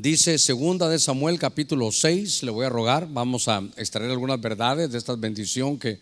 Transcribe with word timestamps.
Dice 0.00 0.38
segunda 0.38 0.88
de 0.88 1.00
Samuel 1.00 1.40
capítulo 1.40 1.90
6, 1.90 2.44
le 2.44 2.52
voy 2.52 2.64
a 2.64 2.68
rogar, 2.68 3.08
vamos 3.10 3.48
a 3.48 3.68
extraer 3.76 4.12
algunas 4.12 4.40
verdades 4.40 4.92
de 4.92 4.96
esta 4.96 5.16
bendición 5.16 5.76
que 5.76 5.98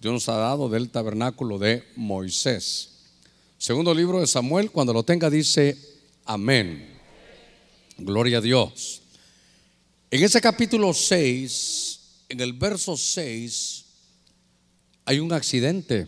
Dios 0.00 0.14
nos 0.14 0.28
ha 0.28 0.36
dado 0.36 0.68
del 0.68 0.90
tabernáculo 0.90 1.58
de 1.58 1.82
Moisés. 1.96 2.90
Segundo 3.58 3.92
libro 3.94 4.20
de 4.20 4.28
Samuel, 4.28 4.70
cuando 4.70 4.92
lo 4.92 5.02
tenga 5.02 5.28
dice 5.28 5.76
amén. 6.24 6.88
Gloria 7.98 8.38
a 8.38 8.40
Dios. 8.40 9.02
En 10.12 10.22
ese 10.22 10.40
capítulo 10.40 10.94
6, 10.94 12.00
en 12.28 12.38
el 12.38 12.52
verso 12.52 12.96
6, 12.96 13.84
hay 15.04 15.18
un 15.18 15.32
accidente, 15.32 16.06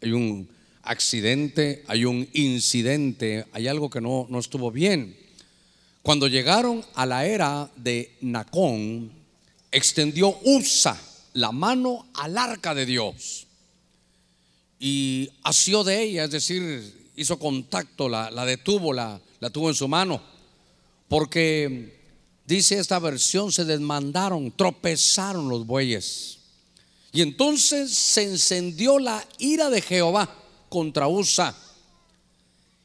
hay 0.00 0.12
un 0.12 0.48
accidente, 0.82 1.82
hay 1.88 2.04
un 2.04 2.28
incidente, 2.34 3.46
hay 3.50 3.66
algo 3.66 3.90
que 3.90 4.00
no, 4.00 4.28
no 4.30 4.38
estuvo 4.38 4.70
bien. 4.70 5.21
Cuando 6.02 6.26
llegaron 6.26 6.84
a 6.94 7.06
la 7.06 7.24
era 7.26 7.70
de 7.76 8.16
Nacón, 8.22 9.12
extendió 9.70 10.36
Usa 10.42 11.00
la 11.34 11.52
mano 11.52 12.06
al 12.14 12.36
arca 12.36 12.74
de 12.74 12.84
Dios 12.84 13.46
y 14.80 15.30
asió 15.44 15.84
de 15.84 16.02
ella, 16.02 16.24
es 16.24 16.32
decir, 16.32 17.10
hizo 17.14 17.38
contacto, 17.38 18.08
la, 18.08 18.30
detuvo, 18.44 18.92
la, 18.92 19.20
la 19.38 19.50
tuvo 19.50 19.68
en 19.68 19.76
su 19.76 19.86
mano, 19.86 20.20
porque 21.08 22.00
dice 22.46 22.80
esta 22.80 22.98
versión, 22.98 23.52
se 23.52 23.64
desmandaron, 23.64 24.50
tropezaron 24.50 25.48
los 25.48 25.64
bueyes. 25.64 26.38
Y 27.12 27.22
entonces 27.22 27.94
se 27.94 28.24
encendió 28.24 28.98
la 28.98 29.24
ira 29.38 29.70
de 29.70 29.82
Jehová 29.82 30.34
contra 30.68 31.06
Usa. 31.06 31.54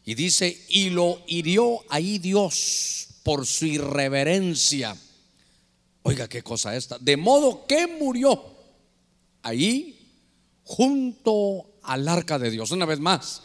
Y 0.06 0.14
dice, 0.14 0.66
y 0.70 0.92
lo 0.92 1.22
hirió 1.26 1.80
ahí 1.90 2.20
Dios 2.20 3.07
por 3.27 3.45
su 3.45 3.66
irreverencia. 3.66 4.95
Oiga, 6.04 6.30
qué 6.30 6.41
cosa 6.44 6.78
esta. 6.78 6.97
De 6.97 7.17
modo 7.17 7.67
que 7.67 7.86
murió 7.86 8.42
ahí 9.42 10.14
junto 10.64 11.66
al 11.84 12.08
arca 12.08 12.39
de 12.39 12.50
Dios. 12.50 12.72
Una 12.72 12.86
vez 12.86 13.02
más, 13.02 13.42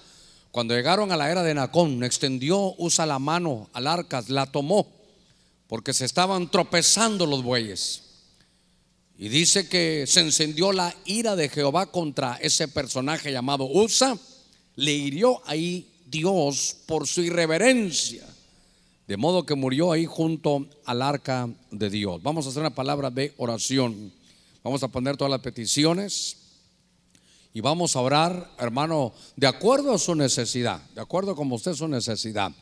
cuando 0.53 0.73
llegaron 0.73 1.11
a 1.11 1.17
la 1.17 1.33
era 1.33 1.43
de 1.43 1.53
Nacón, 1.55 2.05
extendió, 2.05 2.77
usa 2.79 3.07
la 3.07 3.19
mano 3.19 3.71
al 3.73 3.89
arca, 3.89 4.23
la 4.29 4.47
tomó, 4.47 4.87
porque 5.67 5.93
se 5.93 6.05
estaban 6.05 6.49
tropezando 6.49 7.27
los 7.27 7.43
bueyes. 7.43 8.03
Y 9.19 9.31
dice 9.31 9.69
que 9.69 10.05
se 10.07 10.21
encendió 10.21 10.71
la 10.71 10.95
ira 11.07 11.35
de 11.35 11.49
Jehová 11.49 11.91
contra 11.91 12.39
ese 12.41 12.69
personaje 12.69 13.33
llamado 13.33 13.65
Usa 13.65 14.17
le 14.77 14.93
hirió 14.93 15.43
ahí 15.45 15.91
Dios 16.07 16.77
por 16.87 17.09
su 17.09 17.21
irreverencia. 17.23 18.32
De 19.07 19.17
modo 19.17 19.45
que 19.45 19.55
murió 19.55 19.93
ahí 19.93 20.07
junto 20.07 20.67
al 20.85 21.03
arca 21.03 21.49
de 21.71 21.91
Dios. 21.91 22.23
Vamos 22.23 22.47
a 22.47 22.51
hacer 22.51 22.61
una 22.61 22.75
palabra 22.75 23.11
de 23.11 23.35
oración. 23.37 24.13
Vamos 24.63 24.83
a 24.83 24.89
poner 24.89 25.17
todas 25.17 25.31
las 25.31 25.41
peticiones 25.41 26.37
y 27.53 27.61
vamos 27.61 27.97
a 27.97 28.01
orar, 28.01 28.51
hermano, 28.59 29.13
de 29.37 29.47
acuerdo 29.47 29.93
a 29.93 29.99
su 29.99 30.15
necesidad, 30.15 30.81
de 30.95 31.01
acuerdo 31.01 31.35
como 31.35 31.57
usted 31.57 31.75
su 31.75 31.89
necesidad. 31.89 32.53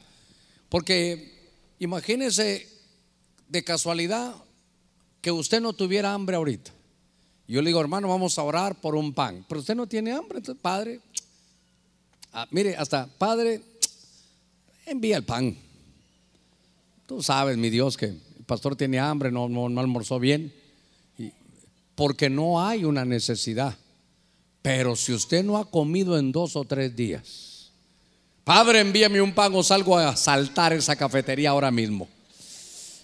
Porque 0.68 1.50
imagínese 1.78 2.68
de 3.48 3.62
casualidad 3.62 4.34
que 5.20 5.30
usted 5.30 5.61
no 5.61 5.72
tuviera 5.72 6.14
hambre 6.14 6.36
ahorita. 6.36 6.72
Yo 7.46 7.61
le 7.62 7.68
digo, 7.68 7.80
hermano, 7.80 8.08
vamos 8.08 8.38
a 8.38 8.42
orar 8.42 8.80
por 8.80 8.94
un 8.94 9.12
pan. 9.12 9.44
Pero 9.48 9.61
usted 9.61 9.74
no 9.74 9.86
tiene 9.86 10.12
hambre, 10.12 10.41
Padre, 10.62 11.00
Ah, 12.33 12.46
mire, 12.50 12.77
hasta 12.77 13.06
Padre, 13.06 13.61
envía 14.86 15.16
el 15.16 15.24
pan. 15.24 15.56
Tú 17.11 17.25
sabes, 17.25 17.56
mi 17.56 17.70
Dios, 17.70 17.97
que 17.97 18.05
el 18.05 18.20
pastor 18.47 18.77
tiene 18.77 19.00
hambre, 19.00 19.33
no, 19.33 19.47
almorzó 19.80 20.20
bien, 20.20 20.55
porque 21.97 22.30
no 22.30 22.64
hay 22.64 22.84
una 22.84 23.05
necesidad. 23.05 23.77
Pero 24.62 24.95
si 24.95 25.12
usted 25.12 25.42
no 25.42 25.58
ha 25.58 25.68
comido 25.68 26.17
en 26.17 26.30
dos 26.30 26.55
o 26.55 26.62
tres 26.62 26.95
días, 26.95 27.73
Padre, 28.45 28.79
envíame 28.79 29.20
un 29.20 29.34
pan 29.34 29.52
o 29.57 29.64
salgo 29.64 29.98
a 29.98 30.14
saltar 30.14 30.73
esa 30.73 30.95
cafetería 30.95 31.51
ahora 31.51 31.73
mismo. 31.73 32.08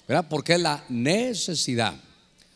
¿Verdad? 0.07 0.27
Porque 0.31 0.53
es 0.53 0.61
la 0.61 0.85
necesidad. 0.89 1.97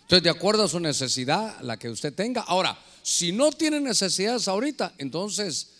Entonces, 0.02 0.22
de 0.22 0.30
acuerdo 0.30 0.62
a 0.62 0.68
su 0.68 0.78
necesidad, 0.78 1.60
la 1.62 1.76
que 1.76 1.90
usted 1.90 2.14
tenga. 2.14 2.42
Ahora, 2.42 2.78
si 3.02 3.32
no 3.32 3.50
tiene 3.50 3.80
necesidades 3.80 4.46
ahorita, 4.46 4.94
entonces 4.98 5.70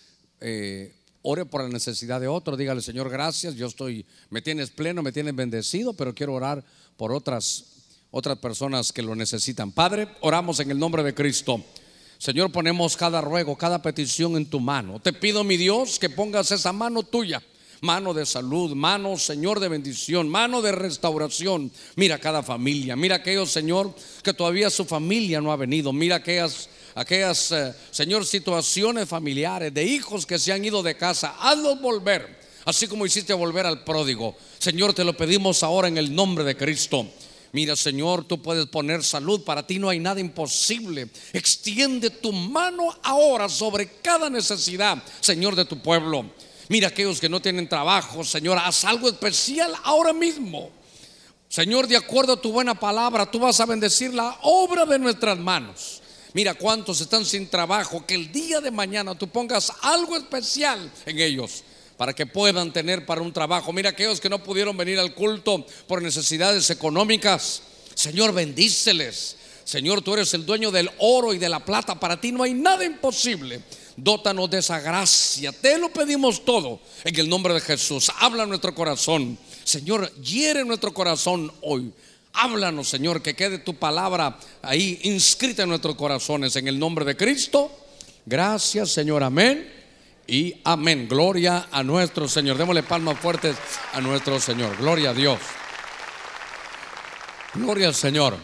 eh, 0.41 0.97
ore 1.23 1.45
por 1.45 1.63
la 1.63 1.69
necesidad 1.69 2.21
de 2.21 2.29
otro, 2.29 2.57
dígale 2.57 2.81
Señor, 2.81 3.11
gracias, 3.11 3.55
yo 3.55 3.67
estoy, 3.67 4.07
me 4.31 4.43
tienes 4.43 4.71
pleno, 4.71 5.03
me 5.03 5.13
tienes 5.13 5.35
bendecido, 5.35 5.93
pero 5.93 6.15
quiero 6.15 6.35
orar 6.35 6.65
por 6.97 7.13
otras, 7.13 7.65
otras 8.11 8.39
personas 8.39 8.93
que 8.93 9.03
lo 9.03 9.15
necesitan. 9.15 9.73
Padre, 9.73 10.09
oramos 10.21 10.61
en 10.61 10.71
el 10.71 10.79
nombre 10.79 11.03
de 11.03 11.15
Cristo. 11.15 11.63
Señor, 12.19 12.53
ponemos 12.53 12.97
cada 12.97 13.21
ruego, 13.21 13.57
cada 13.57 13.81
petición 13.81 14.37
en 14.37 14.47
tu 14.47 14.61
mano. 14.61 15.01
Te 15.01 15.13
pido, 15.13 15.43
mi 15.43 15.57
Dios, 15.57 15.99
que 15.99 16.11
pongas 16.11 16.51
esa 16.51 16.73
mano 16.73 17.03
tuya 17.03 17.43
mano 17.81 18.13
de 18.13 18.27
salud, 18.27 18.75
mano, 18.75 19.17
Señor, 19.17 19.61
de 19.61 19.69
bendición, 19.69 20.29
mano 20.29 20.63
de 20.63 20.73
restauración. 20.73 21.71
Mira 21.97 22.19
cada 22.19 22.43
familia, 22.43 22.97
mira 22.97 23.17
aquellos, 23.17 23.51
Señor, 23.51 23.95
que 24.23 24.35
todavía 24.35 24.71
su 24.71 24.85
familia 24.85 25.41
no 25.41 25.53
ha 25.53 25.57
venido. 25.57 25.93
Mira 25.93 26.17
aquellas 26.17 26.69
aquellas, 26.95 27.53
eh, 27.53 27.75
Señor, 27.91 28.27
situaciones 28.27 29.09
familiares 29.09 29.73
de 29.73 29.85
hijos 29.85 30.27
que 30.27 30.39
se 30.39 30.53
han 30.53 30.65
ido 30.65 30.83
de 30.83 30.97
casa, 30.97 31.37
hazlos 31.41 31.81
volver, 31.81 32.41
así 32.65 32.87
como 32.87 33.07
hiciste 33.07 33.33
volver 33.33 33.67
al 33.67 33.85
pródigo. 33.85 34.37
Señor, 34.59 34.95
te 34.95 35.05
lo 35.05 35.17
pedimos 35.17 35.63
ahora 35.63 35.89
en 35.89 35.99
el 35.99 36.15
nombre 36.15 36.45
de 36.45 36.57
Cristo. 36.57 37.07
Mira, 37.53 37.75
Señor, 37.75 38.25
tú 38.25 38.41
puedes 38.41 38.67
poner 38.67 39.03
salud, 39.03 39.43
para 39.43 39.67
ti 39.67 39.79
no 39.79 39.89
hay 39.89 39.99
nada 39.99 40.21
imposible. 40.21 41.09
Extiende 41.33 42.11
tu 42.11 42.33
mano 42.33 42.97
ahora 43.03 43.49
sobre 43.49 43.89
cada 44.01 44.31
necesidad, 44.31 45.03
Señor, 45.21 45.57
de 45.57 45.65
tu 45.65 45.83
pueblo. 45.83 46.31
Mira 46.69 46.89
aquellos 46.89 47.21
que 47.21 47.29
no 47.29 47.41
tienen 47.41 47.69
trabajo, 47.69 48.23
Señor, 48.23 48.59
haz 48.59 48.85
algo 48.85 49.09
especial 49.09 49.73
ahora 49.83 50.13
mismo. 50.13 50.71
Señor, 51.49 51.89
de 51.89 51.97
acuerdo 51.97 52.35
a 52.35 52.41
tu 52.41 52.53
buena 52.53 52.77
palabra, 52.79 53.29
tú 53.29 53.41
vas 53.41 53.59
a 53.59 53.67
bendecir 53.67 54.15
la 54.15 54.39
obra 54.43 54.87
de 54.87 55.01
nuestras 55.01 55.37
manos. 55.37 56.00
Mira 56.33 56.55
cuántos 56.55 57.01
están 57.01 57.25
sin 57.25 57.49
trabajo, 57.49 58.07
que 58.07 58.15
el 58.15 58.31
día 58.31 58.61
de 58.61 58.71
mañana 58.71 59.17
tú 59.17 59.29
pongas 59.29 59.73
algo 59.83 60.17
especial 60.17 60.91
en 61.07 61.19
ellos 61.19 61.65
para 61.97 62.15
que 62.15 62.25
puedan 62.25 62.73
tener 62.73 63.05
para 63.05 63.21
un 63.21 63.33
trabajo. 63.33 63.73
Mira 63.73 63.91
aquellos 63.91 64.21
que 64.21 64.31
no 64.31 64.43
pudieron 64.43 64.77
venir 64.77 64.99
al 64.99 65.15
culto 65.15 65.67
por 65.87 66.01
necesidades 66.01 66.71
económicas. 66.71 67.63
Señor, 67.95 68.33
bendíceles. 68.33 69.37
Señor, 69.65 70.03
tú 70.03 70.15
eres 70.15 70.33
el 70.35 70.47
dueño 70.47 70.71
del 70.71 70.91
oro 70.99 71.35
y 71.35 71.39
de 71.39 71.49
la 71.49 71.65
plata. 71.65 71.99
Para 71.99 72.21
ti 72.21 72.33
no 72.33 72.45
hay 72.45 72.55
nada 72.55 72.85
imposible. 72.85 73.61
Dótanos 73.97 74.49
de 74.49 74.59
esa 74.59 74.81
gracia. 74.81 75.53
Te 75.53 75.79
lo 75.79 75.93
pedimos 75.93 76.45
todo 76.45 76.81
en 77.05 77.17
el 77.19 77.29
nombre 77.29 77.53
de 77.53 77.61
Jesús. 77.61 78.11
Habla 78.19 78.47
nuestro 78.47 78.75
corazón. 78.75 79.39
Señor, 79.65 80.11
hiere 80.23 80.65
nuestro 80.65 80.95
corazón 80.95 81.53
hoy. 81.61 81.93
Háblanos, 82.33 82.89
Señor, 82.89 83.23
que 83.23 83.35
quede 83.35 83.59
tu 83.59 83.75
palabra 83.75 84.39
ahí 84.63 85.01
inscrita 85.03 85.65
en 85.65 85.69
nuestros 85.69 85.97
corazones. 85.97 86.57
En 86.57 86.69
el 86.69 86.79
nombre 86.79 87.05
de 87.05 87.17
Cristo. 87.17 87.71
Gracias, 88.25 88.91
Señor. 88.91 89.23
Amén. 89.23 89.71
Y 90.27 90.55
amén. 90.65 91.09
Gloria 91.09 91.69
a 91.71 91.83
nuestro 91.83 92.29
Señor. 92.29 92.57
Démosle 92.57 92.83
palmas 92.83 93.19
fuertes 93.19 93.57
a 93.93 94.01
nuestro 94.01 94.39
Señor. 94.39 94.77
Gloria 94.77 95.11
a 95.11 95.15
Dios. 95.15 95.39
Gloria 97.55 97.89
al 97.89 97.95
Señor. 97.95 98.37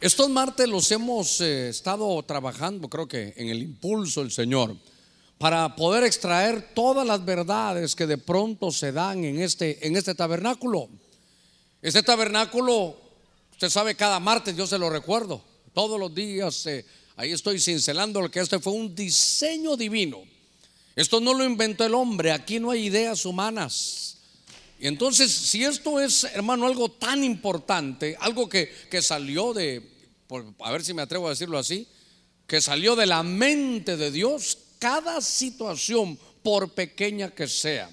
Estos 0.00 0.28
martes 0.28 0.66
los 0.66 0.90
hemos 0.90 1.40
eh, 1.40 1.68
estado 1.68 2.22
trabajando, 2.22 2.88
creo 2.88 3.06
que 3.06 3.34
en 3.36 3.48
el 3.48 3.62
impulso 3.62 4.22
del 4.22 4.30
Señor, 4.30 4.74
para 5.36 5.76
poder 5.76 6.04
extraer 6.04 6.70
todas 6.74 7.06
las 7.06 7.22
verdades 7.24 7.94
que 7.94 8.06
de 8.06 8.16
pronto 8.16 8.72
se 8.72 8.92
dan 8.92 9.24
en 9.24 9.40
este, 9.40 9.86
en 9.86 9.96
este 9.96 10.14
tabernáculo. 10.14 10.88
Este 11.82 12.02
tabernáculo 12.02 13.09
Usted 13.60 13.68
sabe, 13.68 13.94
cada 13.94 14.18
martes 14.18 14.56
yo 14.56 14.66
se 14.66 14.78
lo 14.78 14.88
recuerdo. 14.88 15.44
Todos 15.74 16.00
los 16.00 16.14
días 16.14 16.64
eh, 16.64 16.82
ahí 17.16 17.32
estoy 17.32 17.60
cincelando 17.60 18.22
lo 18.22 18.30
que 18.30 18.40
este 18.40 18.58
fue 18.58 18.72
un 18.72 18.94
diseño 18.94 19.76
divino. 19.76 20.22
Esto 20.96 21.20
no 21.20 21.34
lo 21.34 21.44
inventó 21.44 21.84
el 21.84 21.94
hombre, 21.94 22.32
aquí 22.32 22.58
no 22.58 22.70
hay 22.70 22.86
ideas 22.86 23.26
humanas. 23.26 24.16
Y 24.78 24.86
entonces, 24.86 25.30
si 25.30 25.62
esto 25.62 26.00
es, 26.00 26.24
hermano, 26.24 26.66
algo 26.66 26.90
tan 26.90 27.22
importante, 27.22 28.16
algo 28.18 28.48
que, 28.48 28.72
que 28.90 29.02
salió 29.02 29.52
de, 29.52 29.86
a 30.60 30.72
ver 30.72 30.82
si 30.82 30.94
me 30.94 31.02
atrevo 31.02 31.26
a 31.26 31.30
decirlo 31.32 31.58
así, 31.58 31.86
que 32.46 32.62
salió 32.62 32.96
de 32.96 33.04
la 33.04 33.22
mente 33.22 33.98
de 33.98 34.10
Dios, 34.10 34.56
cada 34.78 35.20
situación, 35.20 36.18
por 36.42 36.70
pequeña 36.70 37.28
que 37.28 37.46
sea, 37.46 37.90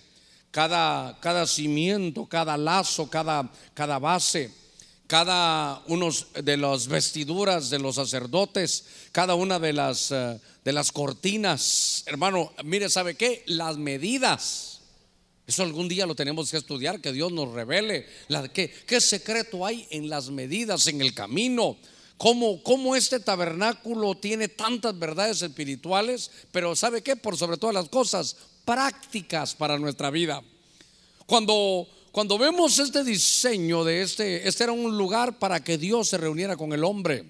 cada, 0.49 1.19
cada 1.19 1.45
cimiento, 1.45 2.25
cada 2.25 2.55
lazo, 2.55 3.09
cada, 3.09 3.51
cada 3.73 3.99
base, 3.99 4.65
cada 5.07 5.81
uno 5.87 6.09
de 6.43 6.57
las 6.57 6.87
vestiduras 6.87 7.69
de 7.69 7.79
los 7.79 7.95
sacerdotes, 7.95 8.85
cada 9.13 9.35
una 9.35 9.57
de 9.57 9.73
las, 9.73 10.11
eh, 10.11 10.39
de 10.63 10.73
las 10.73 10.91
cortinas. 10.91 12.03
Hermano, 12.05 12.53
mire, 12.63 12.89
¿sabe 12.89 13.15
qué? 13.15 13.43
Las 13.47 13.77
medidas. 13.77 14.81
Eso 15.47 15.63
algún 15.63 15.87
día 15.87 16.05
lo 16.05 16.13
tenemos 16.13 16.51
que 16.51 16.57
estudiar, 16.57 16.99
que 16.99 17.13
Dios 17.13 17.31
nos 17.31 17.53
revele 17.53 18.05
qué, 18.53 18.69
qué 18.85 18.99
secreto 18.99 19.65
hay 19.65 19.87
en 19.91 20.09
las 20.09 20.29
medidas, 20.29 20.87
en 20.87 20.99
el 20.99 21.13
camino. 21.13 21.77
Cómo, 22.17 22.61
cómo 22.63 22.95
este 22.95 23.19
tabernáculo 23.19 24.15
tiene 24.15 24.49
tantas 24.49 24.97
verdades 24.97 25.41
espirituales, 25.41 26.31
pero 26.51 26.75
¿sabe 26.75 27.01
qué? 27.01 27.15
Por 27.15 27.37
sobre 27.37 27.57
todas 27.57 27.75
las 27.75 27.89
cosas, 27.89 28.35
prácticas 28.65 29.55
para 29.55 29.77
nuestra 29.77 30.09
vida. 30.09 30.41
Cuando, 31.27 31.87
cuando 32.17 32.39
vemos 32.39 32.79
este 32.79 33.03
diseño 33.03 33.83
de 33.83 34.01
este, 34.01 34.47
este 34.47 34.63
era 34.63 34.73
un 34.73 34.97
lugar 34.97 35.37
para 35.37 35.63
que 35.63 35.77
Dios 35.77 36.09
se 36.09 36.17
reuniera 36.17 36.57
con 36.57 36.73
el 36.73 36.83
hombre. 36.83 37.23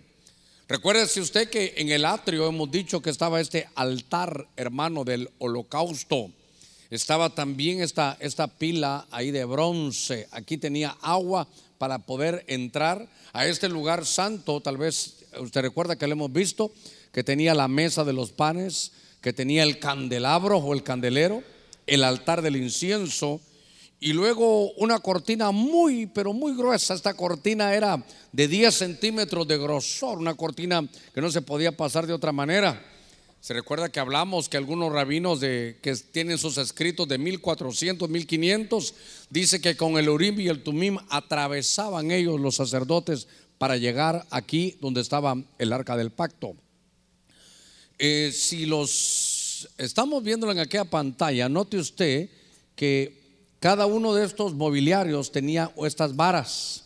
Recuérdese 0.70 1.20
usted 1.20 1.50
que 1.50 1.74
en 1.76 1.90
el 1.90 2.06
atrio 2.06 2.48
hemos 2.48 2.72
dicho 2.72 3.02
que 3.02 3.10
estaba 3.10 3.42
este 3.42 3.68
altar 3.76 4.48
hermano 4.56 5.04
del 5.04 5.30
holocausto. 5.40 6.32
Estaba 6.90 7.36
también 7.36 7.82
esta, 7.82 8.16
esta 8.22 8.48
pila 8.48 9.06
ahí 9.12 9.32
de 9.32 9.44
bronce. 9.44 10.30
Aquí 10.32 10.58
tenía 10.58 10.96
agua 11.02 11.50
para 11.78 12.00
poder 12.00 12.46
entrar 12.48 13.10
a 13.34 13.46
este 13.46 13.68
lugar 13.68 14.06
santo. 14.06 14.62
Tal 14.62 14.78
vez 14.78 15.16
usted 15.38 15.64
recuerda 15.64 15.98
que 15.98 16.08
lo 16.08 16.14
hemos 16.14 16.32
visto, 16.32 16.72
que 17.12 17.26
tenía 17.26 17.54
la 17.54 17.68
mesa 17.68 18.06
de 18.06 18.14
los 18.14 18.32
panes, 18.32 18.94
que 19.20 19.34
tenía 19.34 19.64
el 19.64 19.80
candelabro 19.80 20.60
o 20.60 20.74
el 20.74 20.84
candelero, 20.84 21.44
el 21.88 22.06
altar 22.06 22.42
del 22.42 22.56
incienso 22.56 23.42
y 24.00 24.14
luego 24.14 24.72
una 24.74 25.00
cortina 25.00 25.52
muy, 25.52 26.06
pero 26.06 26.34
muy 26.34 26.56
gruesa. 26.56 26.94
Esta 26.94 27.16
cortina 27.16 27.74
era 27.74 28.04
de 28.32 28.48
10 28.48 28.74
centímetros 28.74 29.48
de 29.48 29.58
grosor, 29.58 30.20
una 30.20 30.36
cortina 30.36 30.88
que 31.14 31.22
no 31.22 31.32
se 31.32 31.42
podía 31.42 31.76
pasar 31.76 32.06
de 32.06 32.14
otra 32.14 32.32
manera. 32.32 32.84
Se 33.40 33.54
recuerda 33.54 33.90
que 33.90 34.00
hablamos 34.00 34.50
que 34.50 34.58
algunos 34.58 34.92
rabinos 34.92 35.40
de, 35.40 35.80
que 35.82 35.96
tienen 35.96 36.38
sus 36.38 36.58
escritos 36.58 37.08
de 37.08 37.18
1400, 37.18 38.10
1500, 38.10 38.94
dice 39.30 39.62
que 39.62 39.78
con 39.78 39.98
el 39.98 40.10
Urim 40.10 40.40
y 40.40 40.48
el 40.48 40.64
Tumim 40.64 40.98
atravesaban 41.10 42.12
ellos 42.12 42.40
los 42.40 42.56
sacerdotes 42.56 43.28
para 43.58 43.78
llegar 43.78 44.26
aquí 44.30 44.78
donde 44.82 45.02
estaba 45.02 45.36
el 45.58 45.74
arca 45.74 45.98
del 45.98 46.12
pacto. 46.12 46.56
Eh, 47.98 48.32
si 48.34 48.66
los 48.66 49.70
estamos 49.78 50.24
viendo 50.24 50.52
en 50.52 50.60
aquella 50.60 50.86
pantalla, 50.86 51.50
note 51.50 51.78
usted 51.78 52.30
que 52.76 53.17
cada 53.60 53.86
uno 53.86 54.14
de 54.14 54.26
estos 54.26 54.54
mobiliarios 54.54 55.32
tenía 55.32 55.72
estas 55.84 56.16
varas, 56.16 56.84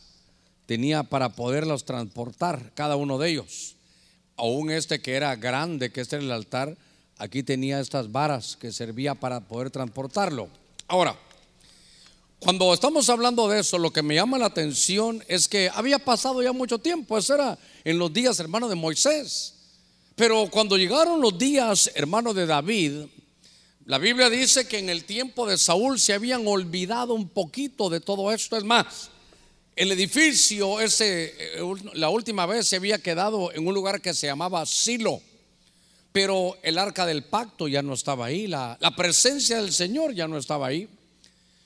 tenía 0.66 1.04
para 1.04 1.36
poderlos 1.36 1.86
transportar, 1.86 2.72
cada 2.74 2.96
uno 2.96 3.18
de 3.18 3.30
ellos 3.30 3.76
aún 4.42 4.72
este 4.72 5.00
que 5.02 5.14
era 5.14 5.36
grande, 5.36 5.92
que 5.92 6.02
este 6.02 6.16
era 6.16 6.26
el 6.26 6.32
altar, 6.32 6.76
aquí 7.20 7.44
tenía 7.44 7.80
estas 7.80 8.12
varas 8.12 8.58
que 8.60 8.72
servía 8.72 9.14
para 9.14 9.40
poder 9.40 9.70
transportarlo. 9.70 10.50
Ahora, 10.88 11.16
cuando 12.40 12.74
estamos 12.74 13.08
hablando 13.10 13.48
de 13.48 13.60
eso, 13.60 13.78
lo 13.78 13.94
que 13.94 14.02
me 14.02 14.16
llama 14.16 14.40
la 14.40 14.48
atención 14.48 15.24
es 15.28 15.48
que 15.48 15.70
había 15.72 16.00
pasado 16.00 16.42
ya 16.42 16.54
mucho 16.54 16.80
tiempo, 16.80 17.20
eso 17.20 17.36
era 17.36 17.58
en 17.84 18.00
los 18.00 18.12
días, 18.12 18.40
hermano, 18.40 18.68
de 18.68 18.74
Moisés. 18.74 19.54
Pero 20.16 20.48
cuando 20.50 20.76
llegaron 20.76 21.22
los 21.22 21.38
días, 21.38 21.92
hermano, 21.94 22.34
de 22.34 22.48
David, 22.48 23.04
la 23.86 23.98
Biblia 23.98 24.30
dice 24.30 24.68
que 24.68 24.78
en 24.78 24.90
el 24.90 25.06
tiempo 25.06 25.48
de 25.48 25.58
Saúl 25.58 26.00
se 26.00 26.14
habían 26.14 26.46
olvidado 26.46 27.14
un 27.14 27.30
poquito 27.30 27.90
de 27.90 28.00
todo 28.00 28.32
esto. 28.32 28.56
Es 28.56 28.64
más, 28.64 29.10
el 29.76 29.92
edificio 29.92 30.78
eh, 30.80 31.60
la 31.94 32.10
última 32.10 32.46
vez 32.46 32.68
se 32.68 32.76
había 32.76 33.00
quedado 33.00 33.52
en 33.52 33.66
un 33.66 33.74
lugar 33.74 34.02
que 34.02 34.14
se 34.14 34.28
llamaba 34.28 34.66
Silo, 34.66 35.22
pero 36.12 36.58
el 36.62 36.78
arca 36.78 37.06
del 37.06 37.24
pacto 37.24 37.68
ya 37.68 37.82
no 37.82 37.94
estaba 37.94 38.28
ahí, 38.28 38.48
la, 38.48 38.78
presencia 38.96 39.62
del 39.62 39.74
Señor 39.74 40.14
ya 40.14 40.28
no 40.28 40.38
estaba 40.38 40.68
ahí. 40.68 40.88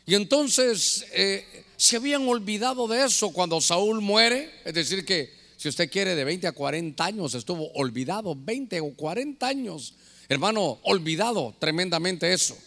Y 0.06 0.14
entonces 0.14 1.06
eh, 1.14 1.66
se 1.76 1.98
habían 1.98 2.28
olvidado 2.28 2.88
de 2.88 3.04
eso 3.04 3.32
cuando 3.32 3.60
Saúl 3.60 4.02
muere, 4.02 4.52
es 4.64 4.74
decir, 4.74 5.04
que 5.04 5.34
si 5.58 5.68
usted 5.68 5.90
quiere 5.90 6.16
de 6.16 6.24
20 6.24 6.48
a 6.48 6.52
40 6.52 7.04
años 7.04 7.34
estuvo 7.34 7.72
olvidado, 7.74 8.36
20 8.36 8.80
o 8.82 8.94
40 8.94 9.48
años, 9.48 9.96
hermano, 10.30 10.80
olvidado 10.84 11.54
tremendamente 11.60 12.32
eso. 12.34 12.58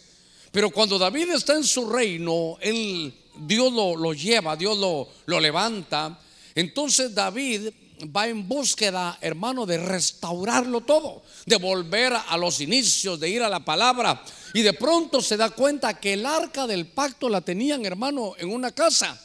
Pero 0.51 0.69
cuando 0.71 0.97
David 0.97 1.31
está 1.31 1.55
en 1.55 1.63
su 1.63 1.89
reino, 1.89 2.57
él 2.61 3.13
Dios 3.35 3.71
lo, 3.71 4.13
lleva, 4.13 4.55
Dios 4.55 4.77
lo, 4.77 5.07
lo 5.25 5.39
levanta. 5.39 6.19
Entonces 6.55 7.13
David 7.13 7.69
va 8.15 8.27
en 8.27 8.47
búsqueda, 8.47 9.17
hermano, 9.21 9.65
de 9.65 9.77
restaurarlo 9.77 10.81
todo, 10.81 11.23
de 11.45 11.57
volver 11.57 12.13
a 12.13 12.37
los 12.37 12.61
inicios, 12.61 13.19
de 13.19 13.29
ir 13.29 13.43
a 13.43 13.49
la 13.49 13.59
palabra. 13.59 14.23
Y 14.53 14.61
de 14.61 14.73
pronto 14.73 15.21
se 15.21 15.37
da 15.37 15.49
cuenta 15.49 15.99
que 15.99 16.13
el 16.13 16.25
arca 16.25 16.65
del 16.65 16.87
pacto 16.87 17.29
la 17.29 17.41
tenían, 17.41 17.85
hermano, 17.85 18.33
en 18.37 18.51
una 18.51 18.71
casa. 18.71 19.19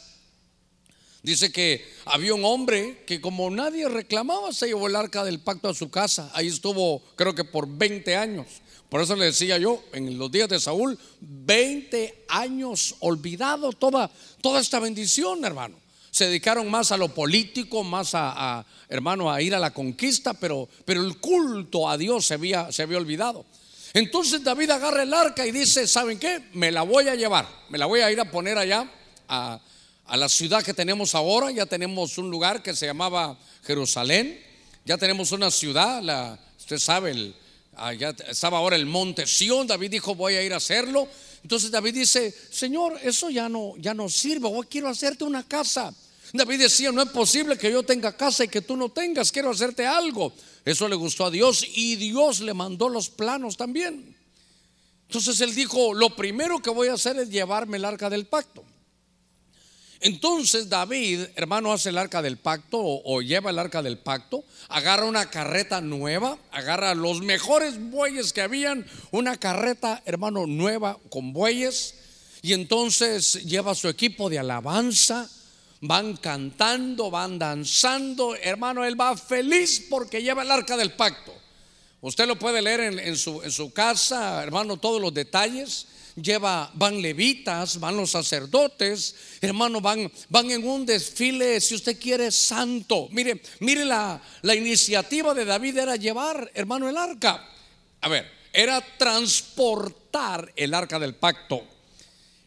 Dice 1.25 1.51
que 1.51 1.83
había 2.05 2.35
un 2.35 2.45
hombre 2.45 3.01
que 3.07 3.19
como 3.19 3.49
nadie 3.49 3.89
reclamaba, 3.89 4.53
se 4.53 4.67
llevó 4.67 4.85
el 4.85 4.95
arca 4.95 5.23
del 5.23 5.39
pacto 5.39 5.69
a 5.69 5.73
su 5.73 5.89
casa. 5.89 6.29
Ahí 6.35 6.47
estuvo, 6.47 7.01
creo 7.15 7.33
que 7.33 7.43
por 7.43 7.67
20 7.67 8.15
años. 8.15 8.45
Por 8.89 9.01
eso 9.01 9.15
le 9.15 9.25
decía 9.25 9.57
yo, 9.57 9.83
en 9.91 10.19
los 10.19 10.31
días 10.31 10.47
de 10.47 10.59
Saúl, 10.59 10.99
20 11.21 12.25
años 12.27 12.97
olvidado 12.99 13.71
toda, 13.73 14.11
toda 14.39 14.61
esta 14.61 14.79
bendición, 14.79 15.43
hermano. 15.43 15.79
Se 16.11 16.27
dedicaron 16.27 16.69
más 16.69 16.91
a 16.91 16.97
lo 16.97 17.07
político, 17.07 17.83
más 17.83 18.11
a, 18.13 18.63
hermano, 18.87 19.31
a 19.31 19.41
ir 19.41 19.55
a 19.55 19.59
la 19.59 19.73
conquista, 19.73 20.35
pero, 20.35 20.69
pero 20.85 21.03
el 21.03 21.17
culto 21.17 21.89
a 21.89 21.97
Dios 21.97 22.27
se 22.27 22.35
había, 22.35 22.71
se 22.71 22.83
había 22.83 22.99
olvidado. 22.99 23.47
Entonces 23.95 24.43
David 24.43 24.69
agarra 24.69 25.01
el 25.01 25.11
arca 25.11 25.47
y 25.47 25.51
dice, 25.51 25.87
¿saben 25.87 26.19
qué? 26.19 26.49
Me 26.53 26.71
la 26.71 26.83
voy 26.83 27.07
a 27.07 27.15
llevar, 27.15 27.49
me 27.69 27.79
la 27.79 27.87
voy 27.87 28.01
a 28.01 28.11
ir 28.11 28.19
a 28.19 28.29
poner 28.29 28.59
allá 28.59 28.87
a, 29.27 29.59
a 30.07 30.17
la 30.17 30.29
ciudad 30.29 30.63
que 30.63 30.73
tenemos 30.73 31.15
ahora. 31.15 31.51
Ya 31.51 31.65
tenemos 31.65 32.17
un 32.17 32.29
lugar 32.29 32.61
que 32.61 32.75
se 32.75 32.85
llamaba 32.85 33.37
Jerusalén, 33.63 34.39
ya 34.85 34.97
tenemos 34.97 35.31
una 35.31 35.51
ciudad, 35.51 36.01
la, 36.01 36.39
usted 36.57 36.77
sabe, 36.77 37.11
el, 37.11 37.35
allá 37.75 38.15
estaba 38.27 38.57
ahora 38.57 38.75
el 38.75 38.85
monte 38.85 39.25
Sión, 39.27 39.67
David 39.67 39.91
dijo, 39.91 40.15
voy 40.15 40.35
a 40.35 40.43
ir 40.43 40.53
a 40.53 40.57
hacerlo. 40.57 41.07
Entonces 41.41 41.71
David 41.71 41.93
dice, 41.93 42.33
Señor, 42.51 42.99
eso 43.03 43.29
ya 43.29 43.49
no, 43.49 43.73
ya 43.77 43.93
no 43.93 44.09
sirve, 44.09 44.47
hoy 44.47 44.65
quiero 44.67 44.89
hacerte 44.89 45.23
una 45.23 45.43
casa. 45.43 45.93
David 46.33 46.61
decía, 46.61 46.91
no 46.91 47.01
es 47.01 47.09
posible 47.09 47.57
que 47.57 47.71
yo 47.71 47.83
tenga 47.83 48.15
casa 48.17 48.43
y 48.43 48.47
que 48.47 48.61
tú 48.61 48.75
no 48.75 48.89
tengas, 48.89 49.31
quiero 49.31 49.51
hacerte 49.51 49.85
algo. 49.85 50.33
Eso 50.65 50.87
le 50.89 50.95
gustó 50.95 51.25
a 51.25 51.31
Dios 51.31 51.65
y 51.75 51.95
Dios 51.95 52.41
le 52.41 52.53
mandó 52.53 52.89
los 52.89 53.09
planos 53.09 53.57
también. 53.57 54.15
Entonces 55.07 55.39
él 55.41 55.53
dijo, 55.53 55.93
lo 55.93 56.15
primero 56.15 56.59
que 56.61 56.71
voy 56.71 56.87
a 56.87 56.93
hacer 56.93 57.17
es 57.17 57.29
llevarme 57.29 57.77
el 57.77 57.85
arca 57.85 58.09
del 58.09 58.25
pacto. 58.25 58.63
Entonces 60.05 60.69
David, 60.69 61.21
hermano, 61.35 61.73
hace 61.73 61.89
el 61.89 61.97
arca 61.97 62.21
del 62.21 62.37
pacto 62.37 62.77
o, 62.79 63.23
lleva 63.23 63.49
el 63.49 63.57
arca 63.57 63.81
del 63.81 63.97
pacto, 63.97 64.43
agarra 64.69 65.05
una 65.05 65.31
carreta 65.31 65.81
nueva, 65.81 66.37
agarra 66.51 66.93
los 66.93 67.21
mejores 67.21 67.79
bueyes 67.89 68.31
que 68.31 68.41
habían, 68.41 68.85
una 69.09 69.37
carreta, 69.37 70.03
hermano, 70.05 70.45
nueva 70.45 70.99
con 71.09 71.33
bueyes, 71.33 71.95
y 72.43 72.53
entonces 72.53 73.45
lleva 73.45 73.73
su 73.73 73.89
equipo 73.89 74.29
de 74.29 74.37
alabanza, 74.37 75.27
van 75.81 76.17
cantando, 76.17 77.09
van 77.09 77.39
danzando, 77.39 78.35
hermano, 78.35 78.85
él 78.85 79.01
va 79.01 79.17
feliz 79.17 79.87
porque 79.89 80.21
lleva 80.21 80.43
el 80.43 80.51
arca 80.51 80.77
del 80.77 80.91
pacto. 80.91 81.33
Usted 82.01 82.27
lo 82.27 82.37
puede 82.37 82.61
leer 82.61 82.81
en, 82.81 83.17
su, 83.17 83.41
en 83.41 83.51
su 83.51 83.73
casa, 83.73 84.43
hermano, 84.43 84.77
todos 84.77 85.01
los 85.01 85.15
detalles 85.15 85.87
lleva, 86.15 86.71
van 86.73 87.01
levitas, 87.01 87.79
van 87.79 87.97
los 87.97 88.11
sacerdotes, 88.11 89.15
hermano, 89.41 89.81
van, 89.81 90.11
van 90.29 90.51
en 90.51 90.65
un 90.67 90.85
desfile, 90.85 91.59
si 91.59 91.75
usted 91.75 91.99
quiere, 91.99 92.31
santo. 92.31 93.07
Mire, 93.11 93.41
mire 93.59 93.85
la, 93.85 94.21
la 94.41 94.55
iniciativa 94.55 95.33
de 95.33 95.45
David 95.45 95.77
era 95.77 95.95
llevar, 95.95 96.51
hermano, 96.53 96.89
el 96.89 96.97
arca. 96.97 97.47
A 98.01 98.09
ver, 98.09 98.29
era 98.53 98.81
transportar 98.97 100.51
el 100.55 100.73
arca 100.73 100.99
del 100.99 101.15
pacto. 101.15 101.63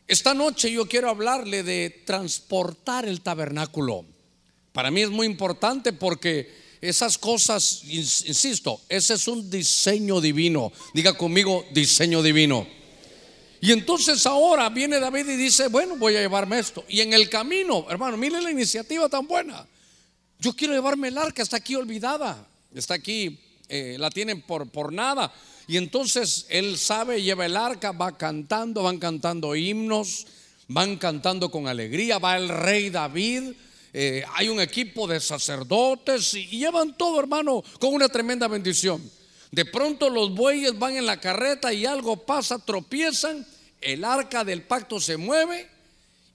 Esta 0.06 0.32
noche 0.32 0.72
yo 0.72 0.86
quiero 0.86 1.10
hablarle 1.10 1.62
de 1.62 2.02
transportar 2.06 3.04
el 3.04 3.20
tabernáculo. 3.20 4.06
Para 4.72 4.90
mí 4.90 5.02
es 5.02 5.10
muy 5.10 5.26
importante 5.26 5.92
porque 5.92 6.50
esas 6.80 7.18
cosas, 7.18 7.82
insisto, 7.84 8.80
ese 8.88 9.14
es 9.14 9.28
un 9.28 9.50
diseño 9.50 10.20
divino. 10.20 10.72
Diga 10.94 11.12
conmigo, 11.12 11.66
diseño 11.72 12.22
divino. 12.22 12.77
Y 13.60 13.72
entonces 13.72 14.24
ahora 14.26 14.68
viene 14.68 15.00
David 15.00 15.28
y 15.28 15.36
dice, 15.36 15.68
bueno, 15.68 15.96
voy 15.96 16.16
a 16.16 16.20
llevarme 16.20 16.58
esto. 16.58 16.84
Y 16.88 17.00
en 17.00 17.12
el 17.12 17.28
camino, 17.28 17.86
hermano, 17.90 18.16
mire 18.16 18.40
la 18.40 18.50
iniciativa 18.50 19.08
tan 19.08 19.26
buena. 19.26 19.66
Yo 20.38 20.54
quiero 20.54 20.74
llevarme 20.74 21.08
el 21.08 21.18
arca, 21.18 21.42
está 21.42 21.56
aquí 21.56 21.74
olvidada, 21.74 22.46
está 22.72 22.94
aquí, 22.94 23.40
eh, 23.68 23.96
la 23.98 24.10
tienen 24.10 24.42
por, 24.42 24.68
por 24.70 24.92
nada. 24.92 25.32
Y 25.66 25.76
entonces 25.76 26.46
él 26.48 26.78
sabe, 26.78 27.22
lleva 27.22 27.46
el 27.46 27.56
arca, 27.56 27.92
va 27.92 28.16
cantando, 28.16 28.84
van 28.84 28.98
cantando 28.98 29.56
himnos, 29.56 30.26
van 30.68 30.96
cantando 30.96 31.50
con 31.50 31.66
alegría, 31.66 32.18
va 32.18 32.36
el 32.36 32.48
rey 32.48 32.90
David. 32.90 33.52
Eh, 33.92 34.22
hay 34.34 34.48
un 34.48 34.60
equipo 34.60 35.08
de 35.08 35.18
sacerdotes 35.18 36.34
y 36.34 36.46
llevan 36.46 36.96
todo, 36.96 37.18
hermano, 37.18 37.64
con 37.80 37.92
una 37.92 38.08
tremenda 38.08 38.46
bendición. 38.46 39.02
De 39.50 39.64
pronto 39.64 40.10
los 40.10 40.34
bueyes 40.34 40.78
van 40.78 40.96
en 40.96 41.06
la 41.06 41.20
carreta 41.20 41.72
y 41.72 41.86
algo 41.86 42.24
pasa, 42.26 42.58
tropiezan 42.58 43.46
el 43.80 44.04
arca 44.04 44.44
del 44.44 44.62
pacto 44.62 45.00
se 45.00 45.16
mueve 45.16 45.68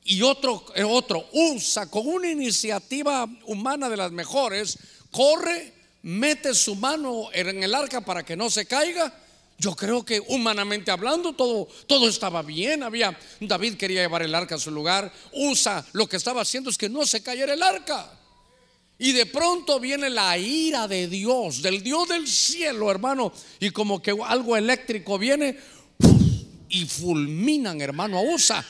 y 0.05 0.21
otro, 0.21 0.65
eh, 0.75 0.83
otro 0.83 1.27
usa 1.33 1.89
con 1.89 2.07
una 2.07 2.29
iniciativa 2.29 3.27
humana 3.45 3.89
de 3.89 3.97
las 3.97 4.11
mejores, 4.11 4.77
corre, 5.11 5.73
mete 6.01 6.53
su 6.53 6.75
mano 6.75 7.29
en 7.33 7.63
el 7.63 7.73
arca 7.73 8.01
para 8.01 8.23
que 8.23 8.35
no 8.35 8.49
se 8.49 8.65
caiga. 8.65 9.13
Yo 9.57 9.75
creo 9.75 10.03
que 10.03 10.19
humanamente 10.19 10.91
hablando 10.91 11.33
todo, 11.33 11.67
todo 11.87 12.09
estaba 12.09 12.41
bien. 12.41 12.83
Había 12.83 13.17
David 13.39 13.75
quería 13.75 14.01
llevar 14.01 14.23
el 14.23 14.35
arca 14.35 14.55
a 14.55 14.59
su 14.59 14.71
lugar. 14.71 15.13
Usa 15.31 15.85
lo 15.93 16.07
que 16.07 16.17
estaba 16.17 16.41
haciendo 16.41 16.69
es 16.69 16.77
que 16.77 16.89
no 16.89 17.05
se 17.05 17.21
cayera 17.23 17.53
el 17.53 17.63
arca. 17.63 18.11
Y 18.99 19.11
de 19.11 19.25
pronto 19.25 19.79
viene 19.79 20.09
la 20.09 20.37
ira 20.37 20.87
de 20.87 21.07
Dios, 21.07 21.61
del 21.61 21.83
Dios 21.83 22.07
del 22.07 22.27
cielo, 22.27 22.89
hermano. 22.91 23.33
Y 23.59 23.71
como 23.71 24.01
que 24.01 24.15
algo 24.25 24.55
eléctrico 24.55 25.17
viene 25.17 25.57
y 26.69 26.85
fulminan, 26.85 27.81
hermano, 27.81 28.21
Usa. 28.21 28.65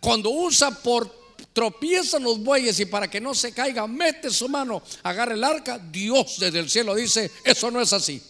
Cuando 0.00 0.28
usa 0.30 0.70
por 0.82 1.24
tropiezan 1.54 2.24
los 2.24 2.40
bueyes 2.40 2.78
y 2.80 2.86
para 2.86 3.08
que 3.08 3.20
no 3.20 3.32
se 3.32 3.52
caiga, 3.52 3.86
mete 3.86 4.28
su 4.28 4.48
mano, 4.48 4.82
agarra 5.02 5.34
el 5.34 5.44
arca, 5.44 5.78
Dios 5.78 6.36
desde 6.38 6.58
el 6.58 6.68
cielo 6.68 6.94
dice, 6.94 7.30
eso 7.44 7.70
no 7.70 7.80
es 7.80 7.92
así. 7.92 8.20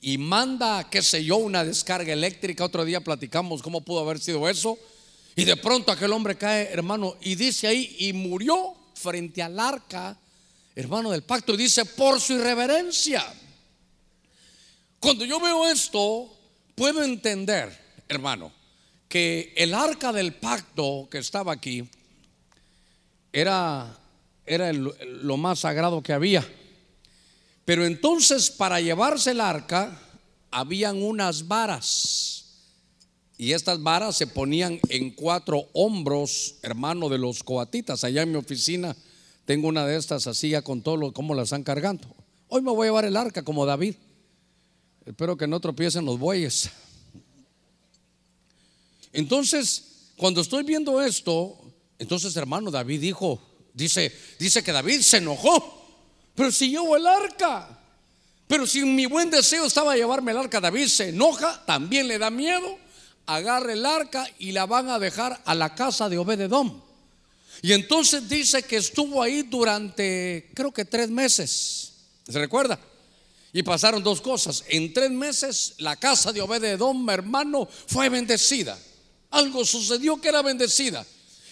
Y 0.00 0.18
manda, 0.18 0.88
qué 0.90 1.00
sé 1.00 1.24
yo, 1.24 1.36
una 1.36 1.64
descarga 1.64 2.12
eléctrica. 2.12 2.64
Otro 2.64 2.84
día 2.84 3.02
platicamos 3.02 3.62
cómo 3.62 3.82
pudo 3.82 4.00
haber 4.00 4.20
sido 4.20 4.48
eso. 4.48 4.78
Y 5.36 5.44
de 5.44 5.56
pronto 5.56 5.92
aquel 5.92 6.12
hombre 6.12 6.36
cae, 6.36 6.68
hermano, 6.70 7.16
y 7.22 7.36
dice 7.36 7.68
ahí, 7.68 7.96
y 7.98 8.12
murió 8.12 8.74
frente 8.94 9.42
al 9.42 9.58
arca, 9.60 10.16
hermano 10.74 11.10
del 11.10 11.22
pacto, 11.22 11.54
y 11.54 11.58
dice, 11.58 11.84
por 11.84 12.20
su 12.20 12.34
irreverencia. 12.34 13.24
Cuando 14.98 15.24
yo 15.24 15.38
veo 15.40 15.66
esto, 15.66 16.34
puedo 16.74 17.02
entender, 17.02 18.02
hermano, 18.08 18.52
que 19.08 19.52
el 19.56 19.74
arca 19.74 20.12
del 20.12 20.34
pacto 20.34 21.08
que 21.10 21.18
estaba 21.18 21.52
aquí 21.52 21.88
era, 23.32 23.98
era 24.46 24.72
lo 24.72 25.36
más 25.36 25.60
sagrado 25.60 26.02
que 26.02 26.12
había. 26.12 26.46
Pero 27.64 27.84
entonces 27.84 28.50
para 28.50 28.80
llevarse 28.80 29.32
el 29.32 29.40
arca 29.40 30.00
habían 30.50 31.02
unas 31.02 31.46
varas. 31.46 32.43
Y 33.36 33.52
estas 33.52 33.82
varas 33.82 34.16
se 34.16 34.26
ponían 34.26 34.78
en 34.88 35.10
cuatro 35.10 35.68
hombros, 35.72 36.56
hermano 36.62 37.08
de 37.08 37.18
los 37.18 37.42
coatitas. 37.42 38.04
Allá 38.04 38.22
en 38.22 38.30
mi 38.30 38.36
oficina 38.36 38.96
tengo 39.44 39.68
una 39.68 39.86
de 39.86 39.96
estas 39.96 40.26
así 40.26 40.50
ya 40.50 40.62
con 40.62 40.82
todo 40.82 40.96
lo 40.96 41.12
cómo 41.12 41.34
las 41.34 41.44
están 41.44 41.64
cargando. 41.64 42.06
Hoy 42.48 42.62
me 42.62 42.70
voy 42.70 42.86
a 42.86 42.88
llevar 42.90 43.04
el 43.04 43.16
arca 43.16 43.42
como 43.42 43.66
David. 43.66 43.96
Espero 45.04 45.36
que 45.36 45.46
no 45.46 45.60
tropiecen 45.60 46.04
los 46.04 46.18
bueyes. 46.18 46.70
Entonces, 49.12 50.12
cuando 50.16 50.40
estoy 50.40 50.62
viendo 50.62 51.02
esto, 51.02 51.58
entonces 51.98 52.36
hermano 52.36 52.70
David 52.70 53.00
dijo, 53.00 53.40
dice, 53.72 54.12
dice 54.38 54.62
que 54.62 54.72
David 54.72 55.00
se 55.00 55.18
enojó, 55.18 55.84
pero 56.34 56.50
si 56.50 56.70
llevo 56.70 56.96
el 56.96 57.06
arca, 57.06 57.78
pero 58.46 58.66
si 58.66 58.84
mi 58.84 59.06
buen 59.06 59.30
deseo 59.30 59.66
estaba 59.66 59.96
llevarme 59.96 60.32
el 60.32 60.38
arca, 60.38 60.60
David 60.60 60.86
se 60.86 61.10
enoja, 61.10 61.64
también 61.66 62.08
le 62.08 62.18
da 62.18 62.30
miedo, 62.30 62.78
agarra 63.26 63.72
el 63.72 63.86
arca 63.86 64.28
y 64.38 64.52
la 64.52 64.66
van 64.66 64.88
a 64.88 64.98
dejar 64.98 65.40
a 65.44 65.54
la 65.54 65.74
casa 65.74 66.08
de 66.08 66.18
Obededom. 66.18 66.80
Y 67.62 67.72
entonces 67.72 68.28
dice 68.28 68.62
que 68.62 68.76
estuvo 68.76 69.22
ahí 69.22 69.42
durante, 69.42 70.50
creo 70.54 70.72
que 70.72 70.84
tres 70.84 71.08
meses. 71.08 71.92
¿Se 72.28 72.38
recuerda? 72.38 72.78
Y 73.52 73.62
pasaron 73.62 74.02
dos 74.02 74.20
cosas. 74.20 74.64
En 74.68 74.92
tres 74.92 75.10
meses 75.10 75.74
la 75.78 75.96
casa 75.96 76.32
de 76.32 76.40
Obededom, 76.40 77.08
hermano, 77.10 77.68
fue 77.86 78.08
bendecida 78.08 78.78
algo 79.34 79.64
sucedió 79.64 80.20
que 80.20 80.28
era 80.28 80.42
bendecida. 80.42 81.04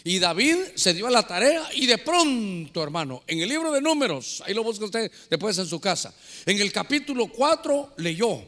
Y 0.04 0.18
David 0.18 0.56
se 0.74 0.94
dio 0.94 1.06
a 1.06 1.10
la 1.10 1.26
tarea 1.26 1.68
y 1.74 1.86
de 1.86 1.98
pronto, 1.98 2.82
hermano, 2.82 3.22
en 3.26 3.40
el 3.40 3.48
libro 3.48 3.70
de 3.70 3.80
números, 3.80 4.42
ahí 4.44 4.54
lo 4.54 4.64
busca 4.64 4.84
usted 4.84 5.10
después 5.30 5.58
en 5.58 5.66
su 5.66 5.80
casa, 5.80 6.12
en 6.44 6.60
el 6.60 6.72
capítulo 6.72 7.28
4 7.28 7.94
leyó, 7.98 8.42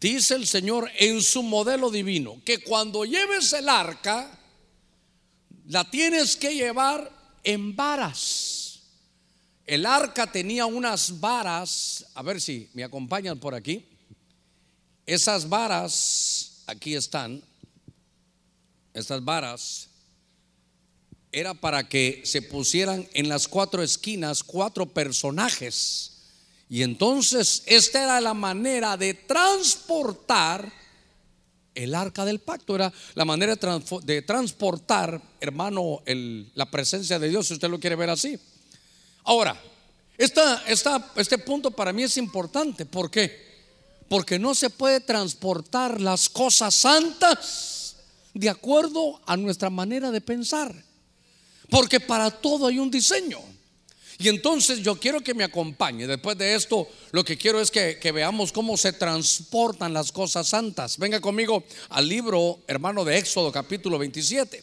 dice 0.00 0.34
el 0.34 0.46
Señor 0.46 0.90
en 0.98 1.20
su 1.22 1.42
modelo 1.42 1.90
divino, 1.90 2.40
que 2.44 2.58
cuando 2.58 3.04
lleves 3.04 3.52
el 3.52 3.68
arca, 3.68 4.38
la 5.66 5.88
tienes 5.88 6.36
que 6.36 6.54
llevar 6.54 7.10
en 7.44 7.76
varas. 7.76 8.80
El 9.66 9.86
arca 9.86 10.32
tenía 10.32 10.66
unas 10.66 11.20
varas, 11.20 12.06
a 12.14 12.22
ver 12.22 12.40
si 12.40 12.68
me 12.74 12.82
acompañan 12.82 13.38
por 13.38 13.54
aquí. 13.54 13.86
Esas 15.06 15.48
varas, 15.48 16.62
aquí 16.66 16.94
están, 16.94 17.42
estas 18.94 19.24
varas, 19.24 19.88
era 21.32 21.54
para 21.54 21.88
que 21.88 22.22
se 22.24 22.42
pusieran 22.42 23.08
en 23.12 23.28
las 23.28 23.46
cuatro 23.46 23.82
esquinas 23.82 24.42
cuatro 24.42 24.86
personajes. 24.86 26.09
Y 26.70 26.84
entonces 26.84 27.64
esta 27.66 28.04
era 28.04 28.20
la 28.20 28.32
manera 28.32 28.96
de 28.96 29.12
transportar 29.12 30.72
el 31.74 31.96
arca 31.96 32.24
del 32.24 32.38
pacto, 32.38 32.76
era 32.76 32.92
la 33.14 33.24
manera 33.24 33.56
de 33.56 34.22
transportar, 34.22 35.20
hermano, 35.40 36.00
la 36.54 36.70
presencia 36.70 37.18
de 37.18 37.28
Dios, 37.28 37.48
si 37.48 37.54
usted 37.54 37.68
lo 37.68 37.80
quiere 37.80 37.96
ver 37.96 38.10
así. 38.10 38.38
Ahora, 39.24 39.60
esta, 40.16 40.62
esta, 40.68 41.10
este 41.16 41.38
punto 41.38 41.72
para 41.72 41.92
mí 41.92 42.04
es 42.04 42.16
importante. 42.16 42.86
¿Por 42.86 43.10
qué? 43.10 43.50
Porque 44.08 44.38
no 44.38 44.54
se 44.54 44.70
puede 44.70 45.00
transportar 45.00 46.00
las 46.00 46.28
cosas 46.28 46.72
santas 46.72 47.96
de 48.32 48.48
acuerdo 48.48 49.20
a 49.26 49.36
nuestra 49.36 49.70
manera 49.70 50.12
de 50.12 50.20
pensar. 50.20 50.72
Porque 51.68 51.98
para 51.98 52.30
todo 52.30 52.68
hay 52.68 52.78
un 52.78 52.92
diseño. 52.92 53.40
Y 54.20 54.28
entonces 54.28 54.82
yo 54.82 54.96
quiero 54.96 55.22
que 55.22 55.32
me 55.32 55.44
acompañe. 55.44 56.06
Después 56.06 56.36
de 56.36 56.54
esto, 56.54 56.86
lo 57.10 57.24
que 57.24 57.38
quiero 57.38 57.58
es 57.58 57.70
que, 57.70 58.12
veamos 58.12 58.52
cómo 58.52 58.76
se 58.76 58.92
transportan 58.92 59.94
las 59.94 60.12
cosas 60.12 60.46
santas. 60.46 60.98
Venga 60.98 61.22
conmigo 61.22 61.64
al 61.88 62.06
libro, 62.06 62.60
hermano, 62.66 63.02
de 63.02 63.16
Éxodo 63.16 63.50
capítulo 63.50 63.98
27. 63.98 64.62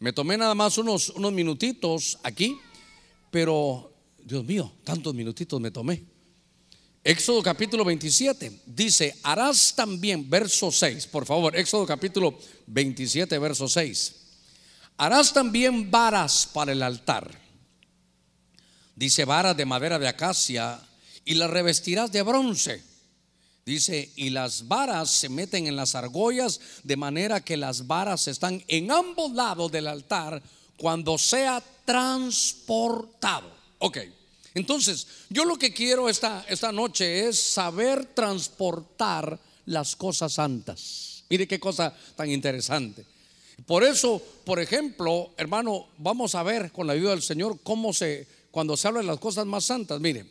Me 0.00 0.12
tomé 0.12 0.36
nada 0.36 0.54
más 0.54 0.76
unos, 0.76 1.08
unos 1.08 1.32
minutitos 1.32 2.18
aquí, 2.22 2.58
pero 3.30 3.90
Dios 4.22 4.44
mío, 4.44 4.70
tantos 4.84 5.14
minutitos 5.14 5.58
me 5.58 5.70
tomé. 5.70 6.04
Éxodo 7.02 7.42
capítulo 7.42 7.82
27 7.82 8.60
dice, 8.66 9.16
harás 9.22 9.74
también, 9.74 10.28
verso 10.28 10.70
6, 10.70 11.06
por 11.06 11.24
favor, 11.24 11.56
Éxodo 11.56 11.86
capítulo 11.86 12.38
27, 12.66 13.38
verso 13.38 13.68
6. 13.68 14.16
Harás 14.98 15.32
también 15.32 15.90
varas 15.90 16.46
para 16.52 16.72
el 16.72 16.82
altar. 16.82 17.45
Dice 18.96 19.26
varas 19.26 19.56
de 19.56 19.66
madera 19.66 19.98
de 19.98 20.08
acacia 20.08 20.80
y 21.24 21.34
las 21.34 21.50
revestirás 21.50 22.10
de 22.10 22.22
bronce. 22.22 22.82
Dice, 23.66 24.10
y 24.16 24.30
las 24.30 24.68
varas 24.68 25.10
se 25.10 25.28
meten 25.28 25.66
en 25.66 25.76
las 25.76 25.94
argollas 25.94 26.60
de 26.82 26.96
manera 26.96 27.40
que 27.40 27.56
las 27.56 27.86
varas 27.86 28.26
están 28.26 28.64
en 28.68 28.90
ambos 28.90 29.32
lados 29.32 29.70
del 29.70 29.88
altar 29.88 30.42
cuando 30.78 31.18
sea 31.18 31.62
transportado. 31.84 33.50
Ok. 33.78 33.98
Entonces, 34.54 35.06
yo 35.28 35.44
lo 35.44 35.58
que 35.58 35.74
quiero 35.74 36.08
esta, 36.08 36.46
esta 36.48 36.72
noche 36.72 37.28
es 37.28 37.38
saber 37.38 38.06
transportar 38.06 39.38
las 39.66 39.94
cosas 39.96 40.32
santas. 40.32 41.24
Mire 41.28 41.46
qué 41.46 41.60
cosa 41.60 41.94
tan 42.14 42.30
interesante. 42.30 43.04
Por 43.66 43.84
eso, 43.84 44.22
por 44.44 44.60
ejemplo, 44.60 45.32
hermano, 45.36 45.88
vamos 45.98 46.34
a 46.34 46.42
ver 46.42 46.72
con 46.72 46.86
la 46.86 46.92
ayuda 46.92 47.10
del 47.10 47.22
Señor 47.22 47.58
cómo 47.62 47.92
se, 47.92 48.26
cuando 48.56 48.74
se 48.74 48.88
habla 48.88 49.00
de 49.00 49.06
las 49.06 49.18
cosas 49.18 49.44
más 49.44 49.66
santas, 49.66 50.00
mire, 50.00 50.24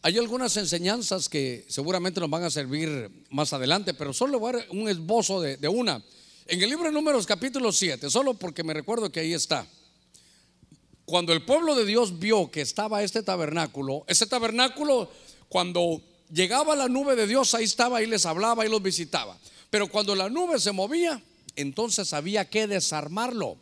hay 0.00 0.16
algunas 0.16 0.56
enseñanzas 0.56 1.28
que 1.28 1.66
seguramente 1.68 2.20
nos 2.20 2.30
van 2.30 2.42
a 2.44 2.50
servir 2.50 3.26
más 3.28 3.52
adelante, 3.52 3.92
pero 3.92 4.14
solo 4.14 4.40
voy 4.40 4.48
a 4.48 4.56
dar 4.56 4.66
un 4.70 4.88
esbozo 4.88 5.42
de, 5.42 5.58
de 5.58 5.68
una. 5.68 6.02
En 6.46 6.62
el 6.62 6.70
libro 6.70 6.86
de 6.86 6.92
Números 6.92 7.26
capítulo 7.26 7.70
7, 7.70 8.08
solo 8.08 8.32
porque 8.32 8.64
me 8.64 8.72
recuerdo 8.72 9.12
que 9.12 9.20
ahí 9.20 9.34
está. 9.34 9.66
Cuando 11.04 11.34
el 11.34 11.44
pueblo 11.44 11.74
de 11.74 11.84
Dios 11.84 12.18
vio 12.18 12.50
que 12.50 12.62
estaba 12.62 13.02
este 13.02 13.22
tabernáculo, 13.22 14.04
ese 14.06 14.26
tabernáculo, 14.26 15.10
cuando 15.50 16.00
llegaba 16.32 16.74
la 16.74 16.88
nube 16.88 17.14
de 17.14 17.26
Dios, 17.26 17.52
ahí 17.52 17.64
estaba, 17.64 18.02
y 18.02 18.06
les 18.06 18.24
hablaba, 18.24 18.64
y 18.64 18.70
los 18.70 18.82
visitaba. 18.82 19.36
Pero 19.68 19.86
cuando 19.86 20.14
la 20.14 20.30
nube 20.30 20.58
se 20.58 20.72
movía, 20.72 21.22
entonces 21.56 22.14
había 22.14 22.48
que 22.48 22.66
desarmarlo. 22.66 23.58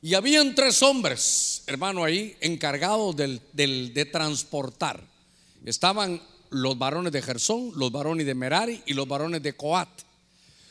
Y 0.00 0.14
habían 0.14 0.54
tres 0.54 0.82
hombres, 0.82 1.62
hermano, 1.66 2.04
ahí 2.04 2.36
encargados 2.40 3.16
de 3.16 4.08
transportar. 4.12 5.02
Estaban 5.64 6.22
los 6.50 6.78
varones 6.78 7.12
de 7.12 7.22
Gersón, 7.22 7.72
los 7.74 7.90
varones 7.90 8.26
de 8.26 8.34
Merari 8.34 8.82
y 8.86 8.94
los 8.94 9.08
varones 9.08 9.42
de 9.42 9.54
Coat. 9.54 9.88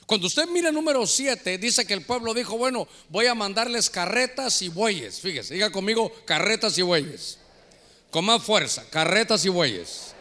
Cuando 0.06 0.28
usted 0.28 0.48
mira 0.48 0.70
el 0.70 0.76
número 0.76 1.06
7, 1.06 1.58
dice 1.58 1.86
que 1.86 1.94
el 1.94 2.06
pueblo 2.06 2.34
dijo, 2.34 2.58
bueno, 2.58 2.88
voy 3.10 3.26
a 3.26 3.36
mandarles 3.36 3.90
carretas 3.90 4.62
y 4.62 4.70
bueyes. 4.70 5.20
Fíjese, 5.20 5.56
diga 5.56 5.70
conmigo, 5.70 6.10
carretas 6.24 6.78
y 6.78 6.82
bueyes. 6.82 7.38
Con 8.10 8.24
más 8.24 8.42
fuerza, 8.42 8.86
carretas 8.90 9.44
y 9.44 9.50
bueyes. 9.50 10.14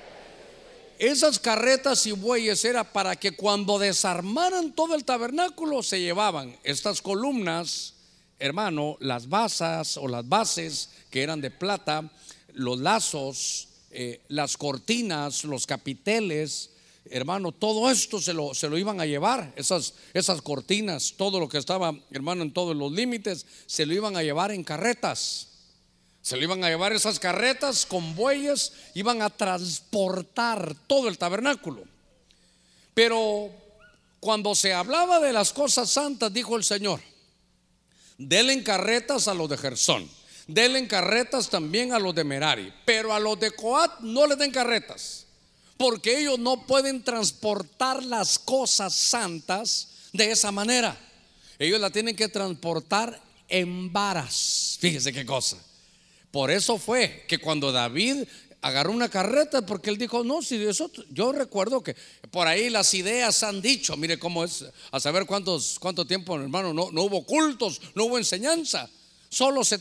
esas 0.99 1.39
carretas 1.39 2.05
y 2.07 2.13
bueyes 2.13 2.65
era 2.65 2.83
para 2.83 3.15
que 3.15 3.37
cuando 3.37 3.79
desarmaran 3.79 4.73
todo 4.73 4.97
el 4.97 5.05
tabernáculo 5.05 5.85
se 5.85 6.01
llevaban 6.01 6.59
estas 6.65 7.01
columnas, 7.01 7.95
hermano, 8.39 8.97
las 9.01 9.29
basas 9.29 9.97
o 9.97 10.09
las 10.09 10.29
bases 10.29 10.91
que 11.11 11.23
eran 11.23 11.41
de 11.41 11.51
plata, 11.51 12.11
los 12.53 12.79
lazos, 12.79 13.69
eh, 13.91 14.21
las 14.29 14.57
cortinas, 14.57 15.45
los 15.45 15.67
capiteles, 15.67 16.71
hermano, 17.11 17.53
todo 17.53 17.91
esto 17.91 18.21
se 18.21 18.33
lo, 18.33 18.55
se 18.55 18.69
lo 18.69 18.79
iban 18.79 19.01
a 19.01 19.07
llevar, 19.07 19.53
esas, 19.57 19.95
esas 20.13 20.43
cortinas, 20.43 21.15
todo 21.17 21.41
lo 21.41 21.49
que 21.49 21.59
estaba, 21.59 21.95
hermano, 22.11 22.43
en 22.43 22.53
todos 22.53 22.77
los 22.77 22.93
límites, 22.93 23.47
se 23.67 23.87
lo 23.87 23.95
iban 23.95 24.17
a 24.17 24.23
llevar 24.23 24.51
en 24.51 24.65
carretas. 24.65 25.49
Se 26.23 26.37
lo 26.37 26.43
iban 26.43 26.65
a 26.65 26.69
llevar 26.69 26.93
esas 26.93 27.21
carretas 27.21 27.87
con 27.87 28.17
bueyes, 28.17 28.73
iban 28.95 29.23
a 29.23 29.31
transportar 29.31 30.75
todo 30.89 31.07
el 31.09 31.19
tabernáculo. 31.19 31.85
Pero 32.95 33.51
cuando 34.19 34.57
se 34.57 34.75
hablaba 34.75 35.21
de 35.21 35.33
las 35.33 35.53
cosas 35.53 35.89
santas, 35.89 36.33
dijo 36.33 36.57
el 36.57 36.65
Señor, 36.65 37.01
denle 38.19 38.63
carretas 38.63 39.29
a 39.29 39.35
los 39.35 39.49
de 39.49 39.57
Gersón, 39.57 40.09
denle 40.47 40.87
carretas 40.87 41.49
también 41.49 41.93
a 41.93 41.99
los 41.99 42.15
de 42.15 42.25
Merari, 42.25 42.73
pero 42.85 43.13
a 43.13 43.21
los 43.21 43.39
de 43.39 43.51
Coat 43.51 44.01
no 44.01 44.27
les 44.27 44.39
den 44.39 44.51
carretas, 44.51 45.27
porque 45.77 46.21
ellos 46.21 46.39
no 46.39 46.67
pueden 46.67 47.03
transportar 47.03 48.03
las 48.03 48.39
cosas 48.39 48.95
santas 48.95 49.89
de 50.13 50.31
esa 50.31 50.51
manera. 50.51 50.99
Ellos 51.59 51.81
la 51.81 51.91
tienen 51.91 52.17
que 52.17 52.29
transportar 52.29 53.21
en 53.49 53.93
varas. 53.93 54.77
Fíjese 54.81 55.13
qué 55.13 55.25
cosa. 55.25 55.57
Por 56.31 56.51
eso 56.51 56.77
fue 56.77 57.25
que 57.29 57.39
cuando 57.39 57.73
David 57.73 58.25
agarró 58.67 58.91
una 58.91 59.09
carreta, 59.09 59.65
porque 59.65 59.91
él 59.91 59.97
dijo, 59.97 60.25
no, 60.25 60.43
si 60.43 60.57
eso, 60.57 60.91
yo 61.11 61.31
recuerdo 61.31 61.83
que 61.85 61.95
por 62.33 62.49
ahí 62.49 62.69
las 62.69 62.93
ideas 62.95 63.45
han 63.45 63.63
dicho, 63.63 63.97
mire 63.97 64.19
cómo 64.19 64.43
es, 64.43 64.65
a 64.91 64.99
saber 64.99 65.25
cuántos, 65.25 65.79
cuánto 65.79 66.05
tiempo, 66.05 66.35
hermano, 66.35 66.75
no, 66.75 66.91
no 66.91 67.03
hubo 67.03 67.25
cultos, 67.25 67.81
no 67.95 68.05
hubo 68.05 68.19
enseñanza. 68.19 68.91
Solo 69.29 69.63
se, 69.65 69.79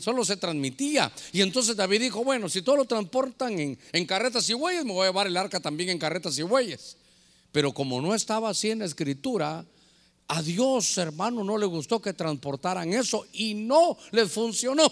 solo 0.00 0.24
se 0.24 0.36
transmitía. 0.36 1.10
Y 1.32 1.40
entonces 1.40 1.74
David 1.74 2.00
dijo, 2.00 2.22
bueno, 2.22 2.48
si 2.48 2.62
todo 2.62 2.76
lo 2.76 2.84
transportan 2.84 3.58
en, 3.58 3.78
en 3.92 4.06
carretas 4.06 4.48
y 4.50 4.54
bueyes, 4.54 4.84
me 4.84 4.92
voy 4.92 5.04
a 5.04 5.10
llevar 5.10 5.26
el 5.26 5.36
arca 5.36 5.58
también 5.58 5.90
en 5.90 5.98
carretas 5.98 6.38
y 6.38 6.42
bueyes. 6.42 6.96
Pero 7.50 7.72
como 7.72 8.00
no 8.00 8.14
estaba 8.14 8.50
así 8.50 8.70
en 8.70 8.80
la 8.80 8.84
escritura, 8.84 9.64
a 10.28 10.42
Dios, 10.42 10.96
hermano, 10.98 11.42
no 11.42 11.58
le 11.58 11.66
gustó 11.66 12.00
que 12.00 12.12
transportaran 12.12 12.92
eso 12.92 13.26
y 13.32 13.54
no 13.54 13.96
les 14.12 14.30
funcionó. 14.30 14.88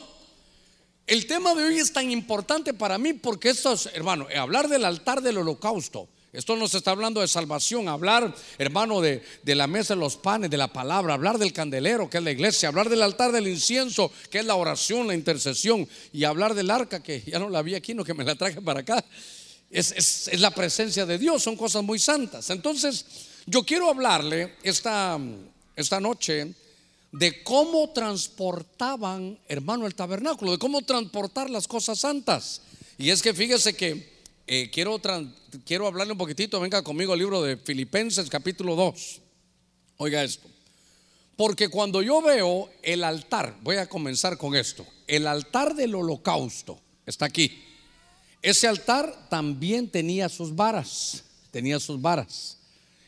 El 1.06 1.26
tema 1.26 1.54
de 1.54 1.64
hoy 1.64 1.78
es 1.78 1.92
tan 1.92 2.10
importante 2.10 2.74
para 2.74 2.98
mí 2.98 3.12
porque 3.12 3.50
esto 3.50 3.72
es, 3.72 3.86
hermano, 3.94 4.26
hablar 4.36 4.68
del 4.68 4.84
altar 4.84 5.22
del 5.22 5.38
holocausto. 5.38 6.08
Esto 6.32 6.56
nos 6.56 6.74
está 6.74 6.90
hablando 6.90 7.20
de 7.20 7.28
salvación, 7.28 7.88
hablar, 7.88 8.34
hermano, 8.58 9.00
de, 9.00 9.22
la 9.44 9.68
mesa 9.68 9.94
de 9.94 10.00
los 10.00 10.16
panes, 10.16 10.50
de 10.50 10.56
la 10.56 10.72
palabra, 10.72 11.14
hablar 11.14 11.38
del 11.38 11.52
candelero, 11.52 12.10
que 12.10 12.18
es 12.18 12.24
la 12.24 12.32
iglesia, 12.32 12.68
hablar 12.68 12.88
del 12.88 13.02
altar 13.02 13.30
del 13.30 13.46
incienso, 13.46 14.10
que 14.30 14.40
es 14.40 14.44
la 14.44 14.56
oración, 14.56 15.06
la 15.06 15.14
intercesión, 15.14 15.88
y 16.12 16.24
hablar 16.24 16.54
del 16.54 16.70
arca, 16.70 17.02
que 17.02 17.22
ya 17.22 17.38
no 17.38 17.48
la 17.48 17.62
vi 17.62 17.76
aquí, 17.76 17.94
no 17.94 18.04
que 18.04 18.12
me 18.12 18.24
la 18.24 18.34
traje 18.34 18.60
para 18.60 18.80
acá. 18.80 19.02
Es, 19.70 19.92
es 19.92 20.40
la 20.40 20.50
presencia 20.50 21.06
de 21.06 21.18
Dios, 21.18 21.42
son 21.42 21.56
cosas 21.56 21.84
muy 21.84 22.00
santas. 22.00 22.50
Entonces, 22.50 23.06
yo 23.46 23.62
quiero 23.62 23.88
hablarle 23.88 24.56
esta, 24.62 25.18
esta 25.76 26.00
noche 26.00 26.52
de 27.18 27.42
cómo 27.42 27.90
transportaban, 27.90 29.38
hermano, 29.48 29.86
el 29.86 29.94
tabernáculo, 29.94 30.52
de 30.52 30.58
cómo 30.58 30.82
transportar 30.82 31.48
las 31.48 31.66
cosas 31.66 32.00
santas. 32.00 32.60
Y 32.98 33.08
es 33.08 33.22
que 33.22 33.32
fíjese 33.32 33.74
que 33.74 34.16
eh, 34.46 34.70
quiero, 34.70 35.00
quiero 35.64 35.86
hablarle 35.86 36.12
un 36.12 36.18
poquitito, 36.18 36.60
venga 36.60 36.82
conmigo 36.82 37.14
al 37.14 37.18
libro 37.18 37.42
de 37.42 37.56
Filipenses 37.56 38.28
capítulo 38.28 38.76
2. 38.76 39.20
Oiga 39.96 40.22
esto. 40.22 40.46
Porque 41.36 41.68
cuando 41.68 42.02
yo 42.02 42.20
veo 42.20 42.70
el 42.82 43.02
altar, 43.02 43.56
voy 43.62 43.76
a 43.76 43.88
comenzar 43.88 44.36
con 44.36 44.54
esto, 44.54 44.86
el 45.06 45.26
altar 45.26 45.74
del 45.74 45.94
holocausto 45.94 46.78
está 47.06 47.24
aquí. 47.26 47.62
Ese 48.42 48.68
altar 48.68 49.28
también 49.30 49.88
tenía 49.88 50.28
sus 50.28 50.54
varas, 50.54 51.24
tenía 51.50 51.80
sus 51.80 52.00
varas. 52.00 52.58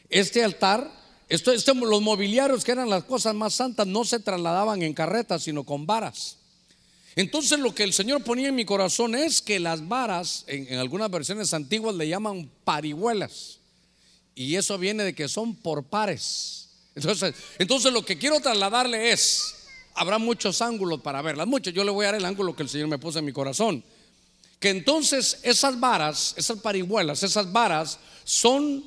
Este 0.08 0.42
altar 0.42 0.90
esto, 1.28 1.74
los 1.74 2.00
mobiliarios 2.00 2.64
que 2.64 2.72
eran 2.72 2.88
las 2.88 3.04
cosas 3.04 3.34
más 3.34 3.54
santas 3.54 3.86
no 3.86 4.04
se 4.04 4.18
trasladaban 4.18 4.82
en 4.82 4.94
carretas, 4.94 5.42
sino 5.42 5.62
con 5.64 5.86
varas. 5.86 6.36
Entonces 7.16 7.58
lo 7.58 7.74
que 7.74 7.82
el 7.82 7.92
Señor 7.92 8.22
ponía 8.22 8.48
en 8.48 8.54
mi 8.54 8.64
corazón 8.64 9.14
es 9.14 9.42
que 9.42 9.60
las 9.60 9.86
varas, 9.86 10.44
en, 10.46 10.78
algunas 10.78 11.10
versiones 11.10 11.52
antiguas 11.52 11.94
le 11.96 12.08
llaman 12.08 12.50
parihuelas. 12.64 13.58
Y 14.34 14.54
eso 14.54 14.78
viene 14.78 15.02
de 15.04 15.14
que 15.14 15.28
son 15.28 15.54
por 15.54 15.84
pares. 15.84 16.68
Entonces, 16.94 17.34
entonces 17.58 17.92
lo 17.92 18.04
que 18.04 18.16
quiero 18.16 18.40
trasladarle 18.40 19.10
es, 19.10 19.54
habrá 19.94 20.18
muchos 20.18 20.62
ángulos 20.62 21.00
para 21.00 21.20
verlas, 21.20 21.46
muchos. 21.46 21.74
Yo 21.74 21.84
le 21.84 21.90
voy 21.90 22.04
a 22.04 22.12
dar 22.12 22.14
el 22.14 22.24
ángulo 22.24 22.56
que 22.56 22.62
el 22.62 22.68
Señor 22.68 22.88
me 22.88 22.98
puso 22.98 23.18
en 23.18 23.24
mi 23.24 23.32
corazón. 23.32 23.84
Que 24.60 24.70
entonces 24.70 25.40
esas 25.42 25.78
varas, 25.78 26.34
esas 26.36 26.60
parihuelas, 26.60 27.22
esas 27.22 27.52
varas 27.52 27.98
son 28.24 28.84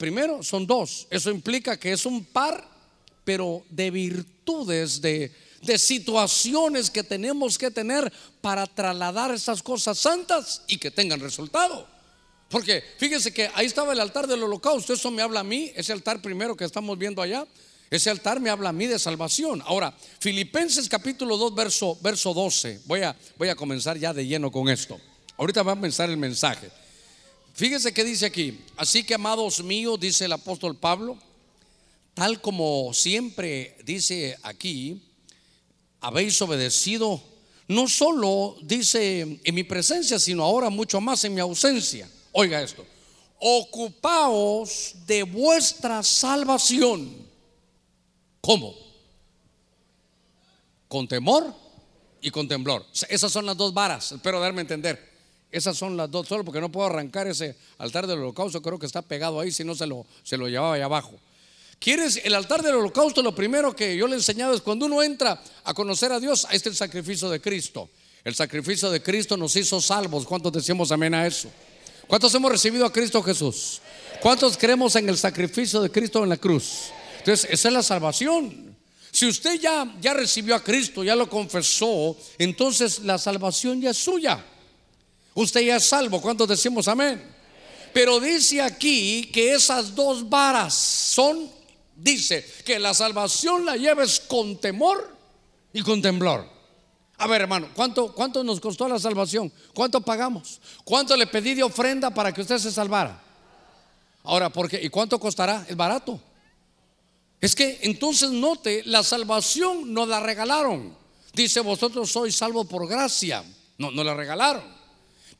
Primero, 0.00 0.42
son 0.42 0.66
dos. 0.66 1.06
Eso 1.10 1.30
implica 1.30 1.76
que 1.76 1.92
es 1.92 2.06
un 2.06 2.24
par, 2.24 2.66
pero 3.22 3.62
de 3.68 3.90
virtudes, 3.90 5.02
de, 5.02 5.30
situaciones 5.76 6.88
que 6.88 7.02
tenemos 7.02 7.58
que 7.58 7.70
tener 7.70 8.10
para 8.40 8.66
trasladar 8.66 9.30
esas 9.30 9.62
cosas 9.62 9.98
santas 9.98 10.62
y 10.68 10.78
que 10.78 10.90
tengan 10.90 11.20
resultado. 11.20 11.86
Porque 12.48 12.82
fíjese 12.96 13.30
que 13.30 13.50
ahí 13.52 13.66
estaba 13.66 13.92
el 13.92 14.00
altar 14.00 14.26
del 14.26 14.42
holocausto, 14.42 14.94
eso 14.94 15.10
me 15.10 15.20
habla 15.20 15.40
a 15.40 15.44
mí, 15.44 15.70
ese 15.76 15.92
altar 15.92 16.22
primero 16.22 16.56
que 16.56 16.64
estamos 16.64 16.96
viendo 16.96 17.20
allá, 17.20 17.46
ese 17.90 18.08
altar 18.08 18.40
me 18.40 18.48
habla 18.48 18.70
a 18.70 18.72
mí 18.72 18.86
de 18.86 18.98
salvación. 18.98 19.62
Ahora, 19.66 19.94
Filipenses 20.18 20.88
capítulo 20.88 21.36
2, 21.36 21.54
verso, 21.54 21.98
verso 22.00 22.32
12, 22.32 22.80
voy 22.86 23.02
a, 23.02 23.14
voy 23.36 23.50
a 23.50 23.54
comenzar 23.54 23.98
ya 23.98 24.14
de 24.14 24.26
lleno 24.26 24.50
con 24.50 24.70
esto. 24.70 24.98
Ahorita 25.36 25.62
va 25.62 25.72
a 25.72 25.80
pensar 25.80 26.08
el 26.08 26.16
mensaje. 26.16 26.70
Fíjese 27.60 27.92
que 27.92 28.04
dice 28.04 28.24
aquí, 28.24 28.58
así 28.78 29.04
que 29.04 29.12
amados 29.12 29.62
míos, 29.62 30.00
dice 30.00 30.24
el 30.24 30.32
apóstol 30.32 30.78
Pablo, 30.78 31.18
tal 32.14 32.40
como 32.40 32.94
siempre 32.94 33.76
dice 33.84 34.38
aquí, 34.42 35.02
habéis 36.00 36.40
obedecido, 36.40 37.22
no 37.68 37.86
solo 37.86 38.56
dice 38.62 39.40
en 39.44 39.54
mi 39.54 39.62
presencia, 39.62 40.18
sino 40.18 40.42
ahora 40.42 40.70
mucho 40.70 41.02
más 41.02 41.22
en 41.24 41.34
mi 41.34 41.42
ausencia. 41.42 42.08
Oiga 42.32 42.62
esto, 42.62 42.86
ocupaos 43.38 44.94
de 45.06 45.22
vuestra 45.24 46.02
salvación. 46.02 47.14
¿Cómo? 48.40 48.74
Con 50.88 51.06
temor 51.06 51.54
y 52.22 52.30
con 52.30 52.48
temblor. 52.48 52.86
Esas 53.10 53.30
son 53.30 53.44
las 53.44 53.58
dos 53.58 53.74
varas, 53.74 54.12
espero 54.12 54.40
darme 54.40 54.60
a 54.60 54.62
entender. 54.62 55.09
Esas 55.52 55.76
son 55.76 55.96
las 55.96 56.10
dos, 56.10 56.28
solo 56.28 56.44
porque 56.44 56.60
no 56.60 56.70
puedo 56.70 56.86
arrancar 56.86 57.26
ese 57.26 57.56
altar 57.78 58.06
del 58.06 58.18
holocausto, 58.20 58.62
creo 58.62 58.78
que 58.78 58.86
está 58.86 59.02
pegado 59.02 59.40
ahí, 59.40 59.50
si 59.50 59.64
no 59.64 59.74
se 59.74 59.86
lo, 59.86 60.06
se 60.22 60.36
lo 60.36 60.48
llevaba 60.48 60.74
ahí 60.74 60.80
abajo. 60.80 61.18
¿Quieres 61.80 62.20
el 62.24 62.34
altar 62.34 62.62
del 62.62 62.74
holocausto? 62.74 63.22
Lo 63.22 63.34
primero 63.34 63.74
que 63.74 63.96
yo 63.96 64.06
le 64.06 64.12
he 64.12 64.16
enseñado 64.16 64.54
es 64.54 64.60
cuando 64.60 64.86
uno 64.86 65.02
entra 65.02 65.42
a 65.64 65.74
conocer 65.74 66.12
a 66.12 66.20
Dios, 66.20 66.44
ahí 66.44 66.56
está 66.56 66.68
el 66.68 66.76
sacrificio 66.76 67.28
de 67.30 67.40
Cristo. 67.40 67.88
El 68.22 68.34
sacrificio 68.34 68.90
de 68.90 69.02
Cristo 69.02 69.36
nos 69.36 69.56
hizo 69.56 69.80
salvos. 69.80 70.26
¿Cuántos 70.26 70.52
decimos 70.52 70.92
amén 70.92 71.14
a 71.14 71.26
eso? 71.26 71.50
¿Cuántos 72.06 72.34
hemos 72.34 72.50
recibido 72.50 72.84
a 72.84 72.92
Cristo 72.92 73.22
Jesús? 73.22 73.80
¿Cuántos 74.20 74.58
creemos 74.58 74.94
en 74.96 75.08
el 75.08 75.16
sacrificio 75.16 75.80
de 75.80 75.90
Cristo 75.90 76.22
en 76.22 76.28
la 76.28 76.36
cruz? 76.36 76.90
Entonces, 77.18 77.48
esa 77.50 77.68
es 77.68 77.74
la 77.74 77.82
salvación. 77.82 78.76
Si 79.10 79.26
usted 79.26 79.58
ya, 79.58 79.96
ya 80.00 80.12
recibió 80.12 80.54
a 80.54 80.62
Cristo, 80.62 81.02
ya 81.02 81.16
lo 81.16 81.28
confesó, 81.30 82.16
entonces 82.38 83.00
la 83.00 83.16
salvación 83.16 83.80
ya 83.80 83.90
es 83.90 83.96
suya. 83.96 84.44
Usted 85.34 85.60
ya 85.60 85.76
es 85.76 85.86
salvo. 85.86 86.20
¿Cuántos 86.20 86.48
decimos 86.48 86.88
amén? 86.88 87.22
Pero 87.92 88.20
dice 88.20 88.60
aquí 88.62 89.30
que 89.32 89.54
esas 89.54 89.94
dos 89.94 90.28
varas 90.28 90.74
son, 90.74 91.50
dice, 91.96 92.46
que 92.64 92.78
la 92.78 92.94
salvación 92.94 93.64
la 93.64 93.76
lleves 93.76 94.20
con 94.20 94.58
temor 94.58 95.16
y 95.72 95.82
con 95.82 96.00
temblor. 96.00 96.46
A 97.18 97.26
ver, 97.26 97.42
hermano, 97.42 97.68
¿cuánto, 97.74 98.14
¿cuánto 98.14 98.42
nos 98.42 98.60
costó 98.60 98.88
la 98.88 98.98
salvación? 98.98 99.52
¿Cuánto 99.74 100.00
pagamos? 100.00 100.60
¿Cuánto 100.84 101.16
le 101.16 101.26
pedí 101.26 101.54
de 101.54 101.62
ofrenda 101.62 102.10
para 102.10 102.32
que 102.32 102.40
usted 102.40 102.58
se 102.58 102.72
salvara? 102.72 103.20
Ahora, 104.22 104.50
¿por 104.50 104.68
qué? 104.68 104.80
¿Y 104.82 104.88
cuánto 104.88 105.18
costará? 105.18 105.66
Es 105.68 105.76
barato. 105.76 106.20
Es 107.40 107.54
que 107.54 107.80
entonces 107.82 108.30
note, 108.30 108.82
la 108.86 109.02
salvación 109.02 109.92
nos 109.92 110.08
la 110.08 110.20
regalaron. 110.20 110.96
Dice, 111.32 111.60
vosotros 111.60 112.10
sois 112.10 112.36
salvos 112.36 112.66
por 112.66 112.86
gracia. 112.86 113.44
No, 113.78 113.90
no 113.90 114.04
la 114.04 114.14
regalaron. 114.14 114.79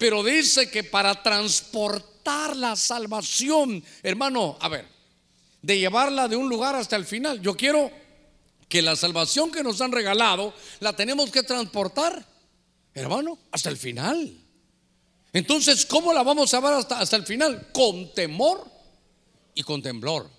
Pero 0.01 0.23
dice 0.23 0.71
que 0.71 0.83
para 0.83 1.23
transportar 1.23 2.57
la 2.57 2.75
salvación, 2.75 3.85
hermano, 4.03 4.57
a 4.59 4.71
ver, 4.71 4.89
de 5.61 5.79
llevarla 5.79 6.27
de 6.27 6.37
un 6.37 6.49
lugar 6.49 6.75
hasta 6.75 6.97
el 6.97 7.05
final, 7.05 7.43
yo 7.43 7.55
quiero 7.55 7.91
que 8.67 8.81
la 8.81 8.97
salvación 8.97 9.53
que 9.53 9.63
nos 9.63 9.79
han 9.83 9.93
regalado 9.93 10.55
la 10.79 10.97
tenemos 10.97 11.31
que 11.31 11.43
transportar, 11.43 12.25
hermano, 12.95 13.39
hasta 13.53 13.69
el 13.69 13.77
final. 13.77 14.41
Entonces, 15.35 15.85
¿cómo 15.85 16.15
la 16.15 16.23
vamos 16.23 16.55
a 16.55 16.61
ver 16.61 16.73
hasta, 16.73 16.99
hasta 16.99 17.17
el 17.17 17.27
final? 17.27 17.69
Con 17.71 18.15
temor 18.15 18.67
y 19.55 19.63
con 19.63 19.83
temblor. 19.83 20.31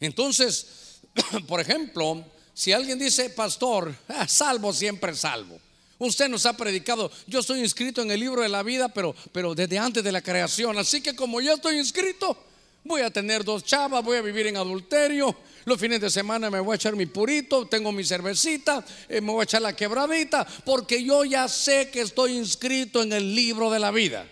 Entonces, 0.00 0.98
por 1.46 1.60
ejemplo, 1.60 2.24
si 2.52 2.72
alguien 2.72 2.98
dice, 2.98 3.30
pastor, 3.30 3.94
ah, 4.08 4.26
salvo 4.26 4.72
siempre 4.72 5.14
salvo. 5.14 5.60
Usted 5.98 6.28
nos 6.28 6.44
ha 6.44 6.56
predicado, 6.56 7.10
yo 7.26 7.40
estoy 7.40 7.60
inscrito 7.60 8.02
en 8.02 8.10
el 8.10 8.20
libro 8.20 8.42
de 8.42 8.48
la 8.48 8.62
vida, 8.62 8.88
pero, 8.88 9.14
pero 9.32 9.54
desde 9.54 9.78
antes 9.78 10.04
de 10.04 10.12
la 10.12 10.20
creación. 10.20 10.76
Así 10.78 11.00
que 11.00 11.16
como 11.16 11.40
ya 11.40 11.54
estoy 11.54 11.78
inscrito, 11.78 12.36
voy 12.84 13.00
a 13.00 13.10
tener 13.10 13.44
dos 13.44 13.64
chavas, 13.64 14.04
voy 14.04 14.18
a 14.18 14.22
vivir 14.22 14.46
en 14.46 14.56
adulterio. 14.56 15.34
Los 15.64 15.80
fines 15.80 16.00
de 16.00 16.10
semana 16.10 16.50
me 16.50 16.60
voy 16.60 16.74
a 16.74 16.76
echar 16.76 16.94
mi 16.94 17.06
purito, 17.06 17.66
tengo 17.66 17.92
mi 17.92 18.04
cervecita, 18.04 18.84
eh, 19.08 19.20
me 19.20 19.32
voy 19.32 19.40
a 19.40 19.44
echar 19.44 19.62
la 19.62 19.74
quebradita, 19.74 20.46
porque 20.64 21.02
yo 21.02 21.24
ya 21.24 21.48
sé 21.48 21.90
que 21.90 22.02
estoy 22.02 22.36
inscrito 22.36 23.02
en 23.02 23.12
el 23.12 23.34
libro 23.34 23.70
de 23.70 23.78
la 23.78 23.90
vida. 23.90 24.28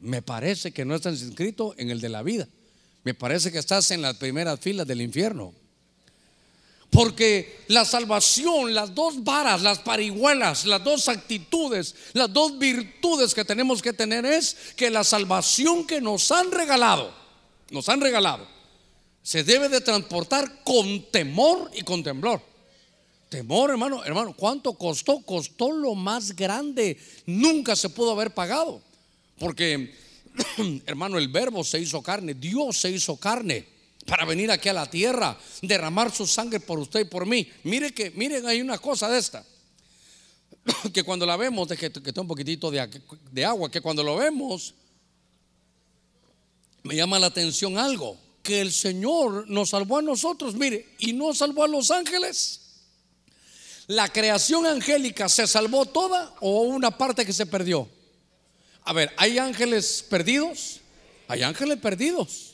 Me 0.00 0.22
parece 0.22 0.72
que 0.72 0.84
no 0.84 0.94
estás 0.94 1.22
inscrito 1.22 1.74
en 1.78 1.90
el 1.90 2.00
de 2.00 2.08
la 2.08 2.22
vida. 2.22 2.48
Me 3.04 3.14
parece 3.14 3.52
que 3.52 3.58
estás 3.58 3.90
en 3.90 4.02
las 4.02 4.16
primeras 4.16 4.58
filas 4.60 4.86
del 4.86 5.02
infierno. 5.02 5.54
Porque 6.94 7.64
la 7.66 7.84
salvación, 7.84 8.72
las 8.72 8.94
dos 8.94 9.24
varas, 9.24 9.62
las 9.62 9.80
parihuelas, 9.80 10.64
las 10.64 10.84
dos 10.84 11.08
actitudes, 11.08 11.96
las 12.12 12.32
dos 12.32 12.56
virtudes 12.56 13.34
que 13.34 13.44
tenemos 13.44 13.82
que 13.82 13.92
tener 13.92 14.24
es 14.24 14.56
que 14.76 14.90
la 14.90 15.02
salvación 15.02 15.88
que 15.88 16.00
nos 16.00 16.30
han 16.30 16.52
regalado, 16.52 17.12
nos 17.72 17.88
han 17.88 18.00
regalado, 18.00 18.46
se 19.24 19.42
debe 19.42 19.68
de 19.68 19.80
transportar 19.80 20.62
con 20.62 21.10
temor 21.10 21.68
y 21.74 21.82
con 21.82 22.04
temblor. 22.04 22.40
Temor, 23.28 23.70
hermano, 23.70 24.04
hermano, 24.04 24.32
¿cuánto 24.36 24.74
costó? 24.74 25.20
Costó 25.22 25.72
lo 25.72 25.96
más 25.96 26.36
grande. 26.36 26.96
Nunca 27.26 27.74
se 27.74 27.88
pudo 27.88 28.12
haber 28.12 28.32
pagado. 28.32 28.80
Porque, 29.40 29.92
hermano, 30.86 31.18
el 31.18 31.26
verbo 31.26 31.64
se 31.64 31.80
hizo 31.80 32.00
carne, 32.02 32.34
Dios 32.34 32.76
se 32.76 32.92
hizo 32.92 33.16
carne 33.16 33.73
para 34.06 34.24
venir 34.24 34.50
aquí 34.50 34.68
a 34.68 34.72
la 34.72 34.88
tierra, 34.88 35.38
derramar 35.62 36.12
su 36.12 36.26
sangre 36.26 36.60
por 36.60 36.78
usted 36.78 37.00
y 37.00 37.04
por 37.04 37.26
mí. 37.26 37.48
Mire 37.64 37.92
que, 37.92 38.10
miren, 38.10 38.46
hay 38.46 38.60
una 38.60 38.78
cosa 38.78 39.08
de 39.08 39.18
esta, 39.18 39.44
que 40.92 41.02
cuando 41.02 41.26
la 41.26 41.36
vemos, 41.36 41.68
que, 41.68 41.90
que 41.90 42.08
está 42.10 42.20
un 42.20 42.28
poquitito 42.28 42.70
de, 42.70 42.88
de 43.30 43.44
agua, 43.44 43.70
que 43.70 43.80
cuando 43.80 44.02
lo 44.02 44.16
vemos, 44.16 44.74
me 46.82 46.96
llama 46.96 47.18
la 47.18 47.28
atención 47.28 47.78
algo, 47.78 48.18
que 48.42 48.60
el 48.60 48.72
Señor 48.72 49.48
nos 49.48 49.70
salvó 49.70 49.98
a 49.98 50.02
nosotros, 50.02 50.54
mire, 50.54 50.94
y 50.98 51.14
no 51.14 51.32
salvó 51.32 51.64
a 51.64 51.68
los 51.68 51.90
ángeles. 51.90 52.60
¿La 53.86 54.08
creación 54.08 54.66
angélica 54.66 55.28
se 55.28 55.46
salvó 55.46 55.86
toda 55.86 56.34
o 56.40 56.62
una 56.62 56.96
parte 56.96 57.24
que 57.24 57.32
se 57.32 57.46
perdió? 57.46 57.88
A 58.82 58.92
ver, 58.92 59.12
¿hay 59.16 59.38
ángeles 59.38 60.04
perdidos? 60.08 60.80
Hay 61.28 61.42
ángeles 61.42 61.78
perdidos. 61.78 62.53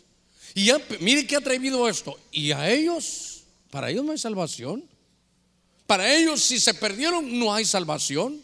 Y 0.54 0.66
ya, 0.66 0.80
mire 1.00 1.26
qué 1.26 1.36
atrevido 1.36 1.88
esto. 1.88 2.18
Y 2.32 2.52
a 2.52 2.70
ellos, 2.70 3.42
para 3.70 3.90
ellos 3.90 4.04
no 4.04 4.12
hay 4.12 4.18
salvación. 4.18 4.84
Para 5.86 6.14
ellos, 6.14 6.42
si 6.42 6.60
se 6.60 6.74
perdieron, 6.74 7.38
no 7.38 7.52
hay 7.52 7.64
salvación. 7.64 8.40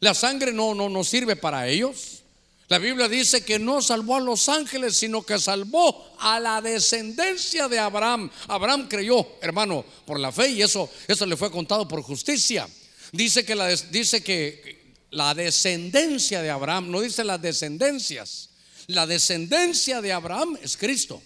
La 0.00 0.14
sangre 0.14 0.52
no, 0.52 0.74
no, 0.74 0.88
no 0.88 1.04
sirve 1.04 1.36
para 1.36 1.68
ellos. 1.68 2.22
La 2.68 2.78
Biblia 2.78 3.08
dice 3.08 3.44
que 3.44 3.58
no 3.58 3.80
salvó 3.80 4.16
a 4.16 4.20
los 4.20 4.48
ángeles, 4.48 4.96
sino 4.96 5.22
que 5.22 5.38
salvó 5.38 6.14
a 6.18 6.38
la 6.38 6.60
descendencia 6.60 7.66
de 7.66 7.78
Abraham. 7.78 8.30
Abraham 8.46 8.88
creyó, 8.88 9.26
hermano, 9.40 9.84
por 10.04 10.20
la 10.20 10.30
fe 10.30 10.50
y 10.50 10.62
eso, 10.62 10.90
eso 11.08 11.24
le 11.24 11.36
fue 11.36 11.50
contado 11.50 11.88
por 11.88 12.02
justicia. 12.02 12.68
Dice 13.12 13.44
que, 13.44 13.54
la, 13.54 13.68
dice 13.68 14.22
que 14.22 14.94
la 15.10 15.34
descendencia 15.34 16.42
de 16.42 16.50
Abraham, 16.50 16.90
no 16.90 17.00
dice 17.00 17.24
las 17.24 17.40
descendencias, 17.40 18.50
la 18.86 19.06
descendencia 19.06 20.02
de 20.02 20.12
Abraham 20.12 20.58
es 20.62 20.76
Cristo. 20.76 21.22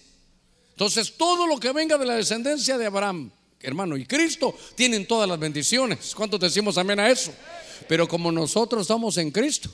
Entonces, 0.73 1.13
todo 1.15 1.45
lo 1.47 1.59
que 1.59 1.71
venga 1.71 1.97
de 1.97 2.05
la 2.05 2.15
descendencia 2.15 2.77
de 2.77 2.87
Abraham, 2.87 3.31
hermano, 3.61 3.95
y 3.95 4.05
Cristo, 4.05 4.55
tienen 4.75 5.07
todas 5.07 5.29
las 5.29 5.39
bendiciones. 5.39 6.13
¿Cuántos 6.15 6.39
decimos 6.39 6.77
amén 6.77 6.99
a 6.99 7.09
eso? 7.09 7.31
Pero 7.87 8.07
como 8.07 8.31
nosotros 8.31 8.81
estamos 8.81 9.17
en 9.17 9.29
Cristo, 9.29 9.69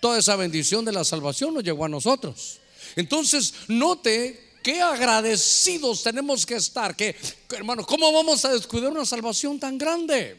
toda 0.00 0.18
esa 0.18 0.36
bendición 0.36 0.84
de 0.84 0.92
la 0.92 1.04
salvación 1.04 1.54
nos 1.54 1.64
llegó 1.64 1.84
a 1.84 1.88
nosotros. 1.88 2.60
Entonces, 2.94 3.52
note 3.66 4.54
qué 4.62 4.80
agradecidos 4.80 6.04
tenemos 6.04 6.46
que 6.46 6.54
estar. 6.54 6.94
Que, 6.94 7.16
hermano, 7.50 7.84
¿cómo 7.84 8.12
vamos 8.12 8.44
a 8.44 8.52
descuidar 8.52 8.92
una 8.92 9.04
salvación 9.04 9.58
tan 9.58 9.76
grande? 9.76 10.36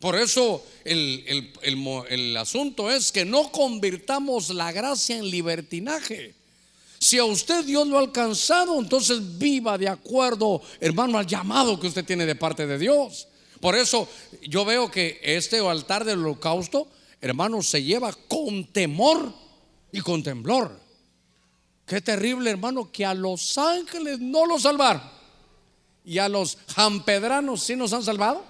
Por 0.00 0.16
eso 0.16 0.62
el, 0.84 1.50
el 1.62 2.36
asunto 2.36 2.90
es 2.90 3.10
que 3.10 3.24
no 3.24 3.50
convirtamos 3.50 4.50
la 4.50 4.70
gracia 4.70 5.16
en 5.16 5.30
libertinaje. 5.30 6.34
Si 7.04 7.18
a 7.18 7.24
usted 7.26 7.66
Dios 7.66 7.86
lo 7.86 7.98
ha 7.98 8.00
alcanzado, 8.00 8.78
entonces 8.78 9.36
viva 9.36 9.76
de 9.76 9.86
acuerdo, 9.86 10.62
hermano, 10.80 11.18
al 11.18 11.26
llamado 11.26 11.78
que 11.78 11.86
usted 11.86 12.02
tiene 12.02 12.24
de 12.24 12.34
parte 12.34 12.66
de 12.66 12.78
Dios. 12.78 13.28
Por 13.60 13.76
eso 13.76 14.08
yo 14.48 14.64
veo 14.64 14.90
que 14.90 15.20
este 15.22 15.58
altar 15.58 16.06
del 16.06 16.20
holocausto, 16.20 16.88
hermano, 17.20 17.60
se 17.60 17.82
lleva 17.82 18.10
con 18.26 18.64
temor 18.72 19.34
y 19.92 20.00
con 20.00 20.22
temblor. 20.22 20.80
Qué 21.84 22.00
terrible, 22.00 22.48
hermano, 22.48 22.90
que 22.90 23.04
a 23.04 23.12
los 23.12 23.58
ángeles 23.58 24.18
no 24.20 24.46
los 24.46 24.62
salvaron. 24.62 25.02
Y 26.06 26.16
a 26.16 26.30
los 26.30 26.56
jampedranos 26.74 27.62
sí 27.62 27.76
nos 27.76 27.92
han 27.92 28.02
salvado. 28.02 28.42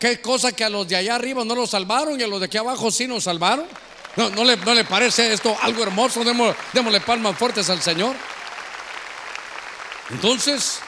Qué 0.00 0.20
cosa 0.20 0.50
que 0.50 0.64
a 0.64 0.68
los 0.68 0.88
de 0.88 0.96
allá 0.96 1.14
arriba 1.14 1.44
no 1.44 1.54
los 1.54 1.70
salvaron 1.70 2.18
y 2.18 2.24
a 2.24 2.26
los 2.26 2.40
de 2.40 2.46
aquí 2.46 2.56
abajo 2.56 2.90
sí 2.90 3.06
nos 3.06 3.22
salvaron. 3.22 3.66
¿No, 4.18 4.44
le, 4.44 4.56
¿No, 4.56 4.74
le, 4.74 4.82
parece 4.82 5.32
esto 5.32 5.56
algo 5.62 5.84
hermoso? 5.84 6.24
Démosle, 6.24 7.00
palmas 7.02 7.38
fuertes 7.38 7.70
al 7.70 7.80
Señor. 7.80 8.16
Entonces, 10.10 10.80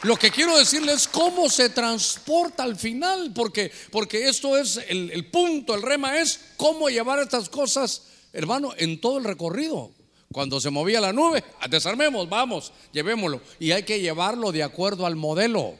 lo 0.00 0.16
que 0.16 0.30
quiero 0.30 0.56
decirles 0.56 1.02
es 1.02 1.08
cómo 1.08 1.50
se 1.50 1.68
transporta 1.68 2.62
al 2.62 2.76
final, 2.76 3.32
porque, 3.34 3.70
porque 3.92 4.30
esto 4.30 4.56
es 4.56 4.78
el, 4.88 5.10
el, 5.10 5.26
punto, 5.26 5.74
el 5.74 5.82
rema 5.82 6.18
es 6.20 6.40
cómo 6.56 6.88
llevar 6.88 7.18
estas 7.18 7.50
cosas, 7.50 8.04
hermano, 8.32 8.72
en 8.78 8.98
todo 8.98 9.18
el 9.18 9.24
recorrido. 9.24 9.90
Cuando 10.32 10.58
se 10.58 10.70
movía 10.70 11.02
la 11.02 11.12
nube, 11.12 11.44
desarmemos, 11.68 12.30
vamos, 12.30 12.72
llevémoslo. 12.92 13.42
Y 13.58 13.72
hay 13.72 13.82
que 13.82 14.00
llevarlo 14.00 14.52
de 14.52 14.62
acuerdo 14.62 15.04
al 15.04 15.16
modelo. 15.16 15.74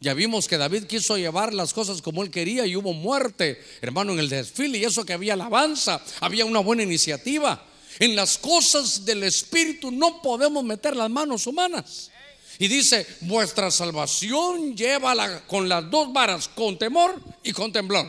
Ya 0.00 0.12
vimos 0.12 0.46
que 0.46 0.58
David 0.58 0.84
quiso 0.84 1.16
llevar 1.16 1.54
las 1.54 1.72
cosas 1.72 2.02
como 2.02 2.22
él 2.22 2.30
quería 2.30 2.66
y 2.66 2.76
hubo 2.76 2.92
muerte, 2.92 3.62
hermano, 3.80 4.12
en 4.12 4.18
el 4.18 4.28
desfile 4.28 4.78
y 4.78 4.84
eso 4.84 5.04
que 5.04 5.14
había 5.14 5.32
alabanza, 5.32 6.02
había 6.20 6.44
una 6.44 6.60
buena 6.60 6.82
iniciativa. 6.82 7.64
En 7.98 8.14
las 8.14 8.36
cosas 8.36 9.06
del 9.06 9.22
Espíritu 9.22 9.90
no 9.90 10.20
podemos 10.20 10.62
meter 10.62 10.94
las 10.94 11.08
manos 11.08 11.46
humanas. 11.46 12.10
Y 12.58 12.68
dice, 12.68 13.06
vuestra 13.22 13.70
salvación 13.70 14.76
llévala 14.76 15.46
con 15.46 15.68
las 15.68 15.90
dos 15.90 16.12
varas, 16.12 16.48
con 16.48 16.78
temor 16.78 17.20
y 17.42 17.52
con 17.52 17.72
temblor. 17.72 18.06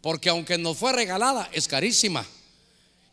Porque 0.00 0.28
aunque 0.28 0.58
nos 0.58 0.76
fue 0.76 0.92
regalada, 0.92 1.48
es 1.52 1.66
carísima. 1.66 2.24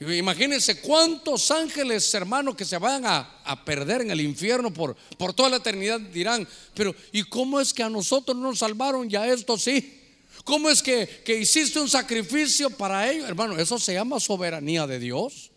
Imagínense 0.09 0.81
cuántos 0.81 1.51
ángeles, 1.51 2.11
hermanos, 2.15 2.55
que 2.55 2.65
se 2.65 2.75
vayan 2.79 3.03
a, 3.05 3.63
perder 3.63 4.01
en 4.01 4.09
el 4.09 4.21
infierno 4.21 4.73
por, 4.73 4.95
por 5.15 5.31
toda 5.31 5.49
la 5.49 5.57
eternidad 5.57 5.99
dirán, 5.99 6.47
pero 6.73 6.95
¿y 7.11 7.21
cómo 7.23 7.59
es 7.59 7.71
que 7.71 7.83
a 7.83 7.89
nosotros 7.89 8.35
no 8.35 8.49
nos 8.49 8.59
salvaron 8.59 9.09
y 9.11 9.15
a 9.15 9.31
esto 9.31 9.59
sí? 9.59 9.99
¿Cómo 10.43 10.71
es 10.71 10.81
que, 10.81 11.23
hiciste 11.39 11.79
un 11.79 11.87
sacrificio 11.87 12.71
para 12.71 13.11
ellos? 13.11 13.29
Hermano, 13.29 13.59
eso 13.59 13.77
se 13.77 13.93
llama 13.93 14.19
soberanía 14.19 14.87
de 14.87 14.97
Dios. 14.97 15.51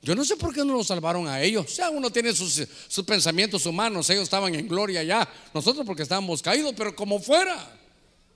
Yo 0.00 0.14
no 0.14 0.24
sé 0.24 0.36
por 0.36 0.54
qué 0.54 0.64
no 0.64 0.72
nos 0.78 0.86
salvaron 0.86 1.28
a 1.28 1.42
ellos. 1.42 1.66
O 1.66 1.68
sea, 1.68 1.90
uno 1.90 2.10
tiene 2.10 2.34
sus, 2.34 2.66
sus 2.88 3.04
pensamientos 3.04 3.66
humanos, 3.66 4.08
ellos 4.08 4.22
estaban 4.22 4.54
en 4.54 4.66
gloria 4.66 5.02
ya, 5.02 5.28
nosotros 5.52 5.84
porque 5.84 6.04
estábamos 6.04 6.40
caídos, 6.40 6.72
pero 6.74 6.96
como 6.96 7.20
fuera. 7.20 7.76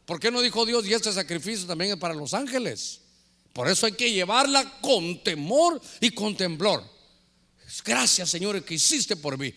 ¿Por 0.04 0.20
qué 0.20 0.30
no 0.30 0.42
dijo 0.42 0.66
Dios 0.66 0.86
y 0.86 0.92
este 0.92 1.10
sacrificio 1.10 1.66
también 1.66 1.92
es 1.92 1.96
para 1.96 2.12
los 2.12 2.34
ángeles? 2.34 3.00
Por 3.54 3.68
eso 3.68 3.86
hay 3.86 3.92
que 3.92 4.10
llevarla 4.10 4.80
con 4.80 5.22
temor 5.22 5.80
y 6.00 6.10
con 6.10 6.36
temblor. 6.36 6.82
Gracias, 7.84 8.30
Señor, 8.30 8.62
que 8.64 8.74
hiciste 8.74 9.16
por 9.16 9.38
mí. 9.38 9.54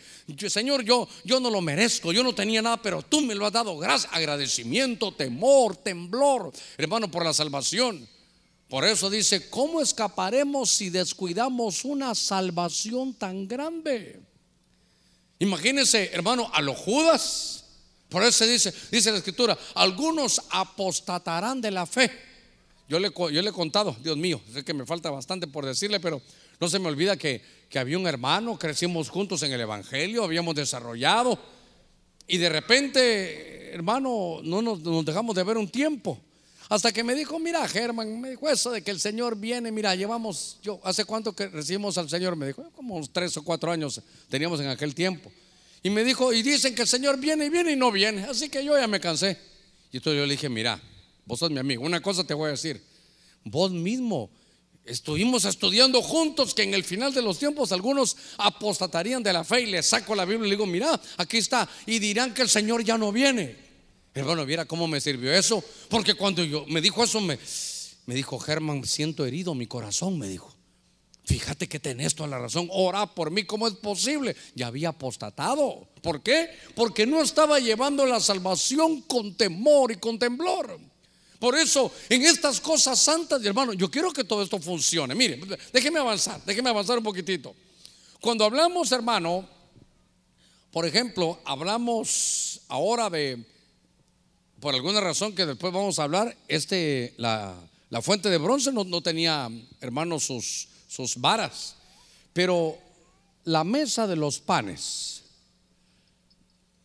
Señor, 0.47 0.83
yo, 0.83 1.07
yo 1.23 1.39
no 1.39 1.49
lo 1.49 1.61
merezco, 1.61 2.13
yo 2.13 2.23
no 2.23 2.33
tenía 2.33 2.61
nada, 2.61 2.79
pero 2.81 3.01
tú 3.01 3.21
me 3.21 3.33
lo 3.33 3.45
has 3.45 3.53
dado. 3.53 3.75
Gracias, 3.77 4.11
agradecimiento, 4.13 5.13
temor, 5.13 5.75
temblor, 5.77 6.53
hermano, 6.77 7.09
por 7.09 7.25
la 7.25 7.33
salvación. 7.33 8.07
Por 8.69 8.85
eso 8.85 9.09
dice, 9.09 9.49
¿cómo 9.49 9.81
escaparemos 9.81 10.69
si 10.69 10.91
descuidamos 10.91 11.83
una 11.83 12.13
salvación 12.13 13.15
tan 13.15 13.47
grande? 13.47 14.21
Imagínense, 15.39 16.11
hermano, 16.13 16.51
a 16.53 16.61
los 16.61 16.77
Judas. 16.77 17.65
Por 18.09 18.23
eso 18.23 18.45
dice, 18.45 18.73
dice 18.91 19.11
la 19.11 19.17
escritura, 19.17 19.57
algunos 19.73 20.39
apostatarán 20.51 21.61
de 21.61 21.71
la 21.71 21.87
fe. 21.87 22.26
Yo 22.89 22.99
le, 22.99 23.07
he 23.09 23.51
contado, 23.51 23.95
Dios 24.01 24.15
mío, 24.15 24.39
sé 24.53 24.63
que 24.63 24.73
me 24.73 24.85
falta 24.85 25.11
bastante 25.11 25.47
por 25.47 25.65
decirle, 25.65 25.99
pero 25.99 26.21
no 26.59 26.69
se 26.69 26.79
me 26.79 26.87
olvida 26.87 27.17
que, 27.17 27.41
que 27.69 27.79
había 27.79 27.97
un 27.97 28.07
hermano, 28.07 28.57
crecimos 28.57 29.09
juntos 29.09 29.43
en 29.43 29.51
el 29.51 29.59
Evangelio, 29.59 30.23
habíamos 30.23 30.55
desarrollado, 30.55 31.37
y 32.27 32.37
de 32.37 32.49
repente, 32.49 33.73
hermano, 33.73 34.39
no 34.41 34.61
nos, 34.61 34.79
nos 34.79 35.03
dejamos 35.03 35.35
de 35.35 35.43
ver 35.43 35.57
un 35.57 35.67
tiempo. 35.67 36.17
Hasta 36.69 36.91
que 36.91 37.03
me 37.03 37.15
dijo, 37.15 37.39
mira, 37.39 37.65
Germán, 37.67 38.19
me 38.19 38.31
dijo 38.31 38.49
eso 38.49 38.71
de 38.71 38.81
que 38.81 38.91
el 38.91 38.99
Señor 38.99 39.37
viene, 39.37 39.71
mira, 39.71 39.95
llevamos, 39.95 40.57
yo, 40.61 40.79
¿hace 40.83 41.05
cuánto 41.05 41.33
que 41.33 41.47
recibimos 41.47 41.97
al 41.97 42.09
Señor? 42.09 42.35
Me 42.35 42.47
dijo, 42.47 42.69
como 42.75 42.95
unos 42.95 43.11
tres 43.11 43.35
o 43.37 43.43
cuatro 43.43 43.71
años 43.71 44.01
teníamos 44.29 44.59
en 44.59 44.67
aquel 44.67 44.93
tiempo. 44.93 45.31
Y 45.83 45.89
me 45.89 46.03
dijo, 46.03 46.33
y 46.33 46.41
dicen 46.41 46.75
que 46.75 46.81
el 46.81 46.87
Señor 46.87 47.17
viene 47.17 47.45
y 47.45 47.49
viene 47.49 47.71
y 47.71 47.75
no 47.77 47.91
viene, 47.91 48.23
así 48.25 48.49
que 48.49 48.63
yo 48.63 48.77
ya 48.77 48.87
me 48.87 48.99
cansé. 48.99 49.37
Y 49.91 49.97
entonces 49.97 50.19
yo 50.19 50.25
le 50.25 50.31
dije, 50.31 50.49
mira, 50.49 50.81
vos 51.27 51.39
sos 51.39 51.51
mi 51.51 51.59
amigo, 51.59 51.83
una 51.83 52.01
cosa 52.01 52.23
te 52.23 52.33
voy 52.33 52.47
a 52.47 52.51
decir, 52.51 52.81
vos 53.43 53.71
mismo 53.71 54.31
estuvimos 54.85 55.43
estudiando 55.45 56.01
juntos 56.01 56.53
que 56.53 56.63
en 56.63 56.73
el 56.73 56.83
final 56.83 57.13
de 57.13 57.21
los 57.21 57.37
tiempos 57.37 57.73
algunos 57.73 58.15
apostatarían 58.37 59.21
de 59.21 59.33
la 59.33 59.43
fe 59.43 59.61
y 59.61 59.65
le 59.67 59.83
saco 59.83 60.15
la 60.15 60.23
Biblia 60.25 60.47
y 60.47 60.49
le 60.49 60.55
digo, 60.55 60.65
mira, 60.65 60.99
aquí 61.17 61.37
está, 61.37 61.69
y 61.85 61.99
dirán 61.99 62.33
que 62.33 62.41
el 62.41 62.49
Señor 62.49 62.83
ya 62.83 62.97
no 62.97 63.11
viene. 63.11 63.67
Hermano, 64.13 64.45
viera 64.45 64.65
cómo 64.65 64.87
me 64.87 64.99
sirvió 64.99 65.31
eso. 65.31 65.63
Porque 65.89 66.15
cuando 66.15 66.43
yo 66.43 66.65
me 66.67 66.81
dijo 66.81 67.03
eso, 67.03 67.21
me, 67.21 67.37
me 68.07 68.15
dijo, 68.15 68.39
Germán, 68.39 68.83
siento 68.83 69.25
herido 69.25 69.53
mi 69.53 69.67
corazón, 69.67 70.17
me 70.17 70.27
dijo. 70.27 70.51
Fíjate 71.23 71.67
que 71.67 71.79
tenés 71.79 72.15
toda 72.15 72.29
la 72.29 72.39
razón. 72.39 72.67
Ora 72.71 73.05
por 73.13 73.29
mí, 73.29 73.43
¿cómo 73.43 73.67
es 73.67 73.75
posible? 73.75 74.35
Ya 74.55 74.67
había 74.67 74.89
apostatado. 74.89 75.87
¿Por 76.01 76.23
qué? 76.23 76.49
Porque 76.73 77.05
no 77.05 77.21
estaba 77.21 77.59
llevando 77.59 78.05
la 78.05 78.19
salvación 78.19 79.01
con 79.01 79.35
temor 79.35 79.91
y 79.91 79.97
con 79.97 80.17
temblor. 80.17 80.79
Por 81.39 81.55
eso, 81.55 81.91
en 82.09 82.23
estas 82.23 82.59
cosas 82.59 82.99
santas, 82.99 83.43
hermano, 83.43 83.73
yo 83.73 83.91
quiero 83.91 84.11
que 84.11 84.23
todo 84.23 84.41
esto 84.41 84.59
funcione. 84.59 85.13
Mire, 85.13 85.39
déjeme 85.71 85.99
avanzar, 85.99 86.41
déjeme 86.45 86.69
avanzar 86.69 86.97
un 86.97 87.03
poquitito. 87.03 87.55
Cuando 88.19 88.43
hablamos, 88.43 88.91
hermano, 88.91 89.47
por 90.71 90.85
ejemplo, 90.85 91.39
hablamos 91.45 92.61
ahora 92.67 93.09
de 93.09 93.45
por 94.59 94.73
alguna 94.73 94.99
razón 94.99 95.35
que 95.35 95.45
después 95.45 95.71
vamos 95.71 95.99
a 95.99 96.03
hablar, 96.03 96.35
este, 96.47 97.13
la, 97.17 97.55
fuente 98.01 98.29
de 98.29 98.37
bronce 98.37 98.71
no, 98.71 99.01
tenía, 99.01 99.49
hermanos, 99.81 100.23
sus, 100.23 100.67
sus 100.87 101.17
varas. 101.17 101.75
Pero 102.33 102.77
la 103.43 103.63
mesa 103.63 104.07
de 104.07 104.15
los 104.15 104.39
panes, 104.39 105.23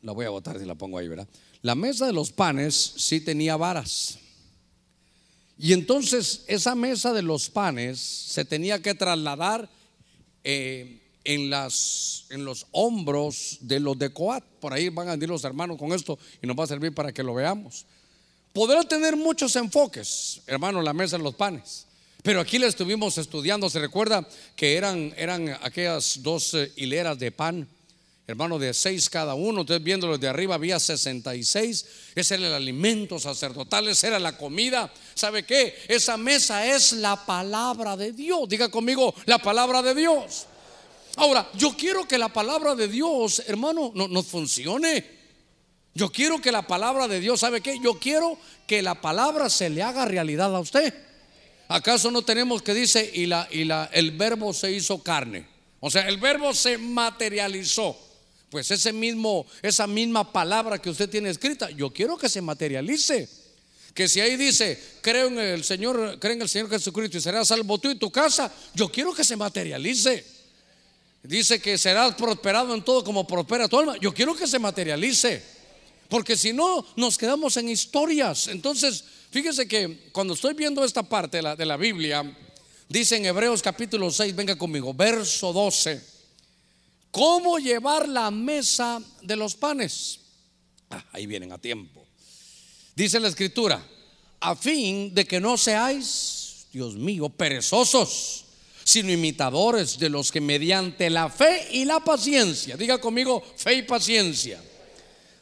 la 0.03 0.13
voy 0.13 0.27
a 0.27 0.31
botar 0.31 0.59
si 0.59 0.67
la 0.67 0.75
pongo 0.75 0.99
ahí, 0.99 1.09
¿verdad? 1.09 1.29
La 1.63 1.75
mesa 1.75 2.07
de 2.07 2.13
los 2.13 2.31
panes 2.33 2.75
sí 2.97 3.21
tenía 3.21 3.57
varas. 3.57 4.19
Y 5.59 5.73
entonces 5.73 6.45
esa 6.47 6.75
mesa 6.75 7.13
de 7.13 7.23
los 7.23 7.51
panes 7.51 8.01
se 8.01 8.45
tenía 8.45 8.81
que 8.81 8.95
trasladar 8.95 9.69
eh, 10.45 11.01
en, 11.25 11.51
las, 11.51 12.27
en 12.31 12.45
los 12.45 12.67
hombros 12.73 13.59
de 13.61 13.81
los 13.81 13.99
de 13.99 14.13
Coat. 14.13 14.45
Por 14.61 14.73
ahí 14.73 14.89
van 14.89 15.09
a 15.09 15.15
ir 15.15 15.29
los 15.29 15.45
hermanos 15.45 15.79
con 15.79 15.93
esto 15.93 16.19
y 16.43 16.47
nos 16.47 16.59
va 16.59 16.65
a 16.65 16.69
servir 16.69 16.95
para 16.95 17.13
que 17.13 17.23
lo 17.23 17.35
veamos. 17.35 17.87
Podrá 18.53 18.83
tener 18.83 19.17
muchos 19.17 19.57
enfoques, 19.57 20.43
hermano, 20.47 20.83
la 20.83 20.93
mesa 20.93 21.17
de 21.17 21.23
los 21.23 21.35
panes. 21.35 21.87
Pero 22.23 22.41
aquí 22.41 22.59
le 22.59 22.67
estuvimos 22.67 23.19
estudiando. 23.19 23.69
Se 23.69 23.81
recuerda 23.81 24.27
que 24.55 24.77
eran, 24.77 25.13
eran 25.17 25.49
aquellas 25.63 26.23
dos 26.23 26.55
eh, 26.55 26.73
hileras 26.77 27.19
de 27.19 27.33
pan, 27.33 27.69
hermano, 28.27 28.59
de 28.59 28.73
seis 28.73 29.11
cada 29.11 29.35
uno. 29.35 29.63
Entonces, 29.63 29.83
viéndolo 29.83 30.19
de 30.19 30.29
arriba, 30.29 30.55
había 30.55 30.79
66. 30.79 31.87
Ese 32.15 32.35
era 32.35 32.49
el 32.49 32.55
alimento 32.55 33.19
sacerdotal, 33.19 33.89
esa 33.89 34.09
era 34.09 34.19
la 34.19 34.37
comida. 34.37 34.93
¿Sabe 35.15 35.45
qué? 35.45 35.77
Esa 35.89 36.17
mesa 36.17 36.67
es 36.67 36.93
la 36.93 37.27
palabra 37.27 37.97
de 37.97 38.13
Dios. 38.13 38.49
Diga 38.49 38.71
conmigo, 38.71 39.15
la 39.27 39.39
palabra 39.39 39.83
de 39.83 39.95
Dios. 39.95 40.47
Ahora, 41.17 41.49
yo 41.55 41.77
quiero 41.77 42.09
que 42.09 42.17
la 42.17 42.33
palabra 42.33 42.75
de 42.75 42.89
Dios, 42.89 43.43
hermano, 43.47 43.93
no, 43.95 44.09
nos 44.09 44.27
funcione. 44.27 45.23
Yo 45.95 46.11
quiero 46.11 46.41
que 46.41 46.51
la 46.51 46.67
palabra 46.67 47.07
de 47.07 47.21
Dios, 47.21 47.41
¿sabe 47.41 47.61
qué? 47.61 47.79
Yo 47.83 47.99
quiero 47.99 48.39
que 48.67 48.81
la 48.81 49.01
palabra 49.01 49.51
se 49.51 49.69
le 49.69 49.83
haga 49.83 50.07
realidad 50.07 50.55
a 50.57 50.61
usted. 50.61 50.95
¿Acaso 51.69 52.11
no 52.11 52.23
tenemos 52.23 52.63
que 52.63 52.73
dice 52.75 53.11
y 53.15 53.27
la 53.27 53.49
y 53.51 53.65
la 53.65 53.91
el 53.93 54.13
verbo 54.13 54.55
se 54.55 54.73
hizo 54.73 55.03
carne? 55.03 55.47
O 55.81 55.91
sea, 55.91 56.09
el 56.09 56.17
verbo 56.19 56.55
se 56.55 56.79
materializó. 56.79 58.12
Pues 58.53 58.71
ese 58.71 58.93
mismo 58.93 59.47
esa 59.63 59.87
misma 59.87 60.31
palabra 60.31 60.77
que 60.79 60.91
usted 60.91 61.09
tiene 61.09 61.31
escrita, 61.31 61.71
yo 61.71 61.89
quiero 61.89 62.19
que 62.19 62.29
se 62.29 62.43
materialice. 62.43 63.27
Que 63.95 64.07
si 64.11 64.21
ahí 64.21 64.37
dice, 64.37 64.79
creo 65.01 65.29
en 65.29 65.39
el 65.39 65.65
Señor, 65.65 66.19
creo 66.21 66.35
en 66.35 66.43
el 66.43 66.51
Señor 66.51 66.69
Jesucristo 66.69 67.17
y 67.17 67.23
serás 67.23 67.49
salvo 67.49 67.79
tú 67.79 67.91
y 67.91 67.95
tu 67.95 68.13
casa, 68.13 68.53
yo 68.75 68.93
quiero 68.93 69.15
que 69.15 69.25
se 69.25 69.37
materialice. 69.37 70.23
Dice 71.23 71.63
que 71.63 71.79
serás 71.79 72.15
prosperado 72.15 72.75
en 72.75 72.85
todo 72.85 73.03
como 73.03 73.27
prospera 73.27 73.69
tu 73.69 73.79
alma. 73.79 73.97
Yo 73.97 74.13
quiero 74.13 74.35
que 74.35 74.47
se 74.47 74.59
materialice. 74.59 75.43
Porque 76.11 76.37
si 76.37 76.53
no, 76.53 76.87
nos 76.97 77.17
quedamos 77.17 77.57
en 77.57 77.71
historias. 77.71 78.49
Entonces, 78.49 79.03
fíjese 79.31 79.67
que 79.67 80.11
cuando 80.13 80.35
estoy 80.35 80.53
viendo 80.53 80.85
esta 80.85 81.03
parte 81.03 81.39
de 81.39 81.43
la, 81.43 81.57
de 81.57 81.65
la 81.65 81.79
Biblia, 81.79 82.37
dice 82.87 83.17
en 83.17 83.25
Hebreos 83.25 83.63
capítulo 83.63 84.11
6, 84.11 84.37
venga 84.37 84.57
conmigo, 84.57 84.93
verso 84.93 85.55
12, 85.55 86.13
¿cómo 87.13 87.61
llevar 87.61 88.09
la 88.09 88.33
mesa 88.33 89.01
de 89.23 89.37
los 89.37 89.55
panes? 89.55 90.19
Ah, 90.91 91.05
ahí 91.13 91.27
vienen 91.27 91.53
a 91.53 91.59
tiempo. 91.59 92.05
Dice 92.97 93.21
la 93.21 93.29
escritura, 93.29 93.81
a 94.41 94.57
fin 94.57 95.15
de 95.15 95.25
que 95.25 95.41
no 95.41 95.57
seáis, 95.57 96.67
Dios 96.73 96.97
mío, 96.97 97.29
perezosos 97.29 98.47
sino 98.85 99.13
imitadores 99.13 99.99
de 99.99 100.09
los 100.09 100.33
que 100.33 100.41
mediante 100.41 101.09
la 101.11 101.29
fe 101.31 101.69
y 101.73 101.85
la 101.85 102.01
paciencia, 102.01 102.77
diga 102.77 102.99
conmigo 102.99 103.43
fe 103.57 103.75
y 103.75 103.83
paciencia, 103.83 104.63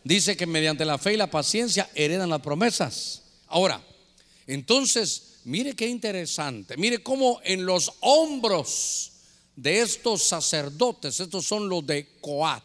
dice 0.04 0.36
que 0.36 0.46
mediante 0.46 0.84
la 0.84 0.98
fe 0.98 1.14
y 1.14 1.16
la 1.16 1.30
paciencia 1.30 1.90
heredan 1.94 2.30
las 2.30 2.40
promesas. 2.40 3.22
Ahora, 3.48 3.82
entonces, 4.46 5.38
mire 5.44 5.74
qué 5.74 5.88
interesante, 5.88 6.76
mire 6.76 7.02
cómo 7.02 7.40
en 7.44 7.64
los 7.64 7.92
hombros 8.00 9.09
de 9.60 9.80
estos 9.80 10.22
sacerdotes, 10.22 11.20
estos 11.20 11.44
son 11.46 11.68
los 11.68 11.86
de 11.86 12.06
Coat, 12.20 12.64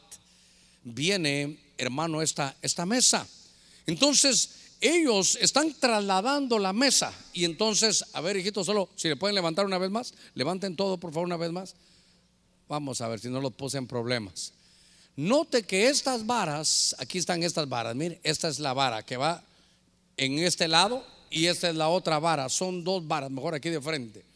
viene, 0.84 1.60
hermano, 1.78 2.22
esta, 2.22 2.56
esta 2.62 2.86
mesa. 2.86 3.28
Entonces, 3.86 4.52
ellos 4.80 5.38
están 5.42 5.74
trasladando 5.74 6.58
la 6.58 6.72
mesa. 6.72 7.14
Y 7.34 7.44
entonces, 7.44 8.06
a 8.14 8.22
ver, 8.22 8.38
hijitos, 8.38 8.66
solo 8.66 8.90
si 8.96 9.10
le 9.10 9.18
pueden 9.18 9.36
levantar 9.36 9.66
una 9.66 9.78
vez 9.78 9.92
más, 9.92 10.14
levanten 10.36 10.76
todo, 10.78 10.98
por 10.98 11.12
favor, 11.12 11.28
una 11.28 11.38
vez 11.38 11.52
más. 11.52 11.76
Vamos 12.70 13.02
a 13.02 13.10
ver 13.10 13.20
si 13.20 13.30
no 13.30 13.42
los 13.42 13.54
puse 13.54 13.78
en 13.78 13.88
problemas. 13.88 14.54
Note 15.18 15.64
que 15.64 15.90
estas 15.90 16.26
varas, 16.26 16.96
aquí 16.98 17.18
están 17.18 17.44
estas 17.44 17.68
varas, 17.68 17.96
mire, 17.96 18.20
esta 18.24 18.48
es 18.48 18.60
la 18.60 18.74
vara 18.74 19.04
que 19.04 19.18
va 19.18 19.44
en 20.18 20.40
este 20.40 20.68
lado 20.68 21.06
y 21.30 21.48
esta 21.48 21.70
es 21.70 21.76
la 21.76 21.90
otra 21.90 22.20
vara. 22.20 22.48
Son 22.48 22.84
dos 22.84 23.06
varas, 23.06 23.32
mejor 23.32 23.54
aquí 23.54 23.70
de 23.70 23.82
frente. 23.82 24.35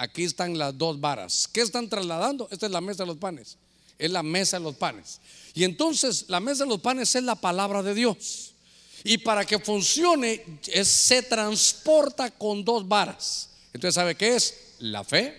Aquí 0.00 0.22
están 0.22 0.56
las 0.56 0.78
dos 0.78 1.00
varas. 1.00 1.48
¿Qué 1.52 1.60
están 1.60 1.88
trasladando? 1.88 2.46
Esta 2.52 2.66
es 2.66 2.72
la 2.72 2.80
mesa 2.80 3.02
de 3.02 3.08
los 3.08 3.16
panes. 3.16 3.56
Es 3.98 4.12
la 4.12 4.22
mesa 4.22 4.58
de 4.58 4.62
los 4.62 4.76
panes. 4.76 5.20
Y 5.54 5.64
entonces 5.64 6.26
la 6.28 6.38
mesa 6.38 6.62
de 6.62 6.70
los 6.70 6.80
panes 6.80 7.12
es 7.16 7.24
la 7.24 7.34
palabra 7.34 7.82
de 7.82 7.94
Dios. 7.94 8.54
Y 9.02 9.18
para 9.18 9.44
que 9.44 9.58
funcione, 9.58 10.44
se 10.84 11.22
transporta 11.22 12.30
con 12.30 12.64
dos 12.64 12.86
varas. 12.86 13.50
Entonces, 13.72 13.96
¿sabe 13.96 14.14
qué 14.14 14.36
es? 14.36 14.54
La 14.78 15.02
fe 15.02 15.34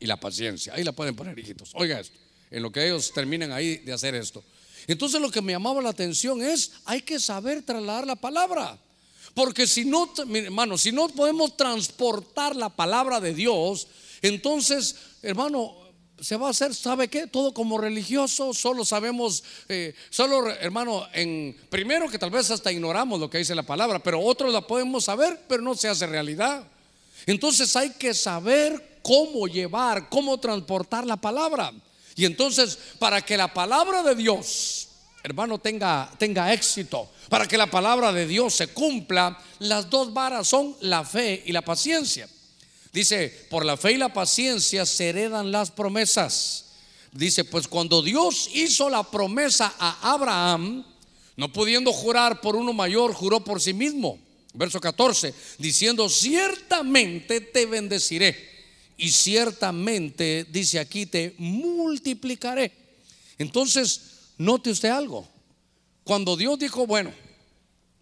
y 0.00 0.06
la 0.06 0.18
paciencia. 0.18 0.72
Ahí 0.72 0.82
la 0.82 0.92
pueden 0.92 1.14
poner, 1.14 1.38
hijitos. 1.38 1.70
Oiga 1.74 2.00
esto, 2.00 2.18
en 2.50 2.62
lo 2.62 2.72
que 2.72 2.86
ellos 2.86 3.12
terminen 3.12 3.52
ahí 3.52 3.76
de 3.76 3.92
hacer 3.92 4.14
esto. 4.14 4.42
Entonces, 4.86 5.20
lo 5.20 5.30
que 5.30 5.42
me 5.42 5.52
llamaba 5.52 5.82
la 5.82 5.90
atención 5.90 6.42
es: 6.42 6.72
hay 6.86 7.02
que 7.02 7.20
saber 7.20 7.62
trasladar 7.62 8.06
la 8.06 8.16
palabra. 8.16 8.78
Porque 9.34 9.66
si 9.66 9.84
no, 9.84 10.12
hermano, 10.32 10.78
si 10.78 10.92
no 10.92 11.08
podemos 11.08 11.56
transportar 11.56 12.54
la 12.54 12.68
palabra 12.68 13.20
de 13.20 13.34
Dios, 13.34 13.88
entonces, 14.22 14.96
hermano, 15.22 15.74
se 16.20 16.36
va 16.36 16.46
a 16.46 16.50
hacer, 16.50 16.74
¿sabe 16.74 17.08
qué? 17.08 17.26
Todo 17.26 17.52
como 17.52 17.76
religioso, 17.76 18.54
solo 18.54 18.84
sabemos, 18.84 19.42
eh, 19.68 19.94
solo 20.10 20.48
hermano, 20.48 21.06
en 21.12 21.56
primero 21.68 22.08
que 22.08 22.18
tal 22.18 22.30
vez 22.30 22.50
hasta 22.50 22.70
ignoramos 22.70 23.18
lo 23.18 23.28
que 23.28 23.38
dice 23.38 23.54
la 23.54 23.64
palabra, 23.64 23.98
pero 23.98 24.20
otros 24.20 24.52
la 24.52 24.66
podemos 24.66 25.04
saber, 25.04 25.40
pero 25.48 25.62
no 25.62 25.74
se 25.74 25.88
hace 25.88 26.06
realidad. 26.06 26.66
Entonces 27.26 27.74
hay 27.74 27.90
que 27.90 28.14
saber 28.14 29.00
cómo 29.02 29.46
llevar, 29.48 30.08
cómo 30.08 30.38
transportar 30.38 31.06
la 31.06 31.16
palabra. 31.16 31.72
Y 32.16 32.24
entonces, 32.24 32.78
para 32.98 33.20
que 33.22 33.36
la 33.36 33.52
palabra 33.52 34.02
de 34.02 34.14
Dios, 34.14 34.88
hermano, 35.24 35.58
tenga, 35.58 36.12
tenga 36.18 36.52
éxito, 36.52 37.10
para 37.30 37.48
que 37.48 37.56
la 37.56 37.70
palabra 37.70 38.12
de 38.12 38.26
Dios 38.26 38.54
se 38.54 38.68
cumpla, 38.68 39.42
las 39.58 39.88
dos 39.88 40.12
varas 40.12 40.46
son 40.46 40.76
la 40.82 41.02
fe 41.02 41.42
y 41.46 41.52
la 41.52 41.62
paciencia. 41.62 42.28
Dice, 42.92 43.46
por 43.48 43.64
la 43.64 43.78
fe 43.78 43.92
y 43.92 43.96
la 43.96 44.12
paciencia 44.12 44.84
se 44.84 45.08
heredan 45.08 45.50
las 45.50 45.70
promesas. 45.70 46.66
Dice, 47.10 47.44
pues 47.44 47.66
cuando 47.66 48.02
Dios 48.02 48.50
hizo 48.52 48.90
la 48.90 49.02
promesa 49.02 49.74
a 49.78 50.12
Abraham, 50.12 50.84
no 51.36 51.52
pudiendo 51.52 51.90
jurar 51.90 52.42
por 52.42 52.54
uno 52.54 52.74
mayor, 52.74 53.14
juró 53.14 53.40
por 53.40 53.62
sí 53.62 53.72
mismo. 53.72 54.18
Verso 54.52 54.78
14, 54.78 55.34
diciendo, 55.56 56.10
ciertamente 56.10 57.40
te 57.40 57.64
bendeciré 57.64 58.36
y 58.98 59.10
ciertamente, 59.10 60.46
dice 60.50 60.78
aquí, 60.78 61.06
te 61.06 61.34
multiplicaré. 61.38 62.70
Entonces, 63.38 64.13
note 64.38 64.70
usted 64.70 64.90
algo. 64.90 65.28
Cuando 66.04 66.36
Dios 66.36 66.58
dijo, 66.58 66.86
bueno, 66.86 67.12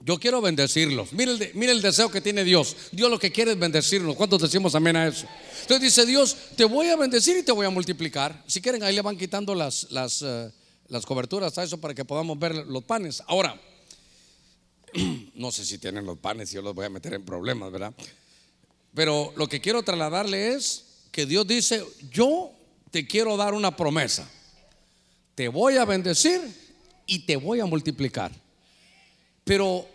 Yo 0.05 0.19
quiero 0.19 0.41
bendecirlos. 0.41 1.13
Mire 1.13 1.53
el, 1.71 1.81
deseo 1.81 2.11
que 2.11 2.21
tiene 2.21 2.43
Dios. 2.43 2.77
Dios 2.91 3.09
lo 3.09 3.21
que 3.21 3.31
quiere 3.31 3.53
es 3.53 3.59
bendecirnos. 3.59 4.17
¿Cuántos 4.17 4.43
decimos 4.43 4.75
amén 4.75 4.97
a 4.97 5.07
eso? 5.07 5.29
Entonces 5.61 5.81
dice 5.81 6.05
Dios, 6.05 6.37
te 6.57 6.65
voy 6.65 6.89
a 6.89 6.97
bendecir 6.97 7.37
y 7.37 7.45
te 7.45 7.53
voy 7.53 7.67
a 7.67 7.71
multiplicar. 7.71 8.43
Si 8.49 8.61
quieren, 8.61 8.83
ahí 8.83 8.97
le 8.97 9.03
van 9.03 9.17
quitando 9.17 9.55
las, 9.55 9.93
las, 9.93 10.23
eh, 10.23 10.51
las 10.89 11.07
coberturas 11.07 11.57
a 11.57 11.63
eso 11.63 11.79
para 11.79 11.95
que 11.95 12.05
podamos 12.05 12.37
ver 12.37 12.53
los 12.67 12.83
panes. 12.83 13.23
Ahora, 13.29 13.61
no 15.37 15.53
sé 15.53 15.65
si 15.65 15.79
tienen 15.79 16.05
los 16.05 16.19
panes, 16.19 16.51
yo 16.51 16.63
los 16.63 16.75
voy 16.75 16.87
a 16.87 16.91
meter 16.91 17.15
en 17.15 17.25
problemas, 17.25 17.71
¿verdad? 17.71 17.95
Pero 18.95 19.33
lo 19.37 19.49
que 19.49 19.61
quiero 19.61 19.85
trasladarle 19.85 20.55
es 20.55 20.85
que 21.13 21.27
Dios 21.27 21.47
dice, 21.47 21.85
yo 22.11 22.51
te 22.91 23.07
quiero 23.07 23.37
dar 23.37 23.55
una 23.55 23.77
promesa. 23.77 24.29
Te 25.35 25.49
voy 25.49 25.77
a 25.77 25.85
bendecir 25.85 26.41
y 27.07 27.21
te 27.21 27.37
voy 27.37 27.61
a 27.61 27.67
multiplicar. 27.67 28.33
Pero 29.45 29.87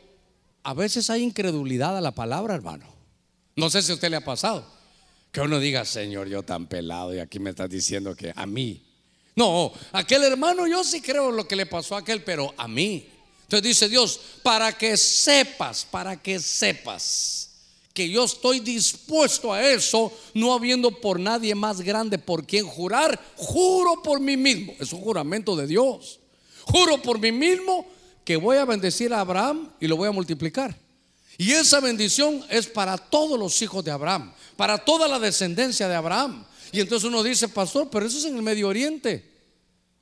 a 0.64 0.74
veces 0.74 1.10
hay 1.10 1.24
incredulidad 1.24 1.98
a 1.98 2.02
la 2.02 2.12
palabra, 2.12 2.56
hermano. 2.56 2.86
No 3.56 3.70
sé 3.70 3.82
si 3.82 3.92
a 3.92 3.96
usted 3.96 4.10
le 4.10 4.18
ha 4.18 4.26
pasado. 4.26 4.66
Que 5.32 5.42
uno 5.42 5.60
diga, 5.60 5.86
Señor, 5.86 6.28
yo 6.28 6.44
tan 6.44 6.68
pelado 6.68 7.14
y 7.14 7.20
aquí 7.20 7.40
me 7.40 7.52
estás 7.52 7.70
diciendo 7.70 8.16
que 8.16 8.34
a 8.36 8.46
mí. 8.46 8.84
No, 9.36 9.72
aquel 9.92 10.24
hermano 10.24 10.68
yo 10.68 10.84
sí 10.84 11.02
creo 11.02 11.32
lo 11.32 11.48
que 11.48 11.56
le 11.56 11.68
pasó 11.68 11.96
a 11.96 12.00
aquel, 12.00 12.24
pero 12.24 12.54
a 12.58 12.68
mí. 12.68 13.08
Entonces 13.44 13.64
dice 13.64 13.88
Dios, 13.88 14.20
para 14.44 14.74
que 14.74 14.98
sepas, 14.98 15.86
para 15.86 16.22
que 16.22 16.40
sepas 16.40 17.47
que 17.98 18.08
yo 18.08 18.26
estoy 18.26 18.60
dispuesto 18.60 19.52
a 19.52 19.68
eso, 19.68 20.14
no 20.36 20.54
habiendo 20.54 20.92
por 20.92 21.20
nadie 21.20 21.56
más 21.56 21.82
grande 21.82 22.20
por 22.20 22.46
quien 22.46 22.68
jurar, 22.68 23.20
juro 23.36 24.04
por 24.04 24.20
mí 24.20 24.38
mismo. 24.38 24.76
Es 24.80 24.94
un 24.94 25.02
juramento 25.02 25.56
de 25.56 25.66
Dios. 25.66 26.20
Juro 26.62 27.02
por 27.02 27.20
mí 27.20 27.32
mismo 27.32 27.88
que 28.24 28.38
voy 28.38 28.58
a 28.58 28.66
bendecir 28.66 29.12
a 29.12 29.22
Abraham 29.22 29.72
y 29.80 29.88
lo 29.88 29.98
voy 29.98 30.08
a 30.08 30.12
multiplicar. 30.12 30.78
Y 31.40 31.54
esa 31.54 31.80
bendición 31.80 32.46
es 32.52 32.68
para 32.68 33.00
todos 33.00 33.40
los 33.40 33.60
hijos 33.64 33.84
de 33.84 33.90
Abraham, 33.90 34.32
para 34.56 34.78
toda 34.78 35.08
la 35.08 35.18
descendencia 35.18 35.88
de 35.88 35.96
Abraham. 35.96 36.46
Y 36.72 36.82
entonces 36.82 37.10
uno 37.10 37.24
dice, 37.24 37.50
pastor, 37.50 37.90
pero 37.90 38.06
eso 38.06 38.20
es 38.20 38.26
en 38.26 38.36
el 38.36 38.44
Medio 38.44 38.68
Oriente. 38.68 39.28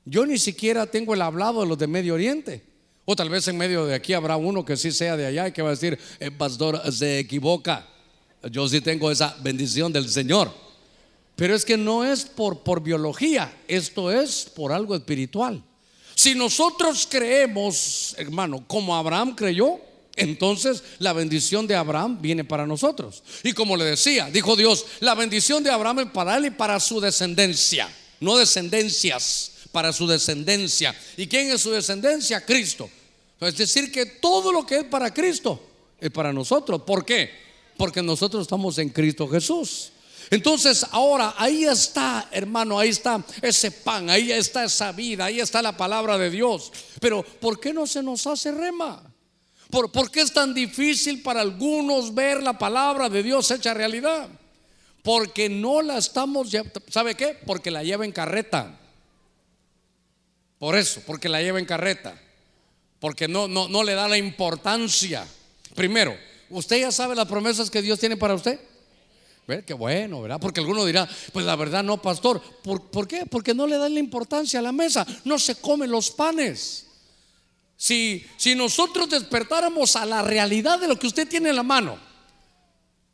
Yo 0.04 0.26
ni 0.26 0.38
siquiera 0.38 0.86
tengo 0.86 1.14
el 1.14 1.22
hablado 1.22 1.62
de 1.62 1.68
los 1.68 1.78
de 1.78 1.88
Medio 1.88 2.16
Oriente. 2.16 2.62
O 3.06 3.16
tal 3.16 3.30
vez 3.30 3.48
en 3.48 3.58
medio 3.58 3.86
de 3.86 3.94
aquí 3.94 4.14
habrá 4.14 4.36
uno 4.36 4.66
que 4.66 4.76
sí 4.76 4.92
sea 4.92 5.16
de 5.16 5.28
allá 5.28 5.48
y 5.48 5.52
que 5.52 5.62
va 5.62 5.70
a 5.70 5.72
decir, 5.72 5.98
el 6.20 6.36
pastor 6.36 6.82
se 6.92 7.20
equivoca. 7.20 7.88
Yo 8.52 8.68
sí 8.68 8.82
tengo 8.82 9.12
esa 9.12 9.38
bendición 9.42 9.94
del 9.94 10.10
Señor. 10.10 10.52
Pero 11.36 11.54
es 11.54 11.66
que 11.66 11.78
no 11.78 12.04
es 12.04 12.26
por, 12.26 12.64
por 12.64 12.82
biología, 12.82 13.54
esto 13.68 14.12
es 14.12 14.46
por 14.46 14.72
algo 14.72 14.96
espiritual. 14.96 15.62
Si 16.16 16.34
nosotros 16.34 17.08
creemos, 17.10 18.16
hermano, 18.18 18.64
como 18.66 18.96
Abraham 18.96 19.36
creyó, 19.36 19.80
entonces 20.16 20.82
la 21.00 21.12
bendición 21.12 21.68
de 21.68 21.76
Abraham 21.76 22.20
viene 22.22 22.46
para 22.46 22.66
nosotros. 22.66 23.22
Y 23.44 23.52
como 23.52 23.76
le 23.76 23.84
decía, 23.84 24.30
dijo 24.32 24.56
Dios, 24.56 24.86
la 25.02 25.14
bendición 25.14 25.62
de 25.62 25.72
Abraham 25.72 26.00
es 26.00 26.12
para 26.12 26.38
él 26.38 26.46
y 26.46 26.52
para 26.52 26.80
su 26.80 27.02
descendencia, 27.02 27.90
no 28.22 28.38
descendencias, 28.38 29.52
para 29.76 29.92
su 29.92 30.08
descendencia. 30.08 30.96
¿Y 31.18 31.28
quién 31.28 31.52
es 31.52 31.60
su 31.60 31.70
descendencia? 31.70 32.46
Cristo. 32.46 32.90
Es 33.42 33.58
decir, 33.58 33.92
que 33.92 34.06
todo 34.06 34.54
lo 34.54 34.66
que 34.66 34.78
es 34.78 34.84
para 34.86 35.14
Cristo 35.14 35.62
es 36.00 36.10
para 36.12 36.32
nosotros. 36.32 36.84
¿Por 36.84 37.04
qué? 37.04 37.30
Porque 37.76 38.02
nosotros 38.02 38.44
estamos 38.44 38.78
en 38.78 38.88
Cristo 38.88 39.28
Jesús. 39.28 39.92
Entonces 40.32 40.86
ahora 40.92 41.36
ahí 41.38 41.66
está, 41.66 42.30
hermano, 42.32 42.80
ahí 42.80 42.88
está 42.88 43.22
ese 43.42 43.70
pan, 43.70 44.10
ahí 44.10 44.32
está 44.32 44.64
esa 44.64 44.94
vida, 44.94 45.26
ahí 45.26 45.42
está 45.42 45.62
la 45.62 45.76
palabra 45.76 46.18
de 46.18 46.30
Dios. 46.30 46.72
Pero 47.02 47.22
¿por 47.24 47.60
qué 47.60 47.74
no 47.74 47.86
se 47.86 48.02
nos 48.02 48.26
hace 48.28 48.54
rema? 48.54 49.04
¿Por, 49.70 49.92
¿Por, 49.92 50.10
qué 50.10 50.22
es 50.22 50.32
tan 50.32 50.54
difícil 50.54 51.22
para 51.22 51.42
algunos 51.42 52.16
ver 52.16 52.42
la 52.42 52.58
palabra 52.58 53.10
de 53.10 53.22
Dios 53.22 53.52
hecha 53.52 53.74
realidad? 53.74 54.30
Porque 55.04 55.50
no 55.50 55.82
la 55.82 55.98
estamos, 55.98 56.48
¿sabe 56.90 57.16
qué? 57.16 57.38
Porque 57.46 57.72
la 57.72 57.84
lleva 57.84 58.06
en 58.06 58.14
carreta. 58.14 58.80
Por 60.60 60.76
eso, 60.76 61.02
porque 61.06 61.30
la 61.30 61.42
lleva 61.42 61.60
en 61.60 61.66
carreta. 61.66 62.20
Porque 63.00 63.28
no, 63.28 63.48
no, 63.48 63.68
no 63.68 63.84
le 63.84 63.94
da 63.94 64.08
la 64.08 64.18
importancia. 64.18 65.28
Primero, 65.76 66.18
¿usted 66.50 66.80
ya 66.80 66.92
sabe 66.92 67.16
las 67.16 67.28
promesas 67.28 67.70
que 67.70 67.82
Dios 67.82 68.00
tiene 68.00 68.18
para 68.18 68.36
usted? 68.36 68.60
¿Ver? 69.48 69.64
Qué 69.64 69.74
bueno, 69.74 70.22
¿verdad? 70.22 70.40
Porque 70.40 70.60
alguno 70.60 70.86
dirá, 70.86 71.08
pues 71.32 71.46
la 71.46 71.56
verdad 71.56 71.84
no, 71.84 72.02
pastor. 72.02 72.42
¿Por, 72.42 73.08
qué? 73.08 73.26
Porque 73.28 73.54
no 73.54 73.68
le 73.68 73.78
dan 73.78 73.94
la 73.94 74.00
importancia 74.00 74.60
a 74.60 74.64
la 74.64 74.72
mesa. 74.72 75.06
No 75.24 75.38
se 75.38 75.56
comen 75.56 75.92
los 75.92 76.10
panes. 76.10 76.88
Si, 77.78 78.26
si 78.38 78.56
nosotros 78.56 79.10
despertáramos 79.10 79.96
a 79.96 80.06
la 80.06 80.24
realidad 80.24 80.80
de 80.80 80.88
lo 80.88 80.98
que 80.98 81.08
usted 81.08 81.28
tiene 81.28 81.50
en 81.50 81.58
la 81.58 81.64
mano, 81.64 82.00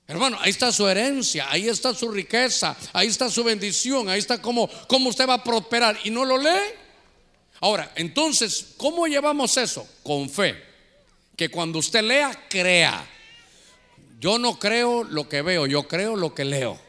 hermano, 0.08 0.38
ahí 0.40 0.52
está 0.52 0.72
su 0.72 0.88
herencia, 0.88 1.50
ahí 1.50 1.68
está 1.68 1.94
su 1.94 2.10
riqueza, 2.10 2.78
ahí 2.94 3.08
está 3.08 3.30
su 3.30 3.44
bendición, 3.44 4.08
ahí 4.08 4.20
está 4.20 4.42
cómo, 4.42 4.70
cómo 4.88 5.10
usted 5.10 5.28
va 5.28 5.34
a 5.34 5.44
prosperar 5.44 6.00
y 6.04 6.12
no 6.12 6.24
lo 6.24 6.38
lee. 6.38 6.81
Ahora, 7.62 7.92
entonces, 7.96 8.74
¿cómo 8.76 9.06
llevamos 9.06 9.56
eso? 9.56 9.88
Con 10.04 10.30
fe. 10.30 10.62
Que 11.36 11.50
cuando 11.50 11.80
usted 11.80 12.04
lea, 12.04 12.48
crea. 12.50 13.08
Yo 14.20 14.40
no 14.40 14.58
creo 14.60 15.04
lo 15.04 15.30
que 15.30 15.44
veo, 15.44 15.68
yo 15.68 15.88
creo 15.88 16.16
lo 16.16 16.34
que 16.34 16.44
leo. 16.44 16.80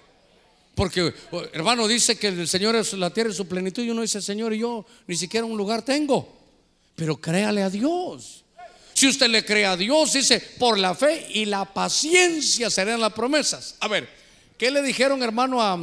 Porque, 0.75 1.13
hermano, 1.53 1.87
dice 1.87 2.19
que 2.19 2.29
el 2.29 2.49
Señor 2.49 2.75
es 2.75 2.95
la 2.95 3.11
tierra 3.11 3.31
y 3.31 3.35
su 3.35 3.47
plenitud. 3.47 3.83
Y 3.83 3.91
uno 3.91 4.01
dice, 4.01 4.23
Señor, 4.23 4.55
yo 4.55 4.87
ni 5.07 5.15
siquiera 5.15 5.45
un 5.45 5.59
lugar 5.59 5.83
tengo. 5.83 6.41
Pero 6.97 7.19
créale 7.19 7.63
a 7.63 7.69
Dios. 7.69 8.45
Si 8.95 9.07
usted 9.07 9.29
le 9.29 9.45
cree 9.45 9.67
a 9.67 9.77
Dios, 9.77 10.15
dice, 10.15 10.41
por 10.59 10.79
la 10.79 10.95
fe 10.95 11.27
y 11.35 11.45
la 11.45 11.67
paciencia 11.67 12.71
serán 12.71 13.01
las 13.01 13.13
promesas. 13.13 13.77
A 13.81 13.89
ver, 13.89 14.09
¿qué 14.57 14.71
le 14.71 14.81
dijeron, 14.81 15.23
hermano, 15.23 15.61
a 15.61 15.79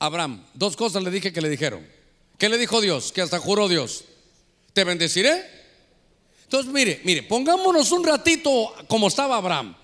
Abraham? 0.00 0.44
Dos 0.54 0.76
cosas 0.76 1.02
le 1.04 1.10
dije 1.10 1.32
que 1.32 1.40
le 1.40 1.48
dijeron. 1.48 1.97
¿Qué 2.38 2.48
le 2.48 2.56
dijo 2.56 2.80
Dios? 2.80 3.12
Que 3.12 3.20
hasta 3.20 3.38
juró 3.38 3.68
Dios. 3.68 4.04
Te 4.72 4.84
bendeciré. 4.84 5.44
Entonces, 6.44 6.72
mire, 6.72 7.00
mire, 7.04 7.24
pongámonos 7.24 7.92
un 7.92 8.04
ratito 8.04 8.72
como 8.86 9.08
estaba 9.08 9.36
Abraham. 9.36 9.76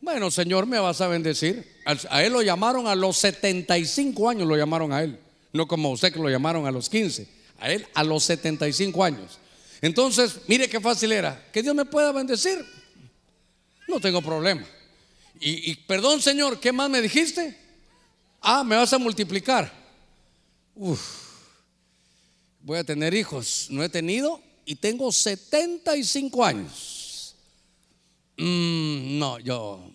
Bueno, 0.00 0.30
Señor, 0.30 0.64
me 0.64 0.78
vas 0.78 1.00
a 1.00 1.08
bendecir. 1.08 1.76
A 2.08 2.22
él 2.22 2.32
lo 2.32 2.40
llamaron 2.40 2.86
a 2.86 2.94
los 2.94 3.16
75 3.18 4.30
años, 4.30 4.46
lo 4.46 4.56
llamaron 4.56 4.92
a 4.92 5.02
él. 5.02 5.18
No 5.52 5.66
como 5.66 5.90
usted 5.90 6.12
que 6.12 6.20
lo 6.20 6.30
llamaron 6.30 6.66
a 6.66 6.70
los 6.70 6.88
15. 6.88 7.28
A 7.58 7.70
él 7.70 7.86
a 7.94 8.04
los 8.04 8.22
75 8.24 9.04
años. 9.04 9.38
Entonces, 9.80 10.36
mire 10.46 10.68
qué 10.68 10.80
fácil 10.80 11.12
era. 11.12 11.44
Que 11.52 11.62
Dios 11.62 11.74
me 11.74 11.84
pueda 11.84 12.12
bendecir. 12.12 12.64
No 13.88 14.00
tengo 14.00 14.22
problema. 14.22 14.64
Y, 15.40 15.74
perdón, 15.86 16.20
Señor, 16.20 16.58
¿qué 16.60 16.72
más 16.72 16.90
me 16.90 17.00
dijiste? 17.00 17.56
Ah, 18.40 18.64
me 18.64 18.76
vas 18.76 18.92
a 18.92 18.98
multiplicar. 18.98 19.72
Uf, 20.74 21.27
voy 22.68 22.78
a 22.78 22.84
tener 22.84 23.14
hijos. 23.14 23.68
No 23.70 23.82
he 23.82 23.88
tenido 23.88 24.42
y 24.66 24.74
tengo 24.74 25.10
75 25.10 26.44
años. 26.44 27.34
Mm, 28.36 29.18
no, 29.18 29.38
yo, 29.38 29.90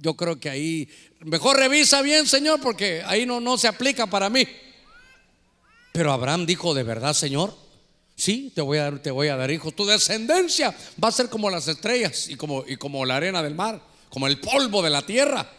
yo 0.00 0.14
creo 0.14 0.38
que 0.38 0.48
ahí, 0.48 0.88
mejor 1.18 1.56
revisa 1.56 2.00
bien, 2.00 2.28
Señor, 2.28 2.60
porque 2.60 3.02
ahí 3.04 3.26
no, 3.26 3.40
no 3.40 3.58
se 3.58 3.66
aplica 3.66 4.06
para 4.06 4.30
mí. 4.30 4.46
Pero 5.90 6.12
Abraham 6.12 6.46
dijo, 6.46 6.74
¿de 6.74 6.84
verdad, 6.84 7.12
Señor? 7.12 7.56
Sí, 8.14 8.52
te 8.54 8.60
voy 8.60 8.78
a 8.78 8.84
dar, 8.84 8.98
te 9.00 9.10
voy 9.10 9.26
a 9.26 9.36
dar 9.36 9.50
hijos. 9.50 9.74
Tu 9.74 9.84
descendencia 9.84 10.72
va 11.02 11.08
a 11.08 11.12
ser 11.12 11.28
como 11.28 11.50
las 11.50 11.66
estrellas 11.66 12.28
y 12.28 12.36
como, 12.36 12.64
y 12.68 12.76
como 12.76 13.04
la 13.04 13.16
arena 13.16 13.42
del 13.42 13.56
mar, 13.56 13.82
como 14.08 14.28
el 14.28 14.38
polvo 14.38 14.80
de 14.80 14.90
la 14.90 15.02
tierra. 15.02 15.50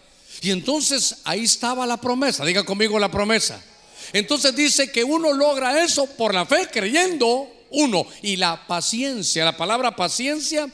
Y 0.41 0.51
entonces 0.51 1.17
ahí 1.25 1.43
estaba 1.43 1.85
la 1.85 1.97
promesa. 1.97 2.45
Diga 2.45 2.63
conmigo 2.63 2.97
la 2.99 3.11
promesa. 3.11 3.61
Entonces 4.13 4.55
dice 4.55 4.91
que 4.91 5.03
uno 5.03 5.33
logra 5.33 5.83
eso 5.83 6.05
por 6.05 6.33
la 6.33 6.45
fe, 6.45 6.69
creyendo 6.71 7.51
uno. 7.71 8.05
Y 8.21 8.37
la 8.37 8.65
paciencia, 8.67 9.43
la 9.43 9.57
palabra 9.57 9.95
paciencia 9.95 10.71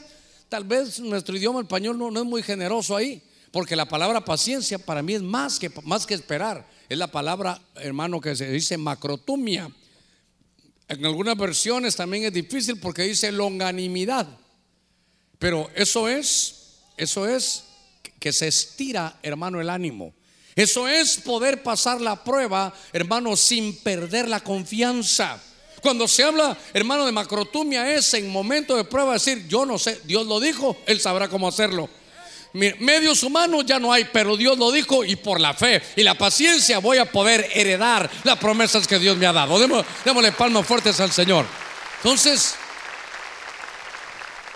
Tal 0.50 0.64
vez 0.64 0.98
nuestro 0.98 1.36
idioma 1.36 1.60
español 1.60 1.96
no, 1.96 2.08
es 2.08 2.26
muy 2.26 2.42
generoso 2.42 2.96
ahí, 2.96 3.22
porque 3.52 3.76
la 3.76 3.86
palabra 3.86 4.24
paciencia 4.24 4.80
para 4.80 5.00
mí 5.00 5.14
es 5.14 5.22
más 5.22 5.60
que, 5.60 5.70
más 5.84 6.04
que 6.04 6.14
esperar. 6.14 6.68
Es 6.88 6.98
la 6.98 7.06
palabra, 7.06 7.62
hermano, 7.76 8.20
que 8.20 8.34
se 8.34 8.50
dice 8.50 8.76
macrotumia. 8.76 9.70
En 10.88 11.06
algunas 11.06 11.36
versiones 11.36 11.94
también 11.94 12.24
es 12.24 12.32
difícil 12.32 12.80
porque 12.80 13.02
dice 13.02 13.30
longanimidad. 13.30 14.26
Pero 15.38 15.70
eso 15.76 16.08
es, 16.08 16.80
eso 16.96 17.28
es 17.28 17.62
que 18.18 18.32
se 18.32 18.48
estira, 18.48 19.20
hermano, 19.22 19.60
el 19.60 19.70
ánimo. 19.70 20.12
Eso 20.60 20.86
es 20.86 21.16
poder 21.16 21.62
pasar 21.62 22.02
la 22.02 22.22
prueba, 22.22 22.70
hermano, 22.92 23.34
sin 23.34 23.78
perder 23.78 24.28
la 24.28 24.40
confianza. 24.40 25.40
Cuando 25.80 26.06
se 26.06 26.22
habla, 26.22 26.54
hermano, 26.74 27.06
de 27.06 27.12
macrotumia 27.12 27.94
es 27.94 28.12
en 28.12 28.30
momento 28.30 28.76
de 28.76 28.84
prueba 28.84 29.14
decir, 29.14 29.48
yo 29.48 29.64
no 29.64 29.78
sé, 29.78 30.02
Dios 30.04 30.26
lo 30.26 30.38
dijo, 30.38 30.76
Él 30.84 31.00
sabrá 31.00 31.28
cómo 31.28 31.48
hacerlo. 31.48 31.88
Medios 32.52 33.22
humanos 33.22 33.64
ya 33.64 33.78
no 33.78 33.90
hay, 33.90 34.04
pero 34.12 34.36
Dios 34.36 34.58
lo 34.58 34.70
dijo 34.70 35.02
y 35.02 35.16
por 35.16 35.40
la 35.40 35.54
fe 35.54 35.80
y 35.96 36.02
la 36.02 36.18
paciencia 36.18 36.78
voy 36.78 36.98
a 36.98 37.10
poder 37.10 37.48
heredar 37.54 38.10
las 38.24 38.38
promesas 38.38 38.86
que 38.86 38.98
Dios 38.98 39.16
me 39.16 39.26
ha 39.26 39.32
dado. 39.32 39.58
Démosle, 40.04 40.32
palmas 40.32 40.66
fuertes 40.66 41.00
al 41.00 41.10
Señor. 41.10 41.46
Entonces, 42.02 42.56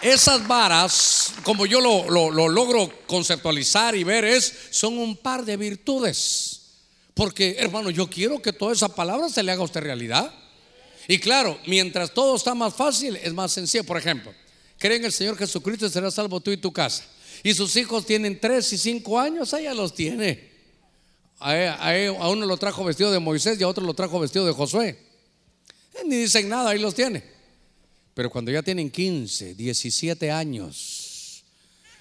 esas 0.05 0.47
varas, 0.47 1.33
como 1.45 1.65
yo 1.65 1.81
lo, 1.81 2.11
lo, 2.11 2.49
logro 2.49 2.93
conceptualizar 3.07 3.97
y 3.97 4.05
ver, 4.05 4.27
es, 4.27 4.53
son 4.71 4.99
un 4.99 5.17
par 5.17 5.47
de 5.47 5.57
virtudes. 5.57 6.61
Porque, 7.15 7.57
hermano, 7.59 7.89
yo 7.89 8.09
quiero 8.11 8.43
que 8.43 8.53
toda 8.53 8.75
esa 8.75 8.95
palabra 8.95 9.31
se 9.31 9.43
le 9.43 9.51
haga 9.51 9.63
a 9.63 9.65
usted 9.65 9.81
realidad. 9.81 10.31
Y 11.09 11.19
claro, 11.19 11.59
mientras 11.67 12.13
todo 12.13 12.37
está 12.37 12.55
más 12.55 12.75
fácil, 12.75 13.17
es 13.17 13.33
más 13.33 13.53
sencillo. 13.53 13.85
Por 13.85 13.97
ejemplo, 13.97 14.35
creen 14.79 15.01
en 15.01 15.07
el 15.07 15.13
Señor 15.13 15.39
Jesucristo 15.39 15.87
y 15.87 15.91
será 15.91 16.11
salvo 16.11 16.39
tú 16.41 16.51
y 16.51 16.59
tu 16.59 16.71
casa. 16.71 17.05
Y 17.43 17.55
sus 17.55 17.75
hijos 17.77 18.05
tienen 18.05 18.39
tres 18.39 18.71
y 18.75 18.79
cinco 18.79 19.19
años, 19.19 19.55
ella 19.55 19.73
los 19.73 19.95
tiene. 19.95 20.53
A, 21.41 22.29
uno 22.29 22.45
lo 22.45 22.59
trajo 22.59 22.85
vestido 22.85 23.11
de 23.11 23.21
Moisés 23.21 23.59
y 23.59 23.63
a 23.63 23.69
otro 23.69 23.85
lo 23.85 23.95
trajo 23.95 24.21
vestido 24.21 24.45
de 24.45 24.53
Josué. 24.53 24.99
Ni 26.05 26.17
dicen 26.17 26.49
nada, 26.51 26.71
ahí 26.71 26.79
los 26.79 26.95
tiene. 26.95 27.34
Pero 28.15 28.31
cuando 28.31 28.51
ya 28.53 28.63
tienen 28.63 28.91
15, 28.91 29.55
17 29.55 30.31
años 30.31 31.43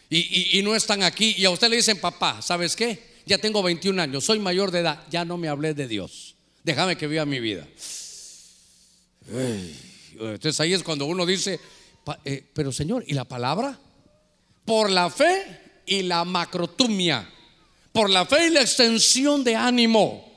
y, 0.10 0.62
no 0.64 0.76
están 0.76 1.02
aquí 1.02 1.34
y 1.38 1.46
a 1.46 1.50
usted 1.50 1.70
le 1.70 1.78
dicen, 1.78 2.00
papá, 2.00 2.40
¿sabes 2.42 2.76
qué? 2.76 3.14
Ya 3.26 3.40
tengo 3.40 3.64
21 3.64 4.00
años, 4.00 4.24
soy 4.24 4.38
mayor 4.38 4.70
de 4.70 4.80
edad, 4.80 5.04
ya 5.10 5.26
no 5.26 5.38
me 5.38 5.48
hablé 5.48 5.74
de 5.74 5.88
Dios. 5.88 6.36
Déjame 6.64 6.96
que 6.96 7.08
viva 7.08 7.26
mi 7.26 7.40
vida. 7.40 7.68
Entonces 10.20 10.60
ahí 10.60 10.74
es 10.74 10.84
cuando 10.84 11.06
uno 11.06 11.26
dice, 11.26 11.60
eh, 12.26 12.44
pero 12.54 12.72
Señor, 12.72 13.04
¿y 13.08 13.14
la 13.14 13.24
palabra? 13.26 13.80
Por 14.66 14.92
la 14.92 15.10
fe 15.10 15.82
y 15.86 16.04
la 16.04 16.24
macrotumia, 16.26 17.28
por 17.92 18.10
la 18.10 18.26
fe 18.26 18.48
y 18.48 18.50
la 18.52 18.62
extensión 18.62 19.44
de 19.44 19.56
ánimo. 19.56 20.33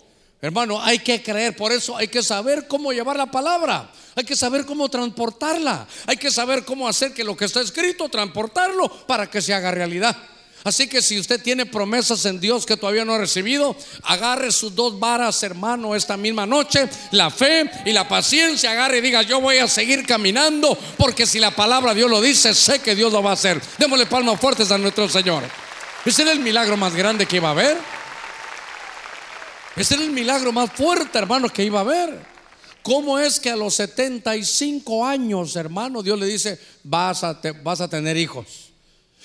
Hermano, 0.46 0.80
hay 0.80 1.00
que 1.00 1.24
creer, 1.24 1.56
por 1.56 1.72
eso 1.72 1.96
hay 1.96 2.06
que 2.06 2.22
saber 2.22 2.68
cómo 2.68 2.92
llevar 2.92 3.16
la 3.16 3.26
palabra, 3.26 3.90
hay 4.14 4.22
que 4.22 4.36
saber 4.36 4.64
cómo 4.64 4.88
transportarla, 4.88 5.88
hay 6.06 6.16
que 6.18 6.30
saber 6.30 6.64
cómo 6.64 6.86
hacer 6.86 7.12
que 7.12 7.24
lo 7.24 7.36
que 7.36 7.46
está 7.46 7.60
escrito, 7.60 8.08
transportarlo 8.08 8.88
para 9.08 9.28
que 9.28 9.42
se 9.42 9.52
haga 9.52 9.72
realidad. 9.72 10.16
Así 10.62 10.86
que 10.86 11.02
si 11.02 11.18
usted 11.18 11.42
tiene 11.42 11.66
promesas 11.66 12.24
en 12.26 12.38
Dios 12.38 12.64
que 12.64 12.76
todavía 12.76 13.04
no 13.04 13.14
ha 13.14 13.18
recibido, 13.18 13.74
agarre 14.04 14.52
sus 14.52 14.72
dos 14.72 15.00
varas, 15.00 15.42
hermano, 15.42 15.96
esta 15.96 16.16
misma 16.16 16.46
noche, 16.46 16.88
la 17.10 17.28
fe 17.28 17.68
y 17.84 17.90
la 17.90 18.06
paciencia, 18.06 18.70
agarre 18.70 18.98
y 18.98 19.00
diga, 19.00 19.22
yo 19.22 19.40
voy 19.40 19.56
a 19.58 19.66
seguir 19.66 20.06
caminando, 20.06 20.78
porque 20.96 21.26
si 21.26 21.40
la 21.40 21.50
palabra 21.50 21.92
Dios 21.92 22.08
lo 22.08 22.20
dice, 22.20 22.54
sé 22.54 22.78
que 22.78 22.94
Dios 22.94 23.12
lo 23.12 23.20
va 23.20 23.30
a 23.30 23.34
hacer. 23.34 23.60
Démosle 23.78 24.06
palmas 24.06 24.38
fuertes 24.38 24.70
a 24.70 24.78
nuestro 24.78 25.08
Señor. 25.08 25.42
Ese 26.04 26.22
era 26.22 26.30
el 26.30 26.38
milagro 26.38 26.76
más 26.76 26.94
grande 26.94 27.26
que 27.26 27.38
iba 27.38 27.48
a 27.48 27.50
haber. 27.50 27.76
Ese 29.76 29.94
era 29.94 30.04
el 30.04 30.10
milagro 30.10 30.52
más 30.52 30.72
fuerte, 30.72 31.18
hermano, 31.18 31.48
que 31.50 31.64
iba 31.64 31.80
a 31.80 31.82
haber. 31.82 32.18
¿Cómo 32.82 33.18
es 33.18 33.38
que 33.38 33.50
a 33.50 33.56
los 33.56 33.74
75 33.74 35.04
años, 35.04 35.54
hermano, 35.56 36.02
Dios 36.02 36.18
le 36.18 36.26
dice, 36.26 36.58
vas 36.84 37.22
a, 37.24 37.40
vas 37.62 37.80
a 37.80 37.88
tener 37.88 38.16
hijos? 38.16 38.70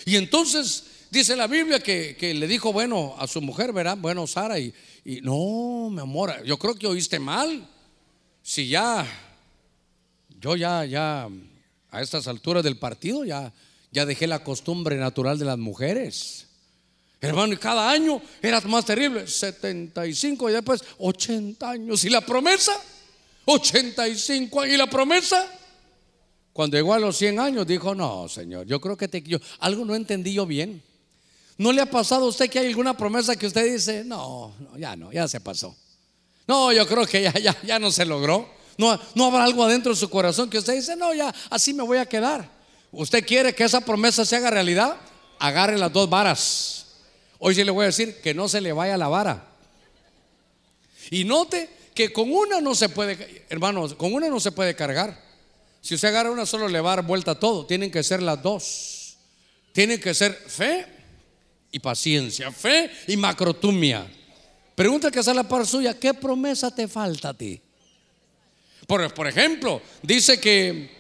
Y 0.06 0.18
entonces 0.18 0.84
dice 1.10 1.36
la 1.36 1.48
Biblia 1.48 1.80
que, 1.80 2.34
le 2.36 2.48
dijo, 2.48 2.74
bueno, 2.74 3.16
a 3.18 3.28
su 3.28 3.40
mujer, 3.40 3.72
¿verdad? 3.72 3.98
Bueno, 3.98 4.28
Sara, 4.28 4.60
y, 4.60 4.74
y 5.06 5.22
no, 5.22 5.90
mi 5.90 6.02
amor, 6.02 6.44
yo 6.44 6.58
creo 6.58 6.76
que 6.76 6.88
oíste 6.88 7.20
mal. 7.20 7.68
Si 8.44 8.68
ya, 8.68 9.06
yo 10.40 10.56
ya, 10.56 10.84
ya, 10.84 11.30
a 11.92 12.02
estas 12.02 12.28
alturas 12.28 12.64
del 12.64 12.78
partido, 12.78 13.24
ya, 13.24 13.54
ya 13.92 14.06
dejé 14.06 14.28
la 14.28 14.44
costumbre 14.44 14.98
natural 14.98 15.38
de 15.38 15.46
las 15.46 15.58
mujeres. 15.58 16.48
Hermano, 17.24 17.54
y 17.54 17.58
cada 17.58 17.88
año 17.88 18.20
era 18.42 18.60
más 18.62 18.84
terrible. 18.84 19.28
75 19.28 20.50
y 20.50 20.54
después 20.54 20.84
80 20.98 21.70
años. 21.70 22.04
¿Y 22.04 22.10
la 22.10 22.22
promesa? 22.22 22.74
85 23.46 24.62
años. 24.62 24.74
¿Y 24.74 24.78
la 24.78 24.90
promesa? 24.90 25.48
Cuando 26.52 26.78
llegó 26.78 26.96
a 26.96 27.00
los 27.00 27.16
100 27.16 27.40
años 27.40 27.68
dijo, 27.68 27.94
no, 27.94 28.28
Señor, 28.28 28.66
yo 28.66 28.82
creo 28.82 28.98
que 28.98 29.08
te, 29.08 29.22
yo, 29.22 29.38
algo 29.60 29.86
no 29.86 29.94
entendí 29.94 30.34
yo 30.34 30.48
bien. 30.48 30.82
¿No 31.60 31.72
le 31.72 31.82
ha 31.82 31.86
pasado 31.86 32.26
a 32.26 32.30
usted 32.30 32.50
que 32.50 32.58
hay 32.58 32.68
alguna 32.68 32.98
promesa 32.98 33.36
que 33.36 33.46
usted 33.46 33.72
dice, 33.72 34.04
no, 34.04 34.56
no 34.60 34.78
ya 34.80 34.96
no, 34.96 35.12
ya 35.12 35.28
se 35.28 35.40
pasó? 35.40 35.76
No, 36.48 36.74
yo 36.74 36.88
creo 36.88 37.06
que 37.06 37.22
ya, 37.22 37.34
ya, 37.34 37.56
ya 37.62 37.78
no 37.78 37.92
se 37.92 38.04
logró. 38.04 38.50
No, 38.80 39.00
no 39.14 39.26
habrá 39.28 39.44
algo 39.44 39.64
adentro 39.64 39.92
de 39.94 40.00
su 40.00 40.10
corazón 40.10 40.50
que 40.50 40.58
usted 40.58 40.74
dice, 40.74 40.96
no, 40.96 41.14
ya, 41.14 41.32
así 41.52 41.72
me 41.72 41.84
voy 41.84 42.00
a 42.00 42.06
quedar. 42.08 42.50
¿Usted 42.92 43.24
quiere 43.24 43.54
que 43.54 43.64
esa 43.64 43.80
promesa 43.80 44.26
se 44.26 44.36
haga 44.36 44.50
realidad? 44.50 44.98
Agarre 45.38 45.78
las 45.78 45.94
dos 45.94 46.10
varas 46.10 46.81
Hoy 47.44 47.56
sí 47.56 47.64
le 47.64 47.72
voy 47.72 47.84
a 47.84 47.86
decir 47.88 48.22
que 48.22 48.36
no 48.36 48.48
se 48.48 48.62
le 48.62 48.72
vaya 48.72 48.98
la 48.98 49.08
vara. 49.08 49.48
Y 51.10 51.24
note 51.24 51.68
que 51.96 52.14
con 52.14 52.32
una 52.32 52.62
no 52.62 52.76
se 52.76 52.88
puede, 52.88 53.46
hermanos, 53.50 53.96
con 53.96 54.14
una 54.14 54.28
no 54.28 54.40
se 54.40 54.52
puede 54.52 54.76
cargar. 54.76 55.20
Si 55.82 55.96
usted 55.96 56.10
agarra 56.10 56.30
una 56.30 56.46
solo 56.46 56.68
le 56.68 56.80
va 56.80 56.94
a 56.94 56.96
dar 56.98 57.06
vuelta 57.06 57.34
todo. 57.34 57.66
Tienen 57.66 57.90
que 57.90 58.04
ser 58.04 58.22
las 58.22 58.44
dos. 58.44 59.18
Tienen 59.72 60.00
que 60.00 60.14
ser 60.14 60.34
fe 60.34 60.86
y 61.72 61.80
paciencia, 61.80 62.52
fe 62.52 62.92
y 63.08 63.18
macrotumia. 63.18 64.08
Pregunta 64.76 65.10
que 65.10 65.18
hace 65.18 65.34
la 65.34 65.48
par 65.48 65.66
suya, 65.66 66.00
¿qué 66.00 66.14
promesa 66.14 66.70
te 66.74 66.88
falta 66.88 67.30
a 67.30 67.34
ti? 67.34 67.60
Por 68.86 69.28
ejemplo, 69.28 69.82
dice 70.04 70.40
que, 70.40 70.92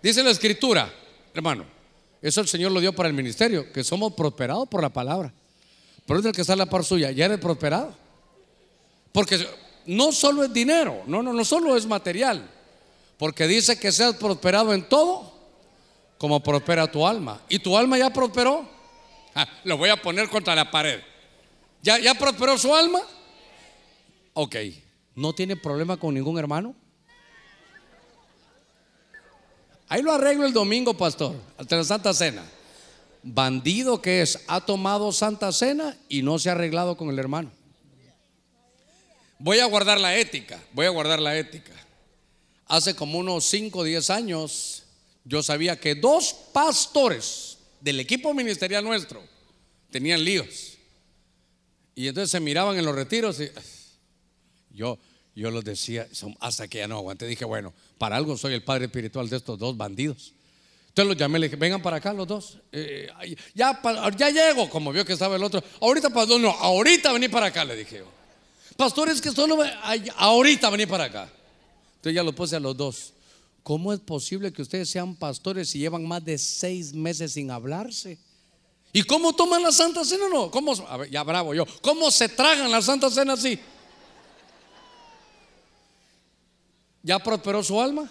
dice 0.00 0.22
la 0.22 0.30
escritura, 0.30 0.94
hermano, 1.34 1.66
eso 2.22 2.40
el 2.40 2.46
Señor 2.46 2.70
lo 2.70 2.78
dio 2.78 2.92
para 2.92 3.08
el 3.08 3.16
ministerio, 3.16 3.72
que 3.72 3.82
somos 3.82 4.12
prosperados 4.12 4.68
por 4.68 4.80
la 4.80 4.90
palabra. 4.90 5.34
Pero 6.08 6.20
es 6.20 6.32
que 6.32 6.40
está 6.40 6.56
la 6.56 6.64
par 6.64 6.84
suya, 6.84 7.10
ya 7.10 7.26
eres 7.26 7.38
prosperado. 7.38 7.94
Porque 9.12 9.46
no 9.84 10.10
solo 10.10 10.42
es 10.42 10.50
dinero, 10.50 11.02
no, 11.06 11.22
no, 11.22 11.34
no 11.34 11.44
solo 11.44 11.76
es 11.76 11.84
material. 11.84 12.48
Porque 13.18 13.46
dice 13.46 13.78
que 13.78 13.92
seas 13.92 14.16
prosperado 14.16 14.72
en 14.72 14.88
todo, 14.88 15.30
como 16.16 16.42
prospera 16.42 16.90
tu 16.90 17.06
alma. 17.06 17.42
¿Y 17.50 17.58
tu 17.58 17.76
alma 17.76 17.98
ya 17.98 18.08
prosperó? 18.10 18.66
lo 19.64 19.76
voy 19.76 19.90
a 19.90 20.00
poner 20.00 20.30
contra 20.30 20.54
la 20.54 20.70
pared. 20.70 21.00
¿Ya, 21.82 21.98
¿Ya 21.98 22.14
prosperó 22.14 22.56
su 22.56 22.74
alma? 22.74 23.00
Ok. 24.32 24.56
¿No 25.14 25.34
tiene 25.34 25.56
problema 25.56 25.98
con 25.98 26.14
ningún 26.14 26.38
hermano? 26.38 26.74
Ahí 29.88 30.00
lo 30.00 30.10
arreglo 30.10 30.46
el 30.46 30.54
domingo, 30.54 30.94
pastor, 30.94 31.36
hasta 31.58 31.76
la 31.76 31.84
Santa 31.84 32.14
Cena 32.14 32.44
bandido 33.22 34.00
que 34.00 34.22
es, 34.22 34.40
ha 34.46 34.60
tomado 34.60 35.12
Santa 35.12 35.52
Cena 35.52 35.96
y 36.08 36.22
no 36.22 36.38
se 36.38 36.48
ha 36.48 36.52
arreglado 36.52 36.96
con 36.96 37.10
el 37.10 37.18
hermano. 37.18 37.50
Voy 39.38 39.60
a 39.60 39.66
guardar 39.66 40.00
la 40.00 40.16
ética, 40.16 40.60
voy 40.72 40.86
a 40.86 40.90
guardar 40.90 41.20
la 41.20 41.38
ética. 41.38 41.72
Hace 42.66 42.94
como 42.94 43.18
unos 43.18 43.44
5 43.44 43.78
o 43.78 43.84
10 43.84 44.10
años 44.10 44.84
yo 45.24 45.42
sabía 45.42 45.78
que 45.78 45.94
dos 45.94 46.34
pastores 46.52 47.58
del 47.80 48.00
equipo 48.00 48.34
ministerial 48.34 48.84
nuestro 48.84 49.22
tenían 49.90 50.24
líos. 50.24 50.78
Y 51.94 52.08
entonces 52.08 52.30
se 52.30 52.40
miraban 52.40 52.78
en 52.78 52.84
los 52.84 52.94
retiros 52.94 53.40
y 53.40 53.50
yo, 54.70 54.98
yo 55.34 55.50
los 55.50 55.64
decía, 55.64 56.08
hasta 56.40 56.68
que 56.68 56.78
ya 56.78 56.88
no 56.88 56.96
aguanté, 56.96 57.26
dije, 57.26 57.44
bueno, 57.44 57.74
para 57.98 58.16
algo 58.16 58.36
soy 58.36 58.54
el 58.54 58.64
padre 58.64 58.86
espiritual 58.86 59.28
de 59.28 59.36
estos 59.36 59.58
dos 59.58 59.76
bandidos. 59.76 60.34
Entonces 60.98 61.14
los 61.14 61.20
llamé, 61.20 61.38
le 61.38 61.46
dije, 61.46 61.54
vengan 61.54 61.80
para 61.80 61.98
acá 61.98 62.12
los 62.12 62.26
dos. 62.26 62.58
Eh, 62.72 63.08
ya, 63.54 63.80
llego, 64.32 64.68
como 64.68 64.90
vio 64.90 65.04
que 65.04 65.12
estaba 65.12 65.36
el 65.36 65.44
otro. 65.44 65.62
Ahorita, 65.80 66.10
pastor, 66.10 66.40
no, 66.40 66.50
ahorita 66.50 67.12
vení 67.12 67.28
para 67.28 67.46
acá, 67.46 67.64
le 67.64 67.76
dije. 67.76 68.02
Pastores 68.76 69.20
que 69.20 69.30
solo, 69.30 69.58
ahorita 70.16 70.68
vení 70.70 70.86
para 70.86 71.04
acá. 71.04 71.30
Entonces 71.98 72.16
ya 72.16 72.24
los 72.24 72.34
puse 72.34 72.56
a 72.56 72.58
los 72.58 72.76
dos. 72.76 73.12
¿Cómo 73.62 73.92
es 73.92 74.00
posible 74.00 74.52
que 74.52 74.60
ustedes 74.60 74.90
sean 74.90 75.14
pastores 75.14 75.72
y 75.76 75.78
llevan 75.78 76.04
más 76.04 76.24
de 76.24 76.36
seis 76.36 76.92
meses 76.92 77.34
sin 77.34 77.52
hablarse? 77.52 78.18
¿Y 78.92 79.04
cómo 79.04 79.32
toman 79.32 79.62
la 79.62 79.70
Santa 79.70 80.04
Cena? 80.04 80.24
No, 80.28 80.50
¿cómo? 80.50 80.74
ya 81.12 81.22
bravo 81.22 81.54
yo. 81.54 81.64
¿Cómo 81.80 82.10
se 82.10 82.28
tragan 82.28 82.72
la 82.72 82.82
Santa 82.82 83.08
Cena 83.08 83.34
así? 83.34 83.56
¿Ya 87.04 87.20
prosperó 87.20 87.62
su 87.62 87.80
alma? 87.80 88.10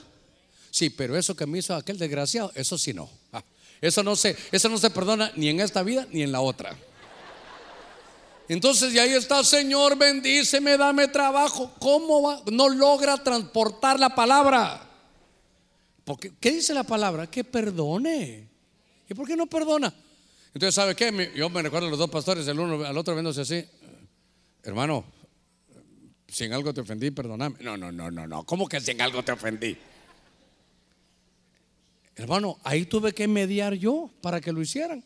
Sí, 0.78 0.91
pero 0.91 1.17
eso 1.17 1.36
que 1.36 1.47
me 1.47 1.57
hizo 1.57 1.73
aquel 1.73 1.97
desgraciado, 1.97 2.51
eso 2.53 2.78
sí 2.78 2.93
no. 2.93 3.09
Ah, 3.34 3.43
eso 3.82 4.03
no 4.03 4.15
se, 4.15 4.38
eso 4.51 4.69
no 4.69 4.78
se 4.78 4.91
perdona 4.91 5.32
ni 5.36 5.49
en 5.49 5.59
esta 5.59 5.82
vida 5.82 6.05
ni 6.11 6.21
en 6.21 6.32
la 6.32 6.39
otra. 6.39 6.78
Entonces, 8.47 8.93
y 8.93 8.99
ahí 8.99 9.13
está, 9.13 9.43
Señor, 9.43 9.97
bendíceme, 9.97 10.78
dame 10.78 11.07
trabajo. 11.07 11.73
¿Cómo 11.80 12.21
va? 12.21 12.43
No 12.51 12.69
logra 12.69 13.17
transportar 13.17 13.99
la 13.99 14.13
palabra. 14.13 14.88
Porque, 16.05 16.34
¿Qué 16.39 16.51
dice 16.51 16.75
la 16.75 16.84
palabra? 16.84 17.25
Que 17.25 17.43
perdone. 17.43 18.47
¿Y 19.09 19.15
por 19.15 19.25
qué 19.25 19.36
no 19.36 19.47
perdona? 19.47 19.91
Entonces, 20.53 20.75
¿sabe 20.75 20.95
qué? 20.95 21.32
Yo 21.36 21.49
me 21.49 21.63
recuerdo 21.63 21.88
a 21.88 21.89
los 21.89 21.97
dos 21.97 22.11
pastores, 22.11 22.47
el 22.47 22.59
uno 22.59 22.86
al 22.86 22.95
otro 22.95 23.15
viéndose 23.15 23.41
así. 23.41 23.65
Hermano, 24.61 25.05
si 26.28 26.43
en 26.43 26.53
algo 26.53 26.71
te 26.71 26.82
ofendí, 26.82 27.09
perdóname. 27.09 27.55
No, 27.61 27.75
no, 27.78 27.91
no, 27.91 28.11
no, 28.11 28.28
no. 28.28 28.45
¿Cómo 28.45 28.69
que 28.69 28.80
si 28.80 28.91
en 28.91 29.01
algo 29.01 29.23
te 29.23 29.32
ofendí? 29.32 29.75
Hermano, 32.18 32.57
ahí 32.63 32.86
tuve 32.86 33.13
que 33.13 33.28
mediar 33.28 33.76
yo 33.76 34.09
para 34.22 34.41
que 34.41 34.51
lo 34.51 34.59
hicieran. 34.59 35.03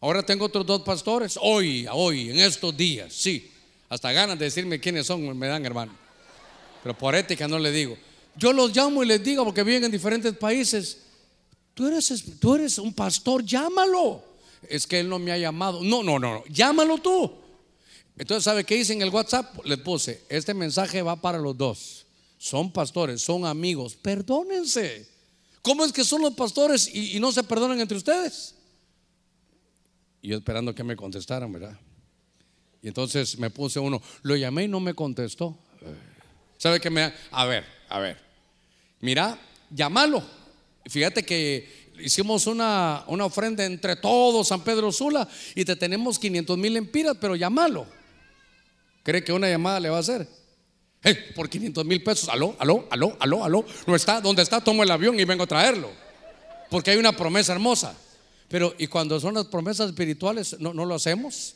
Ahora 0.00 0.22
tengo 0.22 0.44
otros 0.44 0.64
dos 0.64 0.82
pastores, 0.82 1.36
hoy, 1.42 1.86
hoy, 1.90 2.30
en 2.30 2.38
estos 2.38 2.76
días, 2.76 3.12
sí. 3.12 3.50
Hasta 3.88 4.12
ganas 4.12 4.38
de 4.38 4.44
decirme 4.44 4.78
quiénes 4.78 5.06
son 5.06 5.36
me 5.36 5.48
dan, 5.48 5.66
hermano. 5.66 5.92
Pero 6.82 6.96
por 6.96 7.16
ética 7.16 7.48
no 7.48 7.58
le 7.58 7.72
digo. 7.72 7.98
Yo 8.36 8.52
los 8.52 8.74
llamo 8.74 9.02
y 9.02 9.06
les 9.06 9.22
digo 9.24 9.44
porque 9.44 9.64
viven 9.64 9.84
en 9.84 9.90
diferentes 9.90 10.36
países. 10.36 10.98
tú 11.74 11.88
eres, 11.88 12.24
tú 12.38 12.54
eres 12.54 12.78
un 12.78 12.94
pastor, 12.94 13.44
llámalo. 13.44 14.22
Es 14.68 14.86
que 14.86 15.00
él 15.00 15.08
no 15.08 15.18
me 15.18 15.32
ha 15.32 15.38
llamado. 15.38 15.82
No, 15.82 16.04
no, 16.04 16.20
no, 16.20 16.34
no, 16.34 16.44
llámalo 16.48 16.98
tú. 16.98 17.32
Entonces, 18.16 18.44
¿sabe 18.44 18.62
qué 18.62 18.76
hice 18.76 18.92
en 18.92 19.02
el 19.02 19.10
WhatsApp? 19.10 19.64
Le 19.64 19.76
puse, 19.78 20.22
este 20.28 20.54
mensaje 20.54 21.02
va 21.02 21.16
para 21.16 21.38
los 21.38 21.56
dos. 21.56 22.06
Son 22.36 22.70
pastores, 22.70 23.22
son 23.22 23.44
amigos, 23.44 23.96
perdónense. 23.96 25.17
¿Cómo 25.68 25.84
es 25.84 25.92
que 25.92 26.02
son 26.02 26.22
los 26.22 26.32
pastores 26.32 26.88
y, 26.94 27.20
no 27.20 27.30
se 27.30 27.42
perdonan 27.42 27.78
entre 27.78 27.98
ustedes? 27.98 28.54
Y 30.22 30.28
yo 30.28 30.38
esperando 30.38 30.74
que 30.74 30.82
me 30.82 30.96
contestaran, 30.96 31.52
¿verdad? 31.52 31.78
Y 32.80 32.88
entonces 32.88 33.38
me 33.38 33.50
puse 33.50 33.78
uno, 33.78 34.00
lo 34.22 34.34
llamé 34.34 34.64
y 34.64 34.68
no 34.68 34.80
me 34.80 34.94
contestó. 34.94 35.58
¿Sabe 36.56 36.80
qué 36.80 36.88
me.? 36.88 37.12
A 37.30 37.44
ver, 37.44 37.66
a 37.90 37.98
ver. 37.98 38.18
Mira, 39.00 39.38
llámalo. 39.68 40.22
Fíjate 40.86 41.22
que 41.22 41.90
hicimos 42.02 42.46
una, 42.46 43.04
una 43.06 43.26
ofrenda 43.26 43.62
entre 43.66 43.96
todos, 43.96 44.48
San 44.48 44.64
Pedro 44.64 44.90
Sula, 44.90 45.28
y 45.54 45.66
te 45.66 45.76
tenemos 45.76 46.18
500 46.18 46.56
mil 46.56 46.78
empiras, 46.78 47.18
pero 47.20 47.36
llámalo. 47.36 47.86
¿Cree 49.02 49.22
que 49.22 49.34
una 49.34 49.50
llamada 49.50 49.80
le 49.80 49.90
va 49.90 49.98
a 49.98 50.00
hacer? 50.00 50.26
Por 51.34 51.48
500 51.48 51.84
mil 51.84 52.02
pesos, 52.02 52.28
aló, 52.28 52.56
aló, 52.58 52.86
aló, 52.90 53.16
aló, 53.20 53.44
aló. 53.44 53.64
No 53.86 53.94
está, 53.94 54.20
¿dónde 54.20 54.42
está? 54.42 54.60
Tomo 54.60 54.82
el 54.82 54.90
avión 54.90 55.18
y 55.18 55.24
vengo 55.24 55.44
a 55.44 55.46
traerlo. 55.46 55.90
Porque 56.70 56.90
hay 56.90 56.96
una 56.96 57.16
promesa 57.16 57.52
hermosa. 57.52 57.94
Pero, 58.48 58.74
¿y 58.78 58.86
cuando 58.86 59.20
son 59.20 59.34
las 59.34 59.46
promesas 59.46 59.88
espirituales, 59.88 60.56
no, 60.58 60.74
no 60.74 60.84
lo 60.84 60.94
hacemos? 60.94 61.54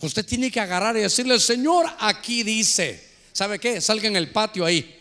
Usted 0.00 0.26
tiene 0.26 0.50
que 0.50 0.60
agarrar 0.60 0.96
y 0.96 1.00
decirle, 1.00 1.38
Señor, 1.38 1.86
aquí 2.00 2.42
dice. 2.42 3.12
¿Sabe 3.32 3.58
qué? 3.58 3.80
Salga 3.80 4.08
en 4.08 4.16
el 4.16 4.30
patio 4.30 4.64
ahí, 4.64 4.94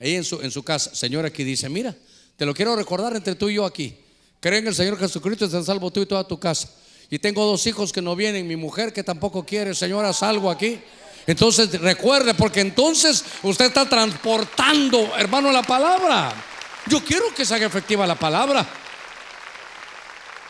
ahí 0.00 0.14
en 0.14 0.24
su, 0.24 0.40
en 0.40 0.50
su 0.50 0.62
casa. 0.62 0.94
Señor, 0.94 1.26
aquí 1.26 1.44
dice, 1.44 1.68
mira, 1.68 1.94
te 2.36 2.46
lo 2.46 2.54
quiero 2.54 2.74
recordar 2.74 3.14
entre 3.14 3.34
tú 3.34 3.48
y 3.50 3.54
yo 3.54 3.64
aquí. 3.64 3.96
Creen 4.40 4.64
en 4.64 4.68
el 4.68 4.74
Señor 4.74 4.98
Jesucristo, 4.98 5.44
está 5.44 5.62
salvo 5.62 5.90
tú 5.90 6.00
y 6.00 6.06
toda 6.06 6.26
tu 6.26 6.38
casa. 6.38 6.70
Y 7.10 7.18
tengo 7.18 7.44
dos 7.44 7.66
hijos 7.66 7.92
que 7.92 8.00
no 8.00 8.16
vienen, 8.16 8.46
mi 8.46 8.56
mujer 8.56 8.92
que 8.92 9.04
tampoco 9.04 9.44
quiere, 9.44 9.74
Señora, 9.74 10.12
salgo 10.12 10.50
aquí. 10.50 10.78
Entonces 11.26 11.80
recuerde, 11.80 12.34
porque 12.34 12.60
entonces 12.60 13.24
usted 13.42 13.66
está 13.66 13.88
transportando, 13.88 15.16
hermano, 15.16 15.50
la 15.50 15.62
palabra. 15.62 16.32
Yo 16.86 17.04
quiero 17.04 17.34
que 17.34 17.44
se 17.44 17.54
haga 17.54 17.66
efectiva 17.66 18.06
la 18.06 18.14
palabra. 18.14 18.66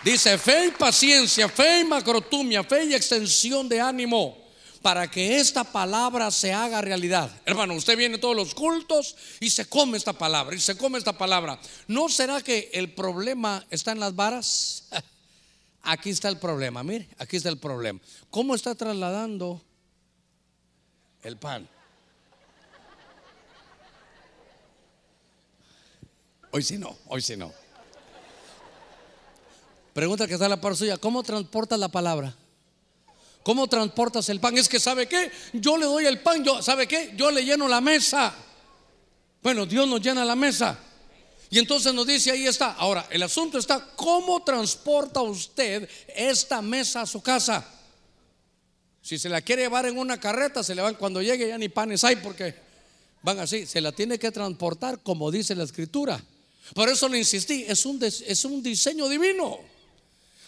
Dice 0.05 0.39
fe 0.39 0.67
y 0.67 0.71
paciencia, 0.71 1.49
fe 1.49 1.81
y 1.81 1.85
macrotumia, 1.85 2.63
fe 2.63 2.85
y 2.85 2.95
extensión 2.95 3.69
de 3.69 3.81
ánimo 3.81 4.47
para 4.87 5.11
que 5.11 5.41
esta 5.41 5.65
palabra 5.65 6.31
se 6.31 6.53
haga 6.53 6.81
realidad. 6.81 7.29
Hermano, 7.45 7.75
usted 7.75 7.97
viene 7.97 8.19
todos 8.19 8.37
los 8.37 8.55
cultos 8.55 9.17
y 9.41 9.51
se 9.51 9.69
come 9.69 9.99
esta 9.99 10.13
palabra, 10.13 10.55
y 10.55 10.61
se 10.61 10.77
come 10.77 10.97
esta 10.97 11.19
palabra. 11.19 11.59
¿No 11.89 12.09
será 12.09 12.41
que 12.41 12.71
el 12.73 12.93
problema 12.93 13.67
está 13.69 13.91
en 13.91 13.99
las 13.99 14.15
varas? 14.15 14.85
Aquí 15.83 16.11
está 16.11 16.29
el 16.29 16.39
problema, 16.39 16.85
mire, 16.85 17.09
aquí 17.19 17.37
está 17.37 17.49
el 17.49 17.59
problema. 17.59 17.99
¿Cómo 18.31 18.55
está 18.55 18.77
trasladando 18.77 19.61
el 21.27 21.37
pan? 21.37 21.69
Hoy 26.53 26.63
sí 26.63 26.79
no, 26.79 26.97
hoy 27.09 27.21
sí 27.21 27.37
no. 27.37 27.53
Pregunta 29.93 30.27
que 30.27 30.35
está 30.35 30.49
la 30.49 30.61
par 30.61 30.77
suya, 30.77 30.99
¿cómo 30.99 31.23
transporta 31.23 31.77
la 31.77 31.89
palabra? 31.89 32.35
¿Cómo 33.43 33.67
transportas 33.67 34.29
el 34.29 34.41
pan? 34.41 34.57
Es 34.57 34.69
que, 34.69 34.79
¿sabe 34.79 35.09
qué? 35.09 35.31
Yo 35.53 35.77
le 35.77 35.87
doy 35.87 36.07
el 36.07 36.21
pan, 36.21 36.45
yo, 36.45 36.63
¿sabe 36.63 36.87
qué? 36.87 37.13
Yo 37.17 37.31
le 37.31 37.45
lleno 37.45 37.69
la 37.69 37.81
mesa. 37.81 38.35
Bueno, 39.43 39.67
Dios 39.67 39.87
nos 39.89 40.01
llena 40.01 40.25
la 40.25 40.37
mesa. 40.37 40.79
Y 41.51 41.59
entonces 41.59 41.95
nos 41.95 42.07
dice, 42.07 42.31
ahí 42.31 42.47
está. 42.47 42.73
Ahora, 42.73 43.07
el 43.11 43.23
asunto 43.23 43.59
está, 43.59 43.85
¿cómo 43.97 44.43
transporta 44.43 45.23
usted 45.23 45.89
esta 46.09 46.61
mesa 46.61 47.03
a 47.03 47.07
su 47.07 47.23
casa? 47.23 47.76
Si 49.07 49.21
se 49.21 49.29
la 49.29 49.41
quiere 49.41 49.63
llevar 49.63 49.87
en 49.87 49.97
una 49.99 50.19
carreta, 50.19 50.65
se 50.65 50.75
le 50.75 50.83
van 50.83 50.97
cuando 50.97 51.23
llegue 51.23 51.47
ya 51.47 51.57
ni 51.57 51.69
panes 51.69 52.03
hay 52.03 52.17
porque 52.17 52.57
van 53.23 53.39
así. 53.39 53.65
Se 53.65 53.81
la 53.81 53.93
tiene 53.93 54.19
que 54.19 54.33
transportar 54.33 55.01
como 55.01 55.31
dice 55.31 55.55
la 55.55 55.63
escritura. 55.63 56.21
Por 56.75 56.89
eso 56.89 57.09
le 57.09 57.19
insistí, 57.19 57.65
es 57.69 57.87
un, 57.87 58.03
es 58.03 58.45
un 58.45 58.61
diseño 58.65 59.09
divino. 59.09 59.61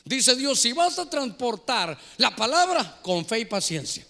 Dice 0.05 0.35
Dios, 0.35 0.59
si 0.59 0.73
vas 0.73 0.99
a 0.99 1.09
transportar 1.09 1.97
la 2.17 2.35
palabra 2.35 2.99
con 3.01 3.25
fe 3.25 3.39
y 3.39 3.45
paciencia, 3.45 4.05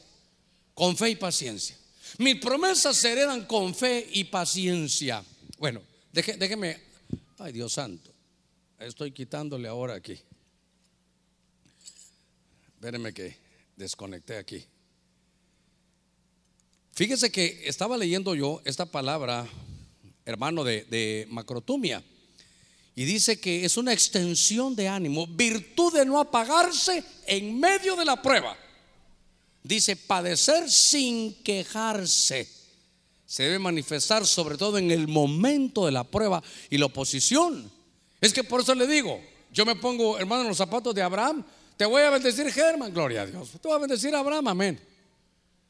con 0.73 0.97
fe 0.97 1.11
y 1.11 1.17
paciencia. 1.17 1.77
Mis 2.17 2.37
promesas 2.37 2.97
se 2.97 3.13
heredan 3.13 3.45
con 3.45 3.75
fe 3.75 4.09
y 4.15 4.25
paciencia. 4.25 5.23
Bueno, 5.59 5.83
déjeme, 6.11 6.81
ay 7.37 7.53
Dios 7.53 7.75
santo, 7.75 8.11
estoy 8.79 9.13
quitándole 9.13 9.69
ahora 9.69 9.97
aquí. 9.97 10.19
Espérenme 12.77 13.13
que 13.13 13.48
desconecté 13.79 14.37
aquí. 14.37 14.65
Fíjese 16.93 17.31
que 17.31 17.63
estaba 17.65 17.97
leyendo 17.97 18.35
yo 18.35 18.61
esta 18.65 18.85
palabra, 18.87 19.49
hermano, 20.25 20.65
de, 20.65 20.85
de 20.85 21.27
macrotumia. 21.31 22.03
Y 22.97 23.05
dice 23.05 23.39
que 23.41 23.65
es 23.65 23.77
una 23.77 23.93
extensión 23.93 24.75
de 24.75 24.89
ánimo, 24.89 25.29
virtud 25.29 25.95
de 25.95 26.05
no 26.05 26.19
apagarse 26.19 27.05
en 27.27 27.61
medio 27.61 27.95
de 27.95 28.05
la 28.05 28.21
prueba. 28.21 28.57
Dice, 29.63 29.95
padecer 29.95 30.69
sin 30.69 31.35
quejarse. 31.45 32.49
Se 33.27 33.45
debe 33.45 33.61
manifestar 33.61 34.27
sobre 34.27 34.57
todo 34.57 34.79
en 34.79 34.91
el 34.91 35.07
momento 35.07 35.87
de 35.87 35.93
la 35.93 36.03
prueba 36.03 36.43
y 36.69 36.79
la 36.79 36.87
oposición. 36.87 37.71
Es 38.21 38.33
que 38.33 38.43
por 38.43 38.63
eso 38.63 38.75
le 38.75 38.89
digo, 38.89 39.21
yo 39.53 39.65
me 39.65 39.77
pongo, 39.77 40.19
hermano, 40.19 40.43
en 40.43 40.49
los 40.49 40.57
zapatos 40.57 40.93
de 40.95 41.03
Abraham. 41.03 41.45
Te 41.79 41.87
voy 41.87 42.03
a 42.03 42.11
bendecir, 42.11 42.51
Germán, 42.53 42.93
gloria 42.93 43.23
a 43.23 43.27
Dios. 43.27 43.53
Te 43.53 43.69
voy 43.69 43.77
a 43.77 43.79
bendecir 43.79 44.13
Abraham, 44.13 44.49
amén. 44.49 44.81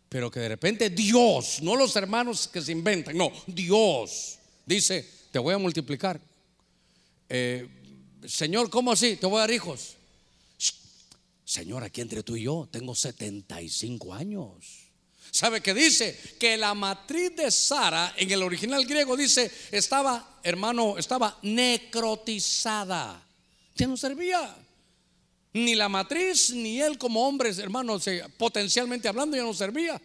Pero 0.08 0.30
que 0.30 0.40
de 0.40 0.48
repente 0.48 0.88
Dios, 0.88 1.60
no 1.60 1.76
los 1.76 1.94
hermanos 1.96 2.48
que 2.48 2.62
se 2.62 2.72
inventan, 2.72 3.14
no, 3.14 3.30
Dios 3.46 4.38
dice, 4.64 5.06
te 5.30 5.38
voy 5.38 5.52
a 5.52 5.58
multiplicar. 5.58 6.18
Eh, 7.28 7.68
Señor, 8.26 8.70
¿cómo 8.70 8.90
así? 8.90 9.16
Te 9.16 9.26
voy 9.26 9.36
a 9.36 9.40
dar 9.40 9.50
hijos. 9.50 9.96
Señor, 11.44 11.84
aquí 11.84 12.00
entre 12.00 12.22
tú 12.22 12.36
y 12.36 12.44
yo 12.44 12.66
tengo 12.72 12.94
75 12.94 14.14
años. 14.14 14.88
¿Sabe 15.30 15.60
qué 15.60 15.74
dice? 15.74 16.18
Que 16.40 16.56
la 16.56 16.72
matriz 16.72 17.36
de 17.36 17.50
Sara, 17.50 18.14
en 18.16 18.30
el 18.30 18.42
original 18.42 18.86
griego 18.86 19.14
dice, 19.14 19.50
estaba, 19.70 20.40
hermano, 20.42 20.96
estaba 20.96 21.38
necrotizada. 21.42 23.22
Ya 23.76 23.86
no 23.86 23.98
servía. 23.98 24.56
Ni 25.52 25.74
la 25.74 25.88
matriz, 25.88 26.50
ni 26.50 26.80
él 26.80 26.98
como 26.98 27.26
hombre, 27.26 27.50
hermano, 27.50 27.98
potencialmente 28.36 29.08
hablando, 29.08 29.36
ya 29.36 29.42
no 29.42 29.54
servía. 29.54 30.00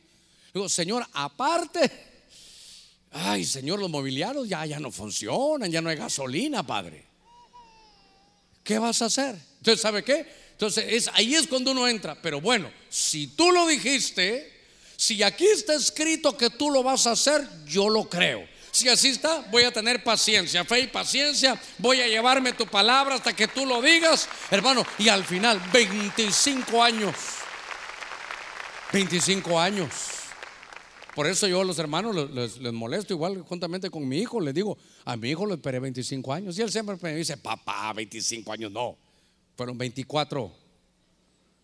Digo, 0.53 0.69
Señor, 0.69 1.05
aparte, 1.13 1.91
ay, 3.11 3.43
Señor, 3.43 3.79
los 3.79 3.89
mobiliarios 3.89 4.47
ya, 4.47 4.65
ya 4.65 4.79
no 4.79 4.91
funcionan, 4.91 5.71
ya 5.71 5.81
no 5.81 5.89
hay 5.89 5.97
gasolina, 5.97 6.65
Padre. 6.65 7.13
¿qué 8.63 8.79
vas 8.79 9.01
a 9.01 9.05
hacer? 9.05 9.35
Entonces, 9.57 9.81
¿sabe 9.81 10.03
qué? 10.03 10.25
Entonces, 10.51 10.85
es, 10.87 11.09
ahí 11.13 11.35
es 11.35 11.47
cuando 11.47 11.71
uno 11.71 11.87
entra. 11.87 12.19
Pero 12.21 12.41
bueno, 12.41 12.71
si 12.89 13.27
tú 13.27 13.51
lo 13.51 13.67
dijiste, 13.67 14.51
si 14.95 15.21
aquí 15.21 15.45
está 15.45 15.73
escrito 15.73 16.37
que 16.37 16.49
tú 16.49 16.71
lo 16.71 16.83
vas 16.83 17.05
a 17.07 17.11
hacer, 17.11 17.47
yo 17.67 17.89
lo 17.89 18.09
creo. 18.09 18.47
Si 18.74 18.89
así 18.89 19.09
está, 19.09 19.45
voy 19.51 19.61
a 19.63 19.71
tener 19.71 20.03
paciencia, 20.03 20.65
fe 20.65 20.80
y 20.80 20.88
paciencia. 20.88 21.61
Voy 21.78 22.01
a 22.01 22.07
llevarme 22.07 22.53
tu 22.53 22.65
palabra 22.65 23.13
hasta 23.13 23.32
que 23.32 23.47
tú 23.47 23.67
lo 23.67 23.84
digas, 23.84 24.28
hermano. 24.49 24.84
Y 24.97 25.09
al 25.09 25.24
final, 25.24 25.61
25 25.71 26.82
años. 26.82 27.15
25 28.91 29.59
años. 29.59 29.91
Por 31.13 31.28
eso 31.28 31.47
yo 31.47 31.61
a 31.61 31.63
los 31.63 31.78
hermanos 31.78 32.32
les, 32.32 32.74
molesto 32.74 33.13
igual 33.13 33.43
juntamente 33.43 33.91
con 33.91 34.07
mi 34.07 34.17
hijo. 34.17 34.41
Les 34.41 34.55
digo, 34.55 34.76
a 35.05 35.15
mi 35.17 35.30
hijo 35.30 35.45
le 35.45 35.53
esperé 35.53 35.78
25 35.78 36.34
años. 36.34 36.57
Y 36.57 36.63
él 36.63 36.71
siempre 36.71 36.97
me 36.99 37.13
dice, 37.15 37.38
papá, 37.38 37.93
25 37.93 38.53
años. 38.53 38.71
No, 38.71 38.97
fueron 39.55 39.78
24 39.78 40.51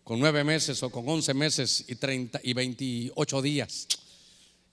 con 0.04 0.20
9 0.20 0.44
meses 0.44 0.80
o 0.84 0.90
con 0.90 1.08
11 1.08 1.34
meses 1.34 1.84
y, 1.88 1.96
30, 1.96 2.38
y 2.44 2.52
28 2.52 3.42
días. 3.42 3.88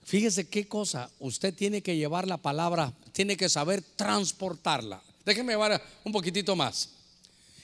Fíjese 0.08 0.48
qué 0.48 0.66
cosa, 0.66 1.10
usted 1.18 1.52
tiene 1.52 1.82
que 1.82 1.94
llevar 1.94 2.26
la 2.26 2.38
palabra, 2.38 2.94
tiene 3.12 3.36
que 3.36 3.50
saber 3.50 3.82
transportarla. 3.82 5.02
Déjenme 5.22 5.52
llevar 5.52 5.84
un 6.02 6.12
poquitito 6.12 6.56
más. 6.56 6.88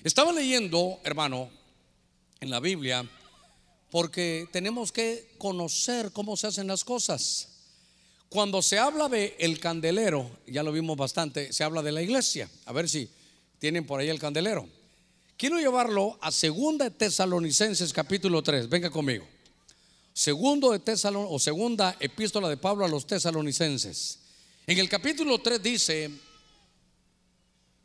Estaba 0.02 0.30
leyendo, 0.30 1.00
hermano, 1.04 1.48
en 2.40 2.50
la 2.50 2.60
Biblia 2.60 3.08
porque 3.90 4.46
tenemos 4.52 4.92
que 4.92 5.26
conocer 5.38 6.10
cómo 6.12 6.36
se 6.36 6.48
hacen 6.48 6.66
las 6.66 6.84
cosas. 6.84 7.48
Cuando 8.28 8.60
se 8.60 8.78
habla 8.78 9.08
de 9.08 9.34
el 9.38 9.58
candelero, 9.58 10.30
ya 10.46 10.62
lo 10.62 10.70
vimos 10.70 10.98
bastante, 10.98 11.50
se 11.50 11.64
habla 11.64 11.80
de 11.80 11.92
la 11.92 12.02
iglesia. 12.02 12.50
A 12.66 12.74
ver 12.74 12.90
si 12.90 13.08
tienen 13.58 13.86
por 13.86 14.00
ahí 14.00 14.10
el 14.10 14.18
candelero. 14.18 14.68
Quiero 15.38 15.58
llevarlo 15.58 16.18
a 16.20 16.30
Segunda 16.30 16.84
de 16.84 16.90
Tesalonicenses 16.90 17.90
capítulo 17.90 18.42
3. 18.42 18.68
Venga 18.68 18.90
conmigo. 18.90 19.24
Segundo 20.14 20.70
de 20.70 20.78
Tesalon 20.78 21.26
o 21.28 21.42
segunda 21.42 21.98
epístola 21.98 22.48
de 22.48 22.56
Pablo 22.56 22.84
a 22.84 22.88
los 22.88 23.04
tesalonicenses. 23.04 24.20
En 24.64 24.78
el 24.78 24.88
capítulo 24.88 25.42
3 25.42 25.60
dice, 25.60 26.10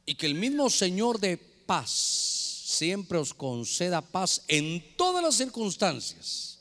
y 0.05 0.13
que 0.13 0.27
el 0.27 0.35
mismo 0.35 0.69
Señor 0.69 1.19
de 1.19 1.37
paz 1.37 1.89
siempre 1.89 3.17
os 3.17 3.33
conceda 3.33 4.01
paz 4.01 4.43
en 4.47 4.95
todas 4.95 5.23
las 5.23 5.35
circunstancias. 5.35 6.59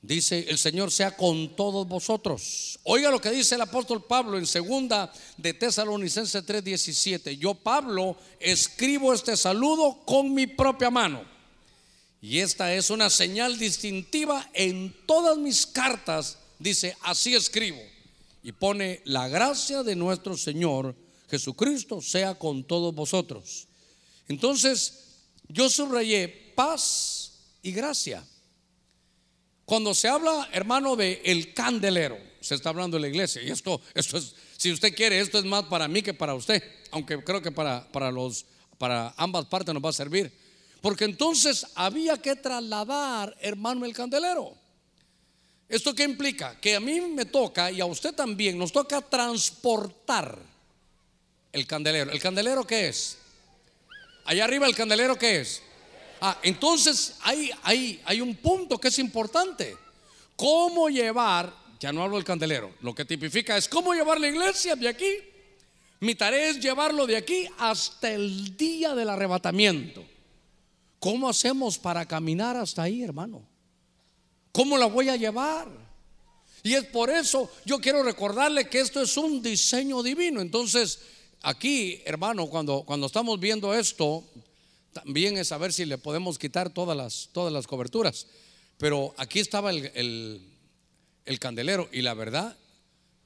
Dice 0.00 0.46
el 0.48 0.56
Señor 0.56 0.90
sea 0.90 1.14
con 1.14 1.54
todos 1.54 1.86
vosotros. 1.86 2.78
Oiga 2.84 3.10
lo 3.10 3.20
que 3.20 3.30
dice 3.30 3.56
el 3.56 3.60
apóstol 3.60 4.04
Pablo 4.04 4.38
en 4.38 4.46
segunda 4.46 5.12
de 5.36 5.52
Tesalonicenses 5.52 6.46
3:17. 6.46 7.36
Yo 7.36 7.52
Pablo 7.52 8.16
escribo 8.40 9.12
este 9.12 9.36
saludo 9.36 10.00
con 10.06 10.32
mi 10.32 10.46
propia 10.46 10.90
mano. 10.90 11.35
Y 12.20 12.38
esta 12.40 12.74
es 12.74 12.90
una 12.90 13.10
señal 13.10 13.58
distintiva 13.58 14.48
en 14.54 14.94
todas 15.06 15.38
mis 15.38 15.66
cartas. 15.66 16.38
Dice, 16.58 16.96
así 17.02 17.34
escribo. 17.34 17.80
Y 18.42 18.52
pone 18.52 19.00
la 19.04 19.28
gracia 19.28 19.82
de 19.82 19.96
nuestro 19.96 20.36
Señor 20.36 20.94
Jesucristo 21.28 22.00
sea 22.00 22.34
con 22.34 22.64
todos 22.64 22.94
vosotros. 22.94 23.66
Entonces, 24.28 25.06
yo 25.48 25.68
subrayé 25.68 26.28
paz 26.54 27.32
y 27.62 27.72
gracia. 27.72 28.24
Cuando 29.64 29.94
se 29.94 30.08
habla, 30.08 30.48
hermano, 30.52 30.94
de 30.94 31.20
el 31.24 31.52
candelero, 31.52 32.16
se 32.40 32.54
está 32.54 32.68
hablando 32.68 32.96
de 32.96 33.02
la 33.02 33.08
iglesia. 33.08 33.42
Y 33.42 33.50
esto, 33.50 33.80
esto 33.94 34.18
es, 34.18 34.34
si 34.56 34.70
usted 34.70 34.94
quiere, 34.94 35.18
esto 35.18 35.38
es 35.38 35.44
más 35.44 35.64
para 35.64 35.88
mí 35.88 36.02
que 36.02 36.14
para 36.14 36.34
usted. 36.34 36.62
Aunque 36.92 37.22
creo 37.24 37.42
que 37.42 37.50
para, 37.50 37.90
para, 37.90 38.12
los, 38.12 38.46
para 38.78 39.12
ambas 39.16 39.46
partes 39.46 39.74
nos 39.74 39.84
va 39.84 39.90
a 39.90 39.92
servir. 39.92 40.32
Porque 40.80 41.04
entonces 41.04 41.66
había 41.74 42.16
que 42.16 42.36
trasladar, 42.36 43.36
hermano, 43.40 43.84
el 43.84 43.92
candelero. 43.92 44.54
¿Esto 45.68 45.94
qué 45.94 46.04
implica? 46.04 46.58
Que 46.60 46.76
a 46.76 46.80
mí 46.80 47.00
me 47.00 47.24
toca 47.24 47.70
y 47.70 47.80
a 47.80 47.86
usted 47.86 48.14
también 48.14 48.56
nos 48.56 48.70
toca 48.70 49.00
transportar 49.00 50.38
el 51.52 51.66
candelero. 51.66 52.12
¿El 52.12 52.20
candelero 52.20 52.64
qué 52.64 52.88
es? 52.88 53.18
Allá 54.24 54.44
arriba 54.44 54.66
el 54.66 54.76
candelero 54.76 55.16
qué 55.16 55.40
es? 55.40 55.62
Ah, 56.20 56.38
entonces 56.42 57.16
hay, 57.22 57.50
hay, 57.62 58.00
hay 58.04 58.20
un 58.20 58.36
punto 58.36 58.78
que 58.78 58.88
es 58.88 58.98
importante. 58.98 59.76
¿Cómo 60.36 60.88
llevar, 60.88 61.52
ya 61.80 61.92
no 61.92 62.02
hablo 62.02 62.16
del 62.16 62.24
candelero, 62.24 62.74
lo 62.82 62.94
que 62.94 63.04
tipifica 63.04 63.56
es 63.56 63.68
cómo 63.68 63.92
llevar 63.94 64.20
la 64.20 64.28
iglesia 64.28 64.76
de 64.76 64.88
aquí? 64.88 65.18
Mi 66.00 66.14
tarea 66.14 66.50
es 66.50 66.60
llevarlo 66.60 67.06
de 67.06 67.16
aquí 67.16 67.48
hasta 67.58 68.12
el 68.12 68.56
día 68.56 68.94
del 68.94 69.08
arrebatamiento. 69.08 70.04
¿Cómo 71.06 71.28
hacemos 71.28 71.78
para 71.78 72.04
caminar 72.04 72.56
hasta 72.56 72.82
ahí, 72.82 73.04
hermano? 73.04 73.46
¿Cómo 74.50 74.76
la 74.76 74.86
voy 74.86 75.08
a 75.08 75.14
llevar? 75.14 75.68
Y 76.64 76.74
es 76.74 76.82
por 76.86 77.10
eso 77.10 77.48
yo 77.64 77.78
quiero 77.78 78.02
recordarle 78.02 78.68
que 78.68 78.80
esto 78.80 79.00
es 79.00 79.16
un 79.16 79.40
diseño 79.40 80.02
divino. 80.02 80.40
Entonces, 80.40 80.98
aquí, 81.42 82.02
hermano, 82.06 82.48
cuando, 82.48 82.82
cuando 82.82 83.06
estamos 83.06 83.38
viendo 83.38 83.72
esto, 83.72 84.24
también 84.92 85.36
es 85.36 85.46
saber 85.46 85.72
si 85.72 85.84
le 85.84 85.96
podemos 85.96 86.40
quitar 86.40 86.70
todas 86.70 86.96
las, 86.96 87.28
todas 87.30 87.52
las 87.52 87.68
coberturas. 87.68 88.26
Pero 88.76 89.14
aquí 89.16 89.38
estaba 89.38 89.70
el, 89.70 90.42
el, 91.24 91.38
candelero 91.38 91.88
y 91.92 92.02
la 92.02 92.14
verdad, 92.14 92.56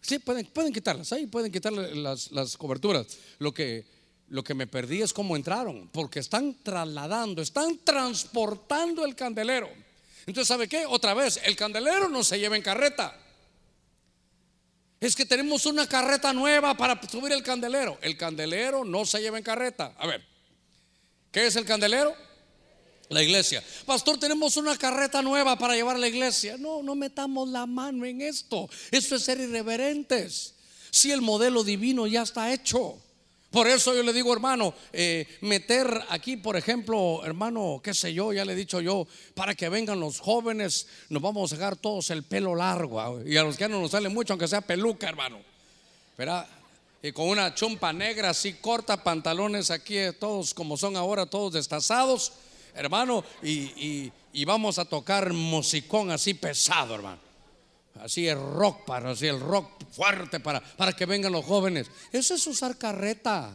sí, 0.02 0.18
pueden, 0.18 0.44
pueden 0.44 0.74
quitarlas, 0.74 1.14
ahí 1.14 1.26
pueden 1.26 1.50
quitar 1.50 1.72
las, 1.72 2.30
las, 2.30 2.58
coberturas. 2.58 3.06
Lo 3.38 3.54
que, 3.54 3.86
lo 4.30 4.42
que 4.42 4.54
me 4.54 4.66
perdí 4.66 5.02
es 5.02 5.12
cómo 5.12 5.36
entraron, 5.36 5.88
porque 5.92 6.18
están 6.18 6.56
trasladando, 6.62 7.42
están 7.42 7.78
transportando 7.84 9.04
el 9.04 9.14
candelero. 9.14 9.68
Entonces, 10.26 10.48
¿sabe 10.48 10.68
qué? 10.68 10.86
Otra 10.86 11.14
vez, 11.14 11.40
el 11.44 11.56
candelero 11.56 12.08
no 12.08 12.24
se 12.24 12.38
lleva 12.38 12.56
en 12.56 12.62
carreta. 12.62 13.16
Es 14.98 15.14
que 15.14 15.24
tenemos 15.24 15.66
una 15.66 15.86
carreta 15.86 16.32
nueva 16.32 16.76
para 16.76 17.00
subir 17.08 17.32
el 17.32 17.42
candelero. 17.42 17.98
El 18.02 18.16
candelero 18.16 18.84
no 18.84 19.04
se 19.04 19.20
lleva 19.20 19.38
en 19.38 19.44
carreta. 19.44 19.94
A 19.98 20.06
ver, 20.06 20.30
¿Qué 21.30 21.46
es 21.46 21.56
el 21.56 21.64
candelero? 21.64 22.14
La 23.08 23.22
iglesia. 23.22 23.62
Pastor, 23.86 24.18
tenemos 24.18 24.56
una 24.56 24.76
carreta 24.76 25.22
nueva 25.22 25.56
para 25.56 25.74
llevar 25.74 25.96
a 25.96 25.98
la 25.98 26.08
iglesia. 26.08 26.56
No, 26.58 26.82
no 26.82 26.94
metamos 26.94 27.48
la 27.48 27.66
mano 27.66 28.04
en 28.04 28.20
esto. 28.20 28.68
Eso 28.90 29.16
es 29.16 29.22
ser 29.22 29.40
irreverentes. 29.40 30.54
Si 30.90 31.10
el 31.10 31.20
modelo 31.20 31.62
divino 31.62 32.06
ya 32.06 32.22
está 32.22 32.52
hecho. 32.52 33.00
Por 33.50 33.66
eso 33.66 33.94
yo 33.94 34.04
le 34.04 34.12
digo, 34.12 34.32
hermano, 34.32 34.72
eh, 34.92 35.26
meter 35.40 36.04
aquí, 36.08 36.36
por 36.36 36.56
ejemplo, 36.56 37.22
hermano, 37.24 37.80
qué 37.82 37.92
sé 37.92 38.14
yo, 38.14 38.32
ya 38.32 38.44
le 38.44 38.52
he 38.52 38.56
dicho 38.56 38.80
yo, 38.80 39.08
para 39.34 39.56
que 39.56 39.68
vengan 39.68 39.98
los 39.98 40.20
jóvenes, 40.20 40.86
nos 41.08 41.20
vamos 41.20 41.52
a 41.52 41.56
dejar 41.56 41.74
todos 41.74 42.10
el 42.10 42.22
pelo 42.22 42.54
largo. 42.54 43.00
Ah, 43.00 43.12
y 43.26 43.36
a 43.36 43.42
los 43.42 43.56
que 43.56 43.68
no 43.68 43.80
nos 43.80 43.90
sale 43.90 44.08
mucho, 44.08 44.34
aunque 44.34 44.46
sea 44.46 44.60
peluca, 44.60 45.08
hermano. 45.08 45.40
Verá, 46.16 46.48
y 47.02 47.10
con 47.10 47.28
una 47.28 47.52
chumpa 47.52 47.92
negra 47.92 48.30
así 48.30 48.52
corta, 48.54 49.02
pantalones 49.02 49.72
aquí, 49.72 49.98
eh, 49.98 50.12
todos 50.12 50.54
como 50.54 50.76
son 50.76 50.96
ahora, 50.96 51.26
todos 51.26 51.54
destazados, 51.54 52.32
hermano, 52.74 53.24
y, 53.42 54.12
vamos 54.44 54.78
a 54.78 54.84
tocar 54.84 55.32
musicón 55.32 56.12
así 56.12 56.34
pesado, 56.34 56.94
hermano. 56.94 57.29
Así 57.96 58.26
el 58.28 58.38
rock, 58.38 58.84
para, 58.84 59.10
así 59.10 59.26
el 59.26 59.40
rock 59.40 59.84
fuerte 59.92 60.40
para, 60.40 60.60
para 60.60 60.92
que 60.92 61.06
vengan 61.06 61.32
los 61.32 61.44
jóvenes. 61.44 61.88
Eso 62.12 62.34
es 62.34 62.46
usar 62.46 62.78
carreta. 62.78 63.52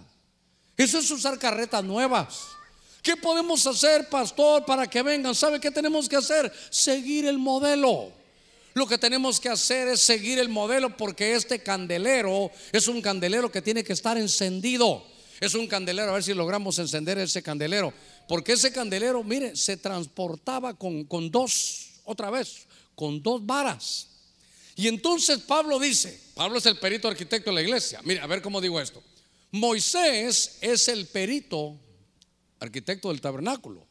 Eso 0.78 1.00
es 1.00 1.10
usar 1.10 1.40
carretas 1.40 1.84
nuevas. 1.84 2.48
¿Qué 3.02 3.16
podemos 3.16 3.66
hacer, 3.68 4.10
pastor, 4.10 4.66
para 4.66 4.88
que 4.88 5.02
vengan? 5.02 5.36
¿Sabe 5.36 5.60
qué 5.60 5.72
tenemos 5.72 6.10
que 6.10 6.16
hacer? 6.16 6.52
Seguir 6.70 7.26
el 7.26 7.38
modelo. 7.38 8.12
Lo 8.74 8.88
que 8.88 8.98
tenemos 8.98 9.40
que 9.40 9.48
hacer 9.48 9.88
es 9.88 10.02
seguir 10.02 10.38
el 10.40 10.50
modelo 10.50 10.98
porque 10.98 11.34
este 11.34 11.60
candelero 11.60 12.52
es 12.72 12.88
un 12.88 13.02
candelero 13.02 13.52
que 13.52 13.62
tiene 13.62 13.84
que 13.84 13.94
estar 13.94 14.18
encendido. 14.18 15.06
Es 15.40 15.54
un 15.54 15.68
candelero, 15.68 16.10
a 16.10 16.14
ver 16.16 16.24
si 16.24 16.34
logramos 16.34 16.80
encender 16.80 17.18
ese 17.20 17.42
candelero. 17.42 17.94
Porque 18.28 18.54
ese 18.54 18.74
candelero, 18.74 19.24
mire, 19.24 19.56
se 19.56 19.78
transportaba 19.78 20.74
con, 20.74 21.06
con 21.06 21.30
dos, 21.30 21.92
otra 22.06 22.30
vez, 22.30 22.68
con 22.96 23.22
dos 23.22 23.46
varas. 23.46 24.15
Y 24.76 24.88
entonces 24.88 25.40
Pablo 25.40 25.80
dice, 25.80 26.20
Pablo 26.34 26.58
es 26.58 26.66
el 26.66 26.78
perito 26.78 27.08
arquitecto 27.08 27.50
de 27.50 27.56
la 27.56 27.62
iglesia. 27.62 28.02
Mire, 28.04 28.20
a 28.20 28.28
ver 28.28 28.42
cómo 28.42 28.60
digo 28.60 28.80
esto. 28.80 29.02
Moisés 29.52 30.58
es 30.60 30.88
el 30.90 31.08
perito 31.08 31.80
arquitecto 32.60 33.10
del 33.10 33.22
tabernáculo. 33.22 33.88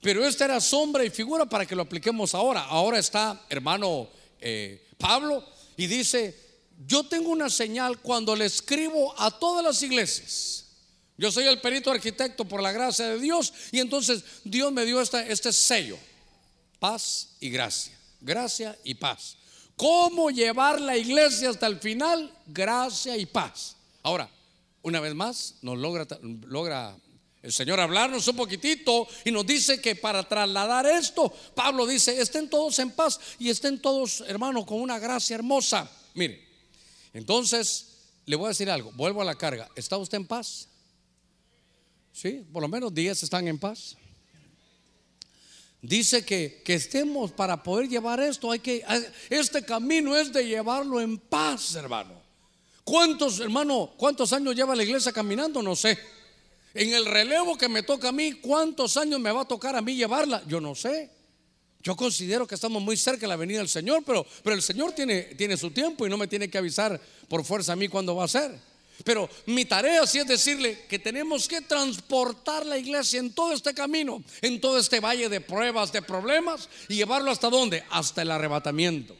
Pero 0.00 0.24
esta 0.24 0.44
era 0.44 0.60
sombra 0.60 1.04
y 1.04 1.10
figura 1.10 1.46
para 1.46 1.66
que 1.66 1.74
lo 1.74 1.82
apliquemos 1.82 2.34
ahora. 2.34 2.64
Ahora 2.64 2.98
está, 2.98 3.44
hermano 3.48 4.08
eh, 4.40 4.86
Pablo, 4.98 5.44
y 5.76 5.88
dice, 5.88 6.38
yo 6.86 7.04
tengo 7.08 7.30
una 7.30 7.50
señal 7.50 7.98
cuando 8.00 8.36
le 8.36 8.44
escribo 8.44 9.18
a 9.20 9.36
todas 9.36 9.64
las 9.64 9.82
iglesias. 9.82 10.66
Yo 11.18 11.32
soy 11.32 11.44
el 11.46 11.60
perito 11.60 11.90
arquitecto 11.90 12.44
por 12.44 12.62
la 12.62 12.72
gracia 12.72 13.08
de 13.08 13.18
Dios 13.18 13.52
y 13.72 13.80
entonces 13.80 14.22
Dios 14.44 14.70
me 14.70 14.84
dio 14.84 15.00
este 15.00 15.52
sello, 15.52 15.98
paz 16.78 17.30
y 17.40 17.48
gracia, 17.48 17.98
gracia 18.20 18.78
y 18.84 18.94
paz. 18.94 19.36
¿Cómo 19.76 20.30
llevar 20.30 20.80
la 20.80 20.96
iglesia 20.96 21.50
hasta 21.50 21.66
el 21.66 21.78
final? 21.78 22.32
Gracia 22.46 23.16
y 23.16 23.26
paz. 23.26 23.76
Ahora, 24.02 24.28
una 24.82 25.00
vez 25.00 25.14
más, 25.14 25.56
nos 25.60 25.76
logra, 25.76 26.06
logra 26.46 26.96
el 27.42 27.52
Señor 27.52 27.78
hablarnos 27.78 28.26
un 28.26 28.36
poquitito 28.36 29.06
y 29.24 29.30
nos 29.30 29.46
dice 29.46 29.80
que 29.80 29.94
para 29.94 30.26
trasladar 30.26 30.86
esto, 30.86 31.32
Pablo 31.54 31.86
dice, 31.86 32.20
estén 32.20 32.48
todos 32.48 32.78
en 32.78 32.90
paz 32.90 33.20
y 33.38 33.50
estén 33.50 33.80
todos, 33.80 34.22
hermano, 34.26 34.64
con 34.64 34.80
una 34.80 34.98
gracia 34.98 35.36
hermosa. 35.36 35.88
Mire, 36.14 36.42
entonces 37.12 37.86
le 38.24 38.34
voy 38.34 38.46
a 38.46 38.48
decir 38.48 38.70
algo, 38.70 38.90
vuelvo 38.92 39.22
a 39.22 39.24
la 39.24 39.36
carga, 39.36 39.68
¿está 39.76 39.96
usted 39.96 40.16
en 40.16 40.26
paz? 40.26 40.68
Sí, 42.12 42.44
por 42.52 42.62
lo 42.62 42.68
menos 42.68 42.92
10 42.94 43.22
están 43.22 43.46
en 43.46 43.58
paz. 43.58 43.96
Dice 45.86 46.24
que, 46.24 46.62
que 46.64 46.74
estemos 46.74 47.30
para 47.30 47.62
poder 47.62 47.88
llevar 47.88 48.18
esto, 48.18 48.50
hay 48.50 48.58
que, 48.58 48.84
este 49.30 49.64
camino 49.64 50.16
es 50.16 50.32
de 50.32 50.44
llevarlo 50.44 51.00
en 51.00 51.16
paz, 51.16 51.76
hermano. 51.76 52.20
¿Cuántos, 52.82 53.38
hermano, 53.38 53.92
cuántos 53.96 54.32
años 54.32 54.56
lleva 54.56 54.74
la 54.74 54.82
iglesia 54.82 55.12
caminando? 55.12 55.62
No 55.62 55.76
sé. 55.76 55.96
En 56.74 56.92
el 56.92 57.06
relevo 57.06 57.56
que 57.56 57.68
me 57.68 57.84
toca 57.84 58.08
a 58.08 58.12
mí, 58.12 58.32
¿cuántos 58.32 58.96
años 58.96 59.20
me 59.20 59.30
va 59.30 59.42
a 59.42 59.44
tocar 59.44 59.76
a 59.76 59.80
mí 59.80 59.94
llevarla? 59.94 60.42
Yo 60.48 60.60
no 60.60 60.74
sé. 60.74 61.08
Yo 61.84 61.94
considero 61.94 62.48
que 62.48 62.56
estamos 62.56 62.82
muy 62.82 62.96
cerca 62.96 63.20
de 63.20 63.28
la 63.28 63.36
venida 63.36 63.58
del 63.58 63.68
Señor, 63.68 64.02
pero, 64.04 64.26
pero 64.42 64.56
el 64.56 64.62
Señor 64.62 64.90
tiene, 64.90 65.22
tiene 65.36 65.56
su 65.56 65.70
tiempo 65.70 66.04
y 66.04 66.10
no 66.10 66.16
me 66.16 66.26
tiene 66.26 66.50
que 66.50 66.58
avisar 66.58 67.00
por 67.28 67.44
fuerza 67.44 67.74
a 67.74 67.76
mí 67.76 67.86
cuándo 67.86 68.16
va 68.16 68.24
a 68.24 68.28
ser. 68.28 68.58
Pero 69.04 69.28
mi 69.46 69.64
tarea 69.64 70.06
sí 70.06 70.18
es 70.18 70.26
decirle 70.26 70.86
que 70.88 70.98
tenemos 70.98 71.48
que 71.48 71.60
transportar 71.60 72.64
la 72.64 72.78
iglesia 72.78 73.20
en 73.20 73.32
todo 73.32 73.52
este 73.52 73.74
camino, 73.74 74.22
en 74.42 74.60
todo 74.60 74.78
este 74.78 75.00
valle 75.00 75.28
de 75.28 75.40
pruebas, 75.40 75.92
de 75.92 76.02
problemas, 76.02 76.68
y 76.88 76.96
llevarlo 76.96 77.30
hasta 77.30 77.50
dónde? 77.50 77.84
Hasta 77.90 78.22
el 78.22 78.30
arrebatamiento. 78.30 79.16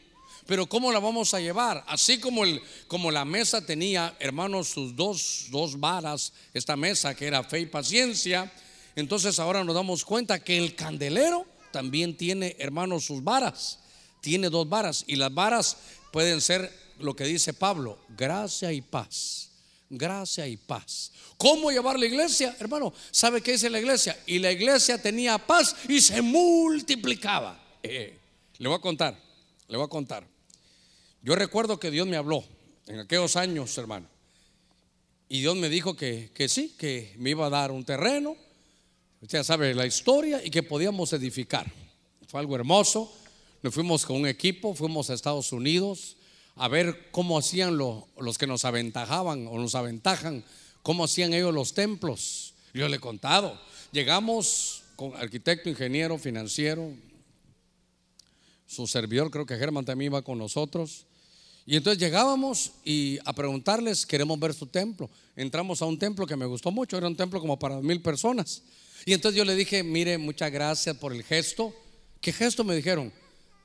Pero 0.47 0.65
¿cómo 0.67 0.91
la 0.91 0.99
vamos 0.99 1.33
a 1.33 1.41
llevar? 1.41 1.83
Así 1.87 2.19
como, 2.19 2.45
el, 2.45 2.61
como 2.87 3.11
la 3.11 3.25
mesa 3.25 3.65
tenía, 3.65 4.15
hermanos, 4.19 4.69
sus 4.69 4.95
dos, 4.95 5.47
dos 5.51 5.79
varas, 5.79 6.31
esta 6.53 6.77
mesa 6.77 7.13
que 7.13 7.27
era 7.27 7.43
fe 7.43 7.59
y 7.59 7.65
paciencia, 7.65 8.51
entonces 8.95 9.39
ahora 9.39 9.63
nos 9.63 9.75
damos 9.75 10.05
cuenta 10.05 10.39
que 10.39 10.57
el 10.57 10.73
candelero 10.73 11.45
también 11.71 12.15
tiene, 12.15 12.55
hermanos, 12.59 13.05
sus 13.05 13.23
varas. 13.23 13.79
Tiene 14.21 14.49
dos 14.49 14.67
varas 14.67 15.03
y 15.05 15.17
las 15.17 15.33
varas 15.33 15.77
pueden 16.11 16.41
ser 16.41 16.71
lo 16.99 17.15
que 17.15 17.25
dice 17.25 17.53
Pablo, 17.53 17.99
gracia 18.17 18.71
y 18.71 18.81
paz. 18.81 19.46
Gracia 19.89 20.47
y 20.47 20.57
paz. 20.57 21.11
¿Cómo 21.37 21.71
llevar 21.71 21.99
la 21.99 22.05
iglesia? 22.05 22.55
Hermano, 22.59 22.93
¿sabe 23.11 23.41
qué 23.41 23.53
dice 23.53 23.69
la 23.69 23.79
iglesia? 23.79 24.17
Y 24.25 24.39
la 24.39 24.51
iglesia 24.51 25.01
tenía 25.01 25.37
paz 25.37 25.75
y 25.87 26.01
se 26.01 26.21
multiplicaba. 26.21 27.61
Eh, 27.83 28.17
le 28.57 28.67
voy 28.67 28.77
a 28.77 28.81
contar, 28.81 29.17
le 29.67 29.77
voy 29.77 29.85
a 29.85 29.89
contar. 29.89 30.27
Yo 31.21 31.35
recuerdo 31.35 31.79
que 31.79 31.91
Dios 31.91 32.07
me 32.07 32.17
habló 32.17 32.43
en 32.87 32.99
aquellos 32.99 33.35
años, 33.35 33.77
hermano. 33.77 34.07
Y 35.29 35.41
Dios 35.41 35.55
me 35.55 35.69
dijo 35.69 35.95
que, 35.95 36.31
que 36.33 36.47
sí, 36.47 36.75
que 36.77 37.13
me 37.17 37.31
iba 37.31 37.47
a 37.47 37.49
dar 37.49 37.71
un 37.71 37.83
terreno. 37.83 38.35
Usted 39.21 39.39
ya 39.39 39.43
sabe 39.43 39.73
la 39.73 39.85
historia 39.85 40.43
y 40.43 40.49
que 40.49 40.63
podíamos 40.63 41.11
edificar. 41.13 41.69
Fue 42.27 42.39
algo 42.39 42.55
hermoso. 42.55 43.13
Nos 43.61 43.73
fuimos 43.73 44.05
con 44.05 44.17
un 44.17 44.27
equipo, 44.27 44.73
fuimos 44.73 45.09
a 45.09 45.13
Estados 45.13 45.51
Unidos 45.51 46.16
a 46.57 46.67
ver 46.67 47.09
cómo 47.11 47.37
hacían 47.37 47.77
los 47.77 48.37
que 48.37 48.47
nos 48.47 48.65
aventajaban 48.65 49.47
o 49.47 49.57
nos 49.57 49.75
aventajan, 49.75 50.43
cómo 50.83 51.03
hacían 51.03 51.33
ellos 51.33 51.53
los 51.53 51.73
templos. 51.73 52.53
Yo 52.73 52.87
le 52.87 52.97
he 52.97 52.99
contado. 52.99 53.59
Llegamos 53.91 54.83
con 54.95 55.15
arquitecto, 55.15 55.69
ingeniero, 55.69 56.17
financiero, 56.17 56.91
su 58.65 58.85
servidor, 58.87 59.31
creo 59.31 59.45
que 59.45 59.57
Germán 59.57 59.85
también 59.85 60.11
iba 60.11 60.21
con 60.21 60.37
nosotros. 60.37 61.05
Y 61.65 61.75
entonces 61.75 61.99
llegábamos 61.99 62.71
y 62.83 63.19
a 63.25 63.33
preguntarles, 63.33 64.05
queremos 64.05 64.39
ver 64.39 64.53
su 64.53 64.67
templo. 64.67 65.09
Entramos 65.35 65.81
a 65.81 65.85
un 65.85 65.99
templo 65.99 66.25
que 66.25 66.35
me 66.35 66.45
gustó 66.45 66.71
mucho, 66.71 66.97
era 66.97 67.07
un 67.07 67.15
templo 67.15 67.39
como 67.39 67.59
para 67.59 67.79
mil 67.81 68.01
personas. 68.01 68.63
Y 69.05 69.13
entonces 69.13 69.37
yo 69.37 69.45
le 69.45 69.55
dije, 69.55 69.83
mire, 69.83 70.17
muchas 70.17 70.51
gracias 70.51 70.95
por 70.97 71.13
el 71.13 71.23
gesto. 71.23 71.73
¿Qué 72.19 72.33
gesto 72.33 72.63
me 72.63 72.75
dijeron? 72.75 73.13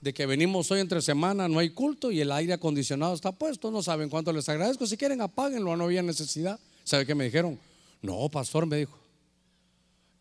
De 0.02 0.12
que 0.12 0.26
venimos 0.26 0.68
hoy 0.72 0.80
entre 0.80 1.00
semana, 1.00 1.48
no 1.48 1.60
hay 1.60 1.70
culto 1.70 2.10
y 2.10 2.20
el 2.20 2.32
aire 2.32 2.52
acondicionado 2.52 3.14
está 3.14 3.30
puesto. 3.30 3.70
No 3.70 3.84
saben 3.84 4.10
cuánto 4.10 4.32
les 4.32 4.48
agradezco. 4.48 4.84
Si 4.84 4.96
quieren, 4.96 5.20
apáguenlo, 5.20 5.76
no 5.76 5.84
había 5.84 6.02
necesidad. 6.02 6.58
¿Sabe 6.82 7.06
qué 7.06 7.14
me 7.14 7.24
dijeron? 7.24 7.58
No, 8.02 8.28
pastor, 8.28 8.66
me 8.66 8.78
dijo. 8.78 8.98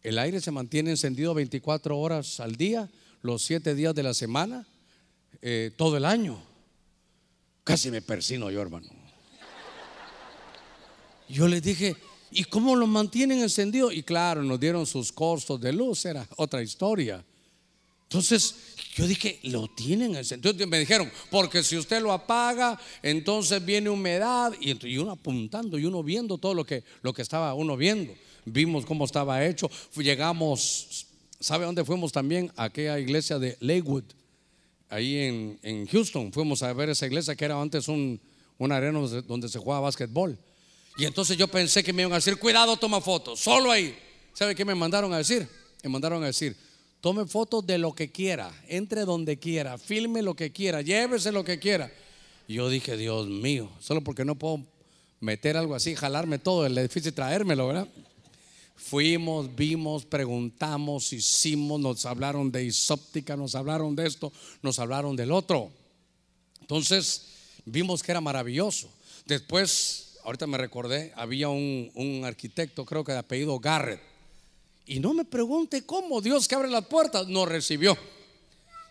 El 0.04 0.20
aire 0.20 0.40
se 0.40 0.52
mantiene 0.52 0.92
encendido 0.92 1.34
24 1.34 1.98
horas 1.98 2.40
al 2.40 2.56
día, 2.58 2.92
los 3.24 3.42
7 3.42 3.74
días 3.74 3.96
de 3.96 4.04
la 4.04 4.14
semana, 4.14 4.68
eh, 5.42 5.72
todo 5.76 5.98
el 5.98 6.06
año. 6.06 6.40
Casi 7.64 7.90
me 7.90 8.04
persino 8.04 8.52
yo, 8.52 8.62
hermano. 8.62 8.88
Yo 11.28 11.48
les 11.48 11.64
dije, 11.64 11.96
¿y 12.30 12.44
cómo 12.44 12.76
lo 12.76 12.86
mantienen 12.86 13.40
encendido? 13.40 13.92
Y 13.92 14.04
claro, 14.04 14.44
nos 14.44 14.60
dieron 14.60 14.86
sus 14.86 15.12
costos 15.12 15.60
de 15.60 15.74
luz, 15.74 16.06
era 16.06 16.28
otra 16.38 16.62
historia. 16.62 17.26
Entonces 18.12 18.56
yo 18.94 19.08
dije, 19.08 19.40
lo 19.44 19.70
tienen. 19.70 20.18
Entonces 20.18 20.68
me 20.68 20.80
dijeron, 20.80 21.10
porque 21.30 21.64
si 21.64 21.78
usted 21.78 22.02
lo 22.02 22.12
apaga, 22.12 22.78
entonces 23.02 23.64
viene 23.64 23.90
humedad. 23.90 24.52
Y, 24.60 24.98
uno 24.98 25.12
apuntando 25.12 25.80
y 25.80 25.86
uno 25.86 26.04
viendo 26.04 26.38
todo 26.38 26.54
lo 26.54 26.66
que, 26.66 26.84
lo 27.04 27.14
que 27.14 27.22
estaba 27.22 27.54
uno 27.54 27.78
viendo. 27.78 28.14
Vimos 28.44 28.86
cómo 28.86 29.06
estaba 29.06 29.46
hecho. 29.46 29.72
Llegamos, 29.96 31.08
¿sabe 31.40 31.64
dónde 31.64 31.86
fuimos 31.86 32.12
también? 32.12 32.52
A 32.58 32.66
aquella 32.66 33.00
iglesia 33.00 33.40
de 33.40 33.56
Lakewood, 33.62 34.04
ahí 34.90 35.58
en, 35.64 35.88
Houston. 35.88 36.34
Fuimos 36.34 36.64
a 36.64 36.74
ver 36.74 36.90
esa 36.90 37.06
iglesia 37.06 37.34
que 37.34 37.46
era 37.46 37.62
antes 37.62 37.88
un, 37.88 38.20
un 38.58 38.72
arena 38.74 39.00
donde 39.26 39.48
se 39.48 39.58
jugaba 39.58 39.84
básquetbol. 39.84 40.38
Y 40.98 41.06
entonces 41.06 41.38
yo 41.38 41.48
pensé 41.48 41.82
que 41.82 41.94
me 41.94 42.02
iban 42.02 42.12
a 42.12 42.16
decir, 42.16 42.36
cuidado, 42.36 42.76
toma 42.76 43.00
fotos, 43.00 43.40
solo 43.40 43.72
ahí. 43.72 43.98
¿Sabe 44.34 44.54
qué 44.54 44.66
me 44.66 44.76
mandaron 44.76 45.14
a 45.14 45.18
decir? 45.20 45.48
Me 45.82 45.90
mandaron 45.90 46.22
a 46.24 46.26
decir, 46.26 46.58
Tome 47.02 47.26
fotos 47.26 47.66
de 47.66 47.80
lo 47.80 47.96
que 47.96 48.12
quiera, 48.12 48.54
entre 48.68 49.06
donde 49.06 49.40
quiera, 49.40 49.80
filme 49.80 50.22
lo 50.22 50.36
que 50.36 50.52
quiera, 50.52 50.84
llévese 50.84 51.32
lo 51.32 51.44
que 51.44 51.58
quiera. 51.58 51.92
Yo 52.48 52.70
dije, 52.70 52.96
Dios 52.96 53.26
mío, 53.28 53.72
solo 53.80 54.02
porque 54.02 54.24
no 54.24 54.36
puedo 54.36 54.62
meter 55.20 55.58
algo 55.58 55.74
así, 55.74 55.96
jalarme 55.96 56.38
todo 56.38 56.64
el 56.64 56.78
edificio 56.78 57.10
y 57.10 57.14
traérmelo, 57.14 57.68
¿verdad? 57.68 57.88
Fuimos, 58.76 59.56
vimos, 59.56 60.06
preguntamos, 60.06 61.12
hicimos, 61.12 61.80
nos 61.80 62.06
hablaron 62.06 62.52
de 62.52 62.66
isóptica, 62.66 63.36
nos 63.36 63.56
hablaron 63.56 63.96
de 63.96 64.06
esto, 64.06 64.32
nos 64.62 64.78
hablaron 64.78 65.16
del 65.16 65.32
otro. 65.32 65.72
Entonces 66.60 67.30
vimos 67.66 68.04
que 68.04 68.12
era 68.12 68.22
maravilloso. 68.22 68.92
Después, 69.26 70.20
ahorita 70.24 70.46
me 70.46 70.60
recordé, 70.60 71.14
había 71.16 71.50
un, 71.50 71.90
un 71.96 72.26
arquitecto, 72.26 72.86
creo 72.86 73.04
que 73.04 73.14
de 73.14 73.20
apellido 73.20 73.60
Garrett 73.60 74.11
y 74.92 75.00
no 75.00 75.14
me 75.14 75.24
pregunte 75.24 75.86
cómo 75.86 76.20
Dios 76.20 76.50
que 76.50 76.56
abre 76.56 76.70
las 76.70 76.86
puertas 76.86 77.26
nos 77.30 77.48
recibió. 77.48 77.98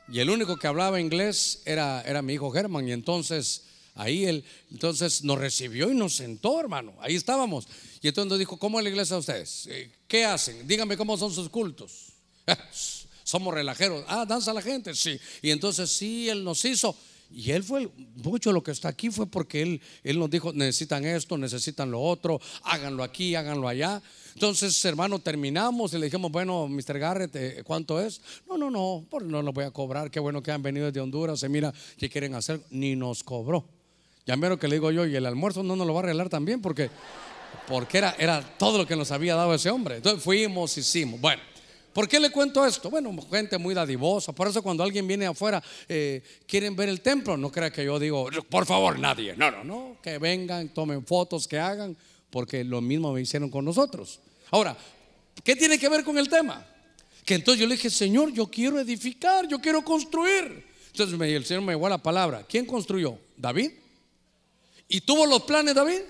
Y 0.09 0.21
el 0.21 0.31
único 0.31 0.57
que 0.57 0.67
hablaba 0.67 0.99
inglés 0.99 1.61
era, 1.67 2.01
era 2.01 2.23
mi 2.23 2.33
hijo 2.33 2.51
Germán. 2.51 2.89
Y 2.89 2.93
entonces 2.93 3.65
ahí 3.95 4.25
él, 4.25 4.43
entonces 4.71 5.23
nos 5.25 5.39
recibió 5.39 5.91
y 5.91 5.95
nos 5.95 6.15
sentó, 6.15 6.59
hermano. 6.59 6.95
Ahí 7.03 7.17
estábamos. 7.17 7.69
Y 8.01 8.09
entonces 8.09 8.39
dijo, 8.39 8.57
¿cómo 8.57 8.79
es 8.79 8.85
la 8.85 8.89
iglesia 8.89 9.17
de 9.17 9.21
ustedes? 9.21 9.67
Eh, 9.67 9.93
¿Qué 10.09 10.25
hacen? 10.25 10.67
Díganme 10.67 10.97
cómo 10.97 11.19
son 11.19 11.35
sus 11.35 11.51
cultos. 11.51 12.15
Somos 13.23 13.53
relajeros. 13.53 14.03
Ah, 14.09 14.25
danza 14.27 14.55
la 14.55 14.63
gente, 14.63 14.95
sí. 14.95 15.21
Y 15.43 15.51
entonces 15.51 15.93
sí, 15.93 16.31
él 16.31 16.43
nos 16.43 16.65
hizo. 16.65 16.97
Y 17.33 17.53
él 17.53 17.63
fue, 17.63 17.89
mucho 18.17 18.53
lo 18.53 18.63
que 18.63 18.73
está 18.73 18.89
aquí 18.89 19.11
fue 19.11 19.27
porque 19.27 19.63
él, 19.63 19.81
él 20.03 20.19
nos 20.19 20.31
dijo, 20.31 20.53
necesitan 20.53 21.05
esto, 21.05 21.39
necesitan 21.39 21.91
lo 21.91 22.01
otro, 22.01 22.41
háganlo 22.65 23.05
aquí, 23.05 23.35
háganlo 23.35 23.69
allá. 23.69 24.03
Entonces, 24.35 24.85
hermano, 24.85 25.21
terminamos 25.21 25.95
y 25.95 25.99
le 25.99 26.07
dijimos, 26.07 26.33
bueno, 26.33 26.67
Mr. 26.67 26.99
Garrett, 26.99 27.37
eh, 27.37 27.63
¿cuánto 27.65 28.01
es? 28.01 28.21
No, 28.49 28.59
no, 28.59 28.71
no, 28.71 29.07
no 29.21 29.43
lo 29.43 29.53
voy 29.53 29.65
a 29.65 29.71
cobrar, 29.71 30.11
qué 30.11 30.19
bueno 30.19 30.43
que 30.43 30.51
han 30.51 30.63
venido 30.63 30.87
desde 30.87 31.01
Honduras, 31.01 31.39
se 31.39 31.49
mira 31.49 31.73
qué 31.97 32.09
quieren 32.09 32.35
hacer, 32.35 32.61
ni 32.71 32.97
nos 32.97 33.23
cobró. 33.23 33.65
Ya 34.27 34.37
mero 34.37 34.59
que 34.59 34.69
le 34.69 34.77
digo 34.77 34.91
yo, 34.91 35.07
y 35.07 35.15
el 35.15 35.27
almuerzo 35.27 35.63
no 35.63 35.77
nos 35.77 35.87
lo 35.87 35.95
va 35.95 36.01
a 36.01 36.03
arreglar 36.05 36.29
también 36.29 36.61
porque, 36.61 36.91
porque 37.69 37.99
era, 37.99 38.15
era 38.19 38.43
todo 38.59 38.79
lo 38.79 38.87
que 38.87 38.97
nos 38.97 39.13
había 39.13 39.37
dado 39.37 39.55
ese 39.55 39.71
hombre. 39.71 39.97
Entonces 39.97 40.23
fuimos, 40.23 40.77
hicimos. 40.77 41.21
Bueno. 41.21 41.43
¿Por 41.93 42.09
qué 42.09 42.21
le 42.21 42.31
cuento 42.31 42.65
esto? 42.65 42.89
Bueno, 42.89 43.15
gente 43.31 43.59
muy 43.59 43.75
dadivosa. 43.75 44.33
Por 44.33 44.47
eso 44.47 44.63
cuando 44.63 44.85
alguien 44.85 45.07
viene 45.07 45.27
afuera, 45.27 45.63
eh, 45.89 46.23
quieren 46.47 46.77
ver 46.77 46.89
el 46.89 47.01
templo, 47.01 47.37
no 47.37 47.51
crea 47.51 47.73
que 47.73 47.85
yo 47.85 47.99
digo, 47.99 48.29
por 48.49 48.65
favor, 48.65 48.99
nadie. 48.99 49.35
No, 49.37 49.51
no, 49.51 49.65
no. 49.65 49.97
Que 50.03 50.19
vengan, 50.19 50.69
tomen 50.69 51.05
fotos, 51.05 51.49
que 51.49 51.59
hagan, 51.59 51.97
porque 52.31 52.63
lo 52.63 52.81
mismo 52.81 53.13
me 53.13 53.21
hicieron 53.21 53.51
con 53.51 53.65
nosotros. 53.65 54.21
Ahora, 54.53 54.77
¿qué 55.43 55.57
tiene 55.57 55.79
que 55.79 55.89
ver 55.89 56.05
con 56.05 56.17
el 56.17 56.29
tema? 56.29 56.65
Que 57.25 57.35
entonces 57.35 57.61
yo 57.61 57.67
le 57.67 57.75
dije, 57.75 57.91
Señor, 57.91 58.33
yo 58.33 58.47
quiero 58.47 58.79
edificar, 58.79 59.49
yo 59.49 59.61
quiero 59.61 59.83
construir. 59.83 60.65
Entonces 60.93 61.21
el 61.21 61.45
Señor 61.45 61.63
me 61.63 61.77
dio 61.77 61.89
la 61.89 61.99
palabra. 61.99 62.47
¿Quién 62.49 62.67
construyó? 62.67 63.19
David. 63.37 63.73
¿Y 64.89 65.01
tuvo 65.01 65.27
los 65.27 65.43
planes 65.43 65.75
David? 65.75 66.01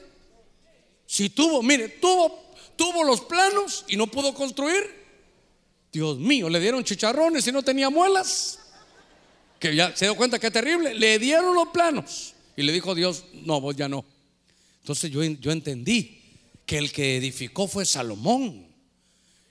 Si 1.06 1.30
tuvo, 1.30 1.62
mire, 1.62 1.88
tuvo, 1.88 2.54
tuvo 2.76 3.02
los 3.02 3.22
planos 3.22 3.84
y 3.88 3.96
no 3.96 4.06
pudo 4.06 4.34
construir. 4.34 4.99
Dios 5.92 6.18
mío, 6.18 6.48
le 6.48 6.60
dieron 6.60 6.84
chicharrones 6.84 7.46
y 7.46 7.52
no 7.52 7.62
tenía 7.62 7.90
muelas. 7.90 8.58
Que 9.58 9.74
ya 9.74 9.94
se 9.94 10.06
dio 10.06 10.16
cuenta 10.16 10.38
que 10.38 10.46
es 10.46 10.52
terrible. 10.52 10.94
Le 10.94 11.18
dieron 11.18 11.54
los 11.54 11.68
planos. 11.68 12.34
Y 12.56 12.62
le 12.62 12.72
dijo 12.72 12.94
Dios, 12.94 13.24
no, 13.32 13.60
vos 13.60 13.76
ya 13.76 13.88
no. 13.88 14.04
Entonces 14.80 15.10
yo, 15.10 15.22
yo 15.22 15.52
entendí 15.52 16.20
que 16.64 16.78
el 16.78 16.92
que 16.92 17.16
edificó 17.16 17.66
fue 17.66 17.84
Salomón. 17.84 18.66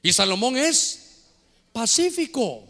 Y 0.01 0.13
Salomón 0.13 0.57
es 0.57 1.25
pacífico. 1.73 2.63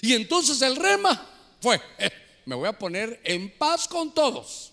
Y 0.00 0.12
entonces 0.12 0.60
el 0.62 0.76
rema 0.76 1.30
fue, 1.60 1.80
eh, 1.98 2.10
me 2.46 2.54
voy 2.54 2.68
a 2.68 2.78
poner 2.78 3.20
en 3.24 3.50
paz 3.50 3.88
con 3.88 4.12
todos. 4.12 4.72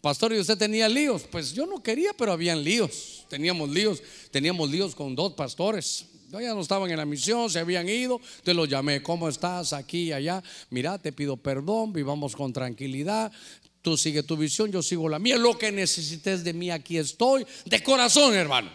Pastor, 0.00 0.32
¿y 0.32 0.38
usted 0.38 0.56
tenía 0.56 0.88
líos? 0.88 1.24
Pues 1.30 1.52
yo 1.52 1.66
no 1.66 1.82
quería, 1.82 2.12
pero 2.14 2.32
habían 2.32 2.64
líos. 2.64 3.24
Teníamos 3.28 3.68
líos, 3.70 4.02
teníamos 4.30 4.70
líos 4.70 4.94
con 4.94 5.14
dos 5.14 5.34
pastores. 5.34 6.06
Ya 6.38 6.54
no 6.54 6.60
estaban 6.60 6.90
en 6.90 6.96
la 6.96 7.04
misión, 7.04 7.50
se 7.50 7.58
habían 7.58 7.88
ido. 7.88 8.20
Te 8.44 8.54
lo 8.54 8.64
llamé, 8.64 9.02
¿cómo 9.02 9.28
estás? 9.28 9.72
Aquí 9.72 10.12
allá. 10.12 10.42
Mira, 10.70 10.98
te 10.98 11.12
pido 11.12 11.36
perdón, 11.36 11.92
vivamos 11.92 12.36
con 12.36 12.52
tranquilidad. 12.52 13.32
Tú 13.82 13.96
sigue 13.96 14.22
tu 14.22 14.36
visión, 14.36 14.70
yo 14.70 14.82
sigo 14.82 15.08
la 15.08 15.18
mía. 15.18 15.36
Lo 15.38 15.58
que 15.58 15.72
necesites 15.72 16.44
de 16.44 16.52
mí, 16.52 16.70
aquí 16.70 16.98
estoy. 16.98 17.46
De 17.64 17.82
corazón, 17.82 18.34
hermano. 18.34 18.70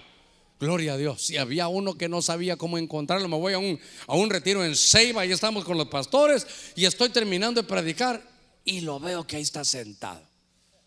Gloria 0.60 0.94
a 0.94 0.98
Dios. 0.98 1.22
Si 1.22 1.38
había 1.38 1.68
uno 1.68 1.96
que 1.96 2.10
no 2.10 2.22
sabía 2.22 2.58
cómo 2.58 2.78
encontrarlo, 2.78 3.28
me 3.28 3.38
voy 3.38 3.54
a 3.54 3.60
un, 3.60 3.80
a 4.08 4.16
un 4.16 4.30
retiro 4.30 4.64
en 4.66 4.76
Ceiba 4.76 5.26
y 5.26 5.32
estamos 5.32 5.64
con 5.64 5.78
los 5.78 5.88
pastores 5.88 6.48
y 6.76 6.86
estoy 6.86 7.10
terminando 7.10 7.62
de 7.62 7.68
predicar 7.68 8.22
y 8.64 8.82
lo 8.82 9.00
veo 9.00 9.28
que 9.28 9.36
ahí 9.38 9.44
está 9.44 9.64
sentado. 9.64 10.22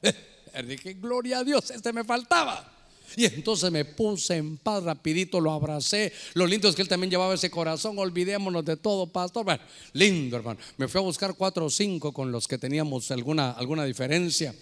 Dije, 0.67 0.95
gloria 0.95 1.39
a 1.39 1.45
Dios, 1.45 1.71
este 1.71 1.93
me 1.93 2.03
faltaba. 2.03 2.78
Y 3.17 3.25
entonces 3.25 3.71
me 3.71 3.85
puse 3.85 4.37
en 4.37 4.57
paz, 4.59 4.83
rapidito 4.83 5.41
lo 5.41 5.53
abracé. 5.53 6.13
Lo 6.35 6.47
lindo 6.47 6.69
es 6.69 6.75
que 6.75 6.83
él 6.83 6.89
también 6.89 7.11
llevaba 7.11 7.35
ese 7.35 7.51
corazón. 7.51 7.99
Olvidémonos 7.99 8.65
de 8.65 8.77
todo, 8.77 9.07
pastor. 9.07 9.45
Bueno, 9.45 9.63
lindo, 9.93 10.37
hermano. 10.37 10.61
Me 10.77 10.89
fui 10.89 11.01
a 11.01 11.03
buscar 11.03 11.35
cuatro 11.35 11.67
o 11.67 11.71
cinco 11.71 12.13
con 12.13 12.31
los 12.31 12.47
que 12.47 12.59
teníamos 12.59 13.11
alguna, 13.11 13.53
alguna 13.53 13.85
diferencia. 13.85 14.55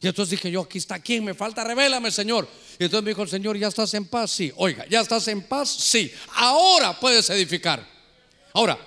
Y 0.00 0.06
entonces 0.06 0.32
dije 0.32 0.50
yo, 0.50 0.60
aquí 0.60 0.76
está 0.76 0.98
quién, 0.98 1.24
me 1.24 1.32
falta, 1.32 1.64
revélame, 1.64 2.10
Señor. 2.10 2.46
Y 2.78 2.84
entonces 2.84 3.04
me 3.04 3.10
dijo 3.10 3.22
el 3.22 3.28
Señor, 3.28 3.56
¿ya 3.56 3.68
estás 3.68 3.94
en 3.94 4.04
paz? 4.04 4.32
Sí. 4.32 4.52
Oiga, 4.56 4.86
¿ya 4.88 5.00
estás 5.00 5.26
en 5.28 5.42
paz? 5.42 5.70
Sí. 5.70 6.12
Ahora 6.34 6.98
puedes 7.00 7.30
edificar. 7.30 7.88
Ahora, 8.52 8.78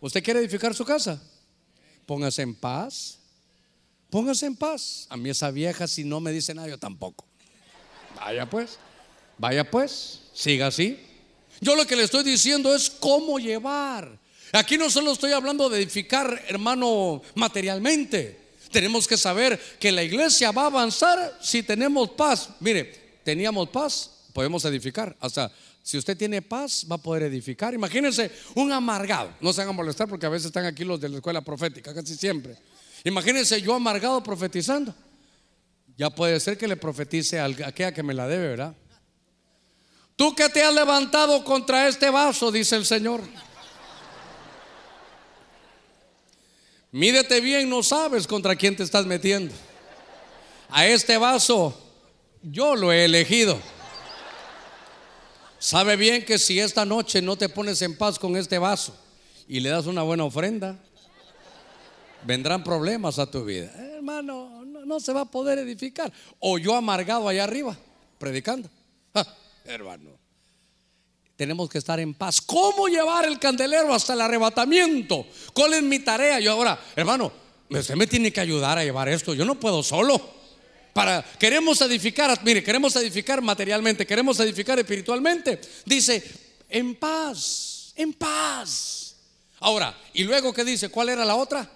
¿usted 0.00 0.22
quiere 0.22 0.40
edificar 0.40 0.74
su 0.74 0.84
casa? 0.84 1.22
Póngase 2.06 2.42
en 2.42 2.54
paz. 2.56 3.18
Póngase 4.10 4.46
en 4.46 4.56
paz. 4.56 5.06
A 5.10 5.16
mí 5.16 5.30
esa 5.30 5.50
vieja, 5.50 5.86
si 5.86 6.02
no 6.02 6.20
me 6.20 6.32
dice 6.32 6.54
nada, 6.54 6.68
yo 6.68 6.78
tampoco. 6.78 7.24
Vaya 8.16 8.48
pues, 8.48 8.78
vaya 9.38 9.70
pues, 9.70 10.20
siga 10.32 10.68
así. 10.68 10.98
Yo 11.60 11.76
lo 11.76 11.86
que 11.86 11.96
le 11.96 12.04
estoy 12.04 12.24
diciendo 12.24 12.74
es 12.74 12.90
cómo 12.90 13.38
llevar. 13.38 14.18
Aquí 14.52 14.78
no 14.78 14.88
solo 14.88 15.12
estoy 15.12 15.32
hablando 15.32 15.68
de 15.68 15.78
edificar, 15.78 16.42
hermano, 16.48 17.22
materialmente. 17.34 18.38
Tenemos 18.70 19.06
que 19.06 19.16
saber 19.16 19.58
que 19.78 19.92
la 19.92 20.02
iglesia 20.02 20.52
va 20.52 20.62
a 20.62 20.66
avanzar 20.66 21.38
si 21.40 21.62
tenemos 21.62 22.10
paz. 22.10 22.50
Mire, 22.60 23.18
teníamos 23.24 23.68
paz, 23.68 24.10
podemos 24.32 24.64
edificar. 24.64 25.16
Hasta 25.20 25.50
si 25.82 25.98
usted 25.98 26.16
tiene 26.16 26.40
paz, 26.40 26.86
va 26.90 26.96
a 26.96 26.98
poder 26.98 27.24
edificar. 27.24 27.74
Imagínense 27.74 28.30
un 28.54 28.72
amargado. 28.72 29.34
No 29.40 29.52
se 29.52 29.60
hagan 29.60 29.76
molestar 29.76 30.08
porque 30.08 30.24
a 30.26 30.30
veces 30.30 30.46
están 30.46 30.64
aquí 30.64 30.82
los 30.82 31.00
de 31.00 31.08
la 31.08 31.16
escuela 31.16 31.42
profética, 31.42 31.92
casi 31.92 32.16
siempre. 32.16 32.56
Imagínense 33.04 33.60
yo 33.60 33.74
amargado 33.74 34.22
profetizando. 34.22 34.94
Ya 35.96 36.10
puede 36.10 36.40
ser 36.40 36.58
que 36.58 36.68
le 36.68 36.76
profetice 36.76 37.38
a 37.38 37.44
aquella 37.44 37.92
que 37.92 38.02
me 38.02 38.14
la 38.14 38.26
debe, 38.26 38.48
¿verdad? 38.48 38.74
Tú 40.16 40.34
que 40.34 40.48
te 40.48 40.62
has 40.62 40.74
levantado 40.74 41.44
contra 41.44 41.88
este 41.88 42.10
vaso, 42.10 42.50
dice 42.52 42.76
el 42.76 42.86
Señor. 42.86 43.20
Mídete 46.92 47.40
bien, 47.40 47.68
no 47.68 47.82
sabes 47.82 48.26
contra 48.26 48.54
quién 48.54 48.76
te 48.76 48.84
estás 48.84 49.04
metiendo. 49.04 49.52
A 50.68 50.86
este 50.86 51.18
vaso 51.18 51.76
yo 52.42 52.76
lo 52.76 52.92
he 52.92 53.04
elegido. 53.04 53.58
Sabe 55.58 55.96
bien 55.96 56.24
que 56.24 56.38
si 56.38 56.60
esta 56.60 56.84
noche 56.84 57.22
no 57.22 57.36
te 57.36 57.48
pones 57.48 57.82
en 57.82 57.96
paz 57.96 58.18
con 58.18 58.36
este 58.36 58.58
vaso 58.58 58.96
y 59.48 59.60
le 59.60 59.70
das 59.70 59.86
una 59.86 60.02
buena 60.02 60.24
ofrenda, 60.24 60.78
vendrán 62.24 62.62
problemas 62.62 63.18
a 63.18 63.30
tu 63.30 63.44
vida. 63.44 63.72
hermano, 63.96 64.63
no, 64.84 65.00
se 65.00 65.12
va 65.12 65.22
a 65.22 65.24
poder 65.24 65.58
edificar. 65.58 66.12
O 66.38 66.58
yo 66.58 66.74
amargado 66.74 67.28
allá 67.28 67.44
arriba, 67.44 67.76
predicando. 68.18 68.68
hermano, 69.64 70.10
tenemos 71.36 71.68
que 71.68 71.78
estar 71.78 71.98
en 72.00 72.14
paz. 72.14 72.40
¿Cómo 72.40 72.88
llevar 72.88 73.24
el 73.24 73.38
candelero 73.38 73.92
hasta 73.92 74.14
el 74.14 74.20
arrebatamiento? 74.20 75.26
¿Cuál 75.52 75.74
es 75.74 75.82
mi 75.82 75.98
tarea? 75.98 76.38
Yo 76.40 76.52
ahora, 76.52 76.78
hermano, 76.94 77.32
usted 77.68 77.94
me 77.94 78.06
tiene 78.06 78.32
que 78.32 78.40
ayudar 78.40 78.78
a 78.78 78.84
llevar 78.84 79.08
esto. 79.08 79.34
Yo 79.34 79.44
no 79.44 79.58
puedo 79.58 79.82
solo. 79.82 80.34
Para 80.92 81.24
queremos 81.38 81.80
edificar, 81.80 82.38
mire, 82.44 82.62
queremos 82.62 82.94
edificar 82.94 83.42
materialmente, 83.42 84.06
queremos 84.06 84.38
edificar 84.38 84.78
espiritualmente. 84.78 85.60
Dice, 85.84 86.22
en 86.68 86.94
paz, 86.94 87.92
en 87.96 88.12
paz. 88.12 89.16
Ahora, 89.58 89.98
y 90.12 90.22
luego 90.22 90.52
qué 90.52 90.64
dice, 90.64 90.88
¿cuál 90.90 91.08
era 91.08 91.24
la 91.24 91.34
otra? 91.34 91.68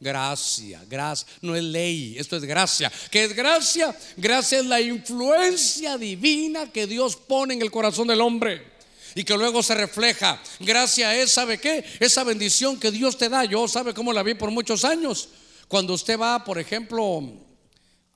Gracia, 0.00 0.82
gracia, 0.88 1.28
no 1.42 1.54
es 1.54 1.62
ley, 1.62 2.16
esto 2.18 2.34
es 2.34 2.44
gracia. 2.44 2.90
¿Qué 3.10 3.24
es 3.24 3.36
gracia? 3.36 3.94
Gracia 4.16 4.60
es 4.60 4.64
la 4.64 4.80
influencia 4.80 5.98
divina 5.98 6.72
que 6.72 6.86
Dios 6.86 7.16
pone 7.16 7.52
en 7.52 7.60
el 7.60 7.70
corazón 7.70 8.08
del 8.08 8.22
hombre 8.22 8.66
y 9.14 9.24
que 9.24 9.36
luego 9.36 9.62
se 9.62 9.74
refleja. 9.74 10.40
Gracia 10.58 11.14
es, 11.14 11.32
¿sabe 11.32 11.58
qué? 11.58 11.84
Esa 12.00 12.24
bendición 12.24 12.80
que 12.80 12.90
Dios 12.90 13.18
te 13.18 13.28
da. 13.28 13.44
Yo, 13.44 13.68
¿sabe 13.68 13.92
cómo 13.92 14.10
la 14.14 14.22
vi 14.22 14.32
por 14.32 14.50
muchos 14.50 14.86
años? 14.86 15.28
Cuando 15.68 15.92
usted 15.92 16.18
va, 16.18 16.42
por 16.44 16.58
ejemplo, 16.58 17.22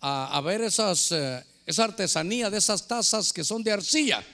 a, 0.00 0.40
ver 0.40 0.62
esas, 0.62 1.12
eh, 1.12 1.44
esa 1.66 1.84
artesanía 1.84 2.48
de 2.48 2.56
esas 2.56 2.88
tazas 2.88 3.30
que 3.30 3.44
son 3.44 3.62
de 3.62 3.72
arcilla. 3.72 4.24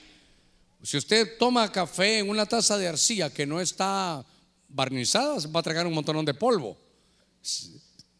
Si 0.81 0.95
usted 0.95 1.37
toma 1.37 1.69
café 1.69 2.19
en 2.19 2.29
una 2.29 2.45
taza 2.45 2.77
de 2.77 2.87
arcilla 2.87 3.29
que 3.29 3.45
no 3.45 3.59
está 3.59 4.25
barnizada, 4.69 5.39
se 5.41 5.49
va 5.49 5.59
a 5.59 5.63
tragar 5.63 5.85
un 5.85 5.93
montón 5.93 6.23
de 6.23 6.33
polvo. 6.33 6.77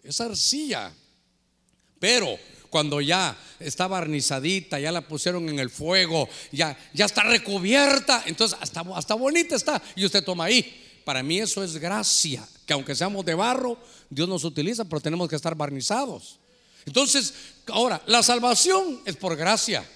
Es 0.04 0.22
arcilla. 0.22 0.92
Pero 2.00 2.38
cuando 2.70 3.02
ya 3.02 3.38
está 3.60 3.88
barnizadita, 3.88 4.80
ya 4.80 4.92
la 4.92 5.08
pusieron 5.08 5.48
en 5.50 5.60
el 5.60 5.70
fuego, 5.70 6.28
ya, 6.52 6.78
ya 6.94 7.06
está 7.06 7.24
recubierta, 7.24 8.24
entonces 8.26 8.58
hasta, 8.60 8.82
hasta 8.96 9.14
bonita 9.14 9.56
está 9.56 9.82
y 9.96 10.06
usted 10.06 10.24
toma 10.24 10.46
ahí. 10.46 11.02
Para 11.06 11.22
mí 11.22 11.40
eso 11.40 11.64
es 11.64 11.78
gracia, 11.78 12.48
que 12.66 12.74
aunque 12.74 12.96
seamos 12.96 13.26
de 13.26 13.36
barro, 13.36 13.78
Dios 14.10 14.28
nos 14.28 14.44
utiliza, 14.44 14.86
pero 14.86 15.02
tenemos 15.02 15.28
que 15.28 15.36
estar 15.36 15.54
barnizados. 15.56 16.40
Entonces, 16.86 17.34
ahora, 17.68 18.02
la 18.08 18.24
salvación 18.24 19.02
es 19.06 19.16
por 19.16 19.36
gracia. 19.36 19.88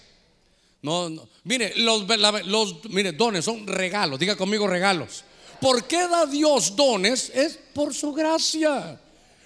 No, 0.82 1.28
Mire, 1.46 1.74
los, 1.78 2.06
los 2.46 2.86
mire, 2.90 3.12
dones 3.14 3.46
son 3.46 3.66
regalos. 3.66 4.20
Diga 4.20 4.36
conmigo 4.36 4.68
regalos. 4.68 5.24
¿Por 5.60 5.86
qué 5.86 6.08
da 6.08 6.26
Dios 6.26 6.76
dones? 6.76 7.32
Es 7.34 7.58
por 7.74 7.94
su 7.94 8.14
gracia. 8.14 9.00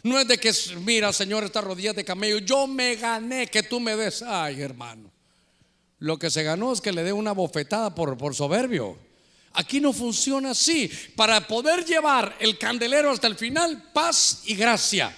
No 0.04 0.20
es 0.20 0.28
de 0.28 0.38
que, 0.38 0.54
mira, 0.78 1.12
Señor, 1.12 1.44
estas 1.44 1.64
rodillas 1.64 1.96
de 1.96 2.06
camello, 2.06 2.40
yo 2.40 2.68
me 2.68 2.96
gané 2.96 3.48
que 3.48 3.64
tú 3.64 3.80
me 3.80 3.96
des. 3.96 4.22
Ay, 4.22 4.62
hermano. 4.62 5.12
Lo 6.00 6.18
que 6.18 6.30
se 6.30 6.44
ganó 6.44 6.72
es 6.72 6.80
que 6.80 6.94
le 6.94 7.04
dé 7.04 7.12
una 7.12 7.34
bofetada 7.34 7.94
por, 7.94 8.18
por 8.18 8.34
soberbio. 8.34 8.98
Aquí 9.54 9.82
no 9.82 9.92
funciona 9.92 10.52
así. 10.52 10.90
Para 11.16 11.46
poder 11.46 11.84
llevar 11.84 12.36
el 12.40 12.58
candelero 12.58 13.12
hasta 13.12 13.28
el 13.28 13.36
final, 13.36 13.92
paz 13.92 14.44
y 14.46 14.56
gracia. 14.56 15.14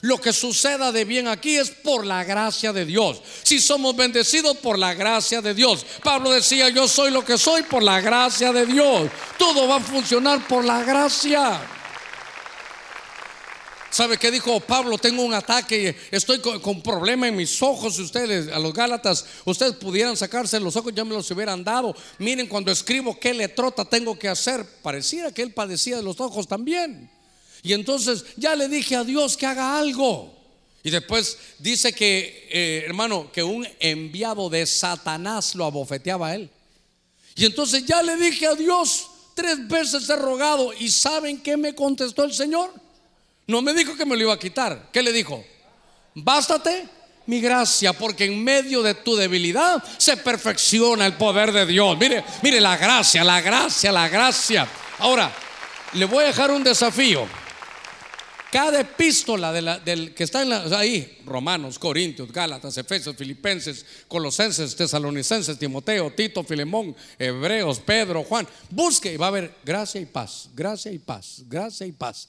Lo 0.00 0.20
que 0.20 0.32
suceda 0.32 0.90
de 0.90 1.04
bien 1.04 1.28
aquí 1.28 1.56
es 1.56 1.70
por 1.70 2.04
la 2.04 2.24
gracia 2.24 2.72
de 2.72 2.84
Dios. 2.84 3.22
Si 3.42 3.60
somos 3.60 3.94
bendecidos 3.94 4.56
por 4.58 4.78
la 4.78 4.92
gracia 4.94 5.40
de 5.40 5.54
Dios. 5.54 5.86
Pablo 6.02 6.30
decía, 6.30 6.68
yo 6.68 6.88
soy 6.88 7.10
lo 7.10 7.24
que 7.24 7.38
soy 7.38 7.62
por 7.62 7.82
la 7.82 8.00
gracia 8.00 8.52
de 8.52 8.66
Dios. 8.66 9.10
Todo 9.38 9.68
va 9.68 9.76
a 9.76 9.80
funcionar 9.80 10.46
por 10.46 10.64
la 10.64 10.82
gracia. 10.82 11.60
¿Sabe 13.94 14.18
qué 14.18 14.32
dijo 14.32 14.58
Pablo? 14.58 14.98
Tengo 14.98 15.22
un 15.22 15.34
ataque, 15.34 15.94
estoy 16.10 16.40
con, 16.40 16.58
con 16.58 16.82
problema 16.82 17.28
en 17.28 17.36
mis 17.36 17.62
ojos. 17.62 17.94
Si 17.94 18.02
ustedes, 18.02 18.52
a 18.52 18.58
los 18.58 18.74
Gálatas, 18.74 19.24
ustedes 19.44 19.74
pudieran 19.76 20.16
sacarse 20.16 20.58
los 20.58 20.74
ojos, 20.74 20.92
ya 20.92 21.04
me 21.04 21.14
los 21.14 21.30
hubieran 21.30 21.62
dado. 21.62 21.94
Miren, 22.18 22.48
cuando 22.48 22.72
escribo 22.72 23.16
qué 23.20 23.32
letrota 23.32 23.84
tengo 23.84 24.18
que 24.18 24.28
hacer, 24.28 24.66
pareciera 24.82 25.30
que 25.30 25.42
él 25.42 25.52
padecía 25.52 25.96
de 25.98 26.02
los 26.02 26.18
ojos 26.18 26.48
también. 26.48 27.08
Y 27.62 27.72
entonces 27.72 28.24
ya 28.34 28.56
le 28.56 28.66
dije 28.66 28.96
a 28.96 29.04
Dios 29.04 29.36
que 29.36 29.46
haga 29.46 29.78
algo. 29.78 30.34
Y 30.82 30.90
después 30.90 31.38
dice 31.60 31.92
que, 31.92 32.48
eh, 32.50 32.82
hermano, 32.86 33.30
que 33.30 33.44
un 33.44 33.64
enviado 33.78 34.50
de 34.50 34.66
Satanás 34.66 35.54
lo 35.54 35.66
abofeteaba 35.66 36.30
a 36.30 36.34
él. 36.34 36.50
Y 37.36 37.44
entonces 37.44 37.86
ya 37.86 38.02
le 38.02 38.16
dije 38.16 38.48
a 38.48 38.56
Dios, 38.56 39.08
tres 39.36 39.68
veces 39.68 40.10
he 40.10 40.16
rogado. 40.16 40.72
¿Y 40.72 40.90
saben 40.90 41.40
qué 41.40 41.56
me 41.56 41.76
contestó 41.76 42.24
el 42.24 42.34
Señor? 42.34 42.82
No 43.46 43.62
me 43.62 43.74
dijo 43.74 43.96
que 43.96 44.06
me 44.06 44.16
lo 44.16 44.22
iba 44.22 44.32
a 44.32 44.38
quitar. 44.38 44.88
¿Qué 44.92 45.02
le 45.02 45.12
dijo? 45.12 45.44
Bástate 46.14 46.88
mi 47.26 47.40
gracia, 47.40 47.92
porque 47.92 48.24
en 48.24 48.42
medio 48.42 48.82
de 48.82 48.94
tu 48.94 49.16
debilidad 49.16 49.82
se 49.98 50.16
perfecciona 50.16 51.06
el 51.06 51.14
poder 51.14 51.52
de 51.52 51.66
Dios. 51.66 51.96
Mire, 51.98 52.24
mire 52.42 52.60
la 52.60 52.76
gracia, 52.76 53.24
la 53.24 53.40
gracia, 53.40 53.92
la 53.92 54.08
gracia. 54.08 54.68
Ahora, 54.98 55.32
le 55.94 56.04
voy 56.04 56.24
a 56.24 56.28
dejar 56.28 56.50
un 56.50 56.62
desafío. 56.62 57.26
Cada 58.52 58.80
epístola 58.80 59.52
del 59.52 60.14
que 60.14 60.22
está 60.22 60.42
ahí, 60.78 61.18
Romanos, 61.24 61.76
Corintios, 61.76 62.30
Gálatas, 62.30 62.78
Efesios, 62.78 63.16
Filipenses, 63.16 63.84
Colosenses, 64.06 64.76
Tesalonicenses, 64.76 65.58
Timoteo, 65.58 66.12
Tito, 66.12 66.44
Filemón, 66.44 66.94
Hebreos, 67.18 67.80
Pedro, 67.80 68.22
Juan, 68.22 68.46
busque 68.70 69.12
y 69.12 69.16
va 69.16 69.26
a 69.26 69.28
haber 69.30 69.56
gracia 69.64 70.00
y 70.00 70.06
paz, 70.06 70.50
gracia 70.54 70.92
y 70.92 71.00
paz, 71.00 71.42
gracia 71.48 71.84
y 71.84 71.90
paz. 71.90 72.28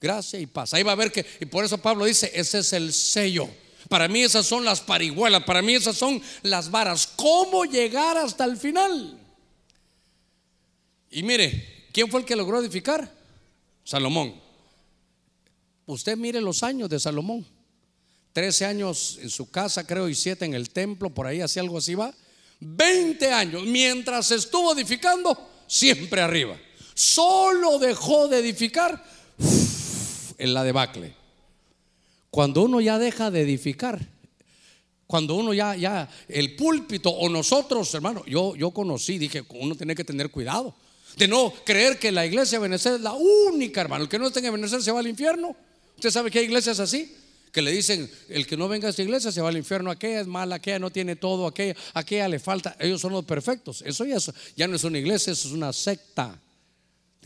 Gracia 0.00 0.38
y 0.38 0.46
paz. 0.46 0.74
Ahí 0.74 0.82
va 0.82 0.92
a 0.92 0.96
ver 0.96 1.10
que, 1.10 1.24
y 1.40 1.46
por 1.46 1.64
eso 1.64 1.78
Pablo 1.78 2.04
dice, 2.04 2.30
ese 2.34 2.58
es 2.58 2.72
el 2.72 2.92
sello. 2.92 3.48
Para 3.88 4.08
mí 4.08 4.22
esas 4.22 4.46
son 4.46 4.64
las 4.64 4.80
parihuelas, 4.80 5.44
para 5.44 5.62
mí 5.62 5.74
esas 5.74 5.96
son 5.96 6.20
las 6.42 6.70
varas. 6.70 7.06
¿Cómo 7.16 7.64
llegar 7.64 8.16
hasta 8.16 8.44
el 8.44 8.56
final? 8.56 9.18
Y 11.10 11.22
mire, 11.22 11.86
¿quién 11.92 12.10
fue 12.10 12.20
el 12.20 12.26
que 12.26 12.36
logró 12.36 12.60
edificar? 12.60 13.10
Salomón. 13.84 14.34
Usted 15.86 16.16
mire 16.16 16.40
los 16.40 16.62
años 16.62 16.90
de 16.90 16.98
Salomón. 16.98 17.46
Trece 18.32 18.66
años 18.66 19.18
en 19.22 19.30
su 19.30 19.50
casa, 19.50 19.86
creo, 19.86 20.08
y 20.08 20.14
siete 20.14 20.44
en 20.44 20.52
el 20.52 20.70
templo, 20.70 21.08
por 21.08 21.26
ahí 21.26 21.40
así 21.40 21.58
algo 21.58 21.78
así 21.78 21.94
va. 21.94 22.12
Veinte 22.60 23.32
años, 23.32 23.62
mientras 23.64 24.30
estuvo 24.30 24.74
edificando, 24.74 25.62
siempre 25.66 26.20
arriba. 26.20 26.58
Solo 26.92 27.78
dejó 27.78 28.28
de 28.28 28.40
edificar 28.40 29.02
en 30.38 30.54
la 30.54 30.64
debacle. 30.64 31.14
Cuando 32.30 32.62
uno 32.62 32.80
ya 32.80 32.98
deja 32.98 33.30
de 33.30 33.42
edificar, 33.42 34.00
cuando 35.06 35.34
uno 35.36 35.54
ya, 35.54 35.76
ya, 35.76 36.08
el 36.28 36.56
púlpito 36.56 37.10
o 37.10 37.28
nosotros, 37.28 37.92
hermano, 37.94 38.24
yo, 38.26 38.56
yo 38.56 38.72
conocí, 38.72 39.18
dije, 39.18 39.44
uno 39.50 39.74
tiene 39.74 39.94
que 39.94 40.04
tener 40.04 40.30
cuidado 40.30 40.74
de 41.16 41.28
no 41.28 41.52
creer 41.64 41.98
que 41.98 42.12
la 42.12 42.26
iglesia 42.26 42.58
de 42.58 42.62
Benecer 42.62 42.94
es 42.94 43.00
la 43.00 43.14
única, 43.14 43.80
hermano. 43.80 44.04
El 44.04 44.10
que 44.10 44.18
no 44.18 44.30
tenga 44.30 44.48
en 44.48 44.54
Benecer 44.54 44.82
se 44.82 44.92
va 44.92 45.00
al 45.00 45.06
infierno. 45.06 45.56
Usted 45.94 46.10
sabe 46.10 46.30
que 46.30 46.40
hay 46.40 46.44
iglesias 46.44 46.78
así, 46.78 47.14
que 47.52 47.62
le 47.62 47.70
dicen, 47.70 48.10
el 48.28 48.46
que 48.46 48.56
no 48.56 48.68
venga 48.68 48.86
a 48.86 48.90
esta 48.90 49.02
iglesia 49.02 49.32
se 49.32 49.40
va 49.40 49.48
al 49.48 49.56
infierno, 49.56 49.90
aquella 49.90 50.20
es 50.20 50.26
mala, 50.26 50.56
aquella 50.56 50.78
no 50.78 50.90
tiene 50.90 51.16
todo, 51.16 51.46
aquella, 51.46 51.74
aquella 51.94 52.28
le 52.28 52.38
falta, 52.38 52.76
ellos 52.78 53.00
son 53.00 53.12
los 53.12 53.24
perfectos. 53.24 53.82
Eso 53.86 54.04
ya, 54.04 54.18
ya 54.56 54.68
no 54.68 54.76
es 54.76 54.84
una 54.84 54.98
iglesia, 54.98 55.32
eso 55.32 55.48
es 55.48 55.54
una 55.54 55.72
secta. 55.72 56.38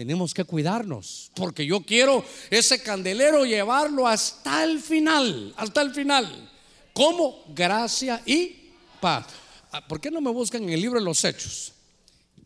Tenemos 0.00 0.32
que 0.32 0.44
cuidarnos, 0.44 1.30
porque 1.34 1.66
yo 1.66 1.82
quiero 1.82 2.24
ese 2.48 2.82
candelero 2.82 3.44
llevarlo 3.44 4.08
hasta 4.08 4.64
el 4.64 4.80
final, 4.80 5.52
hasta 5.58 5.82
el 5.82 5.92
final. 5.92 6.50
como 6.94 7.44
Gracia 7.54 8.22
y 8.24 8.70
paz. 8.98 9.26
ah, 9.70 9.86
¿por 9.86 10.00
qué 10.00 10.10
no 10.10 10.22
me 10.22 10.30
buscan 10.30 10.62
en 10.62 10.70
el 10.70 10.80
libro 10.80 10.98
de 10.98 11.04
los 11.04 11.22
hechos? 11.22 11.74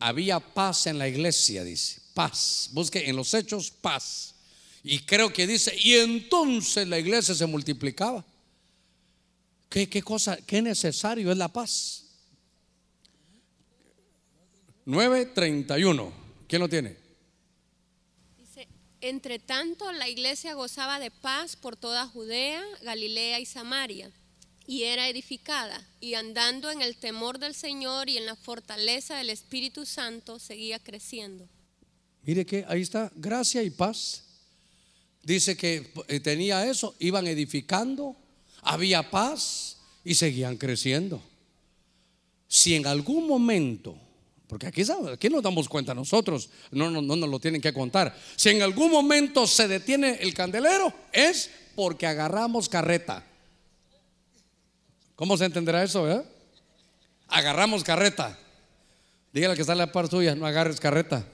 Había 0.01 0.41
paz 0.41 0.87
en 0.87 0.97
la 0.97 1.07
iglesia, 1.07 1.63
dice, 1.63 2.01
paz. 2.13 2.71
Busque 2.73 3.09
en 3.09 3.15
los 3.15 3.33
hechos 3.33 3.71
paz. 3.71 4.35
Y 4.83 4.99
creo 4.99 5.31
que 5.31 5.47
dice, 5.47 5.73
y 5.81 5.93
entonces 5.93 6.85
la 6.89 6.99
iglesia 6.99 7.33
se 7.33 7.45
multiplicaba. 7.45 8.25
¿Qué, 9.69 9.87
qué 9.87 10.01
cosa, 10.01 10.37
qué 10.45 10.61
necesario 10.61 11.31
es 11.31 11.37
la 11.37 11.47
paz? 11.47 12.03
9.31. 14.85 16.11
¿Quién 16.49 16.61
lo 16.61 16.67
tiene? 16.67 17.04
Entre 19.05 19.37
tanto 19.37 19.91
la 19.91 20.09
iglesia 20.09 20.55
gozaba 20.55 20.97
de 20.97 21.11
paz 21.11 21.55
por 21.55 21.75
toda 21.75 22.07
Judea, 22.07 22.63
Galilea 22.81 23.39
y 23.39 23.45
Samaria, 23.45 24.11
y 24.65 24.81
era 24.81 25.07
edificada, 25.07 25.79
y 26.01 26.15
andando 26.15 26.71
en 26.71 26.81
el 26.81 26.97
temor 26.97 27.37
del 27.37 27.53
Señor 27.53 28.09
y 28.09 28.17
en 28.17 28.25
la 28.25 28.35
fortaleza 28.35 29.15
del 29.15 29.29
Espíritu 29.29 29.85
Santo, 29.85 30.39
seguía 30.39 30.79
creciendo. 30.79 31.47
Mire 32.23 32.47
que 32.47 32.65
ahí 32.67 32.81
está, 32.81 33.11
gracia 33.15 33.61
y 33.61 33.69
paz. 33.69 34.23
Dice 35.21 35.55
que 35.55 35.93
eh, 36.07 36.19
tenía 36.19 36.65
eso, 36.65 36.95
iban 36.97 37.27
edificando, 37.27 38.15
había 38.63 39.11
paz 39.11 39.77
y 40.03 40.15
seguían 40.15 40.57
creciendo. 40.57 41.21
Si 42.47 42.73
en 42.73 42.87
algún 42.87 43.27
momento 43.27 43.99
porque 44.47 44.67
aquí, 44.67 44.83
aquí 45.11 45.29
nos 45.29 45.41
damos 45.41 45.67
cuenta 45.67 45.93
nosotros, 45.93 46.49
no, 46.71 46.89
no, 46.89 47.01
no 47.01 47.15
nos 47.15 47.29
lo 47.29 47.39
tienen 47.39 47.61
que 47.61 47.73
contar. 47.73 48.15
Si 48.35 48.49
en 48.49 48.61
algún 48.61 48.91
momento 48.91 49.47
se 49.47 49.67
detiene 49.67 50.17
el 50.21 50.33
candelero, 50.33 50.93
es 51.11 51.49
porque 51.75 52.07
agarramos 52.07 52.69
carreta. 52.69 53.23
¿Cómo 55.15 55.37
se 55.37 55.45
entenderá 55.45 55.83
eso? 55.83 56.09
Eh? 56.09 56.23
Agarramos 57.27 57.83
carreta. 57.83 58.37
Dígale 59.33 59.55
que 59.55 59.61
está 59.61 59.73
en 59.73 59.79
la 59.79 59.91
par 59.91 60.07
tuya, 60.07 60.35
no 60.35 60.45
agarres 60.45 60.79
carreta. 60.79 61.25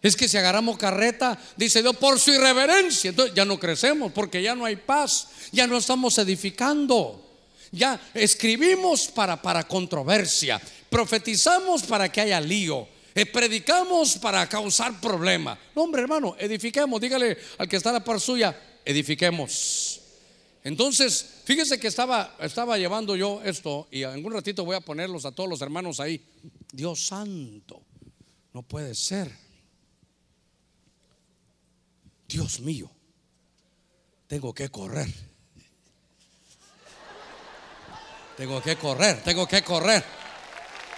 Es 0.00 0.14
que 0.14 0.28
si 0.28 0.36
agarramos 0.36 0.78
carreta, 0.78 1.38
dice 1.56 1.82
Dios, 1.82 1.96
por 1.96 2.20
su 2.20 2.30
irreverencia, 2.30 3.10
entonces 3.10 3.34
ya 3.34 3.44
no 3.44 3.58
crecemos 3.58 4.12
porque 4.12 4.40
ya 4.42 4.54
no 4.54 4.64
hay 4.64 4.76
paz, 4.76 5.28
ya 5.50 5.66
no 5.66 5.76
estamos 5.76 6.16
edificando. 6.18 7.24
Ya 7.70 8.00
escribimos 8.14 9.08
para, 9.08 9.42
para 9.42 9.64
controversia, 9.64 10.60
profetizamos 10.90 11.82
para 11.82 12.10
que 12.10 12.20
haya 12.20 12.40
lío, 12.40 12.88
eh, 13.14 13.26
predicamos 13.26 14.16
para 14.18 14.48
causar 14.48 15.00
problema. 15.00 15.58
No, 15.74 15.82
hombre, 15.82 16.02
hermano, 16.02 16.36
edifiquemos. 16.38 17.00
Dígale 17.00 17.36
al 17.58 17.68
que 17.68 17.76
está 17.76 17.90
a 17.90 17.94
la 17.94 18.04
par 18.04 18.20
suya, 18.20 18.56
edifiquemos. 18.84 20.00
Entonces, 20.64 21.40
fíjese 21.44 21.80
que 21.80 21.88
estaba, 21.88 22.36
estaba 22.40 22.76
llevando 22.78 23.16
yo 23.16 23.40
esto 23.44 23.88
y 23.90 24.02
en 24.02 24.24
un 24.24 24.32
ratito 24.32 24.64
voy 24.64 24.76
a 24.76 24.80
ponerlos 24.80 25.24
a 25.24 25.32
todos 25.32 25.48
los 25.48 25.60
hermanos 25.62 25.98
ahí. 25.98 26.24
Dios 26.72 27.06
santo, 27.06 27.82
no 28.52 28.62
puede 28.62 28.94
ser. 28.94 29.34
Dios 32.28 32.60
mío, 32.60 32.90
tengo 34.26 34.52
que 34.52 34.68
correr. 34.68 35.08
Tengo 38.36 38.62
que 38.62 38.76
correr, 38.76 39.24
tengo 39.24 39.48
que 39.48 39.62
correr. 39.62 40.04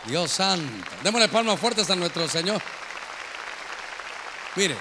Dios 0.06 0.30
santo. 0.30 0.90
Démosle 1.02 1.28
palmas 1.28 1.58
fuertes 1.60 1.88
a 1.90 1.96
nuestro 1.96 2.28
Señor. 2.28 2.60
Mire. 4.56 4.76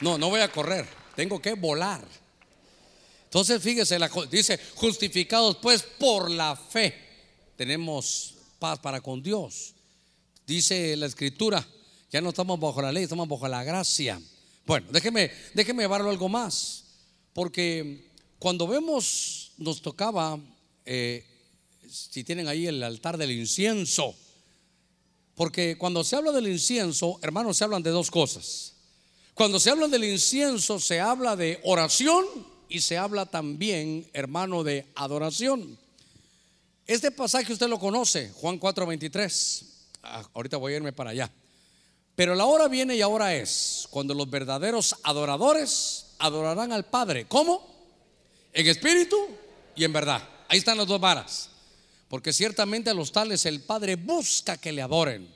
No, 0.00 0.18
no 0.18 0.28
voy 0.28 0.40
a 0.40 0.50
correr. 0.50 0.86
Tengo 1.14 1.40
que 1.40 1.54
volar. 1.54 2.04
Entonces, 3.24 3.62
fíjese, 3.62 3.98
dice, 4.30 4.58
justificados 4.74 5.56
pues 5.56 5.82
por 5.82 6.30
la 6.30 6.56
fe, 6.56 6.94
tenemos 7.56 8.34
paz 8.58 8.78
para 8.78 9.00
con 9.00 9.22
Dios. 9.22 9.74
Dice 10.46 10.96
la 10.96 11.06
escritura, 11.06 11.66
ya 12.10 12.20
no 12.20 12.30
estamos 12.30 12.58
bajo 12.60 12.80
la 12.80 12.92
ley, 12.92 13.04
estamos 13.04 13.28
bajo 13.28 13.48
la 13.48 13.64
gracia. 13.64 14.20
Bueno, 14.64 14.86
déjeme, 14.90 15.30
déjeme 15.54 15.82
llevarlo 15.82 16.10
algo 16.10 16.28
más, 16.28 16.84
porque 17.32 18.10
cuando 18.38 18.66
vemos 18.66 19.52
nos 19.58 19.82
tocaba, 19.82 20.38
eh, 20.84 21.35
si 21.90 22.24
tienen 22.24 22.48
ahí 22.48 22.66
el 22.66 22.82
altar 22.82 23.16
del 23.16 23.30
incienso, 23.30 24.14
porque 25.34 25.76
cuando 25.76 26.02
se 26.02 26.16
habla 26.16 26.32
del 26.32 26.48
incienso, 26.48 27.18
hermanos, 27.22 27.58
se 27.58 27.64
hablan 27.64 27.82
de 27.82 27.90
dos 27.90 28.10
cosas. 28.10 28.72
Cuando 29.34 29.60
se 29.60 29.70
habla 29.70 29.86
del 29.86 30.04
incienso, 30.04 30.80
se 30.80 30.98
habla 30.98 31.36
de 31.36 31.60
oración 31.64 32.24
y 32.68 32.80
se 32.80 32.96
habla 32.96 33.26
también, 33.26 34.08
hermano, 34.14 34.64
de 34.64 34.86
adoración. 34.94 35.78
Este 36.86 37.10
pasaje 37.10 37.52
usted 37.52 37.68
lo 37.68 37.78
conoce, 37.78 38.30
Juan 38.36 38.58
4:23. 38.58 39.64
Ah, 40.02 40.26
ahorita 40.32 40.56
voy 40.56 40.72
a 40.72 40.76
irme 40.76 40.92
para 40.92 41.10
allá. 41.10 41.30
Pero 42.14 42.34
la 42.34 42.46
hora 42.46 42.68
viene 42.68 42.96
y 42.96 43.02
ahora 43.02 43.34
es 43.34 43.86
cuando 43.90 44.14
los 44.14 44.30
verdaderos 44.30 44.96
adoradores 45.02 46.06
adorarán 46.18 46.72
al 46.72 46.86
Padre. 46.86 47.26
¿Cómo? 47.28 47.60
En 48.54 48.66
espíritu 48.66 49.16
y 49.74 49.84
en 49.84 49.92
verdad. 49.92 50.26
Ahí 50.48 50.58
están 50.58 50.78
las 50.78 50.86
dos 50.86 50.98
varas. 50.98 51.50
Porque 52.08 52.32
ciertamente 52.32 52.90
a 52.90 52.94
los 52.94 53.12
tales 53.12 53.46
el 53.46 53.62
Padre 53.62 53.96
busca 53.96 54.58
que 54.58 54.72
le 54.72 54.82
adoren. 54.82 55.28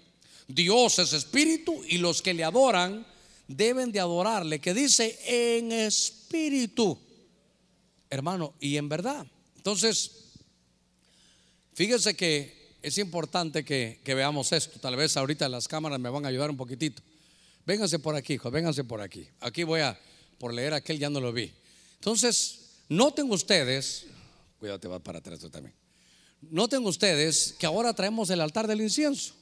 Dios 0.47 0.99
es 0.99 1.13
espíritu 1.13 1.83
y 1.89 1.99
los 1.99 2.23
que 2.23 2.35
le 2.35 2.45
adoran 2.45 3.07
deben 3.47 3.91
de 3.91 4.01
adorarle, 4.01 4.61
que 4.61 4.75
dice 4.75 5.19
en 5.27 5.73
espíritu, 5.73 6.99
hermano, 8.09 8.55
y 8.61 8.77
en 8.77 8.89
verdad. 8.89 9.27
Entonces, 9.57 10.13
fíjese 11.75 12.15
que 12.15 12.77
es 12.83 12.99
importante 12.99 13.65
que, 13.65 14.01
veamos 14.05 14.53
esto. 14.53 14.79
Tal 14.81 14.97
vez 14.97 15.17
ahorita 15.17 15.49
las 15.49 15.67
cámaras 15.67 15.99
me 15.99 16.09
van 16.09 16.25
a 16.25 16.29
ayudar 16.29 16.51
un 16.51 16.57
poquitito. 16.57 17.03
Vénganse 17.67 17.99
por 17.99 18.15
aquí, 18.15 18.35
hijo, 18.35 18.51
vénganse 18.51 18.85
por 18.85 19.01
aquí. 19.01 19.29
Aquí 19.41 19.65
voy 19.65 19.81
a, 19.81 19.99
por 20.39 20.55
leer 20.55 20.75
aquel 20.75 20.99
ya 20.99 21.11
no 21.11 21.21
lo 21.21 21.33
vi. 21.33 21.53
Entonces, 21.99 22.79
noten 22.89 23.31
ustedes 23.31 24.07
Cuidado, 24.61 24.79
te 24.79 24.89
va 24.89 24.99
para 24.99 25.21
atrás 25.21 25.41
tú 25.41 25.49
también. 25.49 25.75
Noten 26.43 26.87
ustedes 26.87 27.55
que 27.59 27.67
ahora 27.67 27.93
traemos 27.93 28.31
el 28.31 28.41
altar 28.41 28.67
del 28.67 28.81
incienso. 28.81 29.35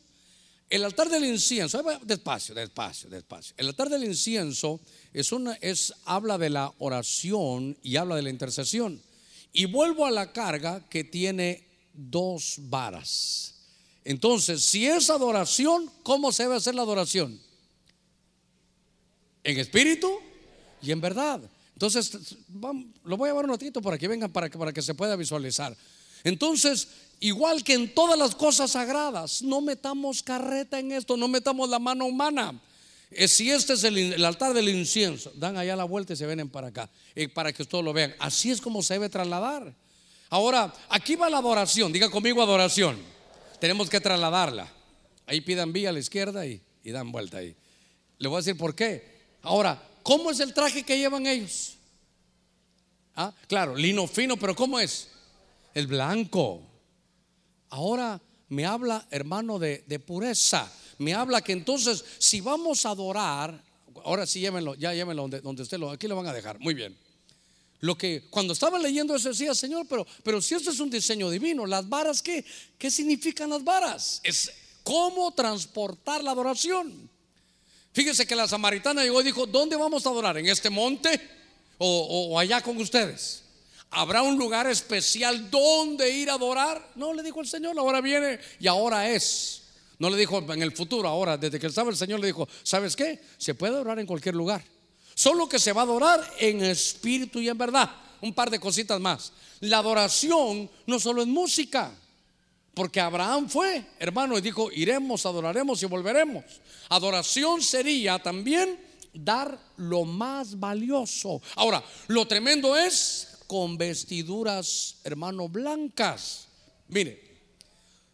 El 0.71 0.85
altar 0.85 1.09
del 1.09 1.25
incienso, 1.25 1.83
despacio, 2.03 2.55
despacio, 2.55 3.09
despacio. 3.09 3.55
El 3.57 3.69
altar 3.69 3.89
del 3.89 4.05
incienso 4.05 4.81
es 5.15 5.33
una, 5.33 5.55
es, 5.55 5.95
habla 6.05 6.37
de 6.37 6.51
la 6.51 6.73
oración 6.79 7.77
y 7.83 7.97
habla 7.97 8.17
de 8.17 8.23
la 8.23 8.31
intercesión. 8.31 9.01
Y 9.53 9.65
vuelvo 9.65 10.05
a 10.05 10.11
la 10.11 10.33
carga 10.33 10.87
que 10.91 11.05
tiene 11.05 11.67
dos 11.95 12.57
varas. 12.59 13.55
Entonces, 14.05 14.63
si 14.63 14.87
es 14.87 15.09
adoración, 15.09 15.91
¿cómo 16.03 16.33
se 16.33 16.43
debe 16.43 16.57
hacer 16.57 16.75
la 16.75 16.83
adoración? 16.83 17.41
En 19.43 19.59
espíritu 19.59 20.11
y 20.83 20.91
en 20.93 21.01
verdad. 21.01 21.41
Entonces, 21.73 22.37
lo 23.05 23.17
voy 23.17 23.29
a 23.29 23.33
llevar 23.33 23.45
un 23.45 23.53
ratito 23.53 23.81
para 23.81 23.97
que 23.97 24.09
vengan, 24.09 24.31
para 24.31 24.51
que, 24.51 24.59
para 24.59 24.73
que 24.73 24.83
se 24.83 24.95
pueda 24.95 25.17
visualizar. 25.17 25.75
Entonces, 26.25 26.89
igual 27.21 27.65
que 27.65 27.75
en 27.75 27.95
todas 27.95 28.19
las 28.19 28.35
cosas 28.35 28.73
sagradas, 28.73 29.43
no 29.43 29.61
metamos 29.61 30.23
carreta 30.23 30.79
en 30.79 30.93
esto, 30.93 31.17
no 31.17 31.29
metamos 31.29 31.69
la 31.69 31.79
mano 31.79 32.07
humana. 32.07 32.61
Eh, 33.11 33.27
si 33.29 33.51
este 33.51 33.73
es 33.73 33.85
el, 33.85 34.25
altar 34.25 34.53
del 34.53 34.69
incienso, 34.69 35.33
dan 35.35 35.57
allá 35.57 35.77
la 35.77 35.85
vuelta 35.85 36.13
y 36.13 36.17
se 36.17 36.27
vienen 36.27 36.49
para 36.49 36.69
acá, 36.69 36.91
eh, 37.15 37.29
para 37.29 37.53
que 37.53 37.65
todos 37.65 37.85
lo 37.85 37.93
vean. 37.93 38.15
Así 38.19 38.51
es 38.51 38.61
como 38.61 38.83
se 38.83 38.95
debe 38.95 39.09
trasladar. 39.09 39.75
Ahora, 40.31 40.75
aquí 40.91 41.17
va 41.17 41.31
la 41.31 41.39
adoración, 41.39 41.93
diga 41.93 42.11
conmigo 42.11 42.43
adoración. 42.43 42.99
Tenemos 43.61 43.89
que 43.89 44.01
trasladarla. 44.01 44.71
Ahí 45.27 45.41
pidan 45.41 45.73
vía 45.73 45.89
a 45.89 45.93
la 45.93 45.99
izquierda 45.99 46.47
y, 46.47 46.61
y 46.85 46.91
dan 46.91 47.11
vuelta 47.11 47.39
ahí. 47.39 47.57
Le 48.19 48.29
voy 48.29 48.37
a 48.37 48.41
decir 48.41 48.57
por 48.57 48.75
qué. 48.75 49.19
Ahora, 49.43 49.83
¿Cómo 50.09 50.31
es 50.31 50.41
el 50.41 50.55
traje 50.55 50.85
que 50.85 50.97
llevan 50.97 51.27
ellos? 51.27 51.75
Ah, 53.15 53.35
claro, 53.47 53.77
lino 53.77 54.07
fino, 54.07 54.39
pero 54.39 54.57
¿cómo 54.57 54.81
es? 54.81 55.09
El 55.75 55.87
blanco. 55.87 56.63
Ahora 57.71 58.21
me 58.49 58.65
habla, 58.65 59.07
hermano, 59.11 59.59
de, 59.59 60.03
pureza. 60.05 60.71
Me 60.99 61.15
habla 61.15 61.43
que 61.43 61.53
entonces, 61.53 62.05
si 62.19 62.41
vamos 62.41 62.87
a 62.87 62.91
adorar, 62.91 63.63
ahora 64.05 64.27
sí 64.27 64.41
llévenlo, 64.41 64.75
ya 64.75 64.93
llévenlo 64.95 65.23
donde, 65.23 65.41
donde 65.41 65.63
usted 65.63 65.79
lo, 65.79 65.91
aquí 65.91 66.09
lo 66.09 66.17
van 66.17 66.27
a 66.27 66.33
dejar. 66.33 66.59
Muy 66.59 66.75
bien. 66.75 66.97
Lo 67.81 67.97
que 67.97 68.25
cuando 68.29 68.53
estaba 68.53 68.79
leyendo 68.79 69.15
eso 69.15 69.29
decía, 69.29 69.55
Señor, 69.55 69.87
pero, 69.89 70.07
pero 70.25 70.43
si 70.43 70.55
esto 70.55 70.71
es 70.71 70.81
un 70.81 70.91
diseño 70.91 71.31
divino, 71.31 71.65
las 71.65 71.89
varas, 71.89 72.23
¿qué? 72.23 72.45
¿Qué 72.77 72.91
significan 72.91 73.51
las 73.51 73.63
varas? 73.63 74.21
Es 74.25 74.51
cómo 74.83 75.33
transportar 75.33 76.25
la 76.25 76.33
adoración. 76.33 77.09
Fíjese 77.93 78.27
que 78.27 78.35
la 78.35 78.49
samaritana 78.49 79.03
llegó 79.03 79.21
y 79.21 79.25
dijo, 79.25 79.47
¿dónde 79.47 79.77
vamos 79.77 80.07
a 80.07 80.09
adorar? 80.09 80.39
¿En 80.39 80.47
este 80.47 80.71
monte 80.71 81.21
o, 81.79 82.39
allá 82.39 82.61
con 82.63 82.77
ustedes? 82.79 83.45
¿Habrá 83.91 84.23
un 84.23 84.37
lugar 84.37 84.67
especial 84.67 85.51
donde 85.51 86.11
ir 86.11 86.31
a 86.31 86.35
adorar? 86.35 86.93
No, 86.95 87.15
le 87.15 87.23
dijo 87.23 87.41
el 87.41 87.47
Señor, 87.47 87.79
ahora 87.79 88.01
viene 88.01 88.39
y 88.61 88.67
ahora 88.67 89.09
es. 89.09 89.63
No 89.99 90.11
le 90.11 90.17
dijo 90.17 90.39
en 90.39 90.63
el 90.63 90.73
futuro, 90.73 91.09
ahora, 91.09 91.37
desde 91.37 91.59
que 91.59 91.67
estaba 91.67 91.91
el 91.91 91.97
Señor 91.97 92.21
le 92.21 92.29
dijo, 92.29 92.49
¿sabes 92.63 92.95
qué? 92.95 93.21
Se 93.37 93.55
puede 93.55 93.75
adorar 93.75 93.99
en 93.99 94.07
cualquier 94.07 94.35
lugar. 94.35 94.63
Solo 95.15 95.49
que 95.49 95.59
se 95.59 95.73
va 95.73 95.81
a 95.81 95.85
adorar 95.85 96.35
en 96.39 96.63
espíritu 96.65 97.41
y 97.41 97.49
en 97.49 97.59
verdad. 97.59 97.91
un 98.21 98.35
par 98.35 98.51
de 98.51 98.61
cositas 98.61 99.01
más. 99.01 99.33
La 99.61 99.79
adoración 99.79 100.71
no 100.87 100.99
solo 101.01 101.23
es 101.23 101.29
música, 101.29 101.93
porque 102.75 103.01
Abraham 103.01 103.49
fue, 103.49 103.85
hermano, 103.99 104.39
y 104.39 104.41
dijo, 104.41 104.71
iremos, 104.71 105.27
adoraremos 105.27 105.83
y 105.83 105.87
volveremos. 105.87 106.45
Adoración 106.89 107.63
sería 107.63 108.19
también 108.21 108.79
dar 109.13 109.59
lo 109.77 110.05
más 110.05 110.59
valioso. 110.59 111.43
Ahora, 111.57 111.83
lo 112.07 112.27
tremendo 112.27 112.77
es 112.77 113.28
con 113.49 113.79
vestiduras, 113.79 114.99
hermano, 115.05 115.49
blancas. 115.49 116.49
Mire, 116.89 117.19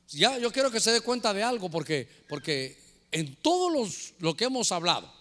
ya 0.09 0.39
yo 0.39 0.53
quiero 0.53 0.71
que 0.71 0.81
se 0.81 0.93
dé 0.93 1.01
cuenta 1.01 1.35
de 1.35 1.43
algo 1.43 1.69
porque 1.69 2.09
porque 2.29 2.79
en 3.11 3.35
todos 3.37 3.73
los 3.73 4.15
lo 4.21 4.37
que 4.37 4.45
hemos 4.45 4.71
hablado, 4.71 5.13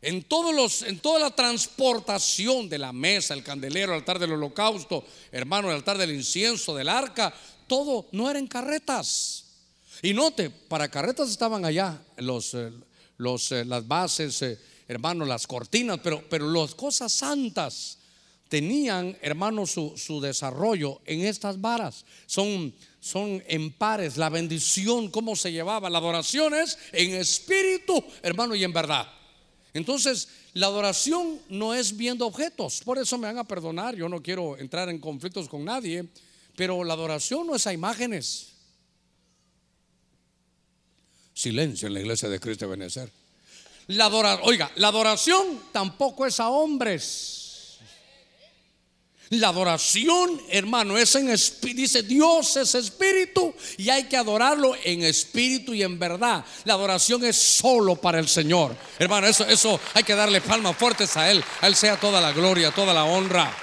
en 0.00 0.22
todos 0.22 0.54
los 0.54 0.82
en 0.82 1.00
toda 1.00 1.18
la 1.18 1.34
transportación 1.34 2.68
de 2.68 2.78
la 2.78 2.92
mesa, 2.92 3.34
el 3.34 3.42
candelero, 3.42 3.92
el 3.92 3.98
altar 3.98 4.20
del 4.20 4.32
holocausto, 4.32 5.04
hermano, 5.32 5.68
el 5.68 5.74
altar 5.74 5.98
del 5.98 6.12
incienso, 6.12 6.76
del 6.76 6.88
arca, 6.88 7.34
todo 7.66 8.06
no 8.12 8.30
eran 8.30 8.46
carretas. 8.46 9.44
Y 10.02 10.14
note, 10.14 10.50
para 10.50 10.88
carretas 10.88 11.30
estaban 11.30 11.64
allá 11.64 12.00
los, 12.18 12.54
eh, 12.54 12.70
los 13.16 13.50
eh, 13.50 13.64
las 13.64 13.88
bases, 13.88 14.40
eh, 14.42 14.58
hermano, 14.86 15.24
las 15.24 15.48
cortinas, 15.48 15.98
pero, 16.00 16.22
pero 16.30 16.48
las 16.48 16.76
cosas 16.76 17.12
santas 17.12 17.98
tenían, 18.48 19.16
hermano, 19.20 19.66
su, 19.66 20.20
desarrollo 20.20 21.00
en 21.06 21.24
estas 21.24 21.60
varas. 21.60 22.04
Son, 22.26 22.72
son 23.00 23.42
en 23.46 23.70
pares, 23.72 24.16
la 24.16 24.28
bendición, 24.28 25.10
cómo 25.10 25.36
se 25.36 25.52
llevaba. 25.52 25.90
La 25.90 25.98
adoración 25.98 26.54
es 26.54 26.78
en 26.92 27.14
espíritu, 27.14 28.02
hermano, 28.22 28.54
y 28.54 28.64
en 28.64 28.72
verdad. 28.72 29.06
Entonces, 29.74 30.28
la 30.54 30.66
adoración 30.66 31.38
no 31.48 31.74
es 31.74 31.96
viendo 31.96 32.26
objetos. 32.26 32.80
Por 32.84 32.98
eso 32.98 33.18
me 33.18 33.26
van 33.26 33.38
a 33.38 33.44
perdonar, 33.44 33.94
yo 33.94 34.08
no 34.08 34.22
quiero 34.22 34.56
entrar 34.58 34.88
en 34.88 34.98
conflictos 34.98 35.48
con 35.48 35.64
nadie. 35.64 36.08
Pero 36.56 36.82
la 36.82 36.94
adoración 36.94 37.46
no 37.46 37.54
es 37.54 37.66
a 37.66 37.72
imágenes. 37.72 38.48
Silencio 41.32 41.86
en 41.86 41.94
la 41.94 42.00
iglesia 42.00 42.28
de 42.28 42.40
Cristo 42.40 42.68
de 42.68 42.76
oiga, 44.42 44.70
la 44.74 44.88
adoración 44.88 45.62
tampoco 45.70 46.26
es 46.26 46.40
a 46.40 46.48
hombres. 46.48 47.47
La 49.30 49.48
adoración, 49.48 50.40
hermano, 50.48 50.96
es 50.96 51.14
en 51.14 51.28
espíritu. 51.30 51.80
Dice 51.80 52.02
Dios 52.02 52.56
es 52.56 52.74
espíritu 52.74 53.54
y 53.76 53.90
hay 53.90 54.04
que 54.04 54.16
adorarlo 54.16 54.74
en 54.84 55.02
espíritu 55.02 55.74
y 55.74 55.82
en 55.82 55.98
verdad. 55.98 56.44
La 56.64 56.74
adoración 56.74 57.24
es 57.24 57.36
solo 57.36 57.96
para 57.96 58.18
el 58.18 58.28
Señor. 58.28 58.74
Hermano, 58.98 59.26
eso, 59.26 59.46
eso 59.46 59.78
hay 59.94 60.02
que 60.02 60.14
darle 60.14 60.40
palmas 60.40 60.76
fuertes 60.76 61.16
a 61.16 61.30
Él. 61.30 61.44
A 61.60 61.66
Él 61.66 61.74
sea 61.76 62.00
toda 62.00 62.20
la 62.20 62.32
gloria, 62.32 62.70
toda 62.70 62.94
la 62.94 63.04
honra. 63.04 63.54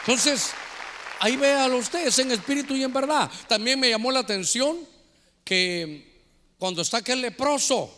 Entonces, 0.00 0.50
Ahí 1.18 1.36
véalo 1.36 1.78
usted, 1.78 2.06
es 2.06 2.18
en 2.18 2.30
espíritu 2.30 2.76
y 2.76 2.82
en 2.82 2.92
verdad. 2.92 3.30
También 3.48 3.80
me 3.80 3.88
llamó 3.88 4.12
la 4.12 4.20
atención 4.20 4.76
que 5.44 6.20
cuando 6.58 6.82
está 6.82 6.98
aquel 6.98 7.22
leproso, 7.22 7.90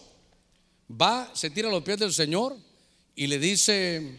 va, 0.90 1.30
se 1.34 1.50
tira 1.50 1.68
los 1.68 1.82
pies 1.82 1.98
del 1.98 2.12
Señor 2.12 2.56
y 3.16 3.26
le 3.26 3.38
dice, 3.38 4.18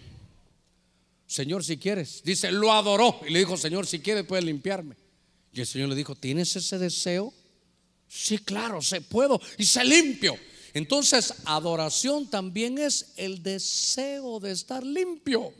Señor, 1.29 1.63
si 1.63 1.77
quieres. 1.77 2.23
Dice, 2.23 2.51
lo 2.51 2.73
adoró 2.73 3.21
y 3.27 3.31
le 3.31 3.37
dijo, 3.37 3.55
Señor, 3.55 3.85
si 3.85 3.99
quieres, 3.99 4.25
puedes 4.25 4.43
limpiarme. 4.43 4.95
Y 5.53 5.59
el 5.59 5.67
Señor 5.67 5.89
le 5.89 5.95
dijo, 5.95 6.15
¿tienes 6.15 6.55
ese 6.55 6.79
deseo? 6.79 7.31
Sí, 8.07 8.39
claro, 8.39 8.81
se 8.81 9.01
puedo 9.01 9.39
y 9.59 9.63
se 9.63 9.85
limpio. 9.85 10.35
Entonces, 10.73 11.35
adoración 11.45 12.31
también 12.31 12.79
es 12.79 13.13
el 13.15 13.43
deseo 13.43 14.39
de 14.39 14.53
estar 14.53 14.83
limpio 14.83 15.53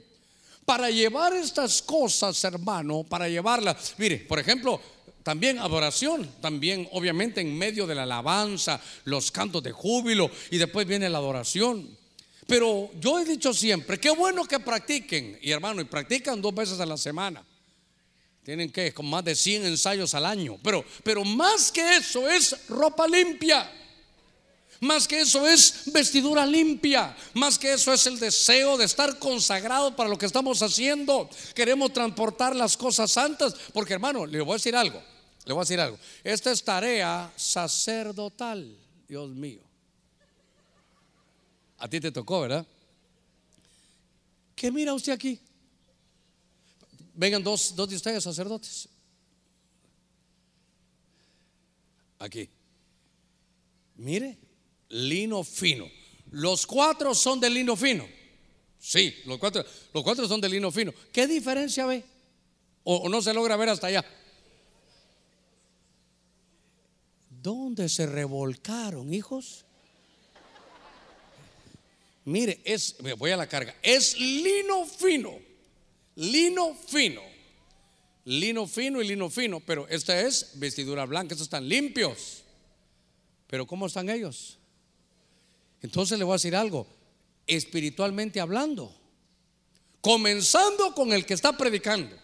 para 0.66 0.90
llevar 0.90 1.34
estas 1.34 1.84
cosas, 1.84 2.44
hermano, 2.44 3.04
para 3.04 3.30
llevarlas. 3.30 3.94
Mire, 4.00 4.18
por 4.18 4.40
ejemplo, 4.40 4.82
también 5.22 5.60
adoración, 5.60 6.28
también 6.42 6.90
obviamente 6.94 7.42
en 7.42 7.56
medio 7.56 7.86
de 7.86 7.94
la 7.94 8.04
alabanza, 8.04 8.82
los 9.04 9.30
cantos 9.30 9.62
de 9.62 9.72
júbilo 9.72 10.32
y 10.50 10.58
después 10.58 10.88
viene 10.88 11.10
la 11.10 11.20
adoración. 11.20 11.99
Pero 12.50 12.90
yo 13.00 13.20
he 13.20 13.26
dicho 13.26 13.54
siempre, 13.54 14.00
qué 14.00 14.10
bueno 14.10 14.44
que 14.44 14.60
practiquen, 14.60 15.38
y 15.40 15.52
hermano, 15.52 15.82
y 15.82 15.86
practican 15.86 16.42
dos 16.42 16.54
veces 16.54 16.80
a 16.80 16.86
la 16.86 16.98
semana. 16.98 17.46
Tienen 18.44 18.72
que, 18.72 18.92
con 18.92 19.08
más 19.08 19.24
de 19.24 19.36
100 19.36 19.68
ensayos 19.68 20.16
al 20.16 20.26
año. 20.26 20.58
Pero, 20.64 20.84
pero 21.04 21.24
más 21.24 21.72
que 21.72 21.98
eso 21.98 22.28
es 22.28 22.68
ropa 22.68 23.08
limpia. 23.08 23.72
Más 24.80 25.08
que 25.08 25.20
eso 25.20 25.48
es 25.48 25.84
vestidura 25.94 26.44
limpia. 26.44 27.16
Más 27.36 27.60
que 27.60 27.74
eso 27.74 27.94
es 27.94 28.08
el 28.08 28.18
deseo 28.18 28.78
de 28.78 28.86
estar 28.86 29.20
consagrado 29.20 29.96
para 29.96 30.10
lo 30.10 30.18
que 30.18 30.26
estamos 30.26 30.64
haciendo. 30.64 31.30
Queremos 31.54 31.94
transportar 31.94 32.56
las 32.56 32.76
cosas 32.76 33.12
santas. 33.12 33.54
Porque 33.72 33.94
hermano, 33.94 34.26
le 34.26 34.42
voy 34.42 34.54
a 34.54 34.56
decir 34.56 34.76
algo. 34.76 35.00
Le 35.46 35.54
voy 35.54 35.62
a 35.62 35.66
decir 35.66 35.80
algo. 35.80 36.00
Esta 36.24 36.52
es 36.52 36.64
tarea 36.64 37.32
sacerdotal. 37.36 38.76
Dios 39.08 39.30
mío. 39.30 39.69
A 41.80 41.90
ti 41.90 42.00
te 42.00 42.12
tocó, 42.12 42.42
¿verdad? 42.42 42.66
¿Qué 44.56 44.72
mira 44.72 44.94
usted 44.94 45.14
aquí? 45.14 45.40
Vengan 47.14 47.44
dos, 47.44 47.76
dos 47.76 47.90
de 47.90 47.96
ustedes 47.96 48.24
sacerdotes. 48.24 48.88
Aquí. 52.20 52.50
Mire, 53.96 54.38
lino 54.90 55.44
fino. 55.44 55.90
Los 56.32 56.66
cuatro 56.66 57.16
son 57.16 57.40
de 57.40 57.50
lino 57.50 57.76
fino. 57.76 58.06
Sí, 58.78 59.14
los 59.26 59.40
cuatro, 59.40 59.64
los 59.94 60.04
cuatro 60.04 60.28
son 60.28 60.40
de 60.40 60.50
lino 60.50 60.72
fino. 60.72 60.94
¿Qué 61.12 61.28
diferencia 61.28 61.86
ve? 61.86 62.04
¿O, 62.84 63.10
no 63.10 63.22
se 63.22 63.34
logra 63.34 63.56
ver 63.56 63.70
hasta 63.70 63.88
allá? 63.88 64.06
¿Dónde 67.30 67.90
se 67.90 68.06
revolcaron, 68.06 69.14
hijos? 69.14 69.66
Mire, 72.26 72.62
es, 72.64 72.96
voy 73.18 73.32
a 73.32 73.38
la 73.38 73.48
carga, 73.48 73.76
es 73.82 74.18
lino 74.20 74.86
fino, 74.86 75.40
lino 76.16 76.76
fino, 76.76 77.22
lino 78.26 78.68
fino 78.68 79.02
y 79.02 79.08
lino 79.08 79.30
fino, 79.30 79.60
pero 79.60 79.88
esta 79.88 80.20
es 80.22 80.52
vestidura 80.56 81.06
blanca, 81.06 81.34
estos 81.34 81.48
están 81.48 81.68
limpios. 81.68 82.44
Pero 83.48 83.66
¿cómo 83.66 83.88
están 83.88 84.10
ellos? 84.10 84.60
Entonces 85.82 86.20
le 86.20 86.24
voy 86.24 86.34
a 86.34 86.36
decir 86.36 86.56
algo, 86.56 86.86
espiritualmente 87.48 88.40
hablando, 88.40 88.94
comenzando 90.02 90.94
con 90.94 91.12
el 91.14 91.26
que 91.26 91.34
está 91.34 91.58
predicando. 91.58 92.16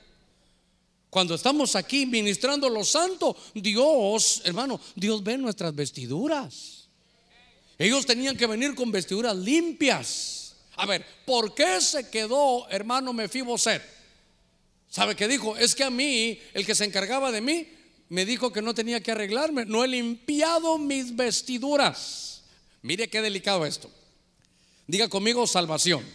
Cuando 1.09 1.33
estamos 1.33 1.75
aquí 1.75 2.05
ministrando 2.05 2.69
lo 2.69 2.83
santo, 2.83 3.35
Dios, 3.53 4.41
hermano, 4.43 4.79
Dios 4.95 5.23
ve 5.23 5.37
nuestras 5.37 5.73
vestiduras. 5.73 6.84
Ellos 7.78 8.05
tenían 8.05 8.38
que 8.38 8.47
venir 8.47 8.76
con 8.76 8.91
vestiduras 8.91 9.36
limpias. 9.36 10.55
A 10.77 10.85
ver, 10.85 11.06
¿por 11.26 11.53
qué 11.53 11.81
se 11.81 12.10
quedó, 12.10 12.68
hermano 12.69 13.14
Mefiboset? 13.14 13.81
¿Sabe 14.89 15.15
qué 15.15 15.27
dijo? 15.27 15.57
Es 15.57 15.76
que 15.76 15.84
a 15.84 15.89
mí, 15.89 16.39
el 16.53 16.65
que 16.65 16.76
se 16.76 16.85
encargaba 16.85 17.31
de 17.31 17.41
mí, 17.41 17.68
me 18.10 18.26
dijo 18.26 18.52
que 18.53 18.61
no 18.61 18.73
tenía 18.73 19.02
que 19.02 19.11
arreglarme. 19.11 19.65
No 19.65 19.84
he 19.84 19.88
limpiado 19.88 20.77
mis 20.77 21.15
vestiduras. 21.15 22.43
Mire 22.81 23.10
qué 23.10 23.22
delicado 23.22 23.65
esto. 23.65 23.89
Diga 24.88 25.10
conmigo 25.10 25.47
salvación. 25.47 26.06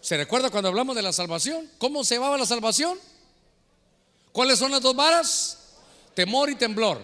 ¿Se 0.00 0.16
recuerda 0.16 0.50
cuando 0.50 0.68
hablamos 0.68 0.94
de 0.94 1.02
la 1.02 1.12
salvación? 1.12 1.68
¿Cómo 1.78 2.04
se 2.04 2.14
llamaba 2.14 2.38
la 2.38 2.46
salvación? 2.46 2.98
¿Cuáles 4.30 4.58
son 4.58 4.70
las 4.70 4.82
dos 4.82 4.94
varas? 4.94 5.58
Temor 6.14 6.50
y 6.50 6.54
temblor. 6.54 7.02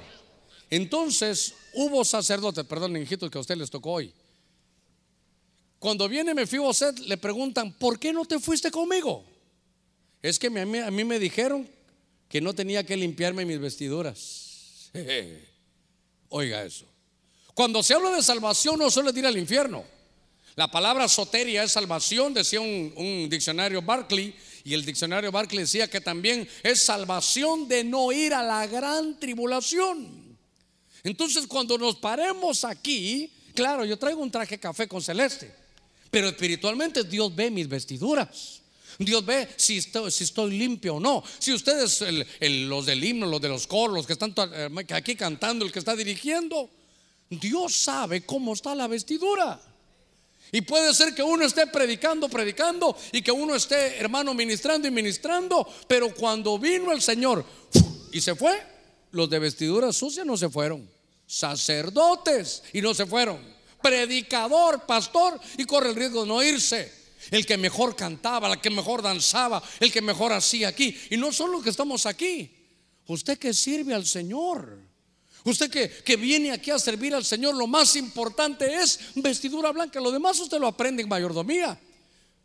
Entonces 0.70 1.54
hubo 1.74 2.04
sacerdotes, 2.04 2.64
perdón, 2.64 2.96
hijitos, 2.96 3.30
que 3.30 3.38
a 3.38 3.40
usted 3.40 3.56
les 3.56 3.70
tocó 3.70 3.92
hoy. 3.92 4.12
Cuando 5.78 6.08
viene 6.08 6.32
Mefiboset, 6.32 6.98
le 7.00 7.16
preguntan, 7.16 7.72
¿por 7.72 7.98
qué 7.98 8.12
no 8.12 8.24
te 8.24 8.38
fuiste 8.38 8.70
conmigo? 8.70 9.24
Es 10.22 10.38
que 10.38 10.46
a 10.46 10.90
mí, 10.90 11.04
me 11.04 11.18
dijeron 11.18 11.68
que 12.28 12.40
no 12.40 12.54
tenía 12.54 12.86
que 12.86 12.96
limpiarme 12.96 13.44
mis 13.44 13.58
vestiduras. 13.58 14.90
Oiga 16.28 16.62
eso. 16.62 16.86
Cuando 17.54 17.82
se 17.82 17.94
habla 17.94 18.10
de 18.10 18.22
salvación 18.22 18.78
no 18.78 18.90
solo 18.90 19.10
ir 19.10 19.26
al 19.26 19.36
infierno. 19.36 19.84
La 20.54 20.70
palabra 20.70 21.08
soteria 21.08 21.64
es 21.64 21.72
salvación, 21.72 22.32
decía 22.34 22.60
un, 22.60 23.26
diccionario 23.28 23.82
Barclay, 23.82 24.34
y 24.64 24.74
el 24.74 24.84
diccionario 24.84 25.32
Barclay 25.32 25.62
decía 25.62 25.88
que 25.88 26.00
también 26.00 26.48
es 26.62 26.84
salvación 26.84 27.66
de 27.66 27.82
no 27.82 28.12
ir 28.12 28.34
a 28.34 28.42
la 28.42 28.66
gran 28.66 29.18
tribulación. 29.18 30.21
Entonces 31.04 31.46
cuando 31.46 31.76
nos 31.78 31.96
paremos 31.96 32.64
aquí, 32.64 33.30
claro, 33.54 33.84
yo 33.84 33.98
traigo 33.98 34.22
un 34.22 34.30
traje 34.30 34.58
café 34.58 34.86
con 34.86 35.02
celeste, 35.02 35.52
pero 36.10 36.28
espiritualmente 36.28 37.04
Dios 37.04 37.34
ve 37.34 37.50
mis 37.50 37.68
vestiduras. 37.68 38.60
Dios 38.98 39.24
ve 39.24 39.48
si 39.56 39.78
estoy, 39.78 40.56
limpio 40.56 40.96
o 40.96 41.00
no. 41.00 41.24
Si 41.38 41.52
ustedes, 41.52 42.04
los 42.40 42.86
del 42.86 43.02
himno, 43.02 43.26
los 43.26 43.40
de 43.40 43.48
los 43.48 43.66
coros, 43.66 43.96
los 43.96 44.06
que 44.06 44.12
están 44.12 44.34
eh, 44.36 44.68
aquí 44.90 45.16
cantando, 45.16 45.64
el 45.64 45.72
que 45.72 45.78
está 45.78 45.96
dirigiendo, 45.96 46.70
Dios 47.30 47.74
sabe 47.74 48.24
cómo 48.24 48.52
está 48.52 48.74
la 48.74 48.86
vestidura. 48.86 49.60
Y 50.54 50.60
puede 50.60 50.92
ser 50.92 51.14
que 51.14 51.22
uno 51.22 51.46
esté 51.46 51.66
predicando, 51.66 52.28
predicando 52.28 52.94
y 53.10 53.22
que 53.22 53.32
uno 53.32 53.54
esté, 53.54 53.98
hermano, 53.98 54.34
ministrando 54.34 54.86
y 54.86 54.90
ministrando, 54.90 55.66
pero 55.88 56.14
cuando 56.14 56.58
vino 56.58 56.92
el 56.92 57.00
Señor 57.00 57.44
y 58.12 58.20
se 58.20 58.34
fue, 58.34 58.71
los 59.12 59.30
de 59.30 59.38
vestiduras 59.38 59.96
sucias 59.96 60.26
no 60.26 60.36
se 60.36 60.48
fueron. 60.48 60.88
Sacerdotes 61.26 62.62
y 62.72 62.82
no 62.82 62.92
se 62.92 63.06
fueron. 63.06 63.38
Predicador, 63.80 64.84
pastor 64.86 65.40
y 65.56 65.64
corre 65.64 65.90
el 65.90 65.96
riesgo 65.96 66.22
de 66.22 66.28
no 66.28 66.42
irse. 66.42 66.92
El 67.30 67.46
que 67.46 67.56
mejor 67.56 67.94
cantaba, 67.94 68.52
el 68.52 68.60
que 68.60 68.70
mejor 68.70 69.00
danzaba, 69.00 69.62
el 69.78 69.92
que 69.92 70.02
mejor 70.02 70.32
hacía 70.32 70.68
aquí. 70.68 70.98
Y 71.10 71.16
no 71.16 71.32
solo 71.32 71.62
que 71.62 71.70
estamos 71.70 72.04
aquí, 72.06 72.52
usted 73.06 73.38
que 73.38 73.54
sirve 73.54 73.94
al 73.94 74.04
Señor. 74.04 74.80
Usted 75.44 75.70
que, 76.04 76.16
viene 76.16 76.52
aquí 76.52 76.70
a 76.70 76.78
servir 76.78 77.14
al 77.14 77.24
Señor, 77.24 77.54
lo 77.54 77.66
más 77.66 77.96
importante 77.96 78.74
es 78.76 78.98
vestidura 79.16 79.72
blanca. 79.72 80.00
Lo 80.00 80.10
demás 80.10 80.38
usted 80.40 80.58
lo 80.58 80.68
aprende 80.68 81.02
en 81.02 81.08
mayordomía. 81.08 81.78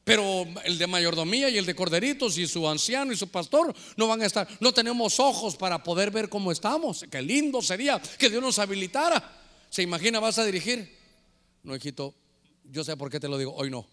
Pero 0.08 0.48
el 0.64 0.80
de 0.80 0.88
mayordomía 0.88 1.50
y 1.50 1.58
el 1.60 1.66
de 1.68 1.76
corderitos 1.76 2.40
y 2.40 2.48
su 2.48 2.68
anciano 2.68 3.12
y 3.12 3.16
su 3.16 3.28
pastor 3.28 3.76
no 3.96 4.08
van 4.08 4.22
a 4.22 4.26
estar. 4.26 4.48
No 4.60 4.74
tenemos 4.74 5.20
ojos 5.20 5.56
para 5.56 5.84
poder 5.84 6.10
ver 6.10 6.30
cómo 6.30 6.52
estamos. 6.52 7.06
Qué 7.12 7.22
lindo 7.22 7.62
sería 7.62 8.02
que 8.18 8.30
Dios 8.30 8.42
nos 8.42 8.58
habilitara. 8.58 9.22
¿Se 9.70 9.84
imagina 9.84 10.20
vas 10.20 10.40
a 10.40 10.46
dirigir? 10.46 10.98
No, 11.62 11.76
hijito, 11.76 12.16
yo 12.64 12.84
sé 12.84 12.96
por 12.98 13.12
qué 13.12 13.20
te 13.20 13.28
lo 13.28 13.38
digo. 13.38 13.54
Hoy 13.54 13.70
no. 13.70 13.86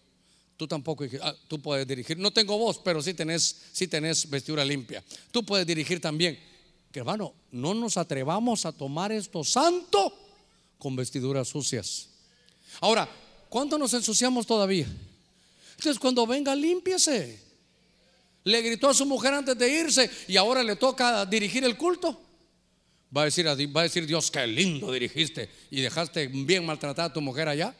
Tú 0.57 0.65
tampoco, 0.65 1.03
ah, 1.21 1.35
tú 1.49 1.61
puedes 1.61 1.85
dirigir. 1.85 2.17
No 2.17 2.31
tengo 2.31 2.57
voz, 2.57 2.79
pero 2.79 3.01
sí 3.01 3.13
tenés, 3.13 3.63
sí 3.73 3.87
tenés 3.87 4.29
vestidura 4.29 4.63
limpia. 4.63 5.03
Tú 5.31 5.45
puedes 5.45 5.67
dirigir 5.67 5.99
también 5.99 6.39
hermano, 6.99 7.33
no 7.51 7.73
nos 7.73 7.97
atrevamos 7.97 8.65
a 8.65 8.71
tomar 8.71 9.11
esto 9.11 9.43
santo 9.43 10.13
con 10.77 10.95
vestiduras 10.95 11.47
sucias. 11.47 12.09
Ahora, 12.81 13.09
¿cuánto 13.49 13.77
nos 13.77 13.93
ensuciamos 13.93 14.45
todavía? 14.45 14.87
Entonces, 15.77 15.99
cuando 15.99 16.25
venga, 16.25 16.55
límpiese. 16.55 17.39
Le 18.43 18.61
gritó 18.61 18.89
a 18.89 18.93
su 18.93 19.05
mujer 19.05 19.33
antes 19.33 19.57
de 19.57 19.69
irse 19.69 20.09
y 20.27 20.37
ahora 20.37 20.61
le 20.61 20.75
toca 20.75 21.25
dirigir 21.25 21.63
el 21.63 21.75
culto. 21.77 22.21
Va 23.15 23.21
a 23.21 23.25
decir, 23.25 23.47
a 23.47 23.55
Dios, 23.55 24.29
qué 24.29 24.45
lindo 24.45 24.91
dirigiste 24.91 25.49
y 25.71 25.81
dejaste 25.81 26.27
bien 26.27 26.65
maltratada 26.65 27.07
a 27.07 27.13
tu 27.13 27.21
mujer 27.21 27.47
allá. 27.47 27.73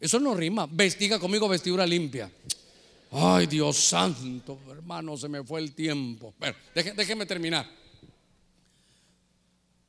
Eso 0.00 0.18
no 0.18 0.34
rima. 0.34 0.68
Vestiga 0.70 1.18
conmigo 1.18 1.48
vestidura 1.48 1.86
limpia. 1.86 2.30
Ay, 3.12 3.46
Dios 3.46 3.76
santo, 3.76 4.58
hermano, 4.70 5.16
se 5.16 5.28
me 5.28 5.44
fue 5.44 5.60
el 5.60 5.72
tiempo. 5.72 6.34
Bueno, 6.38 6.56
déjeme 6.74 7.24
terminar. 7.26 7.70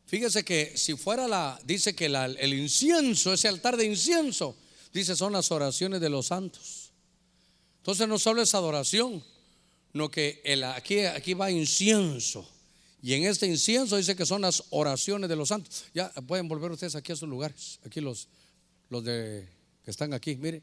Fíjese 0.05 0.43
que 0.43 0.77
si 0.77 0.95
fuera 0.95 1.27
la, 1.27 1.59
dice 1.65 1.95
que 1.95 2.05
el 2.05 2.53
incienso, 2.53 3.33
ese 3.33 3.47
altar 3.47 3.75
de 3.75 3.85
incienso, 3.85 4.55
dice 4.93 5.15
son 5.15 5.33
las 5.33 5.51
oraciones 5.51 5.99
de 5.99 6.09
los 6.09 6.27
santos. 6.27 6.82
Entonces 7.83 8.07
no 8.07 8.17
solo 8.17 8.41
es 8.41 8.55
adoración, 8.55 9.21
no 9.91 10.09
que 10.09 10.41
el, 10.45 10.63
aquí, 10.63 11.01
aquí 11.01 11.33
va 11.33 11.51
incienso. 11.51 12.49
Y 13.01 13.13
en 13.13 13.25
este 13.25 13.45
incienso 13.45 13.97
dice 13.97 14.15
que 14.15 14.25
son 14.25 14.39
las 14.41 14.63
oraciones 14.69 15.29
de 15.29 15.35
los 15.35 15.49
santos. 15.49 15.83
Ya 15.93 16.09
pueden 16.25 16.47
volver 16.47 16.71
ustedes 16.71 16.95
aquí 16.95 17.11
a 17.11 17.17
sus 17.17 17.27
lugares. 17.27 17.81
Aquí 17.85 17.99
los, 17.99 18.29
los 18.89 19.03
de, 19.03 19.45
que 19.83 19.91
están 19.91 20.13
aquí, 20.13 20.37
mire, 20.37 20.61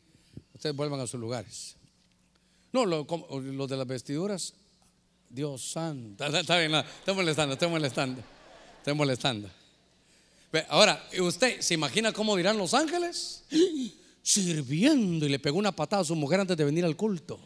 ustedes 0.55 0.74
vuelvan 0.74 0.98
a 1.01 1.06
sus 1.06 1.20
lugares. 1.20 1.76
No, 2.72 2.86
los 2.86 3.68
de 3.68 3.76
las 3.76 3.86
vestiduras, 3.86 4.55
Dios 5.28 5.62
santo. 5.62 6.24
Está 6.34 6.56
bien, 6.56 6.74
está 6.74 7.12
molestando, 7.12 7.52
está 7.52 7.68
molestando. 7.68 8.22
Estoy 8.78 8.94
molestando. 8.94 9.51
Ahora, 10.70 11.06
¿usted 11.20 11.60
se 11.60 11.74
imagina 11.74 12.14
cómo 12.14 12.34
dirán 12.34 12.56
los 12.56 12.72
ángeles? 12.72 13.44
Sirviendo 14.22 15.26
y 15.26 15.28
le 15.28 15.38
pegó 15.38 15.59
una 15.59 15.72
patada 15.72 16.02
a 16.02 16.05
su 16.05 16.14
mujer 16.14 16.40
antes 16.40 16.56
de 16.56 16.64
venir 16.64 16.84
al 16.84 16.97
culto 16.97 17.38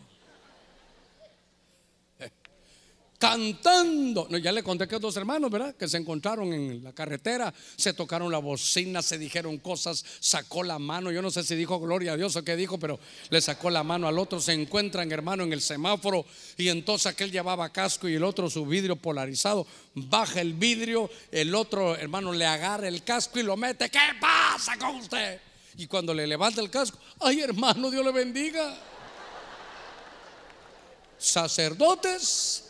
cantando. 3.24 4.26
No, 4.28 4.36
ya 4.36 4.52
le 4.52 4.62
conté 4.62 4.86
que 4.86 4.98
dos 4.98 5.16
hermanos, 5.16 5.50
¿verdad? 5.50 5.74
Que 5.74 5.88
se 5.88 5.96
encontraron 5.96 6.52
en 6.52 6.84
la 6.84 6.92
carretera, 6.92 7.54
se 7.74 7.94
tocaron 7.94 8.30
la 8.30 8.36
bocina, 8.36 9.00
se 9.00 9.16
dijeron 9.16 9.56
cosas, 9.56 10.04
sacó 10.20 10.62
la 10.62 10.78
mano. 10.78 11.10
Yo 11.10 11.22
no 11.22 11.30
sé 11.30 11.42
si 11.42 11.54
dijo 11.54 11.80
gloria 11.80 12.12
a 12.12 12.16
Dios 12.18 12.36
o 12.36 12.44
qué 12.44 12.54
dijo, 12.54 12.78
pero 12.78 13.00
le 13.30 13.40
sacó 13.40 13.70
la 13.70 13.82
mano 13.82 14.06
al 14.08 14.18
otro. 14.18 14.40
Se 14.40 14.52
encuentran, 14.52 15.10
hermano, 15.10 15.42
en 15.44 15.54
el 15.54 15.62
semáforo 15.62 16.26
y 16.58 16.68
entonces 16.68 17.06
aquel 17.06 17.32
llevaba 17.32 17.70
casco 17.70 18.10
y 18.10 18.14
el 18.14 18.24
otro 18.24 18.50
su 18.50 18.66
vidrio 18.66 18.96
polarizado. 18.96 19.66
Baja 19.94 20.42
el 20.42 20.52
vidrio, 20.52 21.08
el 21.32 21.54
otro 21.54 21.96
hermano 21.96 22.30
le 22.30 22.44
agarra 22.44 22.88
el 22.88 23.02
casco 23.04 23.38
y 23.38 23.42
lo 23.42 23.56
mete. 23.56 23.88
¿Qué 23.88 23.98
pasa 24.20 24.76
con 24.76 24.96
usted? 24.96 25.40
Y 25.76 25.86
cuando 25.86 26.14
le 26.14 26.26
levanta 26.26 26.60
el 26.60 26.70
casco, 26.70 26.98
ay 27.20 27.40
hermano, 27.40 27.90
Dios 27.90 28.04
le 28.04 28.12
bendiga. 28.12 28.76
Sacerdotes 31.18 32.64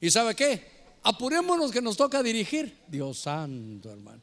¿Y 0.00 0.10
sabe 0.10 0.34
qué? 0.34 0.78
Apurémonos 1.02 1.72
que 1.72 1.82
nos 1.82 1.96
toca 1.96 2.22
dirigir. 2.22 2.76
Dios 2.86 3.18
santo, 3.18 3.90
hermano. 3.90 4.22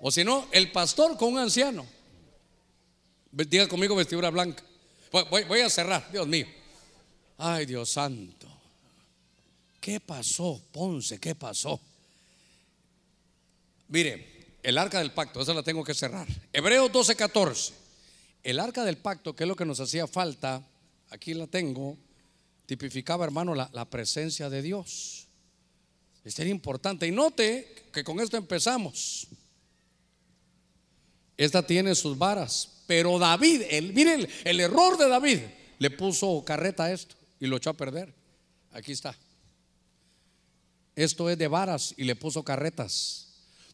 O 0.00 0.10
si 0.10 0.24
no, 0.24 0.46
el 0.52 0.70
pastor 0.70 1.16
con 1.16 1.32
un 1.32 1.38
anciano. 1.38 1.86
Diga 3.30 3.66
conmigo 3.66 3.96
vestidura 3.96 4.30
blanca. 4.30 4.62
Voy, 5.10 5.60
a 5.60 5.70
cerrar, 5.70 6.10
Dios 6.10 6.26
mío. 6.26 6.46
Ay, 7.38 7.66
Dios 7.66 7.90
santo. 7.90 8.48
¿Qué 9.80 10.00
pasó, 10.00 10.60
Ponce? 10.72 11.18
¿Qué 11.18 11.34
pasó? 11.34 11.80
Mire, 13.88 14.33
el 14.64 14.78
arca 14.78 14.98
del 14.98 15.12
pacto, 15.12 15.40
esa 15.40 15.54
la 15.54 15.62
tengo 15.62 15.84
que 15.84 15.94
cerrar. 15.94 16.26
Hebreos 16.52 16.90
12, 16.90 17.14
14. 17.14 17.74
El 18.42 18.58
arca 18.58 18.82
del 18.82 18.96
pacto, 18.96 19.36
que 19.36 19.44
es 19.44 19.48
lo 19.48 19.54
que 19.54 19.64
nos 19.64 19.78
hacía 19.78 20.06
falta, 20.06 20.66
aquí 21.10 21.34
la 21.34 21.46
tengo 21.46 21.96
tipificaba, 22.66 23.24
hermano, 23.24 23.54
la, 23.54 23.84
presencia 23.90 24.48
de 24.48 24.62
Dios. 24.62 25.28
Es 26.24 26.38
importante. 26.40 27.06
Y 27.06 27.10
note 27.10 27.88
que 27.92 28.02
con 28.02 28.20
esto 28.20 28.36
empezamos. 28.36 29.26
Esta 31.36 31.66
tiene 31.66 31.94
sus 31.94 32.16
varas. 32.16 32.70
Pero 32.86 33.18
David, 33.18 33.62
el, 33.68 33.92
miren 33.92 34.26
el, 34.44 34.60
error 34.60 34.96
de 34.96 35.08
David, 35.08 35.40
le 35.78 35.90
puso 35.90 36.42
carreta 36.44 36.84
a 36.84 36.92
esto 36.92 37.16
y 37.38 37.46
lo 37.46 37.56
echó 37.56 37.70
a 37.70 37.74
perder. 37.74 38.14
Aquí 38.72 38.92
está. 38.92 39.14
Esto 40.96 41.28
es 41.28 41.36
de 41.36 41.48
varas 41.48 41.94
y 41.96 42.04
le 42.04 42.16
puso 42.16 42.42
carretas. 42.42 43.23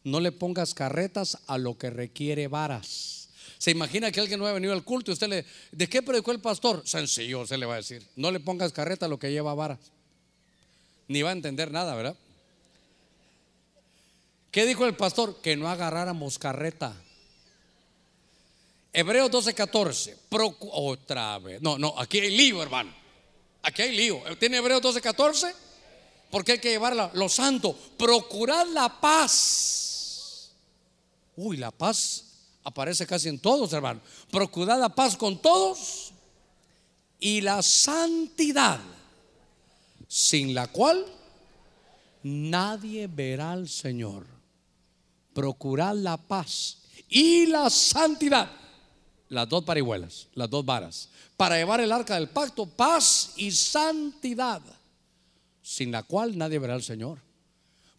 No 0.05 0.21
le 0.21 0.33
pongas 0.33 0.75
carretas 0.75 1.39
a 1.47 1.59
lo 1.59 1.77
que 1.77 1.91
requiere 1.91 2.49
varas. 2.49 3.29
Se 3.59 3.71
imagina 3.71 4.11
que 4.11 4.21
alguien 4.21 4.41
no 4.41 4.47
ha 4.47 4.53
venido 4.53 4.73
al 4.73 4.85
culto 4.85 5.11
y 5.11 5.15
usted 5.15 5.29
le, 5.29 5.45
¿de 5.71 5.89
qué 5.89 6.03
predicó 6.03 6.33
el 6.33 6.41
pastor? 6.41 6.83
Sencillo, 6.87 7.47
se 7.47 7.59
le 7.59 7.67
va 7.67 7.75
a 7.75 7.77
decir. 7.77 8.03
No 8.17 8.31
le 8.31 8.41
pongas 8.41 8.73
carreta 8.73 9.05
a 9.05 9.09
lo 9.09 9.19
que 9.19 9.31
lleva 9.31 9.55
vara. 9.55 9.79
Ni 11.09 11.21
va 11.21 11.29
a 11.29 11.33
entender 11.33 11.71
nada, 11.71 11.95
¿verdad? 11.95 12.17
¿Qué 14.51 14.65
dijo 14.65 14.87
el 14.87 14.97
pastor? 14.97 15.43
Que 15.43 15.57
no 15.57 15.69
agarráramos 15.69 16.39
carreta. 16.39 16.95
Hebreos 18.93 19.31
12, 19.31 19.55
14. 19.55 20.17
otra 20.73 21.39
vez. 21.39 21.61
No, 21.61 21.79
no, 21.79 21.95
aquí 21.99 22.19
hay 22.19 22.37
lío, 22.37 22.63
hermano. 22.63 22.93
Aquí 23.63 23.83
hay 23.83 23.95
lío. 23.95 24.23
¿Tiene 24.39 24.57
Hebreos 24.57 24.81
12, 24.81 25.01
14? 25.01 25.55
Porque 26.31 26.53
hay 26.53 26.59
que 26.59 26.71
llevarla. 26.71 27.11
Lo 27.15 27.29
santo, 27.29 27.77
procurar 27.97 28.67
la 28.69 29.01
paz. 29.01 29.90
Uy, 31.37 31.57
la 31.57 31.71
paz 31.71 32.25
aparece 32.65 33.07
casi 33.07 33.29
en 33.29 33.39
todos, 33.39 33.73
hermano. 33.73 34.01
Procurad 34.31 34.79
la 34.79 34.89
paz 34.89 35.17
con 35.17 35.41
todos 35.41 36.13
y 37.19 37.41
la 37.41 37.63
santidad, 37.63 38.81
sin 40.09 40.55
la 40.55 40.67
cual 40.67 41.05
nadie 42.23 43.07
verá 43.07 43.53
al 43.53 43.69
Señor. 43.69 44.27
Procurad 45.33 45.95
la 45.95 46.17
paz 46.17 46.79
y 47.09 47.47
la 47.47 47.71
santidad, 47.71 48.51
las 49.29 49.49
dos 49.49 49.65
parihuelas, 49.65 50.29
las 50.35 50.51
dos 50.51 50.65
varas, 50.65 51.09
para 51.37 51.57
llevar 51.57 51.81
el 51.81 51.93
arca 51.93 52.15
del 52.15 52.29
pacto, 52.29 52.67
paz 52.67 53.33
y 53.37 53.51
santidad, 53.51 54.61
sin 55.63 55.93
la 55.93 56.03
cual 56.03 56.37
nadie 56.37 56.59
verá 56.59 56.75
al 56.75 56.83
Señor. 56.83 57.19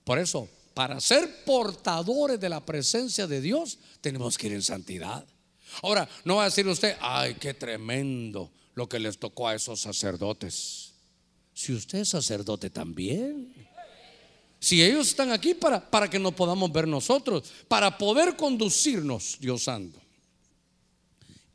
Por 0.03 0.19
eso, 0.19 0.49
para 0.73 0.99
ser 1.01 1.43
portadores 1.43 2.39
de 2.39 2.49
la 2.49 2.65
presencia 2.65 3.27
de 3.27 3.41
Dios, 3.41 3.77
tenemos 3.99 4.37
que 4.37 4.47
ir 4.47 4.53
en 4.53 4.63
santidad. 4.63 5.25
Ahora, 5.81 6.07
no 6.25 6.37
va 6.37 6.43
a 6.43 6.45
decir 6.45 6.67
usted, 6.67 6.95
ay, 7.01 7.35
qué 7.35 7.53
tremendo 7.53 8.51
lo 8.75 8.87
que 8.87 8.99
les 8.99 9.17
tocó 9.17 9.47
a 9.47 9.55
esos 9.55 9.81
sacerdotes. 9.81 10.93
Si 11.53 11.73
usted 11.73 11.99
es 11.99 12.09
sacerdote 12.09 12.69
también. 12.69 13.53
Si 14.59 14.81
ellos 14.81 15.09
están 15.09 15.31
aquí 15.31 15.53
para, 15.53 15.89
para 15.89 16.09
que 16.09 16.19
nos 16.19 16.33
podamos 16.33 16.71
ver 16.71 16.87
nosotros, 16.87 17.51
para 17.67 17.97
poder 17.97 18.35
conducirnos, 18.35 19.37
Dios 19.39 19.63
santo. 19.63 19.99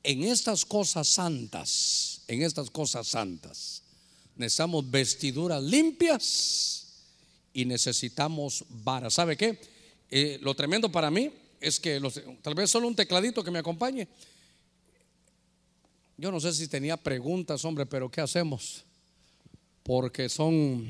En 0.02 0.24
estas 0.24 0.64
cosas 0.64 1.08
santas, 1.08 2.22
en 2.28 2.42
estas 2.42 2.70
cosas 2.70 3.08
santas, 3.08 3.82
necesitamos 4.36 4.90
vestiduras 4.90 5.62
limpias 5.62 6.85
y 7.56 7.64
necesitamos 7.64 8.66
varas. 8.68 9.14
¿Sabe 9.14 9.34
qué? 9.34 9.58
Eh, 10.10 10.38
lo 10.42 10.54
tremendo 10.54 10.92
para 10.92 11.10
mí 11.10 11.32
es 11.58 11.80
que 11.80 11.98
tal 12.42 12.54
vez 12.54 12.70
solo 12.70 12.86
un 12.86 12.94
tecladito 12.94 13.42
que 13.42 13.50
me 13.50 13.58
acompañe. 13.58 14.06
Yo 16.18 16.30
no 16.30 16.38
sé 16.38 16.52
si 16.52 16.68
tenía 16.68 16.98
preguntas, 16.98 17.64
hombre, 17.64 17.86
pero 17.86 18.10
¿qué 18.10 18.20
hacemos? 18.20 18.84
Porque 19.82 20.28
son... 20.28 20.86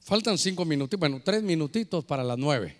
Faltan 0.00 0.38
cinco 0.38 0.64
minutitos, 0.64 1.00
bueno, 1.00 1.20
tres 1.22 1.42
minutitos 1.42 2.02
para 2.06 2.24
las 2.24 2.38
nueve. 2.38 2.74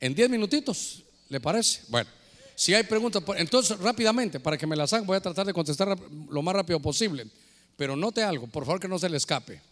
En 0.00 0.14
diez 0.14 0.28
minutitos, 0.28 1.04
¿le 1.30 1.40
parece? 1.40 1.84
Bueno, 1.88 2.10
si 2.54 2.74
hay 2.74 2.82
preguntas, 2.82 3.22
pues, 3.24 3.40
entonces 3.40 3.78
rápidamente, 3.78 4.40
para 4.40 4.58
que 4.58 4.66
me 4.66 4.76
las 4.76 4.92
hagan, 4.92 5.06
voy 5.06 5.16
a 5.16 5.22
tratar 5.22 5.46
de 5.46 5.54
contestar 5.54 5.98
lo 6.28 6.42
más 6.42 6.54
rápido 6.54 6.80
posible. 6.80 7.26
Pero 7.78 7.96
note 7.96 8.22
algo, 8.22 8.46
por 8.46 8.66
favor 8.66 8.78
que 8.78 8.88
no 8.88 8.98
se 8.98 9.08
le 9.08 9.16
escape. 9.16 9.62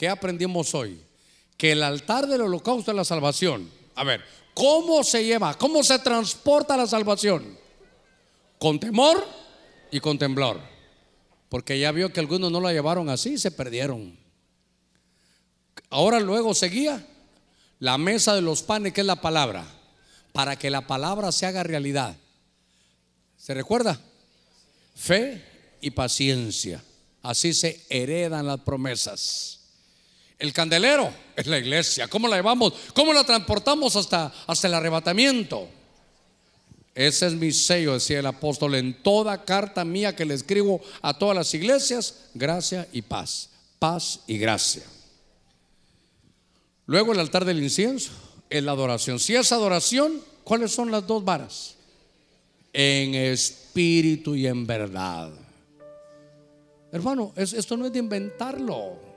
¿Qué 0.00 0.08
aprendimos 0.08 0.74
hoy? 0.74 0.98
Que 1.58 1.72
el 1.72 1.82
altar 1.82 2.26
del 2.26 2.40
holocausto 2.40 2.90
es 2.90 2.96
la 2.96 3.04
salvación. 3.04 3.70
A 3.94 4.02
ver, 4.02 4.24
¿cómo 4.54 5.04
se 5.04 5.22
lleva? 5.22 5.52
¿Cómo 5.58 5.84
se 5.84 5.98
transporta 5.98 6.74
la 6.74 6.86
salvación? 6.86 7.58
Con 8.58 8.80
temor 8.80 9.22
y 9.90 10.00
con 10.00 10.16
temblor. 10.16 10.58
Porque 11.50 11.78
ya 11.78 11.92
vio 11.92 12.14
que 12.14 12.20
algunos 12.20 12.50
no 12.50 12.62
la 12.62 12.72
llevaron 12.72 13.10
así 13.10 13.34
y 13.34 13.38
se 13.38 13.50
perdieron. 13.50 14.18
Ahora 15.90 16.18
luego 16.18 16.54
seguía 16.54 17.06
la 17.78 17.98
mesa 17.98 18.34
de 18.34 18.40
los 18.40 18.62
panes, 18.62 18.94
que 18.94 19.02
es 19.02 19.06
la 19.06 19.20
palabra, 19.20 19.66
para 20.32 20.56
que 20.56 20.70
la 20.70 20.86
palabra 20.86 21.30
se 21.30 21.44
haga 21.44 21.62
realidad. 21.62 22.16
¿Se 23.36 23.52
recuerda? 23.52 24.00
Fe 24.94 25.44
y 25.82 25.90
paciencia. 25.90 26.82
Así 27.20 27.52
se 27.52 27.84
heredan 27.90 28.46
las 28.46 28.60
promesas. 28.60 29.59
El 30.40 30.54
candelero 30.54 31.12
es 31.36 31.46
la 31.46 31.58
iglesia. 31.58 32.08
¿Cómo 32.08 32.26
la 32.26 32.36
llevamos? 32.36 32.72
¿Cómo 32.94 33.12
la 33.12 33.24
transportamos 33.24 33.94
hasta, 33.94 34.32
hasta 34.46 34.68
el 34.68 34.74
arrebatamiento? 34.74 35.68
Ese 36.94 37.26
es 37.26 37.34
mi 37.34 37.52
sello, 37.52 37.92
decía 37.92 38.20
el 38.20 38.26
apóstol, 38.26 38.74
en 38.74 39.02
toda 39.02 39.44
carta 39.44 39.84
mía 39.84 40.16
que 40.16 40.24
le 40.24 40.32
escribo 40.32 40.80
a 41.02 41.16
todas 41.16 41.36
las 41.36 41.52
iglesias, 41.52 42.30
gracia 42.32 42.88
y 42.90 43.02
paz. 43.02 43.50
Paz 43.78 44.20
y 44.26 44.38
gracia. 44.38 44.82
Luego 46.86 47.12
el 47.12 47.20
altar 47.20 47.44
del 47.44 47.62
incienso 47.62 48.10
es 48.48 48.64
la 48.64 48.72
adoración. 48.72 49.18
Si 49.18 49.36
es 49.36 49.52
adoración, 49.52 50.22
¿cuáles 50.42 50.72
son 50.72 50.90
las 50.90 51.06
dos 51.06 51.22
varas? 51.22 51.74
En 52.72 53.14
espíritu 53.14 54.34
y 54.34 54.46
en 54.46 54.66
verdad. 54.66 55.30
Hermano, 56.92 57.34
esto 57.36 57.76
no 57.76 57.86
es 57.86 57.92
de 57.92 57.98
inventarlo. 57.98 59.09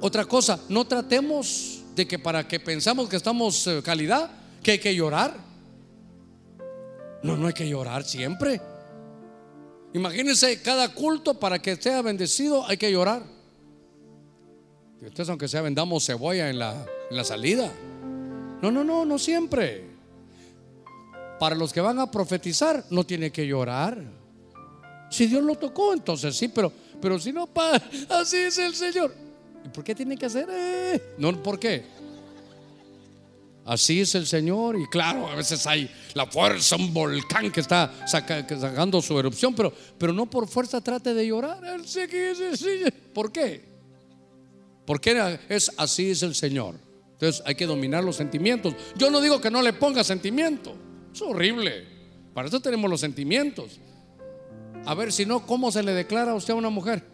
Otra 0.00 0.24
cosa, 0.24 0.58
no 0.68 0.86
tratemos 0.86 1.82
de 1.94 2.08
que 2.08 2.18
para 2.18 2.48
que 2.48 2.58
pensamos 2.58 3.08
que 3.08 3.16
estamos 3.16 3.66
eh, 3.66 3.82
calidad, 3.84 4.30
que 4.62 4.72
hay 4.72 4.78
que 4.78 4.94
llorar. 4.94 5.36
No, 7.22 7.36
no 7.36 7.46
hay 7.46 7.52
que 7.52 7.68
llorar 7.68 8.04
siempre. 8.04 8.60
Imagínense 9.92 10.62
cada 10.62 10.94
culto 10.94 11.38
para 11.38 11.58
que 11.58 11.76
sea 11.76 12.00
bendecido 12.00 12.66
hay 12.66 12.78
que 12.78 12.90
llorar. 12.90 13.22
Y 15.02 15.06
ustedes 15.06 15.28
aunque 15.28 15.48
sea 15.48 15.62
vendamos 15.62 16.06
cebolla 16.06 16.48
en 16.48 16.58
la, 16.58 16.86
en 17.10 17.16
la 17.16 17.24
salida. 17.24 17.70
No, 18.62 18.70
no, 18.70 18.84
no, 18.84 19.04
no 19.04 19.18
siempre. 19.18 19.84
Para 21.38 21.54
los 21.54 21.72
que 21.72 21.80
van 21.80 21.98
a 21.98 22.10
profetizar 22.10 22.84
no 22.90 23.04
tiene 23.04 23.30
que 23.30 23.46
llorar. 23.46 24.02
Si 25.10 25.26
Dios 25.26 25.42
lo 25.42 25.56
tocó, 25.56 25.92
entonces 25.92 26.36
sí, 26.36 26.48
pero, 26.48 26.72
pero 27.00 27.18
si 27.18 27.32
no, 27.32 27.48
así 28.08 28.36
es 28.36 28.56
el 28.58 28.74
Señor. 28.74 29.29
¿Y 29.70 29.72
por 29.72 29.84
qué 29.84 29.94
tiene 29.94 30.16
que 30.16 30.26
hacer? 30.26 30.48
No, 31.16 31.40
¿por 31.40 31.60
qué? 31.60 31.84
Así 33.64 34.00
es 34.00 34.16
el 34.16 34.26
Señor 34.26 34.76
y 34.76 34.88
claro, 34.88 35.28
a 35.28 35.36
veces 35.36 35.64
hay 35.64 35.88
la 36.14 36.26
fuerza, 36.26 36.74
un 36.74 36.92
volcán 36.92 37.52
que 37.52 37.60
está 37.60 38.04
sacando 38.04 39.00
su 39.00 39.16
erupción, 39.16 39.54
pero, 39.54 39.72
pero 39.96 40.12
no 40.12 40.26
por 40.26 40.48
fuerza 40.48 40.80
trate 40.80 41.14
de 41.14 41.24
llorar. 41.24 41.60
¿Por 43.14 43.30
qué? 43.30 43.62
Porque 44.84 45.38
es 45.48 45.70
así 45.76 46.10
es 46.10 46.24
el 46.24 46.34
Señor. 46.34 46.74
Entonces 47.12 47.40
hay 47.46 47.54
que 47.54 47.66
dominar 47.66 48.02
los 48.02 48.16
sentimientos. 48.16 48.74
Yo 48.96 49.08
no 49.08 49.20
digo 49.20 49.40
que 49.40 49.52
no 49.52 49.62
le 49.62 49.72
ponga 49.72 50.02
sentimiento. 50.02 50.74
Es 51.14 51.22
horrible. 51.22 51.86
Para 52.34 52.48
eso 52.48 52.58
tenemos 52.58 52.90
los 52.90 52.98
sentimientos. 52.98 53.78
A 54.84 54.94
ver, 54.94 55.12
si 55.12 55.26
no, 55.26 55.46
¿cómo 55.46 55.70
se 55.70 55.84
le 55.84 55.92
declara 55.92 56.32
a 56.32 56.34
usted 56.34 56.54
a 56.54 56.56
una 56.56 56.70
mujer? 56.70 57.04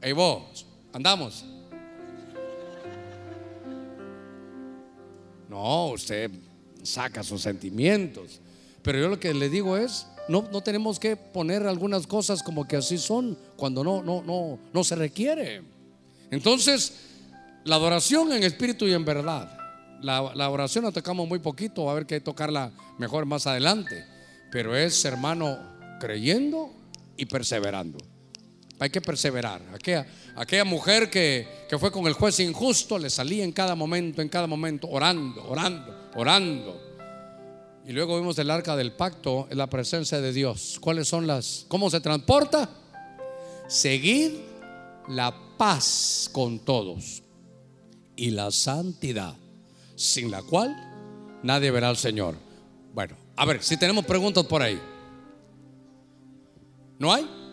Ey, 0.00 0.12
vos, 0.12 0.64
andamos. 0.94 1.44
No, 5.54 5.90
usted 5.90 6.32
saca 6.82 7.22
sus 7.22 7.40
sentimientos. 7.40 8.40
Pero 8.82 8.98
yo 8.98 9.08
lo 9.08 9.20
que 9.20 9.32
le 9.32 9.48
digo 9.48 9.76
es, 9.76 10.08
no, 10.28 10.48
no 10.50 10.62
tenemos 10.62 10.98
que 10.98 11.14
poner 11.14 11.64
algunas 11.64 12.08
cosas 12.08 12.42
como 12.42 12.66
que 12.66 12.74
así 12.74 12.98
son 12.98 13.38
cuando 13.54 13.84
no, 13.84 14.02
no, 14.02 14.20
no, 14.24 14.58
no 14.72 14.82
se 14.82 14.96
requiere. 14.96 15.62
Entonces, 16.32 16.94
la 17.62 17.76
adoración 17.76 18.32
en 18.32 18.42
espíritu 18.42 18.88
y 18.88 18.94
en 18.94 19.04
verdad. 19.04 19.56
La, 20.02 20.32
la 20.34 20.50
oración 20.50 20.82
la 20.82 20.90
tocamos 20.90 21.28
muy 21.28 21.38
poquito, 21.38 21.84
va 21.84 21.92
a 21.92 21.92
haber 21.92 22.06
que 22.06 22.20
tocarla 22.20 22.72
mejor 22.98 23.24
más 23.24 23.46
adelante. 23.46 24.04
Pero 24.50 24.74
es, 24.74 25.04
hermano, 25.04 25.56
creyendo 26.00 26.72
y 27.16 27.26
perseverando. 27.26 27.98
Hay 28.84 28.90
que 28.90 29.00
perseverar. 29.00 29.62
Aquella, 30.36 30.64
mujer 30.66 31.08
que, 31.08 31.48
que, 31.70 31.78
fue 31.78 31.90
con 31.90 32.06
el 32.06 32.12
juez 32.12 32.38
injusto 32.40 32.98
le 32.98 33.08
salía 33.08 33.42
en 33.42 33.50
cada 33.50 33.74
momento, 33.74 34.20
en 34.20 34.28
cada 34.28 34.46
momento, 34.46 34.90
orando, 34.90 35.42
orando, 35.48 36.10
orando. 36.14 36.82
Y 37.86 37.92
luego 37.92 38.18
vimos 38.18 38.38
el 38.38 38.50
arca 38.50 38.76
del 38.76 38.92
pacto 38.92 39.48
en 39.48 39.56
la 39.56 39.68
presencia 39.68 40.20
de 40.20 40.34
Dios. 40.34 40.76
¿Cuáles 40.82 41.08
son 41.08 41.26
las? 41.26 41.64
¿Cómo 41.66 41.88
se 41.88 42.02
transporta? 42.02 42.68
Seguir 43.68 44.44
la 45.08 45.34
paz 45.56 46.28
con 46.30 46.58
todos 46.58 47.22
y 48.16 48.32
la 48.32 48.50
santidad, 48.50 49.34
sin 49.96 50.30
la 50.30 50.42
cual 50.42 50.76
nadie 51.42 51.70
verá 51.70 51.88
al 51.88 51.96
Señor. 51.96 52.36
Bueno, 52.92 53.16
a 53.34 53.46
ver, 53.46 53.62
si 53.62 53.78
tenemos 53.78 54.04
preguntas 54.04 54.44
por 54.44 54.60
ahí. 54.60 54.78
¿No 56.98 57.14
hay? 57.14 57.43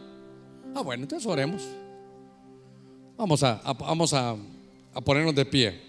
Ah, 0.76 0.82
bueno, 0.82 1.04
entonces 1.04 1.28
oremos. 1.28 1.64
Vamos 3.18 3.44
a, 3.44 3.62
vamos 3.80 4.14
a, 4.14 4.36
ponernos 5.04 5.36
de 5.36 5.46
pie. 5.46 5.82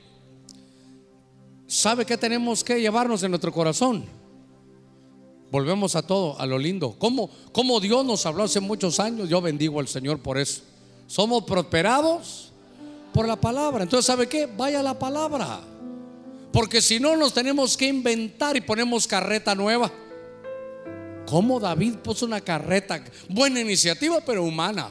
¿Sabe 1.67 2.05
qué 2.05 2.17
tenemos 2.17 2.63
que 2.63 2.81
llevarnos 2.81 3.23
en 3.23 3.31
nuestro 3.31 3.53
corazón? 3.53 4.05
Volvemos 5.51 5.97
a 5.97 6.03
todo, 6.03 6.39
a 6.39 6.47
lo 6.47 6.59
lindo. 6.59 6.97
¿Cómo, 6.99 7.31
¿Cómo 7.53 7.81
Dios 7.81 8.05
nos 8.05 8.27
habló 8.27 8.45
hace 8.45 8.61
muchos 8.61 9.01
años? 9.01 9.29
Yo 9.29 9.41
bendigo 9.41 9.81
al 9.81 9.89
Señor 9.89 10.19
por 10.19 10.39
eso. 10.39 10.63
Somos 11.07 11.45
prosperados 11.45 12.53
por 13.13 13.27
la 13.27 13.37
palabra. 13.37 13.85
Entonces, 13.85 14.07
¿sabe 14.07 14.29
qué? 14.29 14.47
Vaya 14.47 14.81
a 14.81 14.83
la 14.83 14.99
palabra. 14.99 15.61
Porque 16.53 16.83
si 16.83 17.01
no, 17.01 17.17
nos 17.17 17.33
tenemos 17.33 17.77
que 17.77 17.87
inventar 17.87 18.57
y 18.57 18.61
ponemos 18.61 19.07
carreta 19.07 19.55
nueva. 19.55 19.91
¿Cómo 21.27 21.61
David 21.61 21.97
puso 21.97 22.27
una 22.27 22.41
carreta? 22.41 23.03
Buena 23.29 23.61
iniciativa, 23.61 24.21
pero 24.25 24.45
humana. 24.45 24.91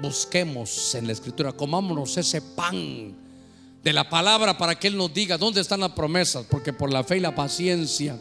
Busquemos 0.00 0.94
en 0.94 1.06
la 1.06 1.12
escritura, 1.12 1.52
comámonos 1.52 2.16
ese 2.16 2.40
pan 2.40 3.14
de 3.82 3.92
la 3.92 4.08
palabra 4.08 4.56
para 4.56 4.78
que 4.78 4.88
Él 4.88 4.96
nos 4.96 5.12
diga 5.12 5.36
dónde 5.36 5.60
están 5.60 5.80
las 5.80 5.92
promesas, 5.92 6.46
porque 6.48 6.72
por 6.72 6.92
la 6.92 7.04
fe 7.04 7.18
y 7.18 7.20
la 7.20 7.34
paciencia. 7.34 8.18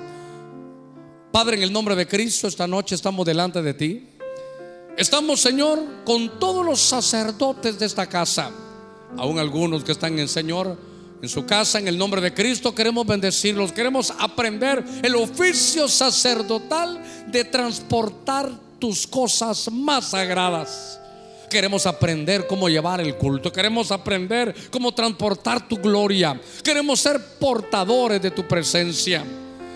Padre, 1.32 1.58
en 1.58 1.64
el 1.64 1.72
nombre 1.72 1.96
de 1.96 2.08
Cristo, 2.08 2.48
esta 2.48 2.68
noche 2.68 2.96
estamos 2.96 3.26
delante 3.26 3.62
de 3.62 3.74
ti. 3.74 4.10
Estamos, 4.98 5.40
Señor, 5.40 6.04
con 6.04 6.40
todos 6.40 6.66
los 6.66 6.80
sacerdotes 6.80 7.80
de 7.80 7.86
esta 7.86 8.08
casa, 8.08 8.52
aún 9.16 9.40
algunos 9.40 9.84
que 9.84 9.94
están 9.94 10.20
en 10.20 10.28
Señor 10.28 10.78
en 11.22 11.30
su 11.30 11.46
casa, 11.46 11.80
en 11.80 11.88
el 11.88 11.98
nombre 11.98 12.22
de 12.22 12.34
Cristo, 12.34 12.74
queremos 12.74 13.06
bendecirlos, 13.06 13.72
queremos 13.72 14.14
aprender 14.18 14.84
el 15.04 15.16
oficio 15.16 15.88
sacerdotal 15.88 17.02
de 17.28 17.44
transportar 17.44 18.50
tus 18.80 19.06
cosas 19.06 19.70
más 19.72 20.10
sagradas. 20.10 21.00
Queremos 21.50 21.86
aprender 21.86 22.46
cómo 22.48 22.70
llevar 22.70 23.02
el 23.02 23.16
culto. 23.16 23.52
Queremos 23.52 23.92
aprender 23.92 24.54
cómo 24.72 24.94
transportar 24.94 25.68
tu 25.68 25.78
gloria. 25.78 26.40
Queremos 26.64 27.00
ser 27.00 27.20
portadores 27.40 28.22
de 28.22 28.30
tu 28.30 28.48
presencia. 28.48 29.24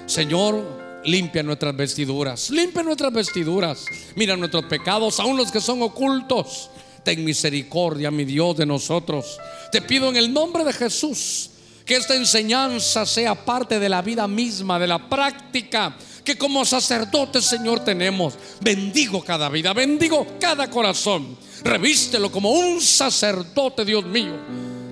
Señor, 0.06 1.02
limpia 1.03 1.41
nuestras 1.41 1.76
vestiduras. 1.76 2.52
Limpia 2.52 2.84
nuestras 2.84 3.11
vestiduras. 3.11 3.86
Mira 4.15 4.38
nuestros 4.38 4.65
pecados, 4.65 5.20
aún 5.20 5.36
los 5.36 5.52
que 5.52 5.60
son 5.60 5.82
ocultos. 5.82 6.70
Ten 7.03 7.23
misericordia, 7.23 8.11
mi 8.11 8.25
Dios, 8.25 8.57
de 8.57 8.65
nosotros. 8.65 9.38
Te 9.71 9.81
pido 9.81 10.09
en 10.09 10.17
el 10.17 10.31
nombre 10.31 10.63
de 10.63 10.73
Jesús 10.73 11.49
que 11.85 11.95
esta 11.95 12.15
enseñanza 12.15 13.05
sea 13.05 13.35
parte 13.35 13.80
de 13.80 13.89
la 13.89 14.01
vida 14.01 14.27
misma, 14.27 14.80
de 14.80 14.88
la 14.88 15.09
práctica 15.09 15.97
que 16.23 16.38
como 16.38 16.63
sacerdotes, 16.63 17.45
Señor, 17.45 17.81
tenemos. 17.81 18.35
Bendigo 18.61 19.23
cada 19.23 19.49
vida, 19.49 19.73
bendigo 19.73 20.25
cada 20.39 20.69
corazón. 20.69 21.38
Revístelo 21.63 22.31
como 22.31 22.51
un 22.51 22.81
sacerdote, 22.81 23.85
Dios 23.85 24.05
mío, 24.05 24.34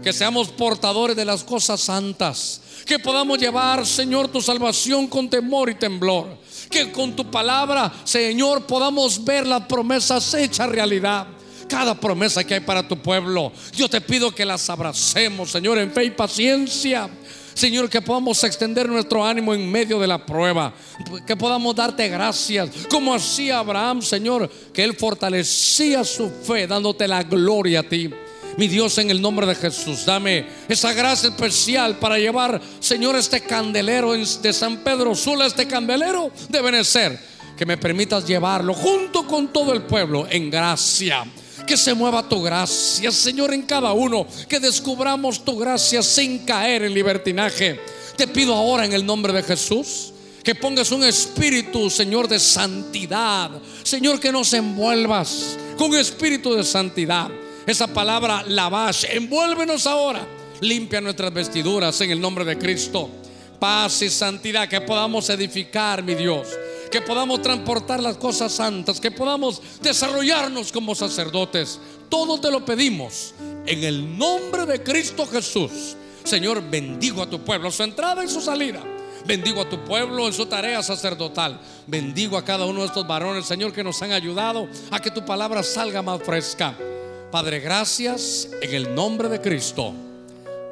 que 0.04 0.14
seamos 0.14 0.50
portadores 0.50 1.16
de 1.16 1.26
las 1.26 1.44
cosas 1.44 1.82
santas, 1.82 2.62
que 2.86 3.00
podamos 3.00 3.38
llevar, 3.40 3.86
Señor, 3.86 4.28
tu 4.28 4.42
salvación 4.42 5.08
con 5.08 5.30
temor 5.30 5.70
y 5.70 5.76
temblor, 5.76 6.38
que 6.70 6.92
con 6.92 7.16
tu 7.16 7.30
palabra, 7.30 7.92
Señor, 8.04 8.66
podamos 8.66 9.24
ver 9.24 9.48
las 9.48 9.66
promesas 9.66 10.34
hechas 10.34 10.70
realidad. 10.70 11.28
Cada 11.72 11.96
promesa 11.96 12.44
que 12.44 12.56
hay 12.56 12.60
para 12.60 12.86
tu 12.86 12.98
pueblo, 12.98 13.54
yo 13.72 13.88
te 13.88 14.02
pido 14.02 14.36
que 14.36 14.46
las 14.46 14.70
abracemos, 14.70 15.52
Señor, 15.52 15.78
en 15.78 15.90
fe 15.90 16.04
y 16.04 16.12
paciencia. 16.12 17.10
Señor, 17.54 17.90
que 17.90 18.02
podamos 18.02 18.44
extender 18.44 18.90
nuestro 18.90 19.26
ánimo 19.26 19.54
en 19.54 19.72
medio 19.72 19.98
de 19.98 20.06
la 20.06 20.26
prueba, 20.26 20.74
que 21.26 21.38
podamos 21.38 21.74
darte 21.74 22.10
gracias, 22.10 22.70
como 22.90 23.14
hacía 23.14 23.60
Abraham, 23.60 24.02
Señor, 24.02 24.52
que 24.74 24.84
él 24.84 24.98
fortalecía 24.98 26.04
su 26.04 26.30
fe, 26.30 26.68
dándote 26.68 27.08
la 27.08 27.24
gloria 27.24 27.80
a 27.80 27.84
ti. 27.84 28.10
Mi 28.58 28.68
Dios, 28.68 28.98
en 28.98 29.10
el 29.10 29.22
nombre 29.22 29.48
de 29.48 29.56
Jesús, 29.56 30.06
dame 30.06 30.48
esa 30.68 30.92
gracia 30.92 31.30
especial 31.30 32.00
para 32.00 32.20
llevar, 32.20 32.62
Señor, 32.82 33.16
este 33.16 33.40
candelero 33.40 34.12
de 34.12 34.52
San 34.52 34.80
Pedro 34.80 35.16
Sula, 35.16 35.46
este 35.46 35.68
candelero 35.68 36.32
de 36.50 36.62
Benecer, 36.62 37.18
que 37.58 37.66
me 37.66 37.78
permitas 37.78 38.28
llevarlo 38.28 38.74
junto 38.74 39.26
con 39.26 39.54
todo 39.54 39.72
el 39.72 39.84
pueblo 39.84 40.28
en 40.30 40.50
gracia. 40.50 41.24
Que 41.66 41.78
se 41.78 41.94
mueva 41.94 42.28
tu 42.28 42.42
gracia, 42.42 43.12
Señor, 43.12 43.54
en 43.54 43.64
cada 43.64 43.94
uno. 43.94 44.28
Que 44.48 44.60
descubramos 44.60 45.44
tu 45.44 45.58
gracia 45.58 46.02
sin 46.02 46.40
caer 46.40 46.84
en 46.84 46.94
libertinaje. 46.94 47.80
Te 48.16 48.28
pido 48.28 48.54
ahora 48.54 48.86
en 48.86 48.94
el 48.94 49.06
nombre 49.06 49.34
de 49.34 49.44
Jesús 49.44 50.12
que 50.44 50.56
pongas 50.56 50.92
un 50.92 51.04
espíritu, 51.04 51.90
Señor, 51.90 52.28
de 52.28 52.40
santidad. 52.40 53.52
Señor, 53.84 54.20
que 54.20 54.32
nos 54.32 54.54
envuelvas 54.54 55.58
con 55.78 55.94
espíritu 55.96 56.54
de 56.54 56.64
santidad. 56.64 57.30
Esa 57.66 57.88
palabra 57.88 58.44
lavash, 58.48 59.06
envuélvenos 59.10 59.86
ahora. 59.86 60.26
Limpia 60.62 61.02
nuestras 61.02 61.34
vestiduras 61.34 62.00
en 62.02 62.12
el 62.12 62.20
nombre 62.20 62.44
de 62.44 62.58
Cristo. 62.58 63.10
Paz 63.60 64.02
y 64.02 64.10
santidad, 64.10 64.68
que 64.68 64.82
podamos 64.82 65.30
edificar, 65.30 66.04
mi 66.04 66.16
Dios. 66.16 66.48
Que 66.92 67.02
podamos 67.02 67.42
transportar 67.42 68.02
las 68.02 68.18
cosas 68.18 68.52
santas, 68.52 69.00
que 69.00 69.12
podamos 69.12 69.62
desarrollarnos 69.82 70.72
como 70.72 70.94
sacerdotes. 70.94 71.80
Todo 72.10 72.40
te 72.40 72.52
lo 72.52 72.66
pedimos 72.66 73.34
en 73.66 73.84
el 73.84 74.18
nombre 74.18 74.66
de 74.66 74.84
Cristo 74.84 75.26
Jesús. 75.26 75.96
Señor, 76.24 76.62
bendigo 76.70 77.24
a 77.24 77.30
tu 77.30 77.40
pueblo, 77.40 77.72
su 77.72 77.84
entrada 77.84 78.24
y 78.24 78.28
su 78.28 78.42
salida. 78.42 78.84
Bendigo 79.26 79.62
a 79.62 79.70
tu 79.70 79.80
pueblo 79.86 80.28
en 80.28 80.34
su 80.34 80.46
tarea 80.46 80.82
sacerdotal. 80.84 81.60
Bendigo 81.88 82.38
a 82.38 82.44
cada 82.44 82.66
uno 82.66 82.82
de 82.82 82.88
estos 82.88 83.08
varones, 83.08 83.46
Señor, 83.46 83.72
que 83.72 83.84
nos 83.84 84.02
han 84.02 84.12
ayudado 84.12 84.68
a 84.90 85.00
que 85.00 85.12
tu 85.12 85.24
palabra 85.26 85.64
salga 85.64 86.02
más 86.02 86.22
fresca. 86.24 86.76
Padre, 87.32 87.60
gracias 87.60 88.50
en 88.62 88.74
el 88.74 88.94
nombre 88.94 89.30
de 89.30 89.40
Cristo. 89.40 89.94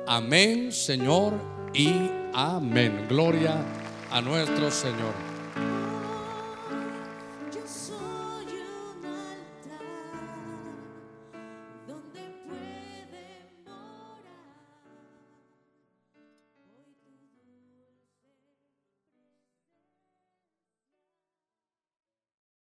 Amén, 0.08 0.72
Señor, 0.72 1.34
y 1.74 1.90
amén. 2.34 3.06
Gloria 3.08 3.56
a 4.12 4.22
nuestro 4.22 4.72
Señor. 4.72 5.29